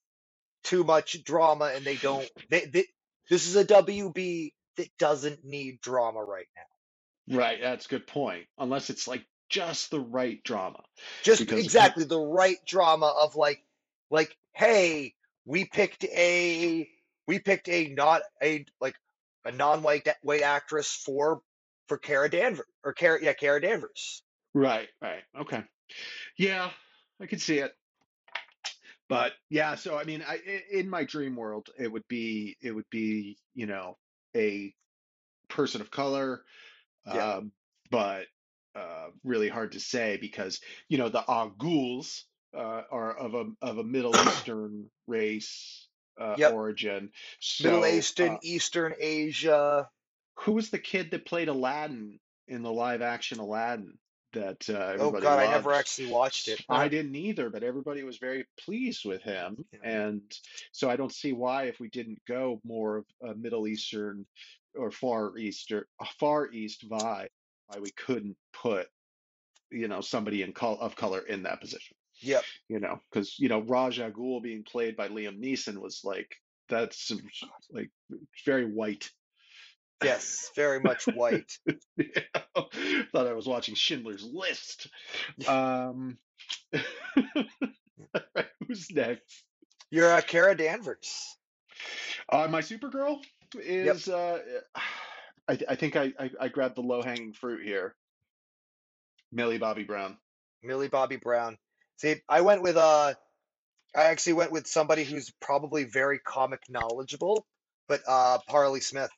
too 0.67 0.83
much 0.83 1.23
drama 1.25 1.73
and 1.75 1.85
they 1.85 1.97
don't 1.97 2.29
they, 2.51 2.67
they 2.67 2.85
this 3.31 3.47
is 3.47 3.57
a 3.57 3.65
WB 3.65 4.53
that 4.77 4.89
doesn't 4.99 5.45
need 5.45 5.81
drama 5.81 6.23
right 6.23 6.47
now 6.57 7.37
right. 7.39 7.59
That's 7.61 7.87
a 7.87 7.89
good 7.89 8.07
point. 8.07 8.47
Unless 8.59 8.91
it's 8.91 9.09
like 9.09 9.25
just 9.49 9.91
the 9.91 10.01
right 10.01 10.43
drama, 10.43 10.83
just 11.23 11.41
because 11.41 11.65
exactly 11.65 12.05
the 12.05 12.21
right 12.21 12.59
drama 12.67 13.13
of 13.21 13.37
like 13.37 13.63
like 14.11 14.37
hey 14.53 15.15
we 15.45 15.65
picked 15.65 16.05
a 16.05 16.89
we 17.27 17.39
picked 17.39 17.69
a 17.69 17.89
not 17.89 18.23
a 18.43 18.67
like 18.81 18.97
a 19.45 19.53
non-white 19.53 20.09
white 20.23 20.43
actress 20.43 20.93
for 21.05 21.41
for 21.87 21.99
Kara 21.99 22.29
Danvers 22.29 22.67
or 22.85 22.93
Cara 22.93 23.19
yeah 23.23 23.33
Kara 23.33 23.61
Danvers 23.61 24.23
right, 24.55 24.89
right, 25.01 25.23
okay, 25.41 25.63
yeah, 26.37 26.71
I 27.21 27.27
can 27.27 27.39
see 27.39 27.59
it. 27.59 27.73
But 29.09 29.33
yeah, 29.51 29.77
so 29.77 29.97
I 29.97 30.05
mean, 30.05 30.25
I 30.27 30.41
in 30.71 30.91
my 30.91 31.05
dream 31.05 31.37
world, 31.37 31.69
it 31.79 31.91
would 31.91 32.07
be 32.09 32.57
it 32.61 32.73
would 32.73 32.91
be 32.91 33.39
you 33.55 33.67
know 33.67 33.97
a 34.35 34.75
person 35.49 35.81
of 35.81 35.91
color 35.91 36.43
yeah. 37.07 37.35
um, 37.35 37.53
but 37.91 38.27
uh, 38.75 39.07
really 39.25 39.49
hard 39.49 39.73
to 39.73 39.81
say 39.81 40.19
because 40.21 40.61
you 40.89 40.99
know 40.99 41.09
the 41.09 41.25
al 41.29 41.51
Ghuls 41.51 42.23
uh, 42.57 42.83
are 42.91 43.17
of 43.17 43.35
a 43.35 43.47
of 43.63 43.79
a 43.79 43.85
Middle 43.85 44.15
Eastern 44.27 44.91
race 45.07 45.89
uh, 46.21 46.35
yep. 46.39 46.53
origin. 46.53 47.11
Middle 47.63 47.87
Eastern 47.87 48.35
uh, 48.35 48.39
Eastern 48.43 48.95
Asia. 48.99 49.89
Who 50.41 50.53
was 50.53 50.69
the 50.69 50.79
kid 50.79 51.13
that 51.13 51.25
played 51.25 51.49
Aladdin 51.49 52.19
in 52.47 52.63
the 52.63 52.71
live 52.71 53.01
action 53.01 53.39
Aladdin 53.39 53.97
that 54.37 54.69
uh, 54.71 54.97
oh 54.99 55.09
everybody 55.09 55.23
God 55.23 55.39
I 55.41 55.47
never 55.51 55.71
loved? 55.71 55.81
actually 55.81 56.13
watched 56.13 56.49
it 56.49 56.65
I 56.69 56.89
didn't 56.89 57.17
either, 57.17 57.51
but 57.51 57.63
everybody 57.63 58.03
was 58.05 58.19
very 58.19 58.47
pleased 58.65 59.05
with 59.05 59.23
him, 59.23 59.65
yeah 59.73 59.79
and 59.83 60.23
so 60.73 60.89
I 60.91 60.97
don't 60.97 61.13
see 61.13 61.33
why 61.33 61.65
if 61.65 61.81
we 61.81 61.89
didn't 61.89 62.21
go 62.27 62.61
more 62.65 62.99
of 62.99 63.05
a 63.23 63.35
Middle 63.35 63.67
Eastern 63.67 64.27
or 64.75 64.91
Far 64.91 65.37
Eastern, 65.39 65.85
Far 66.21 66.51
East 66.53 66.89
vibe, 66.89 67.29
why 67.67 67.79
we 67.81 67.91
couldn't 67.91 68.37
put 68.53 68.87
you 69.71 69.89
know 69.89 70.01
somebody 70.01 70.43
in 70.43 70.53
col 70.53 70.79
of 70.81 70.97
color 70.97 71.21
in 71.21 71.43
that 71.43 71.61
position, 71.61 71.97
yep 72.21 72.45
you 72.69 72.81
know, 72.81 73.01
because 73.11 73.39
you 73.39 73.49
know 73.49 73.61
Ra's 73.61 73.99
al 73.99 74.11
Ghul 74.11 74.43
being 74.43 74.63
played 74.65 74.97
by 74.97 75.09
Liam 75.09 75.41
Neeson 75.41 75.79
was 75.79 76.03
like 76.05 76.37
that's 76.69 77.13
like 77.71 77.91
very 78.45 78.67
white. 78.67 79.11
Yes 80.05 80.51
very 80.55 80.81
much 80.81 81.07
white 81.07 81.51
Yeah. 81.97 82.05
Thought 83.13 83.27
I 83.27 83.33
was 83.33 83.47
watching 83.47 83.75
Schindler's 83.75 84.25
List. 84.25 84.89
Um, 85.49 86.19
who's 88.67 88.91
next? 88.93 89.45
you're 89.91 90.13
uh, 90.13 90.21
Kara 90.21 90.57
Danvers 90.57 91.37
Uh, 92.29 92.49
my 92.49 92.61
Supergirl 92.61 93.19
yep 93.55 93.97
is. 93.97 94.09
Uh, 94.09 94.41
I, 95.49 95.59
I 95.69 95.75
think 95.77 95.97
I, 95.97 96.13
I, 96.19 96.31
I 96.41 96.49
grabbed 96.49 96.77
the 96.77 96.83
low 96.83 97.03
hanging 97.03 97.33
fruit 97.33 97.65
here. 97.65 97.95
Millie 99.33 99.59
Bobby 99.59 99.85
Brown. 99.85 100.17
Millie 100.63 100.89
Bobby 100.89 101.17
Brown 101.17 101.57
see 101.97 102.17
I 102.29 102.41
went 102.43 102.63
with 102.63 102.77
uh 102.77 103.15
I 103.95 104.03
actually 104.05 104.35
went 104.35 104.53
with 104.53 104.67
somebody 104.67 105.05
who's 105.05 105.31
probably 105.41 105.85
very 105.85 106.19
comic 106.19 106.61
knowledgeable, 106.69 107.47
but 107.89 108.03
uh 108.07 108.39
Harley 108.49 108.81
Smith, 108.81 109.11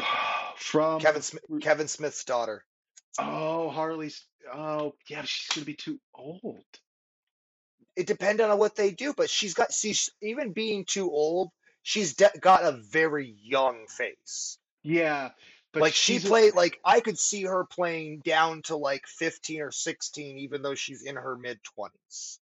Kevin 0.98 1.22
From 1.22 1.22
Smith, 1.22 1.44
Kevin 1.60 1.88
Smith's 1.88 2.24
daughter. 2.24 2.64
oh 3.18 3.70
Harley's. 3.70 4.24
Oh 4.52 4.94
yeah, 5.08 5.22
she's 5.24 5.48
gonna 5.54 5.64
be 5.66 5.74
too 5.74 6.00
old. 6.14 6.64
It 7.96 8.06
depends 8.06 8.40
on 8.42 8.56
what 8.58 8.76
they 8.76 8.90
do, 8.92 9.14
but 9.14 9.30
she's 9.30 9.54
got 9.54 9.72
she's 9.72 10.10
even 10.22 10.52
being 10.52 10.84
too 10.84 11.10
old, 11.10 11.50
she's 11.82 12.14
de 12.14 12.30
got 12.40 12.64
a 12.64 12.72
very 12.72 13.34
young 13.42 13.86
face. 13.88 14.58
Yeah, 14.82 15.30
but 15.72 15.82
Like 15.82 15.94
she 15.94 16.18
a 16.18 16.20
played 16.20 16.54
like 16.54 16.78
I 16.84 17.00
could 17.00 17.18
see 17.18 17.44
her 17.44 17.64
playing 17.64 18.20
down 18.20 18.62
to 18.64 18.76
like 18.76 19.06
15 19.06 19.62
or 19.62 19.70
16 19.72 20.38
even 20.38 20.62
though 20.62 20.74
she's 20.74 21.02
in 21.02 21.16
her 21.16 21.36
mid 21.36 21.60
20s. 21.78 22.38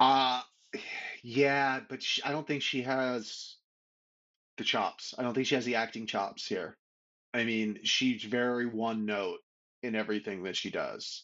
uh 0.00 0.42
yeah, 1.22 1.80
but 1.88 2.02
she, 2.02 2.22
I 2.22 2.32
don't 2.32 2.46
think 2.46 2.62
she 2.62 2.82
has 2.82 3.57
the 4.58 4.64
chops. 4.64 5.14
I 5.16 5.22
don't 5.22 5.34
think 5.34 5.46
she 5.46 5.54
has 5.54 5.64
the 5.64 5.76
acting 5.76 6.06
chops 6.06 6.46
here. 6.46 6.76
I 7.32 7.44
mean, 7.44 7.80
she's 7.84 8.22
very 8.22 8.66
one 8.66 9.06
note 9.06 9.38
in 9.82 9.94
everything 9.94 10.42
that 10.42 10.56
she 10.56 10.70
does. 10.70 11.22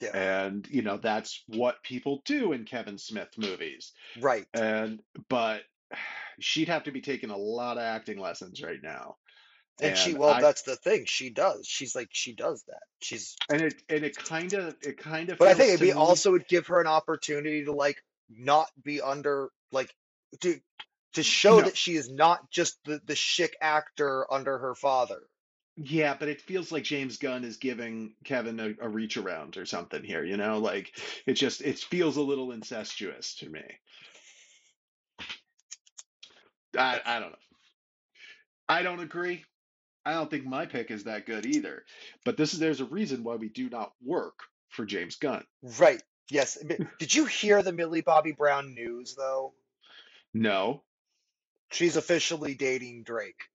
Yeah. 0.00 0.16
And, 0.16 0.66
you 0.70 0.82
know, 0.82 0.96
that's 0.96 1.42
what 1.48 1.82
people 1.82 2.22
do 2.24 2.52
in 2.52 2.64
Kevin 2.64 2.98
Smith 2.98 3.28
movies. 3.36 3.92
Right. 4.20 4.46
And 4.54 5.00
but 5.28 5.62
she'd 6.38 6.68
have 6.68 6.84
to 6.84 6.92
be 6.92 7.00
taking 7.00 7.30
a 7.30 7.36
lot 7.36 7.78
of 7.78 7.82
acting 7.82 8.18
lessons 8.18 8.62
right 8.62 8.82
now. 8.82 9.16
And 9.80 9.96
she 9.96 10.14
well 10.14 10.30
I 10.30 10.40
that's 10.40 10.62
the 10.62 10.76
thing. 10.76 11.04
She 11.06 11.28
does. 11.28 11.66
She's 11.66 11.94
like 11.94 12.08
she 12.10 12.34
does 12.34 12.62
that. 12.68 12.82
She's 13.00 13.36
and 13.50 13.60
it 13.60 13.74
and 13.90 14.04
it 14.04 14.16
kind 14.16 14.52
of 14.54 14.74
it 14.80 14.96
kind 14.96 15.28
of 15.28 15.38
but 15.38 15.48
I 15.48 15.54
think 15.54 15.68
it'd 15.68 15.80
be 15.80 15.88
me 15.88 15.92
also 15.92 16.30
would 16.32 16.48
give 16.48 16.68
her 16.68 16.80
an 16.80 16.86
opportunity 16.86 17.64
to 17.66 17.72
like 17.72 18.02
not 18.30 18.68
be 18.82 19.02
under 19.02 19.50
like 19.72 19.94
to 20.40 20.58
to 21.16 21.22
show 21.22 21.58
no 21.58 21.64
that 21.64 21.76
she 21.76 21.96
is 21.96 22.10
not 22.10 22.50
just 22.50 22.78
the 22.84 23.00
the 23.04 23.16
chic 23.16 23.56
actor 23.60 24.32
under 24.32 24.58
her 24.58 24.74
father. 24.74 25.20
Yeah, 25.76 26.16
but 26.18 26.28
it 26.28 26.40
feels 26.40 26.72
like 26.72 26.84
James 26.84 27.18
Gunn 27.18 27.44
is 27.44 27.58
giving 27.58 28.14
Kevin 28.24 28.58
a, 28.60 28.74
a 28.80 28.88
reach 28.88 29.18
around 29.18 29.58
or 29.58 29.66
something 29.66 30.02
here, 30.02 30.24
you 30.24 30.38
know? 30.38 30.58
Like 30.58 30.92
it 31.26 31.34
just 31.34 31.60
it 31.60 31.78
feels 31.78 32.16
a 32.16 32.22
little 32.22 32.52
incestuous 32.52 33.34
to 33.36 33.50
me. 33.50 33.64
I 36.78 37.00
I 37.04 37.20
don't 37.20 37.30
know. 37.30 37.38
I 38.68 38.82
don't 38.82 39.00
agree. 39.00 39.44
I 40.04 40.12
don't 40.12 40.30
think 40.30 40.46
my 40.46 40.66
pick 40.66 40.90
is 40.90 41.04
that 41.04 41.26
good 41.26 41.44
either. 41.46 41.84
But 42.24 42.36
this 42.36 42.54
is 42.54 42.58
there's 42.58 42.80
a 42.80 42.86
reason 42.86 43.24
why 43.24 43.36
we 43.36 43.48
do 43.48 43.68
not 43.68 43.92
work 44.04 44.38
for 44.68 44.86
James 44.86 45.16
Gunn. 45.16 45.44
Right. 45.78 46.02
Yes. 46.30 46.58
Did 46.98 47.14
you 47.14 47.26
hear 47.26 47.62
the 47.62 47.72
Millie 47.72 48.00
Bobby 48.00 48.32
Brown 48.32 48.74
news 48.74 49.14
though? 49.14 49.52
No. 50.32 50.82
She's 51.70 51.96
officially 51.96 52.54
dating 52.54 53.02
Drake. 53.02 53.48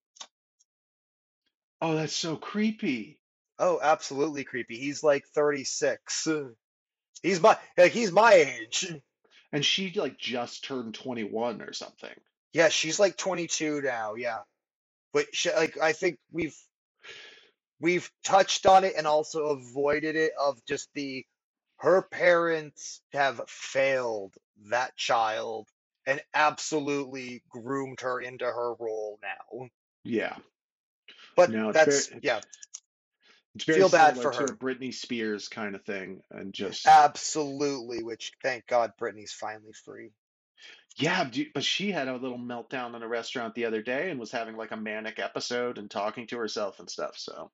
Oh, 1.82 1.96
that's 1.96 2.16
so 2.16 2.36
creepy. 2.36 3.20
Oh, 3.58 3.80
absolutely 3.82 4.44
creepy. 4.44 4.78
He's 4.78 5.04
like 5.04 5.26
36. 5.34 6.28
He's 7.24 7.42
my 7.42 7.58
like 7.78 7.92
he's 7.92 8.12
my 8.12 8.34
age. 8.34 8.94
And 9.52 9.66
she 9.66 9.92
like 9.96 10.18
just 10.18 10.64
turned 10.64 10.94
21 10.96 11.62
or 11.62 11.74
something. 11.74 12.14
Yeah, 12.54 12.70
she's 12.70 13.00
like 13.00 13.18
22 13.18 13.82
now. 13.82 14.16
Yeah. 14.16 14.40
But 15.14 15.28
she, 15.34 15.52
like 15.52 15.78
I 15.80 15.94
think 15.94 16.18
we've 16.32 16.58
we've 17.80 18.10
touched 18.24 18.66
on 18.66 18.84
it 18.84 18.94
and 18.98 19.08
also 19.08 19.48
avoided 19.48 20.16
it 20.16 20.34
of 20.40 20.64
just 20.66 20.90
the 20.94 21.26
her 21.78 22.04
parents 22.04 23.02
have 23.12 23.42
failed 23.48 24.36
that 24.70 24.96
child 24.96 25.68
and 26.06 26.22
absolutely 26.34 27.44
groomed 27.50 28.02
her 28.02 28.20
into 28.20 28.46
her 28.46 28.74
role 28.80 29.20
now. 29.22 29.68
Yeah. 30.04 30.36
But 31.36 31.52
No, 31.52 31.70
it's 31.70 31.78
very 31.78 31.86
that's 31.86 32.12
yeah, 32.24 32.42
it's 33.56 33.66
very 33.66 33.80
feel 33.80 33.90
bad 33.90 34.18
for 34.18 34.32
her. 34.32 34.46
Britney 34.48 34.94
Spears 34.94 35.48
kind 35.48 35.76
of 35.76 35.84
thing 35.84 36.22
and 36.32 36.54
just 36.54 36.86
Absolutely, 36.88 38.04
which 38.04 38.34
thank 38.42 38.68
God 38.68 38.94
Britney's 39.00 39.34
finally 39.34 39.74
free. 39.86 40.12
Yeah, 40.98 41.30
but 41.54 41.64
she 41.64 41.92
had 41.92 42.10
a 42.10 42.18
little 42.18 42.38
meltdown 42.38 42.96
in 42.96 43.02
a 43.02 43.08
restaurant 43.08 43.56
the 43.56 43.66
other 43.66 43.82
day 43.82 44.10
and 44.10 44.20
was 44.20 44.32
having 44.32 44.58
like 44.58 44.72
a 44.72 44.78
manic 44.78 45.20
episode 45.20 45.78
and 45.78 45.90
talking 45.90 46.28
to 46.28 46.38
herself 46.38 46.80
and 46.80 46.90
stuff. 46.90 47.18
So, 47.18 47.50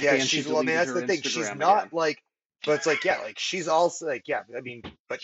Yeah, 0.00 0.14
and 0.14 0.22
she 0.22 0.36
she's 0.38 0.46
well, 0.46 0.58
I 0.58 0.62
mean 0.62 0.76
that's 0.76 0.92
the 0.92 1.06
thing. 1.06 1.22
She's 1.22 1.52
not 1.54 1.86
again. 1.86 1.88
like 1.92 2.22
but 2.64 2.72
it's 2.72 2.86
like 2.86 3.04
yeah, 3.04 3.18
like 3.18 3.38
she's 3.38 3.68
also 3.68 4.06
like 4.06 4.26
yeah, 4.26 4.42
I 4.56 4.60
mean, 4.60 4.82
but 5.08 5.20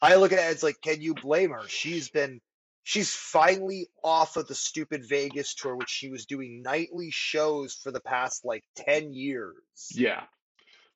I 0.00 0.16
look 0.16 0.32
at 0.32 0.38
it 0.38 0.42
as 0.56 0.62
like, 0.62 0.80
can 0.80 1.00
you 1.00 1.14
blame 1.14 1.50
her? 1.50 1.66
She's 1.68 2.08
been 2.08 2.40
she's 2.84 3.12
finally 3.14 3.88
off 4.02 4.36
of 4.36 4.46
the 4.48 4.54
stupid 4.54 5.04
Vegas 5.08 5.54
tour, 5.54 5.76
which 5.76 5.90
she 5.90 6.08
was 6.08 6.24
doing 6.26 6.62
nightly 6.62 7.10
shows 7.10 7.74
for 7.74 7.90
the 7.90 8.00
past 8.00 8.44
like 8.44 8.64
10 8.76 9.12
years. 9.12 9.56
Yeah, 9.92 10.22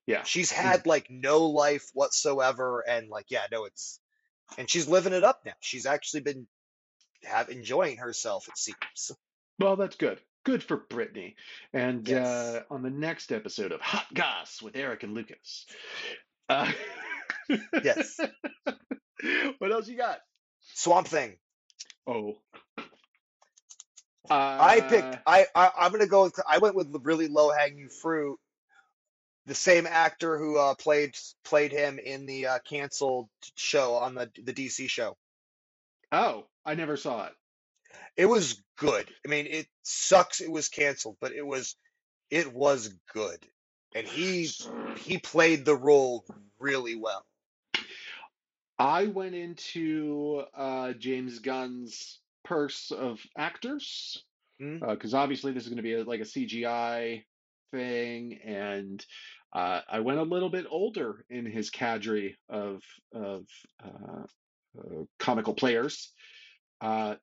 yeah, 0.07 0.23
She's 0.23 0.51
Mm. 0.53 0.57
had 0.57 0.87
like 0.87 1.11
no 1.11 1.47
life 1.47 1.91
whatsoever, 1.95 2.81
and 2.89 3.09
like, 3.09 3.27
yeah, 3.31 3.47
no, 3.51 3.65
it's 3.65 3.99
and 4.59 4.69
she's 4.71 4.87
living 4.89 5.13
it 5.13 5.25
up 5.25 5.43
now. 5.45 5.53
She's 5.61 5.87
actually 5.87 6.21
been 6.23 6.47
have 7.25 7.49
enjoying 7.51 7.99
herself, 7.99 8.49
it 8.49 8.59
seems. 8.59 9.13
Well, 9.59 9.77
that's 9.77 9.97
good. 9.97 10.19
Good 10.45 10.63
for 10.63 10.77
Britney. 10.77 11.35
And 11.73 12.09
Yes. 12.09 12.27
uh, 12.27 12.63
on 12.71 12.83
the 12.83 12.91
next 12.91 13.31
episode 13.33 13.71
of 13.71 13.81
Hot 13.81 14.07
Goss 14.13 14.61
with 14.61 14.75
Eric 14.77 15.05
and 15.05 15.15
Lucas. 15.15 15.67
Uh, 16.49 16.71
Yes. 17.83 18.19
what 19.59 19.73
else 19.73 19.89
you 19.89 19.97
got? 19.97 20.19
Swamp 20.75 21.09
Thing. 21.09 21.37
Oh, 22.07 22.37
I 24.31 24.79
uh, 24.79 24.89
picked. 24.89 25.19
I, 25.27 25.47
I 25.55 25.71
I'm 25.79 25.93
gonna 25.93 26.07
go. 26.07 26.25
With, 26.25 26.41
I 26.49 26.59
went 26.59 26.75
with 26.75 26.93
the 26.93 27.01
really 27.01 27.29
low 27.29 27.51
hanging 27.51 27.89
fruit. 27.89 28.39
The 29.47 29.55
same 29.55 29.87
actor 29.87 30.39
who 30.39 30.59
uh, 30.59 30.75
played 30.75 31.17
played 31.45 31.73
him 31.73 31.99
in 31.99 32.27
the 32.27 32.47
uh, 32.47 32.59
canceled 32.69 33.29
show 33.57 33.95
on 33.95 34.15
the 34.15 34.31
the 34.43 34.53
DC 34.53 34.89
show. 34.89 35.17
oh, 36.13 36.47
I 36.65 36.75
never 36.75 36.97
saw 36.97 37.27
it. 37.27 37.33
It 38.17 38.27
was 38.27 38.63
good. 38.77 39.09
I 39.27 39.29
mean, 39.29 39.47
it 39.47 39.67
sucks. 39.83 40.41
It 40.41 40.51
was 40.51 40.69
canceled, 40.69 41.17
but 41.21 41.33
it 41.33 41.47
was 41.47 41.77
it 42.31 42.53
was 42.53 42.95
good, 43.13 43.45
and 43.95 44.07
he 44.07 44.49
he 44.99 45.19
played 45.19 45.65
the 45.65 45.77
role 45.77 46.25
really 46.59 46.97
well. 46.97 47.25
I 48.79 49.07
went 49.07 49.35
into 49.35 50.43
uh, 50.57 50.93
James 50.95 51.39
Gunn's 51.39 52.19
purse 52.45 52.91
of 52.91 53.21
actors 53.37 54.23
Hmm? 54.61 54.79
because 54.79 55.15
obviously 55.15 55.53
this 55.53 55.63
is 55.65 55.69
going 55.71 55.79
to 55.79 55.83
be 55.83 55.95
a, 55.95 56.05
like 56.05 56.21
a 56.21 56.25
CGI 56.25 57.25
thing, 57.73 58.39
and 58.45 59.05
uh, 59.53 59.81
I 59.89 60.01
went 60.01 60.19
a 60.19 60.25
little 60.25 60.51
bit 60.51 60.67
older 60.71 61.25
in 61.31 61.47
his 61.47 61.71
cadre 61.71 62.37
of 62.49 62.83
of 63.15 63.47
uh, 63.85 64.23
uh, 64.79 65.05
comical 65.19 65.55
players. 65.55 66.11
Uh, 66.81 67.17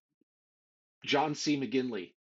John 1.05 1.33
C. 1.35 1.57
McGinley, 1.59 2.13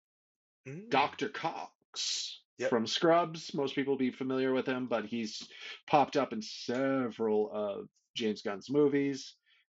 Mm. 0.68 0.90
Dr. 0.90 1.28
Cox 1.28 2.40
Yep. 2.58 2.70
from 2.70 2.86
Scrubs. 2.86 3.52
Most 3.54 3.74
people 3.74 3.92
will 3.94 3.98
be 3.98 4.10
familiar 4.10 4.52
with 4.52 4.66
him, 4.66 4.86
but 4.86 5.04
he's 5.04 5.46
popped 5.86 6.16
up 6.16 6.32
in 6.32 6.40
several 6.40 7.50
of 7.52 7.88
James 8.14 8.42
Gunn's 8.42 8.70
movies, 8.70 9.34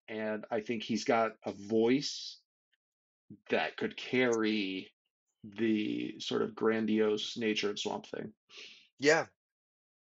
and 0.08 0.44
I 0.50 0.60
think 0.60 0.82
he's 0.82 1.04
got 1.04 1.32
a 1.44 1.52
voice 1.52 2.38
that 3.50 3.76
could 3.76 3.96
carry 3.96 4.90
the 5.44 6.16
sort 6.18 6.42
of 6.42 6.54
grandiose 6.54 7.36
nature 7.36 7.70
of 7.70 7.78
Swamp 7.78 8.06
Thing. 8.06 8.32
Yeah, 8.98 9.26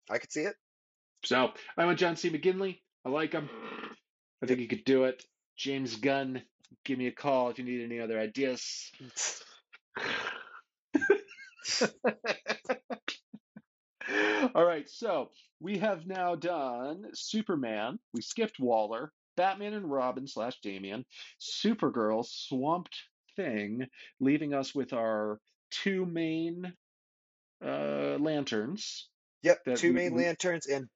I 0.09 0.17
could 0.17 0.31
see 0.31 0.41
it. 0.41 0.55
So 1.23 1.51
I 1.77 1.85
went 1.85 1.99
John 1.99 2.15
C. 2.15 2.29
McGinley. 2.29 2.79
I 3.05 3.09
like 3.09 3.33
him. 3.33 3.49
I 4.41 4.45
think 4.45 4.59
he 4.59 4.67
could 4.67 4.85
do 4.85 5.05
it. 5.05 5.23
James 5.55 5.95
Gunn, 5.95 6.43
give 6.85 6.97
me 6.99 7.07
a 7.07 7.11
call 7.11 7.49
if 7.49 7.57
you 7.57 7.65
need 7.65 7.83
any 7.83 7.99
other 7.99 8.19
ideas. 8.19 8.91
All 14.55 14.65
right, 14.65 14.89
so 14.89 15.31
we 15.59 15.79
have 15.79 16.07
now 16.07 16.35
done 16.35 17.07
Superman. 17.13 17.99
We 18.13 18.21
skipped 18.21 18.59
Waller, 18.59 19.11
Batman 19.35 19.73
and 19.73 19.91
Robin 19.91 20.27
slash 20.27 20.59
Damian, 20.61 21.05
Supergirl, 21.39 22.25
Swamped 22.25 22.95
Thing, 23.35 23.87
leaving 24.19 24.53
us 24.53 24.73
with 24.73 24.93
our 24.93 25.39
two 25.71 26.05
main 26.05 26.73
uh, 27.63 28.17
lanterns 28.19 29.09
Yep, 29.43 29.59
two 29.75 29.93
main 29.93 30.13
we 30.13 30.23
lanterns 30.23 30.67
and 30.67 30.87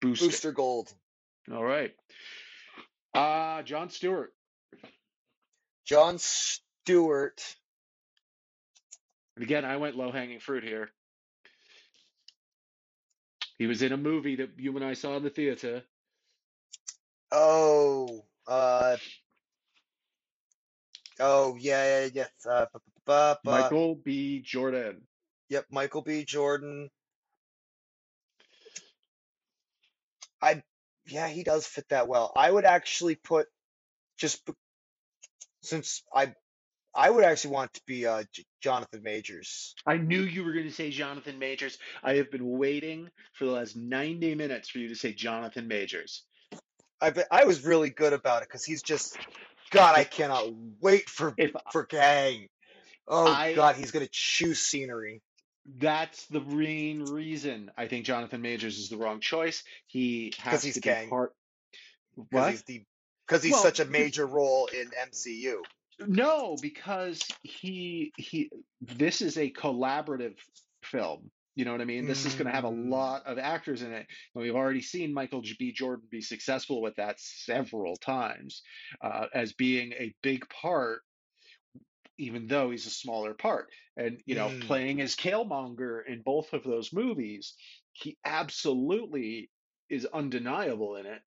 boosted. 0.00 0.28
Booster 0.28 0.52
Gold. 0.52 0.92
All 1.52 1.64
right. 1.64 1.92
Uh, 3.14 3.62
John 3.62 3.90
Stewart. 3.90 4.32
John 5.86 6.18
Stewart. 6.18 7.40
And 9.36 9.44
again, 9.44 9.64
I 9.64 9.76
went 9.78 9.96
low 9.96 10.12
hanging 10.12 10.40
fruit 10.40 10.64
here. 10.64 10.90
He 13.58 13.66
was 13.66 13.82
in 13.82 13.92
a 13.92 13.96
movie 13.98 14.36
that 14.36 14.50
you 14.58 14.74
and 14.76 14.84
I 14.84 14.94
saw 14.94 15.16
in 15.16 15.22
the 15.24 15.30
theater. 15.30 15.82
Oh, 17.32 18.24
uh, 18.46 18.96
oh 21.20 21.56
yeah, 21.58 22.02
yeah, 22.04 22.10
yes. 22.14 22.30
Uh, 22.48 22.66
bu- 22.72 22.80
bu- 23.06 23.34
bu- 23.44 23.70
bu- 23.70 23.70
Michael 23.70 23.96
B. 23.96 24.40
Jordan. 24.42 25.02
Yep, 25.50 25.66
Michael 25.70 26.02
B. 26.02 26.24
Jordan. 26.24 26.90
I, 30.42 30.62
yeah, 31.06 31.28
he 31.28 31.44
does 31.44 31.66
fit 31.66 31.88
that 31.90 32.08
well. 32.08 32.32
I 32.36 32.50
would 32.50 32.64
actually 32.66 33.16
put 33.16 33.48
just 34.18 34.48
since 35.62 36.02
I 36.14 36.34
I 36.94 37.10
would 37.10 37.24
actually 37.24 37.52
want 37.52 37.72
to 37.74 37.80
be 37.86 38.06
uh, 38.06 38.24
J- 38.32 38.44
Jonathan 38.60 39.02
Majors. 39.02 39.74
I 39.86 39.96
knew 39.96 40.22
you 40.22 40.44
were 40.44 40.52
going 40.52 40.66
to 40.66 40.72
say 40.72 40.90
Jonathan 40.90 41.38
Majors. 41.38 41.78
I 42.02 42.14
have 42.14 42.30
been 42.30 42.58
waiting 42.58 43.10
for 43.34 43.44
the 43.44 43.52
last 43.52 43.76
90 43.76 44.34
minutes 44.34 44.68
for 44.68 44.78
you 44.78 44.88
to 44.88 44.96
say 44.96 45.12
Jonathan 45.12 45.68
Majors. 45.68 46.24
I 47.00 47.12
I 47.30 47.44
was 47.44 47.64
really 47.64 47.90
good 47.90 48.12
about 48.12 48.42
it 48.42 48.48
because 48.48 48.64
he's 48.64 48.82
just 48.82 49.16
God. 49.70 49.96
I 49.96 50.04
cannot 50.04 50.52
wait 50.80 51.08
for 51.08 51.34
If 51.36 51.52
for 51.70 51.84
Kang. 51.84 52.48
Oh 53.08 53.26
I 53.32 53.54
God, 53.54 53.76
he's 53.76 53.90
gonna 53.90 54.08
choose 54.10 54.60
scenery 54.60 55.22
that's 55.78 56.26
the 56.26 56.40
main 56.40 57.02
reason 57.02 57.70
I 57.76 57.86
think 57.86 58.04
Jonathan 58.04 58.42
Majors 58.42 58.78
is 58.78 58.88
the 58.88 58.96
wrong 58.96 59.20
choice. 59.20 59.62
He 59.86 60.30
because 60.30 60.44
has 60.44 60.62
he's 60.62 60.74
to 60.74 60.80
be 60.80 60.88
Kang. 60.88 61.08
part. 61.08 61.34
Because 62.16 62.48
he's 62.48 62.62
the 62.62 62.82
because 63.26 63.42
he's 63.42 63.52
Well, 63.52 63.62
such 63.62 63.80
a 63.80 63.84
major 63.84 64.26
role 64.26 64.66
in 64.66 64.90
MCU. 64.90 65.58
No, 66.06 66.56
because 66.56 67.36
he 67.42 68.12
he 68.16 68.50
this 68.80 69.22
is 69.22 69.36
a 69.38 69.50
collaborative 69.50 70.36
film. 70.82 71.30
You 71.56 71.64
know 71.64 71.72
what 71.72 71.80
I 71.82 71.84
mean? 71.84 72.06
This 72.06 72.24
is 72.24 72.34
going 72.34 72.46
to 72.46 72.54
have 72.54 72.64
a 72.64 72.70
Mm, 72.70 72.70
lot 72.70 73.26
of 73.26 73.38
actors 73.38 73.82
in 73.82 73.92
it. 73.92 74.06
And 74.34 74.42
we've 74.42 74.54
already 74.54 74.80
seen 74.82 75.12
Michael 75.12 75.42
B. 75.58 75.72
Jordan 75.72 76.06
be 76.10 76.22
successful 76.22 76.80
with 76.80 76.96
that 76.96 77.20
several 77.20 77.96
times 77.96 78.62
uh, 79.02 79.26
as 79.34 79.52
being 79.52 79.92
a 79.92 80.14
big 80.22 80.48
part 80.48 81.02
even 82.18 82.46
though 82.46 82.70
he's 82.70 82.86
a 82.86 82.90
smaller 82.90 83.34
part. 83.34 83.70
And, 83.96 84.20
you 84.26 84.34
know, 84.34 84.50
mm, 84.50 84.60
playing 84.60 85.00
as 85.00 85.16
Killmonger 85.16 86.00
in 86.06 86.22
both 86.22 86.52
of 86.52 86.64
those 86.64 86.92
movies, 86.92 87.54
he 87.92 88.18
absolutely 88.24 89.50
is 89.88 90.06
undeniable 90.06 90.96
in 90.96 91.06
it, 91.06 91.22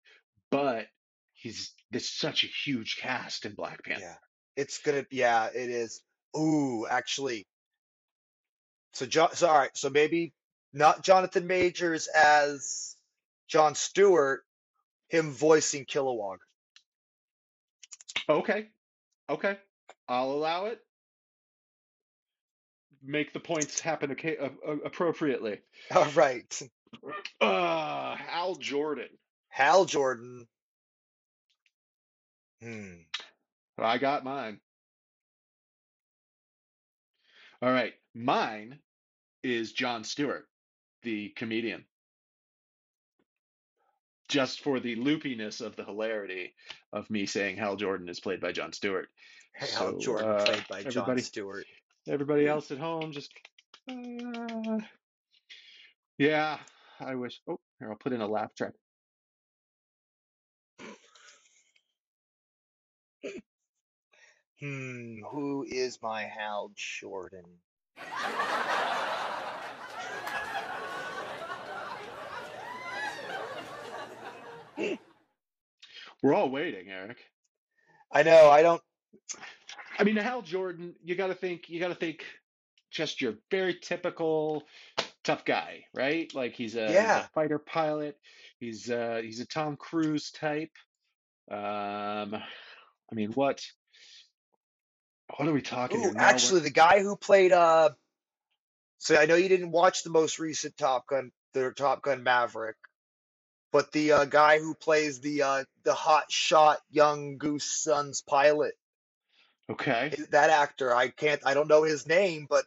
but 0.52 0.88
he's 1.34 1.74
there's 1.92 2.10
such 2.10 2.44
a 2.44 2.48
huge 2.48 2.98
cast 2.98 3.46
in 3.46 3.56
Black 3.56 3.84
Panther. 3.84 4.02
yeah, 4.02 4.16
it's 4.56 4.80
gonna. 4.80 5.06
Yeah, 5.12 5.48
it 5.54 5.70
is. 5.70 6.02
Ooh, 6.38 6.86
actually, 6.90 7.48
so 8.94 9.06
John. 9.06 9.34
So 9.36 9.48
all 9.48 9.58
right, 9.58 9.76
so 9.76 9.90
maybe 9.90 10.34
not 10.74 11.04
Jonathan 11.04 11.48
Majors 11.48 12.08
as 12.08 12.96
John 13.48 13.76
Stewart, 13.76 14.44
him 15.10 15.32
voicing 15.32 15.86
Kilowog. 15.86 16.38
Okay, 18.30 18.68
okay, 19.30 19.58
I'll 20.08 20.32
allow 20.32 20.66
it. 20.66 20.80
Make 23.06 23.34
the 23.34 23.40
points 23.40 23.80
happen 23.82 24.12
okay, 24.12 24.38
uh, 24.38 24.50
uh, 24.68 24.78
appropriately. 24.86 25.60
All 25.96 26.08
right, 26.16 26.62
Uh, 27.42 28.16
Hal 28.16 28.56
Jordan. 28.56 29.10
Hal 29.50 29.86
Jordan. 29.86 30.48
Hmm. 32.62 32.94
I 33.78 33.98
got 33.98 34.24
mine. 34.24 34.60
All 37.62 37.72
right, 37.72 37.94
mine 38.14 38.80
is 39.44 39.72
John 39.74 40.04
Stewart, 40.04 40.48
the 41.04 41.30
comedian. 41.30 41.86
just 44.30 44.62
for 44.62 44.80
the 44.80 44.96
loopiness 44.96 45.62
of 45.62 45.76
the 45.76 45.84
hilarity 45.86 46.56
of 46.92 47.10
me 47.10 47.26
saying 47.26 47.58
Hal 47.58 47.76
Jordan 47.76 48.10
is 48.10 48.20
played 48.20 48.42
by 48.42 48.52
John 48.52 48.74
Stewart. 48.74 49.10
Hal 49.54 49.68
So, 49.68 50.00
Jordan 50.00 50.30
uh, 50.30 50.46
played 50.46 50.68
by 50.68 50.84
John 50.84 51.20
Stewart. 51.20 51.66
everybody 52.08 52.48
else 52.48 52.72
at 52.72 52.80
home, 52.80 53.12
just 53.12 53.32
uh, 53.90 54.80
yeah. 56.18 56.58
I 57.00 57.16
wish. 57.16 57.42
Oh, 57.48 57.60
here 57.80 57.90
I'll 57.92 57.98
put 57.98 58.14
in 58.14 58.22
a 58.22 58.28
laugh 58.28 58.54
track. 58.56 58.74
Hmm. 64.64 65.18
Who 65.30 65.66
is 65.68 66.00
my 66.02 66.22
Hal 66.22 66.72
Jordan? 66.74 67.44
We're 76.22 76.34
all 76.34 76.50
waiting, 76.50 76.90
Eric. 76.90 77.18
I 78.10 78.24
know. 78.24 78.50
I 78.50 78.62
don't. 78.62 78.82
I 80.00 80.06
mean, 80.06 80.16
Hal 80.16 80.42
Jordan. 80.42 80.96
You 81.04 81.16
got 81.16 81.28
to 81.28 81.36
think. 81.36 81.68
You 81.68 81.82
got 81.82 81.90
to 81.90 81.96
think. 81.96 82.24
Just 82.90 83.20
your 83.20 83.34
very 83.52 83.74
typical 83.74 84.64
tough 85.26 85.44
guy, 85.44 85.84
right? 85.94 86.34
Like 86.34 86.54
he's 86.54 86.78
a 86.78 86.88
he's 86.88 86.96
a 86.96 87.30
fighter 87.34 87.60
pilot. 87.60 88.18
He's 88.62 88.90
uh 88.90 89.20
he's 89.22 89.42
a 89.42 89.46
Tom 89.46 89.76
Cruise 89.76 90.32
type. 90.32 90.72
Um, 91.52 92.36
I 92.36 93.16
mean, 93.16 93.34
what 93.34 93.62
what 95.38 95.48
are 95.48 95.54
we 95.54 95.62
talking? 95.62 96.00
Ooh, 96.00 96.12
Now 96.12 96.20
we're 96.20 96.22
actually, 96.22 96.62
the 96.62 96.70
guy 96.70 97.02
who 97.02 97.16
played. 97.16 97.52
Uh. 97.52 97.92
So 99.00 99.18
I 99.18 99.26
know 99.26 99.36
you 99.36 99.50
didn't 99.50 99.72
watch 99.72 100.04
the 100.04 100.10
most 100.10 100.40
recent 100.40 100.78
Top 100.78 101.08
Gun, 101.08 101.32
the 101.54 101.72
Top 101.72 102.02
Gun 102.02 102.24
Maverick, 102.24 102.78
but 103.72 103.92
the 103.92 104.14
uh, 104.14 104.26
guy 104.26 104.60
who 104.60 104.76
plays 104.76 105.20
the 105.20 105.42
uh, 105.44 105.64
the 105.84 105.94
hot 105.94 106.32
shot 106.32 106.80
young 106.90 107.38
Goose 107.38 107.84
Son's 107.84 108.22
pilot, 108.22 108.76
okay. 109.70 110.14
that 110.32 110.50
actor, 110.50 110.96
I 110.96 111.10
can't. 111.10 111.42
I 111.46 111.54
don't 111.54 111.68
know 111.68 111.84
his 111.84 112.08
name, 112.08 112.48
but 112.50 112.64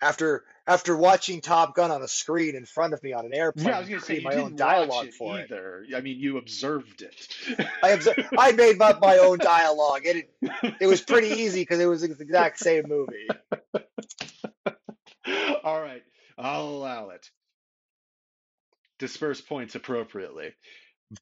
after 0.00 0.44
after 0.66 0.96
watching 0.96 1.40
Top 1.40 1.74
Gun 1.74 1.90
on 1.90 2.02
a 2.02 2.08
screen 2.08 2.54
in 2.54 2.64
front 2.64 2.94
of 2.94 3.02
me 3.02 3.12
on 3.12 3.26
an 3.26 3.34
airplane. 3.34 3.68
Yeah, 3.68 3.76
I 3.76 3.80
was 3.80 3.88
gonna 3.88 4.00
say 4.00 4.16
you 4.16 4.22
my 4.22 4.34
own 4.34 4.56
dialogue 4.56 5.06
it 5.06 5.14
for 5.14 5.38
it, 5.38 5.50
either. 5.50 5.84
I 5.94 6.00
mean, 6.00 6.18
you 6.18 6.38
observed 6.38 7.02
it. 7.02 7.68
I 7.82 7.90
observed, 7.90 8.20
I 8.38 8.52
made 8.52 8.80
up 8.80 9.00
my 9.00 9.18
own 9.18 9.38
dialogue, 9.38 10.02
it 10.04 10.30
it 10.80 10.86
was 10.86 11.00
pretty 11.00 11.28
easy 11.42 11.62
because 11.62 11.80
it 11.80 11.86
was 11.86 12.02
the 12.02 12.10
exact 12.10 12.58
same 12.58 12.84
movie. 12.88 13.28
All 15.64 15.80
right, 15.80 16.02
I'll 16.38 16.68
allow 16.68 17.10
it. 17.10 17.28
Disperse 18.98 19.40
points 19.40 19.74
appropriately. 19.74 20.52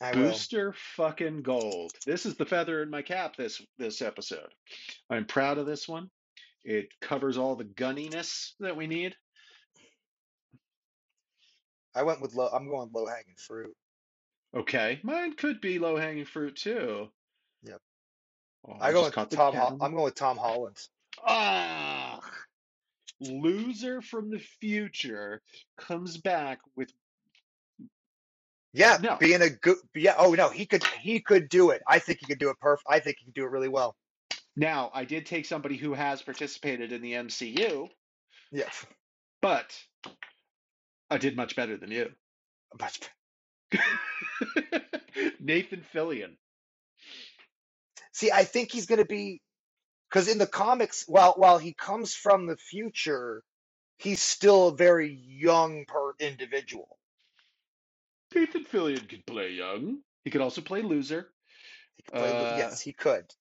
I 0.01 0.13
will. 0.13 0.31
Booster 0.31 0.75
fucking 0.97 1.43
gold. 1.43 1.93
This 2.05 2.27
is 2.27 2.37
the 2.37 2.45
feather 2.45 2.83
in 2.83 2.91
my 2.91 3.03
cap 3.03 3.37
this 3.37 3.63
this 3.79 4.03
episode. 4.03 4.53
I'm 5.09 5.25
proud 5.25 5.59
of 5.59 5.67
this 5.67 5.89
one. 5.89 6.11
It 6.65 6.89
covers 7.01 7.39
all 7.39 7.57
the 7.57 7.65
gunniness 7.65 8.53
that 8.61 8.77
we 8.77 8.87
need. 8.87 9.15
I 11.95 12.03
went 12.03 12.21
with 12.21 12.35
low. 12.35 12.49
I'm 12.49 12.69
going 12.69 12.91
low 12.93 13.07
hanging 13.07 13.37
fruit. 13.37 13.75
Okay, 14.55 15.01
mine 15.03 15.35
could 15.35 15.61
be 15.61 15.79
low 15.79 15.97
hanging 15.97 16.25
fruit 16.25 16.57
too. 16.57 17.09
Yep. 17.65 17.81
Oh, 18.67 18.73
I, 18.81 18.89
I 18.89 18.93
go 18.93 19.05
with 19.05 19.31
Tom. 19.31 19.55
Ho- 19.55 19.79
I'm 19.81 19.93
going 19.93 20.05
with 20.05 20.15
Tom 20.15 20.37
Holland. 20.37 20.77
Ah, 21.27 22.21
loser 23.21 24.01
from 24.01 24.31
the 24.31 24.39
future 24.39 25.43
comes 25.77 26.17
back 26.17 26.61
with 26.77 26.91
Yeah, 28.73 28.99
no. 29.01 29.17
being 29.17 29.43
a 29.43 29.51
good. 29.51 29.77
Yeah. 29.95 30.15
Oh 30.19 30.35
no, 30.35 30.49
he 30.49 30.67
could. 30.67 30.85
He 31.01 31.21
could 31.21 31.49
do 31.49 31.71
it. 31.71 31.83
I 31.87 31.99
think 31.99 32.21
he 32.21 32.27
could 32.27 32.39
do 32.39 32.51
it 32.51 32.59
perfect. 32.61 32.87
I 32.89 33.01
think 33.01 33.17
he 33.19 33.25
could 33.27 33.35
do 33.35 33.45
it 33.45 33.51
really 33.51 33.69
well. 33.69 33.97
Now, 34.59 34.91
I 34.93 35.05
did 35.05 35.25
take 35.25 35.47
somebody 35.47 35.77
who 35.77 35.95
has 35.95 36.21
participated 36.21 36.91
in 36.91 37.01
the 37.01 37.13
MCU, 37.13 37.89
Yes. 38.51 38.85
but 39.41 39.73
I 41.09 41.19
did 41.19 41.37
much 41.37 41.55
better 41.55 41.77
than 41.77 41.93
you. 41.93 42.11
Much. 42.81 42.99
Nathan 45.41 45.85
Fillion. 45.95 46.37
See, 48.11 48.33
I 48.33 48.43
think 48.43 48.73
he's 48.73 48.87
going 48.87 48.99
to 48.99 49.05
be 49.05 49.41
because 50.11 50.27
in 50.27 50.39
the 50.39 50.47
comics, 50.47 51.05
while 51.07 51.35
while 51.37 51.59
he 51.59 51.73
comes 51.73 52.15
from 52.15 52.47
the 52.47 52.57
future, 52.57 53.45
he's 53.99 54.21
still 54.21 54.69
a 54.69 54.77
very 54.77 55.15
young 55.15 55.85
per 55.87 56.15
individual. 56.19 56.99
Nathan 58.35 58.65
Fillion 58.65 59.09
could 59.09 59.25
play 59.25 59.53
young. 59.53 59.99
He 60.25 60.31
could 60.31 60.41
also 60.41 60.63
play 60.63 60.83
loser. 60.83 61.29
He 61.97 62.03
could 62.03 62.15
play. 62.15 62.31
Uh, 62.33 62.57
yes, 62.59 62.81
he 62.81 62.93
could. 62.93 63.33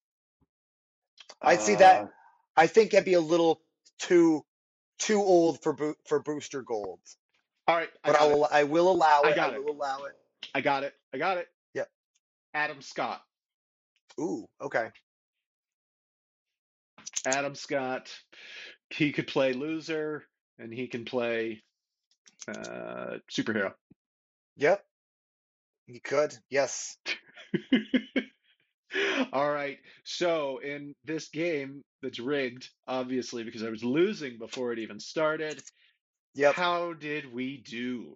I'd 1.44 1.62
see 1.62 1.76
that. 1.76 2.04
uh, 2.04 2.08
I 2.58 2.68
think 2.68 2.92
that'd 2.92 3.06
be 3.06 3.14
a 3.16 3.22
little 3.22 3.62
too 4.00 4.46
too 5.00 5.22
old 5.22 5.62
for 5.64 5.74
Bo- 5.74 5.96
for 6.08 6.22
Booster 6.22 6.62
Gold, 6.64 7.02
all 7.68 7.78
right, 7.78 7.90
I 8.04 8.10
but 8.10 8.16
I 8.16 8.26
got 8.26 8.32
it. 8.32 8.40
will 8.40 8.48
I 8.52 8.64
will 8.66 8.92
allow 8.92 9.22
I 9.24 9.32
it. 9.32 9.40
I 9.40 9.50
got 9.50 9.54
it. 9.54 9.64
will 9.64 9.72
allow 9.72 10.06
it. 10.06 10.14
I 10.56 10.62
got 10.62 10.84
it. 10.84 10.94
I 11.14 11.18
got 11.20 11.38
it. 11.38 11.48
Yep. 11.74 11.90
Adam 12.54 12.82
Scott. 12.82 13.22
Ooh, 14.20 14.48
okay. 14.62 14.92
Adam 17.26 17.56
Scott. 17.56 18.12
He 18.90 19.12
could 19.14 19.28
play 19.28 19.54
loser, 19.54 20.26
and 20.60 20.74
he 20.74 20.88
can 20.88 21.06
play 21.06 21.64
uh, 22.48 23.20
superhero. 23.32 23.74
Yep, 24.58 24.86
he 25.88 26.00
could. 26.00 26.36
Yes. 26.50 26.98
All 29.34 29.52
right. 29.52 29.78
So 30.04 30.60
in 30.60 30.94
this 31.06 31.30
game 31.30 31.84
that's 32.02 32.20
rigged, 32.20 32.70
obviously 32.88 33.44
because 33.44 33.64
I 33.64 33.70
was 33.70 33.84
losing 33.84 34.38
before 34.38 34.74
it 34.74 34.80
even 34.80 35.00
started, 35.00 35.62
Yep. 36.36 36.56
how 36.56 36.94
did 36.94 37.32
we 37.34 37.58
do? 37.58 38.16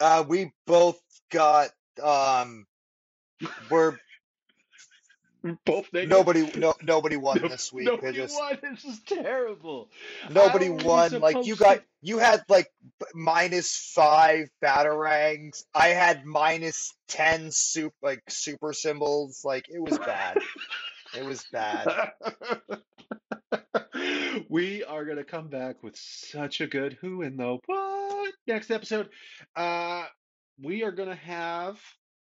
Uh, 0.00 0.24
we 0.26 0.52
both 0.66 1.00
got 1.30 1.70
um, 2.02 2.66
we're 3.70 3.98
Both 5.66 5.88
negative. 5.92 6.08
Nobody, 6.08 6.58
no, 6.58 6.74
nobody 6.82 7.16
won 7.16 7.40
No, 7.42 7.48
this 7.48 7.72
week. 7.72 7.86
Nobody 7.86 8.16
just 8.16 8.34
won. 8.38 8.58
This 8.62 8.84
is 8.84 9.00
terrible. 9.00 9.90
nobody 10.30 10.66
How 10.66 10.72
are 10.72 10.76
we 10.76 10.84
won. 10.84 11.20
Like 11.20 11.46
you 11.46 11.54
got, 11.56 11.76
to? 11.76 11.82
you 12.00 12.18
had 12.18 12.42
like 12.48 12.72
minus 13.14 13.76
five 13.94 14.48
batarangs. 14.62 15.64
I 15.74 15.88
had 15.88 16.24
minus 16.24 16.94
ten 17.08 17.50
soup 17.50 17.92
like 18.02 18.22
super 18.28 18.72
symbols. 18.72 19.42
Like 19.44 19.66
it 19.68 19.80
was 19.80 19.98
bad. 19.98 20.38
It 21.16 21.24
was 21.24 21.44
bad. 21.52 22.12
we 24.48 24.82
are 24.82 25.04
going 25.04 25.18
to 25.18 25.24
come 25.24 25.48
back 25.48 25.82
with 25.82 25.96
such 25.96 26.60
a 26.60 26.66
good 26.66 26.96
who 27.00 27.22
in 27.22 27.36
the 27.36 27.58
what 27.66 28.32
next 28.46 28.70
episode. 28.70 29.10
Uh, 29.54 30.06
we 30.60 30.82
are 30.84 30.92
going 30.92 31.10
to 31.10 31.14
have 31.14 31.78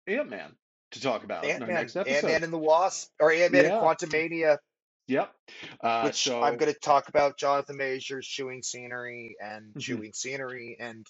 Ant 0.07 0.30
Man 0.30 0.56
to 0.91 1.01
talk 1.01 1.23
about 1.23 1.43
in 1.45 1.51
Ant 1.51 1.61
our 1.61 1.67
Man, 1.67 1.75
next 1.77 1.95
Ant-Man 1.95 2.43
and 2.43 2.53
the 2.53 2.57
Wasp, 2.57 3.11
or 3.19 3.31
Ant 3.31 3.51
Man 3.51 3.65
and 3.65 3.73
Yeah. 3.73 3.79
Quantumania, 3.79 4.57
Yep. 5.07 5.35
Uh, 5.81 6.03
which 6.05 6.15
so 6.15 6.41
I'm 6.43 6.57
going 6.57 6.71
to 6.71 6.79
talk 6.79 7.09
about 7.09 7.37
Jonathan 7.37 7.77
Majors 7.77 8.27
chewing 8.27 8.61
scenery 8.61 9.35
and 9.41 9.73
Mhm. 9.73 9.81
chewing 9.81 10.13
scenery 10.13 10.77
and 10.79 11.05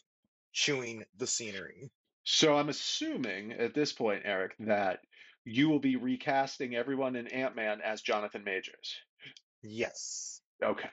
chewing 0.53 1.05
the 1.17 1.27
scenery. 1.27 1.91
so 2.23 2.55
I'm 2.55 2.69
assuming 2.69 3.53
at 3.53 3.73
this 3.73 3.91
point, 3.91 4.21
Eric, 4.25 4.55
that 4.59 5.01
you 5.45 5.67
will 5.69 5.79
be 5.79 5.95
recasting 5.95 6.75
everyone 6.75 7.15
in 7.15 7.27
Ant 7.27 7.55
Man 7.55 7.81
as 7.81 8.01
Jonathan 8.01 8.43
Majors. 8.43 8.95
Yes. 9.63 10.41
Okay. 10.63 10.89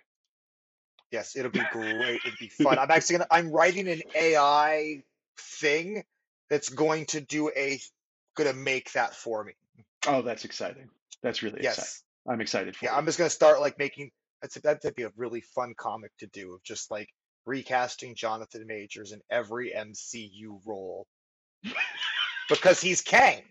Yes, 1.10 1.36
it'll 1.36 1.50
be 1.50 1.60
great. 1.72 2.20
It'll 2.24 2.36
be 2.40 2.48
fun. 2.48 2.78
I'm 2.78 2.90
actually 2.90 3.18
gonna 3.18 3.28
I'm 3.30 3.50
writing 3.52 3.88
an 3.88 4.02
AI 4.14 5.02
thing 5.38 6.04
that's 6.48 6.68
going 6.68 7.06
to 7.06 7.20
do 7.20 7.50
a 7.54 7.80
gonna 8.36 8.52
make 8.52 8.92
that 8.92 9.14
for 9.14 9.42
me. 9.44 9.52
Oh, 10.06 10.22
that's 10.22 10.44
exciting. 10.44 10.88
That's 11.22 11.42
really 11.42 11.58
exciting. 11.60 11.78
Yes. 11.82 12.02
I'm 12.28 12.40
excited 12.40 12.76
for 12.76 12.84
Yeah, 12.84 12.92
you. 12.92 12.98
I'm 12.98 13.06
just 13.06 13.18
gonna 13.18 13.30
start 13.30 13.60
like 13.60 13.78
making 13.78 14.10
that's 14.42 14.54
that'd 14.60 14.94
be 14.94 15.02
a 15.04 15.12
really 15.16 15.40
fun 15.40 15.74
comic 15.76 16.12
to 16.18 16.26
do 16.28 16.54
of 16.54 16.62
just 16.62 16.90
like 16.90 17.08
recasting 17.46 18.14
Jonathan 18.14 18.66
Majors 18.66 19.12
in 19.12 19.20
every 19.30 19.72
MCU 19.72 20.60
role. 20.64 21.06
Because 22.48 22.80
he's 22.80 23.00
Kang. 23.02 23.42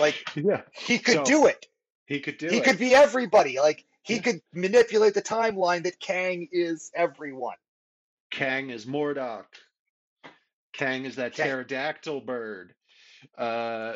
Like 0.00 0.28
Yeah. 0.36 0.62
he 0.72 0.98
could 0.98 1.14
So 1.14 1.24
do 1.24 1.46
it. 1.46 1.66
he 2.06 2.20
could 2.20 2.38
do 2.38 2.48
He 2.48 2.58
it. 2.58 2.64
could 2.64 2.78
be 2.78 2.94
everybody. 2.94 3.58
Like 3.58 3.84
he 4.02 4.14
Yeah. 4.16 4.22
could 4.22 4.40
manipulate 4.52 5.14
the 5.14 5.22
timeline 5.22 5.84
that 5.84 5.98
Kang 6.00 6.48
is 6.52 6.90
everyone. 6.94 7.56
Kang 8.30 8.70
is 8.70 8.86
MODOK. 8.86 9.46
Kang 10.72 11.04
is 11.06 11.16
that 11.16 11.34
Kang, 11.34 11.46
pterodactyl 11.46 12.20
bird. 12.20 12.74
Uh, 13.38 13.94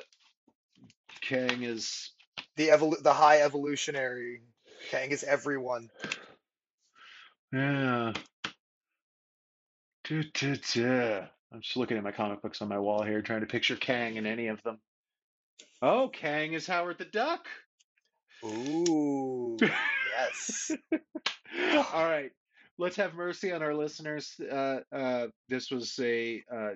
Kang 1.21 1.63
is 1.63 2.11
the 2.57 2.69
evolu- 2.69 3.03
the 3.03 3.13
high 3.13 3.43
evolutionary. 3.43 4.43
Kang 4.91 5.11
is 5.11 5.25
everyone. 5.25 5.91
yeah. 7.53 8.13
Du- 10.05 10.25
du- 10.35 10.57
du. 10.57 11.23
I'm 11.53 11.61
just 11.61 11.77
looking 11.77 11.97
at 11.97 12.03
my 12.05 12.13
comic 12.13 12.43
books 12.43 12.63
on 12.63 12.69
my 12.69 12.79
wall 12.79 13.03
here, 13.03 13.23
trying 13.23 13.41
to 13.41 13.47
picture 13.47 13.77
Kang 13.77 14.17
in 14.17 14.27
any 14.27 14.49
of 14.49 14.63
them. 14.63 14.79
Oh, 15.83 16.09
Kang 16.13 16.53
is 16.53 16.67
Howard 16.67 16.99
the 16.99 17.05
Duck. 17.07 17.47
Ooh, 18.45 19.57
yes. 19.61 20.71
All 21.93 22.05
right, 22.05 22.31
let's 22.79 22.97
have 22.97 23.15
mercy 23.15 23.53
on 23.53 23.63
our 23.63 23.75
listeners. 23.75 24.35
Uh, 24.41 24.81
uh, 24.93 25.27
this 25.49 25.71
was 25.71 25.99
a 26.01 26.43
uh, 26.53 26.71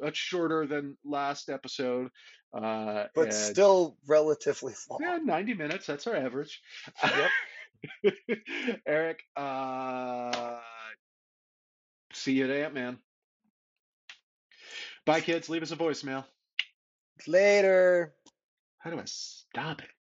much 0.00 0.16
shorter 0.16 0.66
than 0.66 0.96
last 1.04 1.48
episode, 1.48 2.10
uh, 2.54 3.04
But 3.14 3.26
and 3.26 3.32
still 3.32 3.96
relatively 4.06 4.74
yeah, 5.00 5.18
90 5.22 5.54
minutes. 5.54 5.86
That's 5.86 6.06
our 6.06 6.16
average. 6.16 6.60
Yep. 7.02 8.16
Eric, 8.86 9.22
uh, 9.36 10.58
see 12.12 12.32
you 12.32 12.44
at 12.44 12.50
Ant 12.50 12.74
Man. 12.74 12.98
Bye, 15.06 15.20
kids. 15.20 15.48
Leave 15.48 15.62
us 15.62 15.72
a 15.72 15.76
voicemail. 15.76 16.24
Later. 17.26 18.14
How 18.78 18.90
do 18.90 18.98
I 18.98 19.04
stop 19.04 19.82
it? 19.82 19.88